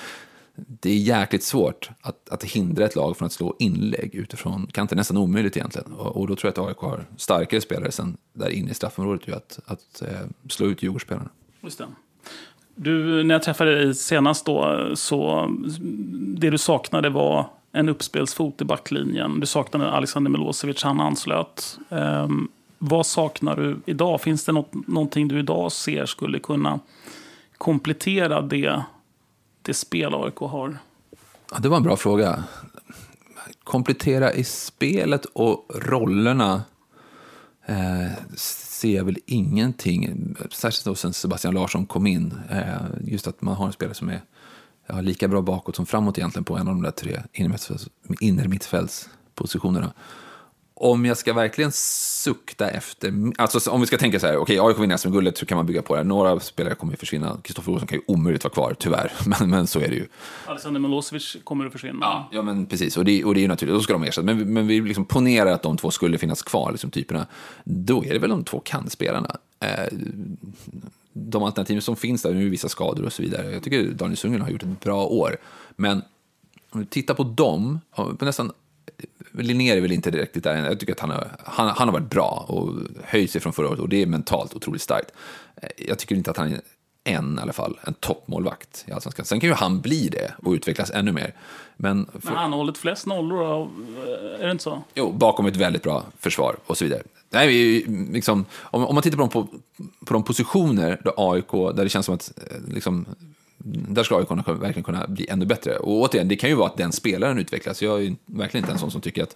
det 0.68 0.90
är 0.90 0.98
jäkligt 0.98 1.44
svårt 1.44 1.90
att, 2.02 2.30
att 2.30 2.44
hindra 2.44 2.86
ett 2.86 2.96
lag 2.96 3.18
från 3.18 3.26
att 3.26 3.32
slå 3.32 3.56
inlägg 3.60 4.16
utifrån 4.16 4.68
kanten. 4.72 4.98
Nästan 4.98 5.18
omöjligt 5.18 5.58
egentligen. 5.58 5.94
Och, 5.94 6.18
och, 6.18 6.28
då 6.28 6.36
tror 6.36 6.54
jag 6.56 6.64
att 6.64 6.70
AIK 6.70 6.78
har 6.78 7.06
starkare 7.18 7.62
spelare 7.62 7.92
sen 7.92 8.18
där 8.34 8.50
inne 8.50 8.72
i 8.72 8.74
straffområdet 8.74 9.28
ju 9.28 9.36
att, 9.36 9.60
att 9.66 10.02
eh, 10.02 10.28
slå 10.50 10.68
ut 10.68 10.84
Djurgårdsspelarna. 10.84 11.30
Just 11.62 11.78
det. 11.78 11.88
Du, 12.76 13.24
när 13.24 13.36
jag 13.36 13.44
träffade 13.44 13.76
dig 13.76 13.96
senast 13.96 14.46
då, 14.46 14.90
så 14.96 15.48
det 16.38 16.50
du 16.50 16.58
saknade 16.58 17.10
var 17.10 17.50
en 17.72 17.90
uppspelsfot 17.90 18.62
i 18.62 18.66
backlinjen. 18.66 19.40
Du 19.40 19.46
saknade 19.46 19.92
Alexander 19.92 20.32
Milosevic, 20.32 20.84
han 20.84 21.00
anslöt. 21.00 21.80
Um, 21.90 22.50
vad 22.78 23.06
saknar 23.06 23.56
du 23.56 23.78
idag? 23.86 24.22
Finns 24.22 24.46
det 24.46 24.52
något, 24.52 24.88
någonting 24.88 25.28
du 25.28 25.40
idag 25.40 25.72
ser 25.72 26.06
skulle 26.06 26.40
kunna 26.40 26.80
komplettera 27.58 28.42
det 28.42 28.84
det 29.70 29.74
spel 29.74 30.14
AIK 30.14 30.38
har? 30.38 30.78
Ja, 31.52 31.58
det 31.60 31.70
var 31.70 31.78
en 31.78 31.84
bra 31.84 31.98
fråga. 31.98 32.44
Komplettera 33.64 34.34
i 34.34 34.44
spelet 34.44 35.26
och 35.26 35.66
rollerna 35.76 36.64
eh, 37.66 38.12
ser 38.36 38.96
jag 38.96 39.04
väl 39.04 39.18
ingenting. 39.26 40.36
Särskilt 40.52 40.86
då 40.86 40.96
sen 40.96 41.14
Sebastian 41.14 41.54
Larsson 41.54 41.86
kom 41.86 42.08
in. 42.08 42.40
Eh, 42.50 42.74
just 43.02 43.28
att 43.28 43.42
man 43.42 43.56
har 43.56 43.66
en 43.66 43.74
spelare 43.74 43.96
som 43.96 44.10
är 44.10 44.22
ja, 44.88 45.02
lika 45.02 45.28
bra 45.28 45.42
bakåt 45.42 45.76
som 45.76 45.86
framåt 45.86 46.18
egentligen 46.18 46.44
på 46.44 46.58
en 46.58 46.68
av 46.68 46.74
de 46.74 46.82
där 46.82 46.92
tre 46.92 47.22
innermittfältspositionerna. 47.34 49.14
positionerna. 49.36 49.94
Om 50.82 51.06
jag 51.06 51.18
ska 51.18 51.34
verkligen 51.34 51.72
sukta 51.72 52.70
efter, 52.70 53.14
alltså 53.38 53.72
om 53.72 53.82
vi 53.82 53.88
ska 53.88 53.98
tänka 53.98 54.20
så 54.20 54.28
här, 54.28 54.38
okej, 54.38 54.60
okay, 54.60 54.72
AIK 54.72 54.80
vinner 54.80 54.98
SM-guldet 54.98 55.38
så 55.38 55.46
kan 55.46 55.56
man 55.56 55.66
bygga 55.66 55.82
på 55.82 55.96
det. 55.96 56.04
Några 56.04 56.40
spelare 56.40 56.76
kommer 56.76 56.94
ju 56.94 56.98
försvinna. 56.98 57.38
Kristoffer 57.44 57.72
Olsson 57.72 57.88
kan 57.88 57.98
ju 57.98 58.04
omöjligt 58.08 58.44
vara 58.44 58.54
kvar, 58.54 58.76
tyvärr. 58.80 59.12
Men, 59.26 59.50
men 59.50 59.68
så 59.68 59.80
är 59.80 59.88
det 59.88 59.96
ju. 59.96 60.08
Alexander 60.46 60.80
Milosevic 60.80 61.38
kommer 61.44 61.66
att 61.66 61.72
försvinna. 61.72 62.00
Ja, 62.02 62.30
ja 62.32 62.42
men 62.42 62.66
precis. 62.66 62.98
Och 62.98 63.06
det, 63.06 63.24
och 63.24 63.34
det 63.34 63.40
är 63.40 63.42
ju 63.42 63.48
naturligt, 63.48 63.76
då 63.76 63.82
ska 63.82 63.94
de 63.94 64.04
ersätta. 64.04 64.26
Men, 64.26 64.54
men 64.54 64.68
vi 64.68 64.82
liksom 64.82 65.06
ponerar 65.06 65.52
att 65.52 65.64
de 65.64 65.78
två 65.78 65.92
skulle 65.92 66.18
finnas 66.18 66.42
kvar, 66.42 66.72
liksom 66.72 66.92
typerna. 66.92 67.28
Då 67.64 68.06
är 68.06 68.14
det 68.14 68.20
väl 68.20 68.30
de 68.30 68.44
två 68.44 68.60
kan-spelarna. 68.60 69.38
Eh, 69.60 69.98
de 71.14 71.44
alternativen 71.44 71.82
som 71.82 71.96
finns 71.96 72.22
där, 72.22 72.34
nu 72.34 72.46
är 72.46 72.50
vissa 72.50 72.70
skador 72.70 73.06
och 73.06 73.14
så 73.14 73.22
vidare. 73.22 73.52
Jag 73.52 73.64
tycker 73.64 73.84
Daniel 73.84 74.18
Sundgren 74.18 74.42
har 74.42 74.50
gjort 74.50 74.64
ett 74.64 74.80
bra 74.80 75.06
år. 75.06 75.38
Men 75.76 76.02
om 76.70 76.80
du 76.80 76.86
tittar 76.86 77.14
på 77.14 77.24
dem, 77.24 77.80
på 77.96 78.26
nästan 78.26 78.52
Linnér 79.32 79.78
är 79.78 79.82
väl 79.82 79.92
inte 79.92 80.12
direkt 80.12 80.44
där 80.44 80.56
Jag 80.56 80.80
tycker 80.80 80.94
att 80.94 81.00
han 81.00 81.10
har, 81.10 81.28
han, 81.44 81.68
han 81.68 81.88
har 81.88 81.94
varit 81.94 82.10
bra 82.10 82.46
och 82.48 82.74
höjt 83.04 83.32
sig 83.32 83.42
från 83.42 83.54
förra 83.54 83.70
året 83.70 83.80
och 83.80 83.90
det 83.90 84.02
är 84.02 84.06
mentalt 84.06 84.54
otroligt 84.54 84.82
starkt. 84.82 85.12
Jag 85.78 86.00
tycker 86.00 86.16
inte 86.16 86.32
att 86.32 86.38
han 86.38 86.54
är 86.54 86.62
en 87.04 87.38
i 87.40 87.42
alla 87.42 87.54
fall, 87.54 87.80
en 87.84 87.94
toppmålvakt 87.94 88.86
i 88.88 88.92
Allsvenskan. 88.92 89.26
Sen 89.26 89.40
kan 89.40 89.50
ju 89.50 89.54
han 89.54 89.82
bli 89.82 90.10
det 90.10 90.34
och 90.44 90.52
utvecklas 90.52 90.92
ännu 90.92 91.12
mer. 91.12 91.34
Men, 91.78 92.06
för... 92.06 92.20
Men 92.24 92.36
han 92.36 92.52
har 92.52 92.58
hållit 92.58 92.78
flest 92.78 93.06
nollor 93.06 93.46
av, 93.46 93.70
är 94.40 94.46
det 94.46 94.52
inte 94.52 94.64
så? 94.64 94.84
Jo, 94.94 95.12
bakom 95.12 95.46
ett 95.46 95.56
väldigt 95.56 95.84
bra 95.84 96.04
försvar 96.20 96.56
och 96.66 96.78
så 96.78 96.86
vidare. 96.86 97.02
Nej, 97.30 97.84
liksom, 98.12 98.46
om, 98.54 98.86
om 98.86 98.96
man 98.96 99.02
tittar 99.02 99.18
på 99.18 99.22
de, 99.24 99.30
på, 99.30 99.48
på 100.06 100.14
de 100.14 100.24
positioner 100.24 101.02
där 101.04 101.14
AIK, 101.18 101.52
där 101.52 101.84
det 101.84 101.90
känns 101.90 102.06
som 102.06 102.16
att 102.16 102.34
eh, 102.38 102.74
liksom, 102.74 103.06
där 103.64 104.04
ska 104.04 104.18
AIK 104.18 104.32
verkligen 104.48 104.84
kunna 104.84 105.08
bli 105.08 105.28
ännu 105.30 105.46
bättre. 105.46 105.78
Och 105.78 106.02
återigen, 106.02 106.28
det 106.28 106.36
kan 106.36 106.50
ju 106.50 106.56
vara 106.56 106.68
att 106.68 106.78
den 106.78 106.92
spelaren 106.92 107.40
utvecklas. 107.40 107.82
Jag 107.82 108.04
är 108.04 108.16
verkligen 108.26 108.64
inte 108.64 108.74
en 108.74 108.80
sån 108.80 108.92
som 108.92 109.02
tycker 109.02 109.24
att 109.24 109.36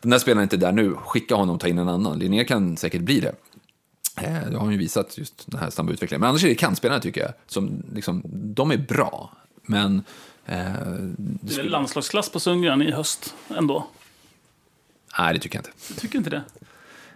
den 0.00 0.10
där 0.10 0.18
spelaren 0.18 0.38
är 0.38 0.42
inte 0.42 0.56
där 0.56 0.72
nu, 0.72 0.94
skicka 0.94 1.34
honom 1.34 1.58
ta 1.58 1.68
in 1.68 1.78
en 1.78 1.88
annan. 1.88 2.18
Linnér 2.18 2.44
kan 2.44 2.76
säkert 2.76 3.02
bli 3.02 3.20
det. 3.20 3.34
Eh, 4.16 4.50
det 4.50 4.56
har 4.56 4.64
han 4.64 4.72
ju 4.72 4.78
visat, 4.78 5.18
just 5.18 5.50
den 5.50 5.60
här 5.60 5.70
snabba 5.70 5.92
utvecklingen. 5.92 6.20
Men 6.20 6.30
annars 6.30 6.44
är 6.44 6.48
det 6.48 6.54
kantspelarna 6.54 7.00
tycker 7.00 7.20
jag, 7.20 7.32
som 7.46 7.82
liksom, 7.94 8.22
de 8.28 8.70
är 8.70 8.78
bra. 8.78 9.32
Men... 9.62 10.02
Eh, 10.46 10.56
det, 10.56 11.38
det 11.40 11.54
är 11.54 11.56
väl 11.56 11.70
landslagsklass 11.70 12.28
på 12.30 12.40
Sundgren 12.40 12.82
i 12.82 12.90
höst 12.90 13.34
ändå? 13.48 13.86
Nej, 15.18 15.34
det 15.34 15.40
tycker 15.40 15.56
jag 15.56 15.60
inte. 15.60 15.72
Du 15.88 15.94
tycker 15.94 16.18
inte 16.18 16.30
det? 16.30 16.42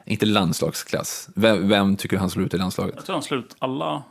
Inte 0.05 0.27
landslagsklass. 0.27 1.29
Vem, 1.35 1.69
vem 1.69 1.97
tycker 1.97 2.17
han 2.17 2.31
slår 2.31 2.47
ut 2.47 2.55
i 2.55 2.59
landslaget? 2.59 2.95
Jag 2.97 3.05
tror 3.05 3.15
han 3.15 3.23
slår 3.23 3.41
ut 3.41 3.57
alla 3.59 4.03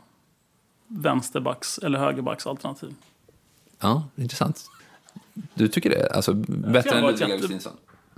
vänsterbacks 0.90 1.78
eller 1.78 1.98
högerbacks 1.98 2.46
alternativ. 2.46 2.94
Ja, 3.80 4.04
intressant. 4.16 4.70
Du 5.54 5.68
tycker 5.68 5.90
det? 5.90 6.12
Alltså 6.12 6.34
bättre 6.34 6.90
än 6.90 7.06
Ludvig 7.06 7.32
Augustinsson? 7.32 7.72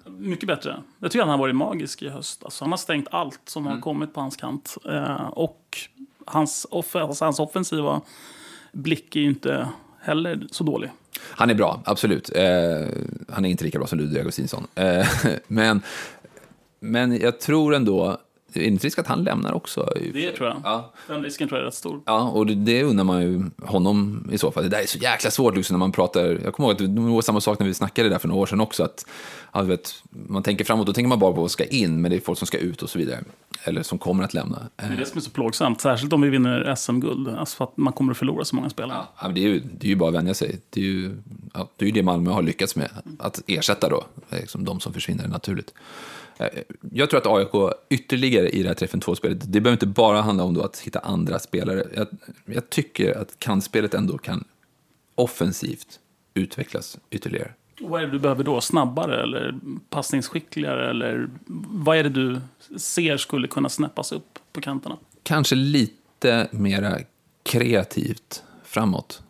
Mycket 0.06 0.46
bättre. 0.46 0.82
Jag 0.98 1.10
tycker 1.10 1.22
han 1.22 1.30
har 1.30 1.38
varit 1.38 1.56
magisk 1.56 2.02
i 2.02 2.08
höst. 2.08 2.44
Alltså, 2.44 2.64
han 2.64 2.72
har 2.72 2.78
stängt 2.78 3.08
allt 3.10 3.40
som 3.44 3.62
mm. 3.62 3.74
har 3.74 3.80
kommit 3.80 4.14
på 4.14 4.20
hans 4.20 4.36
kant. 4.36 4.76
Eh, 4.88 5.26
och 5.26 5.78
hans, 6.24 6.66
off 6.70 6.96
alltså, 6.96 7.24
hans 7.24 7.40
offensiva 7.40 8.00
blick 8.72 9.16
är 9.16 9.20
ju 9.20 9.28
inte 9.28 9.68
heller 10.00 10.46
så 10.50 10.64
dålig. 10.64 10.90
Han 11.20 11.50
är 11.50 11.54
bra, 11.54 11.82
absolut. 11.84 12.30
Eh, 12.34 12.88
han 13.28 13.44
är 13.44 13.50
inte 13.50 13.64
lika 13.64 13.78
bra 13.78 13.86
som 13.86 13.98
Ludvig 13.98 14.18
Augustinsson. 14.18 14.66
Eh, 14.74 15.06
men, 15.46 15.82
men 16.80 17.20
jag 17.20 17.40
tror 17.40 17.74
ändå 17.74 18.18
det 18.54 18.60
är 18.60 18.64
inte 18.64 18.86
risk 18.86 18.98
att 18.98 19.06
han 19.06 19.24
lämnar 19.24 19.52
också. 19.52 19.92
Det 20.12 20.32
tror 20.32 20.48
jag. 20.48 20.60
Ja. 20.64 20.92
Den 21.06 21.22
risken 21.22 21.48
tror 21.48 21.58
jag 21.58 21.62
är 21.62 21.66
rätt 21.66 21.74
stor. 21.74 22.00
Ja, 22.06 22.28
och 22.28 22.46
det, 22.46 22.54
det 22.54 22.82
undrar 22.82 23.04
man 23.04 23.22
ju 23.22 23.50
honom 23.62 24.28
i 24.32 24.38
så 24.38 24.50
fall. 24.50 24.62
Det 24.62 24.68
där 24.68 24.78
är 24.82 24.86
så 24.86 24.98
jäkla 24.98 25.30
svårt 25.30 25.56
liksom, 25.56 25.74
när 25.74 25.78
man 25.78 25.92
pratar. 25.92 26.40
Jag 26.44 26.54
kommer 26.54 26.68
ihåg 26.68 26.82
att 26.82 26.94
det 26.96 27.00
var 27.00 27.22
samma 27.22 27.40
sak 27.40 27.58
när 27.58 27.66
vi 27.66 27.74
snackade 27.74 28.08
där 28.08 28.18
för 28.18 28.28
några 28.28 28.42
år 28.42 28.46
sedan 28.46 28.60
också. 28.60 28.84
Att, 28.84 29.06
ja, 29.52 29.62
vet, 29.62 29.94
man 30.10 30.42
tänker 30.42 30.64
framåt, 30.64 30.86
då 30.86 30.92
tänker 30.92 31.08
man 31.08 31.18
bara 31.18 31.32
på 31.32 31.40
vad 31.40 31.50
som 31.50 31.64
ska 31.64 31.64
in, 31.64 32.00
men 32.00 32.10
det 32.10 32.16
är 32.16 32.20
folk 32.20 32.38
som 32.38 32.46
ska 32.46 32.58
ut 32.58 32.82
och 32.82 32.90
så 32.90 32.98
vidare. 32.98 33.24
Eller 33.64 33.82
som 33.82 33.98
kommer 33.98 34.24
att 34.24 34.34
lämna. 34.34 34.58
Det 34.76 34.84
är 34.84 34.96
det 34.96 35.06
som 35.06 35.18
är 35.18 35.22
så 35.22 35.30
plågsamt, 35.30 35.80
särskilt 35.80 36.12
om 36.12 36.20
vi 36.20 36.28
vinner 36.28 36.74
SM-guld. 36.74 37.28
Alltså 37.28 37.56
för 37.56 37.64
att 37.64 37.76
man 37.76 37.92
kommer 37.92 38.12
att 38.12 38.18
förlora 38.18 38.44
så 38.44 38.56
många 38.56 38.70
spelare. 38.70 38.98
Ja, 39.22 39.28
det, 39.28 39.40
är 39.40 39.48
ju, 39.48 39.60
det 39.60 39.86
är 39.86 39.88
ju 39.88 39.96
bara 39.96 40.08
att 40.08 40.14
vänja 40.14 40.34
sig. 40.34 40.60
Det 40.70 40.80
är 40.80 40.84
ju, 40.84 41.16
ja, 41.54 41.68
det, 41.76 41.84
är 41.84 41.86
ju 41.86 41.92
det 41.92 42.02
Malmö 42.02 42.30
har 42.30 42.42
lyckats 42.42 42.76
med, 42.76 42.90
att 43.18 43.42
ersätta 43.46 43.88
då, 43.88 44.04
liksom 44.30 44.64
de 44.64 44.80
som 44.80 44.92
försvinner 44.92 45.28
naturligt. 45.28 45.74
Eh, 46.46 46.62
jag 46.92 47.10
tror 47.10 47.20
att 47.20 47.26
AIK 47.26 47.72
ytterligare 47.90 48.48
i 48.48 48.62
det 48.62 48.68
här 48.68 48.74
träffen 48.74 49.00
2-spelet, 49.00 49.52
det 49.52 49.60
behöver 49.60 49.72
inte 49.72 49.86
bara 49.86 50.20
handla 50.20 50.44
om 50.44 50.60
att 50.60 50.78
hitta 50.78 50.98
andra 50.98 51.38
spelare. 51.38 51.86
Jag, 51.94 52.06
jag 52.44 52.70
tycker 52.70 53.18
att 53.18 53.38
kantspelet 53.38 53.94
ändå 53.94 54.18
kan 54.18 54.44
offensivt 55.14 56.00
utvecklas 56.34 56.98
ytterligare. 57.10 57.52
Vad 57.80 58.02
är 58.02 58.06
det 58.06 58.12
du 58.12 58.18
behöver 58.18 58.44
då? 58.44 58.60
Snabbare 58.60 59.22
eller 59.22 59.54
passningsskickligare? 59.90 60.90
Eller 60.90 61.28
vad 61.66 61.96
är 61.96 62.02
det 62.02 62.10
du 62.10 62.40
ser 62.78 63.16
skulle 63.16 63.48
kunna 63.48 63.68
snäppas 63.68 64.12
upp 64.12 64.38
på 64.52 64.60
kanterna? 64.60 64.96
Kanske 65.22 65.54
lite 65.54 66.48
mera 66.50 66.98
kreativt 67.42 68.42
framåt. 68.64 69.22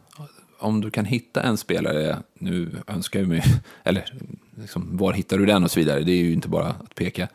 Om 0.58 0.80
du 0.80 0.90
kan 0.90 1.04
hitta 1.04 1.42
en 1.42 1.56
spelare, 1.56 2.18
nu 2.34 2.70
önskar 2.86 3.20
jag 3.20 3.28
mig, 3.28 3.42
eller 3.84 4.14
liksom, 4.60 4.96
var 4.96 5.12
hittar 5.12 5.38
du 5.38 5.46
den 5.46 5.64
och 5.64 5.70
så 5.70 5.80
vidare. 5.80 6.00
Det 6.00 6.12
är 6.12 6.22
ju 6.22 6.32
inte 6.32 6.48
bara 6.48 6.66
att 6.66 6.94
peka. 6.94 7.28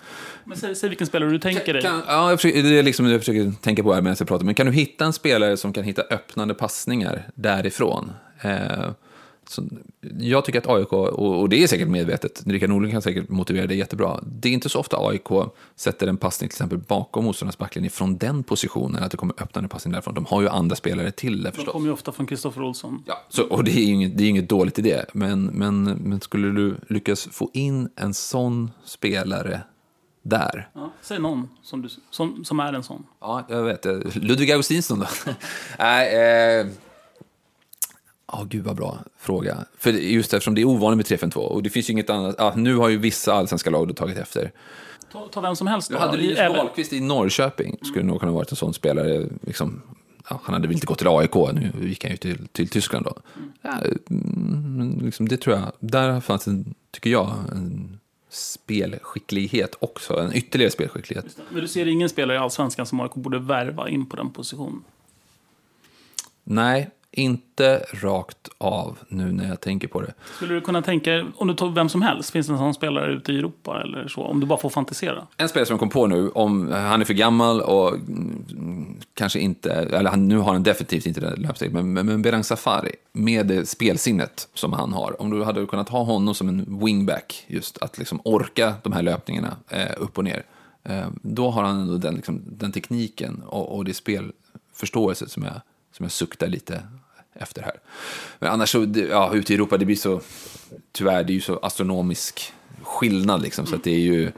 Men 0.45 0.57
säg, 0.57 0.76
säg 0.76 0.89
vilken 0.89 1.07
spelare 1.07 1.30
du 1.30 1.39
tänker 1.39 1.73
dig. 1.73 1.81
Kan, 1.81 2.03
ja, 2.07 2.30
jag 2.30 2.41
försöker, 2.41 2.64
det 2.64 2.80
är 2.80 2.84
liksom 2.84 3.06
det 3.06 3.11
jag 3.11 3.22
försöker 3.22 3.52
tänka 3.61 3.84
på 3.84 3.94
här 3.94 4.02
medan 4.02 4.15
jag 4.19 4.27
pratar. 4.27 4.45
Men 4.45 4.56
kan 4.56 4.65
du 4.65 4.72
hitta 4.72 5.06
en 5.06 5.14
spelare 5.14 5.57
som 5.57 5.73
kan 5.73 5.84
hitta 5.84 6.02
öppnande 6.02 6.53
passningar 6.53 7.23
därifrån? 7.35 8.11
Eh, 8.41 8.89
så 9.49 9.64
jag 10.19 10.45
tycker 10.45 10.60
att 10.60 10.68
AIK, 10.68 10.94
och 10.94 11.49
det 11.49 11.64
är 11.64 11.68
säkert 11.68 11.88
medvetet, 11.88 12.44
Rickard 12.45 12.69
Norling 12.69 12.91
kan 12.91 13.02
säkert 13.02 13.30
motivera 13.30 13.68
det 13.68 13.76
jättebra. 13.76 14.19
Det 14.24 14.49
är 14.49 14.53
inte 14.53 14.69
så 14.69 14.80
ofta 14.80 14.98
AIK 14.98 15.52
sätter 15.76 16.07
en 16.07 16.18
passning 16.18 16.49
till 16.49 16.56
exempel 16.56 16.78
bakom 16.78 17.26
motståndarnas 17.26 17.57
backlinje 17.57 17.90
från 17.90 18.18
den 18.18 18.44
positionen, 18.44 19.03
att 19.03 19.11
det 19.11 19.18
kommer 19.18 19.34
öppnande 19.38 19.69
passning 19.69 19.91
därifrån. 19.91 20.14
De 20.14 20.26
har 20.26 20.41
ju 20.41 20.49
andra 20.49 20.76
spelare 20.76 21.11
till 21.11 21.44
det 21.44 21.52
förstås. 21.52 21.65
De 21.65 21.72
kommer 21.72 21.88
ju 21.88 21.94
ofta 21.94 22.11
från 22.11 22.26
Kristoffer 22.26 22.61
Olsson. 22.61 23.03
Ja, 23.07 23.26
så, 23.30 23.44
och 23.44 23.64
det 23.64 23.72
är 23.72 23.86
ju 23.86 23.94
inget, 23.94 24.18
det 24.18 24.24
är 24.24 24.30
inget 24.30 24.49
dåligt 24.49 24.80
i 24.80 24.82
det. 24.82 25.06
Men, 25.14 25.45
men, 25.45 25.84
men 25.84 26.22
skulle 26.22 26.48
du 26.48 26.76
lyckas 26.88 27.28
få 27.32 27.49
in 27.53 27.90
en 27.95 28.14
sån 28.14 28.72
spelare 28.84 29.61
där. 30.24 30.69
Ja, 30.74 30.91
säg 31.02 31.19
någon 31.19 31.49
som, 31.64 31.82
du, 31.82 31.90
som, 32.10 32.45
som 32.45 32.60
är 32.60 32.74
en 32.74 32.84
sån. 32.84 33.06
Ja, 33.22 33.45
jag 33.49 33.64
vet. 33.64 33.86
Ludvig 34.15 34.52
Augustinsson 34.52 34.99
då? 34.99 35.07
Nej, 35.80 36.60
eh, 36.60 36.68
Ja, 38.32 38.41
oh, 38.41 38.48
gud 38.48 38.64
vad 38.64 38.76
bra 38.76 38.98
fråga. 39.18 39.66
För 39.78 39.91
just 39.91 40.34
eftersom 40.34 40.56
det 40.56 40.62
är 40.62 40.66
ovanligt 40.66 41.10
med 41.10 41.20
3-5-2 41.20 41.38
och 41.38 41.64
det 41.64 41.70
finns 41.70 41.90
ju 41.90 41.91
inget 41.91 42.10
annat. 42.10 42.36
Ja, 42.38 42.54
nu 42.56 42.76
har 42.76 42.90
ju 42.90 42.98
vissa 42.98 43.34
allsvenska 43.34 43.70
lag 43.70 43.95
tagit 43.95 44.18
efter. 44.18 44.52
Ta, 45.12 45.28
ta 45.28 45.41
vem 45.41 45.56
som 45.56 45.68
helst 45.68 45.90
då. 45.90 45.95
Du 45.95 46.02
hade 46.02 46.18
Linus 46.18 46.40
Wahlqvist 46.40 46.94
i 46.94 46.99
Norrköping. 46.99 47.78
Skulle 47.82 48.02
mm. 48.02 48.08
nog 48.08 48.20
kunna 48.20 48.32
varit 48.32 48.52
en 48.52 48.56
sån 48.56 48.74
spelare. 48.74 49.26
Liksom, 49.41 49.82
ja, 50.30 50.40
han 50.44 50.54
hade 50.54 50.68
väl 50.68 50.76
inte 50.76 50.88
gått 50.88 50.98
till 50.98 51.08
AIK, 51.08 51.36
nu 51.36 51.72
gick 51.88 52.04
han 52.04 52.12
ju 52.12 52.18
till, 52.18 52.48
till 52.48 52.70
Tyskland 52.70 53.06
då. 53.06 53.18
Mm. 53.36 53.52
Ja, 53.62 53.72
mm, 54.10 54.99
liksom, 55.06 55.28
det 55.28 55.38
tror 55.38 55.56
jag, 55.56 55.72
där 55.80 56.20
fanns 56.20 56.48
en, 56.48 56.74
tycker 56.91 57.10
jag, 57.10 57.34
en 57.52 57.99
spelskicklighet 58.30 59.76
också. 59.80 60.20
En 60.20 60.34
ytterligare 60.34 60.72
spelskicklighet. 60.72 61.38
Men 61.49 61.62
du 61.62 61.68
ser 61.68 61.88
ingen 61.88 62.10
spelare 62.10 62.38
i 62.38 62.40
allsvenskan 62.40 62.86
som 62.86 62.99
AIK 62.99 63.14
borde 63.14 63.40
värva 63.40 63.90
in 63.90 64.06
på 64.06 64.16
den 64.16 64.30
positionen? 64.30 64.84
Nej, 66.44 66.90
inte 67.18 67.85
rakt 67.94 68.49
av 68.57 68.98
nu 69.07 69.31
när 69.31 69.48
jag 69.49 69.61
tänker 69.61 69.88
på 69.88 70.02
det. 70.02 70.14
Skulle 70.35 70.53
du 70.53 70.61
kunna 70.61 70.81
tänka 70.81 71.26
om 71.35 71.48
du 71.48 71.53
tar 71.53 71.69
vem 71.69 71.89
som 71.89 72.02
helst, 72.02 72.30
finns 72.30 72.48
det 72.48 72.53
en 72.53 72.60
sån 72.60 72.73
spelare 72.73 73.14
ute 73.14 73.31
i 73.31 73.38
Europa 73.38 73.81
eller 73.81 74.07
så? 74.07 74.22
Om 74.22 74.39
du 74.39 74.45
bara 74.45 74.60
får 74.60 74.69
fantisera. 74.69 75.27
En 75.38 75.49
spelare 75.49 75.65
som 75.65 75.73
jag 75.73 75.80
kom 75.80 75.89
på 75.89 76.07
nu, 76.07 76.30
om 76.30 76.72
han 76.72 77.02
är 77.02 77.06
för 77.06 77.14
gammal 77.14 77.61
och 77.61 77.94
mm, 77.94 78.98
kanske 79.14 79.39
inte, 79.39 79.73
eller 79.73 80.10
han, 80.10 80.27
nu 80.27 80.38
har 80.38 80.53
han 80.53 80.64
definitivt 80.64 81.06
inte 81.06 81.19
det 81.19 81.35
löpsteget, 81.35 81.73
men, 81.73 81.94
men, 81.94 82.06
men 82.06 82.22
Berang 82.22 82.44
Safari, 82.44 82.91
med 83.11 83.48
det 83.48 83.65
spelsinnet 83.65 84.48
som 84.53 84.73
han 84.73 84.94
har, 84.94 85.22
om 85.22 85.30
du 85.30 85.44
hade 85.44 85.65
kunnat 85.65 85.89
ha 85.89 86.03
honom 86.03 86.35
som 86.35 86.48
en 86.48 86.80
wingback, 86.80 87.45
just 87.48 87.77
att 87.77 87.98
liksom 87.98 88.22
orka 88.23 88.73
de 88.84 88.94
här 88.94 89.02
löpningarna 89.02 89.57
eh, 89.69 89.91
upp 89.98 90.18
och 90.18 90.23
ner, 90.23 90.44
eh, 90.84 91.07
då 91.22 91.49
har 91.49 91.64
han 91.64 91.80
ändå 91.80 91.98
den, 91.98 92.15
liksom, 92.15 92.41
den 92.45 92.72
tekniken 92.72 93.44
och, 93.45 93.76
och 93.76 93.85
det 93.85 93.94
spelförståelse 93.94 95.30
som 95.30 95.44
jag, 95.44 95.61
som 95.91 96.03
jag 96.03 96.11
suktar 96.11 96.48
lite 96.48 96.81
efter 97.39 97.61
här. 97.61 97.76
Men 98.39 98.51
annars 98.51 98.69
så, 98.69 98.88
ja, 99.09 99.34
ute 99.34 99.53
i 99.53 99.55
Europa, 99.55 99.77
det 99.77 99.85
blir 99.85 99.95
så, 99.95 100.22
tyvärr, 100.91 101.23
det 101.23 101.31
är 101.31 101.35
ju 101.35 101.41
så 101.41 101.57
astronomisk 101.57 102.53
skillnad 102.81 103.41
liksom, 103.41 103.65
så 103.65 103.76
att 103.76 103.84
det 103.84 103.91
är 103.91 103.99
ju, 103.99 104.31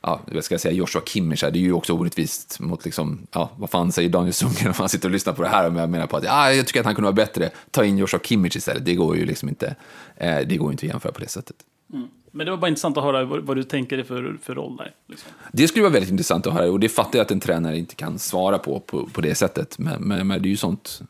ja, 0.00 0.20
vad 0.26 0.44
ska 0.44 0.54
jag 0.54 0.60
säga, 0.60 0.74
Joshua 0.74 1.02
Kimmich 1.06 1.42
här, 1.42 1.50
det 1.50 1.58
är 1.58 1.60
ju 1.60 1.72
också 1.72 1.92
orättvist 1.92 2.60
mot 2.60 2.84
liksom, 2.84 3.26
ja, 3.32 3.50
vad 3.56 3.70
fan 3.70 3.92
säger 3.92 4.08
Daniel 4.08 4.32
Sundgren 4.32 4.68
om 4.68 4.74
han 4.76 4.88
sitter 4.88 5.08
och 5.08 5.12
lyssnar 5.12 5.32
på 5.32 5.42
det 5.42 5.48
här 5.48 5.70
och 5.70 5.80
jag 5.80 5.90
menar 5.90 6.06
på 6.06 6.16
att, 6.16 6.24
ja, 6.24 6.52
jag 6.52 6.66
tycker 6.66 6.80
att 6.80 6.86
han 6.86 6.94
kunde 6.94 7.06
vara 7.06 7.26
bättre, 7.26 7.50
ta 7.70 7.84
in 7.84 7.98
Joshua 7.98 8.20
Kimmich 8.20 8.56
istället, 8.56 8.84
det 8.84 8.94
går 8.94 9.16
ju 9.16 9.26
liksom 9.26 9.48
inte, 9.48 9.76
eh, 10.16 10.38
det 10.46 10.56
går 10.56 10.72
inte 10.72 10.86
att 10.86 10.90
jämföra 10.90 11.12
på 11.12 11.20
det 11.20 11.28
sättet. 11.28 11.56
Mm. 11.92 12.08
Men 12.30 12.46
det 12.46 12.50
var 12.50 12.58
bara 12.58 12.68
intressant 12.68 12.96
att 12.96 13.04
höra 13.04 13.24
vad, 13.24 13.40
vad 13.40 13.56
du 13.56 13.62
tänker 13.62 13.96
dig 13.96 14.04
för, 14.04 14.38
för 14.42 14.54
roll 14.54 14.76
där. 14.76 14.94
Liksom. 15.08 15.30
Det 15.52 15.68
skulle 15.68 15.82
vara 15.82 15.92
väldigt 15.92 16.10
intressant 16.10 16.46
att 16.46 16.52
höra 16.52 16.70
och 16.70 16.80
det 16.80 16.88
fattar 16.88 17.18
jag 17.18 17.24
att 17.24 17.30
en 17.30 17.40
tränare 17.40 17.78
inte 17.78 17.94
kan 17.94 18.18
svara 18.18 18.58
på 18.58 18.80
på, 18.80 19.06
på 19.06 19.20
det 19.20 19.34
sättet. 19.34 19.78
Men, 19.78 20.02
men, 20.02 20.26
men 20.26 20.42
det 20.42 20.48
är 20.48 20.50
ju 20.50 20.56
sånt 20.56 21.00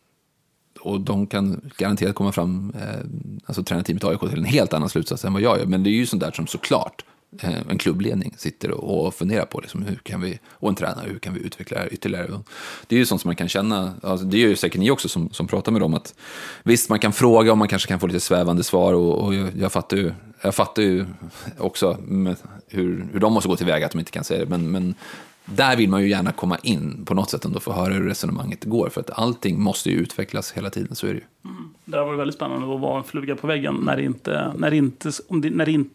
och 0.81 1.01
de 1.01 1.27
kan 1.27 1.71
garanterat 1.77 2.15
komma 2.15 2.33
fram, 2.33 2.73
eh, 2.81 3.01
alltså 3.47 3.63
tränarteamet 3.63 4.05
AIK, 4.05 4.21
till 4.21 4.39
en 4.39 4.45
helt 4.45 4.73
annan 4.73 4.89
slutsats 4.89 5.25
än 5.25 5.33
vad 5.33 5.43
jag 5.43 5.59
gör. 5.59 5.67
Men 5.67 5.83
det 5.83 5.91
är 5.91 5.93
ju 5.93 6.07
sånt 6.07 6.23
där 6.23 6.33
som 6.33 6.47
såklart 6.47 7.05
eh, 7.43 7.71
en 7.71 7.79
klubbledning 7.79 8.35
sitter 8.37 8.71
och, 8.71 9.07
och 9.07 9.15
funderar 9.15 9.45
på 9.45 9.61
liksom, 9.61 9.83
hur 9.83 9.97
kan 9.97 10.21
vi, 10.21 10.39
och 10.51 10.69
en 10.69 10.75
tränare, 10.75 11.09
hur 11.09 11.19
kan 11.19 11.35
vi 11.35 11.41
utveckla 11.41 11.77
det 11.77 11.83
här 11.83 11.93
ytterligare. 11.93 12.41
Det 12.87 12.97
är 12.97 12.99
ju 12.99 13.07
sånt 13.07 13.21
som 13.21 13.29
man 13.29 13.37
kan 13.37 13.49
känna, 13.49 13.95
alltså, 14.03 14.27
det 14.27 14.39
gör 14.39 14.49
ju 14.49 14.57
säkert 14.57 14.81
ni 14.81 14.91
också 14.91 15.09
som, 15.09 15.31
som 15.31 15.47
pratar 15.47 15.73
med 15.73 15.81
dem, 15.81 15.95
att 15.95 16.15
visst 16.63 16.91
man 16.91 16.99
kan 16.99 17.13
fråga 17.13 17.53
och 17.53 17.59
man 17.59 17.69
kanske 17.69 17.89
kan 17.89 18.01
få 18.01 18.07
lite 18.07 18.21
svävande 18.21 18.65
svar 18.65 18.93
och, 18.93 19.25
och 19.25 19.35
jag, 19.35 19.57
jag, 19.57 19.73
fattar 19.73 19.97
ju, 19.97 20.13
jag 20.43 20.55
fattar 20.55 20.83
ju 20.83 21.07
också 21.59 21.99
hur, 22.69 23.09
hur 23.13 23.21
de 23.21 23.33
måste 23.33 23.49
gå 23.49 23.57
tillväga 23.57 23.87
att 23.87 23.93
de 23.93 23.99
inte 23.99 24.11
kan 24.11 24.25
säga 24.25 24.45
det, 24.45 24.51
men, 24.51 24.71
men 24.71 24.95
där 25.55 25.77
vill 25.77 25.91
man 25.91 26.03
ju 26.03 26.09
gärna 26.09 26.33
komma 26.33 26.59
in 26.63 27.05
på 27.05 27.15
något 27.15 27.31
sätt 27.31 27.45
ändå 27.45 27.61
få 27.61 27.73
höra 27.73 27.95
hur 27.95 28.09
resonemanget 28.09 28.65
går. 28.65 28.89
För 28.89 29.01
att 29.01 29.11
allting 29.11 29.61
måste 29.61 29.91
ju 29.91 29.97
utvecklas 29.97 30.53
hela 30.53 30.71
tiden, 30.71 30.95
så 30.95 31.07
är 31.07 31.11
det 31.11 31.19
ju. 31.19 31.51
Mm. 31.51 31.71
Det 31.85 31.97
har 31.97 32.07
varit 32.07 32.21
väldigt 32.21 32.37
spännande 32.37 32.75
att 32.75 32.81
vara 32.81 32.99
en 32.99 33.05
fluga 33.05 33.37
på 33.37 33.47
väggen 33.47 33.75
när, 33.75 33.97
det 33.97 34.03
inte, 34.03 34.53
när, 34.57 34.71
det 34.71 34.77
inte, 34.77 35.11
det, 35.29 35.51
när, 35.51 35.69
in, 35.69 35.91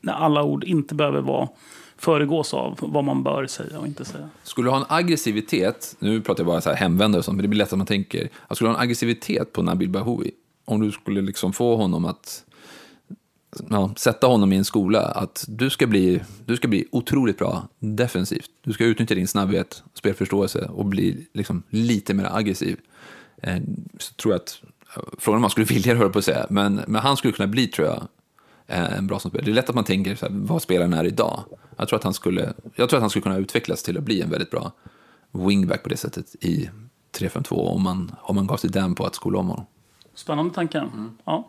när 0.00 0.12
alla 0.12 0.42
ord 0.42 0.64
inte 0.64 0.94
behöver 0.94 1.20
vara 1.20 1.48
föregås 1.96 2.54
av 2.54 2.78
vad 2.80 3.04
man 3.04 3.22
bör 3.22 3.46
säga 3.46 3.78
och 3.78 3.86
inte 3.86 4.04
säga. 4.04 4.28
Skulle 4.42 4.66
du 4.66 4.70
ha 4.70 4.78
en 4.78 4.86
aggressivitet, 4.88 5.96
nu 5.98 6.20
pratar 6.20 6.40
jag 6.40 6.46
bara 6.46 6.60
så 6.60 6.70
här 6.70 6.76
hemvändare 6.76 7.18
och 7.18 7.24
sånt, 7.24 7.36
men 7.36 7.42
det 7.42 7.48
blir 7.48 7.58
lätt 7.58 7.72
att 7.72 7.78
man 7.78 7.86
tänker, 7.86 8.28
skulle 8.50 8.68
du 8.68 8.72
ha 8.72 8.78
en 8.78 8.82
aggressivitet 8.82 9.52
på 9.52 9.62
Nabil 9.62 9.88
Bahoui, 9.88 10.30
om 10.64 10.80
du 10.80 10.92
skulle 10.92 11.20
liksom 11.20 11.52
få 11.52 11.76
honom 11.76 12.04
att 12.04 12.44
ja, 13.70 13.92
sätta 13.96 14.26
honom 14.26 14.52
i 14.52 14.56
en 14.56 14.64
skola 14.64 15.00
att 15.00 15.44
du 15.48 15.70
ska, 15.70 15.86
bli, 15.86 16.22
du 16.46 16.56
ska 16.56 16.68
bli 16.68 16.88
otroligt 16.92 17.38
bra 17.38 17.68
defensivt. 17.78 18.50
Du 18.62 18.72
ska 18.72 18.84
utnyttja 18.84 19.14
din 19.14 19.28
snabbhet, 19.28 19.82
spelförståelse 19.94 20.64
och 20.64 20.86
bli 20.86 21.26
liksom 21.32 21.62
lite 21.70 22.14
mer 22.14 22.36
aggressiv. 22.36 22.76
Eh, 23.42 23.56
så 23.98 24.14
tror 24.14 24.34
jag 24.34 24.40
att, 24.40 24.62
frågan 25.18 25.36
om 25.36 25.40
man 25.40 25.50
skulle 25.50 25.66
vilja 25.66 25.94
det, 25.94 26.08
på 26.08 26.18
att 26.18 26.24
säga, 26.24 26.46
men, 26.50 26.80
men 26.86 27.02
han 27.02 27.16
skulle 27.16 27.32
kunna 27.32 27.46
bli, 27.46 27.66
tror 27.66 27.86
jag, 27.86 28.08
eh, 28.66 28.98
en 28.98 29.06
bra 29.06 29.18
som 29.18 29.30
spelare. 29.30 29.44
Det 29.44 29.50
är 29.50 29.54
lätt 29.54 29.68
att 29.68 29.74
man 29.74 29.84
tänker 29.84 30.14
så 30.14 30.26
här, 30.26 30.32
vad 30.34 30.62
spelaren 30.62 30.92
är 30.92 31.04
idag. 31.04 31.44
Jag 31.76 31.88
tror, 31.88 31.98
att 31.98 32.04
han 32.04 32.14
skulle, 32.14 32.52
jag 32.74 32.88
tror 32.88 32.96
att 32.96 33.02
han 33.02 33.10
skulle 33.10 33.22
kunna 33.22 33.36
utvecklas 33.36 33.82
till 33.82 33.98
att 33.98 34.04
bli 34.04 34.20
en 34.22 34.30
väldigt 34.30 34.50
bra 34.50 34.72
wingback 35.30 35.82
på 35.82 35.88
det 35.88 35.96
sättet 35.96 36.34
i 36.40 36.70
3-5-2 37.18 37.54
om 37.54 37.82
man, 37.82 38.14
om 38.20 38.36
man 38.36 38.46
gav 38.46 38.56
sig 38.56 38.70
den 38.70 38.94
på 38.94 39.06
att 39.06 39.14
skola 39.14 39.38
om 39.38 39.48
honom. 39.48 39.66
Spännande 40.14 40.54
tanke. 40.54 40.78
Mm. 40.78 41.10
Ja. 41.24 41.48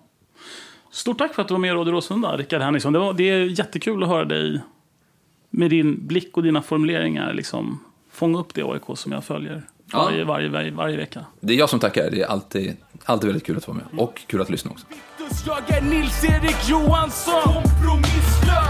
Stort 0.92 1.18
tack 1.18 1.34
för 1.34 1.42
att 1.42 1.48
du 1.48 1.54
var 1.54 1.60
med 1.60 1.70
i 1.70 1.74
Radio 1.74 1.92
Råsunda, 1.92 2.38
Rickard 2.38 2.62
Henriksson. 2.62 2.94
Det, 2.94 3.00
var, 3.00 3.14
det 3.14 3.30
är 3.30 3.60
jättekul 3.60 4.04
att 4.04 4.10
höra 4.10 4.26
dig 4.26 4.62
med 5.50 5.70
din 5.70 6.08
blick 6.08 6.38
och 6.38 6.44
dina 6.44 6.62
formuleringar 6.62 7.34
liksom, 7.34 7.84
fånga 8.12 8.40
upp 8.40 8.54
det 8.54 8.64
AIK 8.64 8.84
som 8.96 9.12
jag 9.12 9.24
följer 9.24 9.64
varje, 9.94 10.20
ja. 10.20 10.26
varje, 10.26 10.50
varje, 10.50 10.72
varje, 10.72 10.98
vecka. 10.98 11.26
Det 11.40 11.54
är 11.54 11.58
jag 11.58 11.70
som 11.70 11.80
tackar. 11.80 12.12
Det 12.12 12.22
är 12.22 12.28
alltid, 12.28 12.78
alltid 13.06 13.28
väldigt 13.28 13.46
kul 13.46 13.58
att 13.58 13.68
vara 13.68 13.78
med. 13.78 14.00
Och 14.00 14.22
kul 14.28 14.42
att 14.42 14.50
lyssna 14.50 14.72
också. 14.72 14.86
Jag 15.46 15.78
är 15.78 15.82
Nils-Erik 15.82 16.70
Johansson, 16.70 17.42
kompromisslös. 17.44 18.69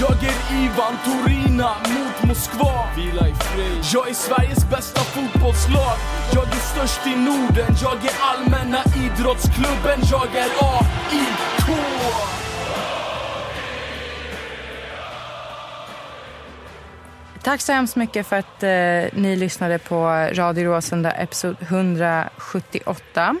Jag 0.00 0.10
är 0.10 0.64
Ivan 0.64 0.96
Torina 1.04 1.68
mot 1.68 2.28
Moskva. 2.28 2.88
Vila 2.96 3.28
i 3.28 3.34
fred. 3.34 3.84
Jag 3.92 4.08
är 4.08 4.14
Sveriges 4.14 4.70
bästa 4.70 5.00
fotbollslag. 5.00 5.96
Jag 6.34 6.44
är 6.44 6.52
störst 6.52 7.06
i 7.06 7.16
Norden. 7.16 7.74
Jag 7.82 8.04
är 8.04 8.14
allmänna 8.20 8.78
idrottsklubben. 8.78 10.00
Jag 10.10 10.34
är 10.34 10.48
AIK. 10.60 11.78
Tack 17.42 17.60
så 17.60 17.72
hemskt 17.72 17.96
mycket 17.96 18.26
för 18.26 18.36
att 18.36 18.62
eh, 18.62 19.20
ni 19.20 19.36
lyssnade 19.36 19.78
på 19.78 20.06
Radio 20.32 20.64
Råsunda, 20.64 21.10
episod 21.10 21.56
178. 21.60 23.36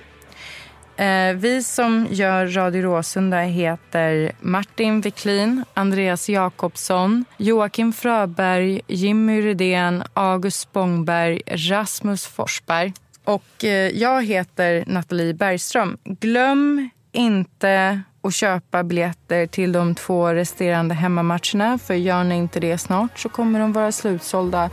Eh, 0.98 1.34
vi 1.34 1.62
som 1.62 2.06
gör 2.10 2.46
Radio 2.46 2.82
Råsunda 2.82 3.40
heter 3.40 4.32
Martin 4.40 5.00
Wiklin, 5.00 5.64
Andreas 5.74 6.28
Jakobsson, 6.28 7.24
Joakim 7.36 7.92
Fröberg, 7.92 8.80
Jimmy 8.86 9.42
Rydén, 9.42 10.02
August 10.14 10.60
Spångberg, 10.60 11.42
Rasmus 11.46 12.26
Forsberg. 12.26 12.92
Och 13.24 13.64
eh, 13.64 13.70
jag 13.88 14.24
heter 14.24 14.84
Nathalie 14.86 15.34
Bergström. 15.34 15.98
Glöm 16.04 16.90
inte 17.12 18.02
att 18.22 18.34
köpa 18.34 18.82
biljetter 18.82 19.46
till 19.46 19.72
de 19.72 19.94
två 19.94 20.28
resterande 20.28 20.94
hemmamatcherna. 20.94 21.78
För 21.78 21.94
gör 21.94 22.24
ni 22.24 22.34
inte 22.34 22.60
det 22.60 22.78
snart 22.78 23.18
så 23.18 23.28
kommer 23.28 23.60
de 23.60 23.72
vara 23.72 23.92
slutsålda. 23.92 24.70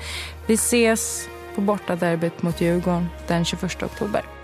Vi 0.47 0.53
ses 0.53 1.27
på 1.55 1.61
bortaderbyt 1.61 2.41
mot 2.41 2.61
Djurgården 2.61 3.07
den 3.27 3.45
21 3.45 3.83
oktober. 3.83 4.34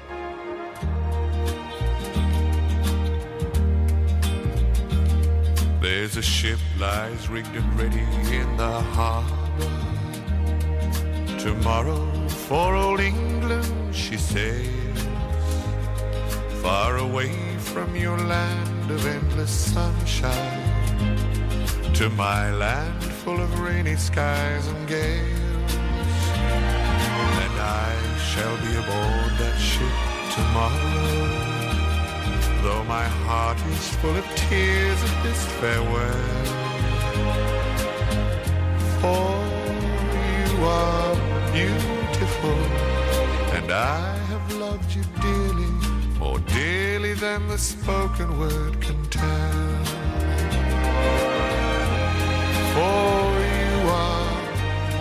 There's 5.82 6.16
a 6.16 6.22
ship 6.22 6.60
lies 6.78 7.28
rigged 7.28 7.56
and 7.56 7.80
ready 7.80 8.06
in 8.32 8.56
the 8.56 8.82
harbor. 8.94 9.72
Tomorrow 11.40 12.28
for 12.28 12.76
old 12.76 12.99
England 12.99 13.95
she 13.95 14.16
sails. 14.16 14.99
Far 16.62 16.98
away 16.98 17.32
from 17.58 17.95
your 17.95 18.20
land 18.20 18.91
of 18.91 19.03
endless 19.08 19.49
sunshine. 19.49 21.16
To 21.95 22.12
my 22.12 22.52
land 22.52 23.03
full 23.03 23.41
of 23.41 23.60
rainy 23.60 23.95
skies 23.95 24.68
and 24.68 24.88
gales. 24.88 25.74
And 27.44 27.56
I 27.60 28.18
shall 28.30 28.56
be 28.58 28.72
aboard 28.78 29.32
that 29.40 29.58
ship 29.58 29.98
tomorrow 30.36 31.51
though 32.62 32.84
my 32.84 33.04
heart 33.26 33.58
is 33.72 33.90
full 33.96 34.16
of 34.16 34.26
tears 34.36 35.00
at 35.04 35.24
this 35.24 35.46
farewell. 35.60 36.46
For 39.02 39.30
you 40.30 40.64
are 40.64 41.16
beautiful, 41.52 42.60
and 43.58 43.72
I 43.72 44.16
have 44.32 44.54
loved 44.54 44.96
you 44.96 45.04
dearly, 45.22 45.74
more 46.20 46.40
dearly 46.40 47.14
than 47.16 47.48
the 47.48 47.58
spoken 47.58 48.38
word 48.38 48.80
can 48.80 49.02
tell. 49.10 49.86
For 52.76 53.24
you 53.58 53.76
are 54.06 54.32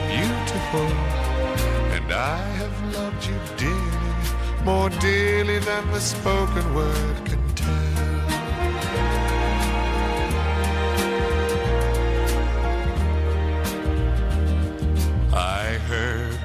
beautiful, 0.08 0.90
and 1.96 2.10
I 2.10 2.38
have 2.60 2.76
loved 2.94 3.22
you 3.26 3.38
dearly, 3.58 4.64
more 4.64 4.88
dearly 4.88 5.58
than 5.58 5.90
the 5.90 6.00
spoken 6.00 6.74
word 6.74 7.29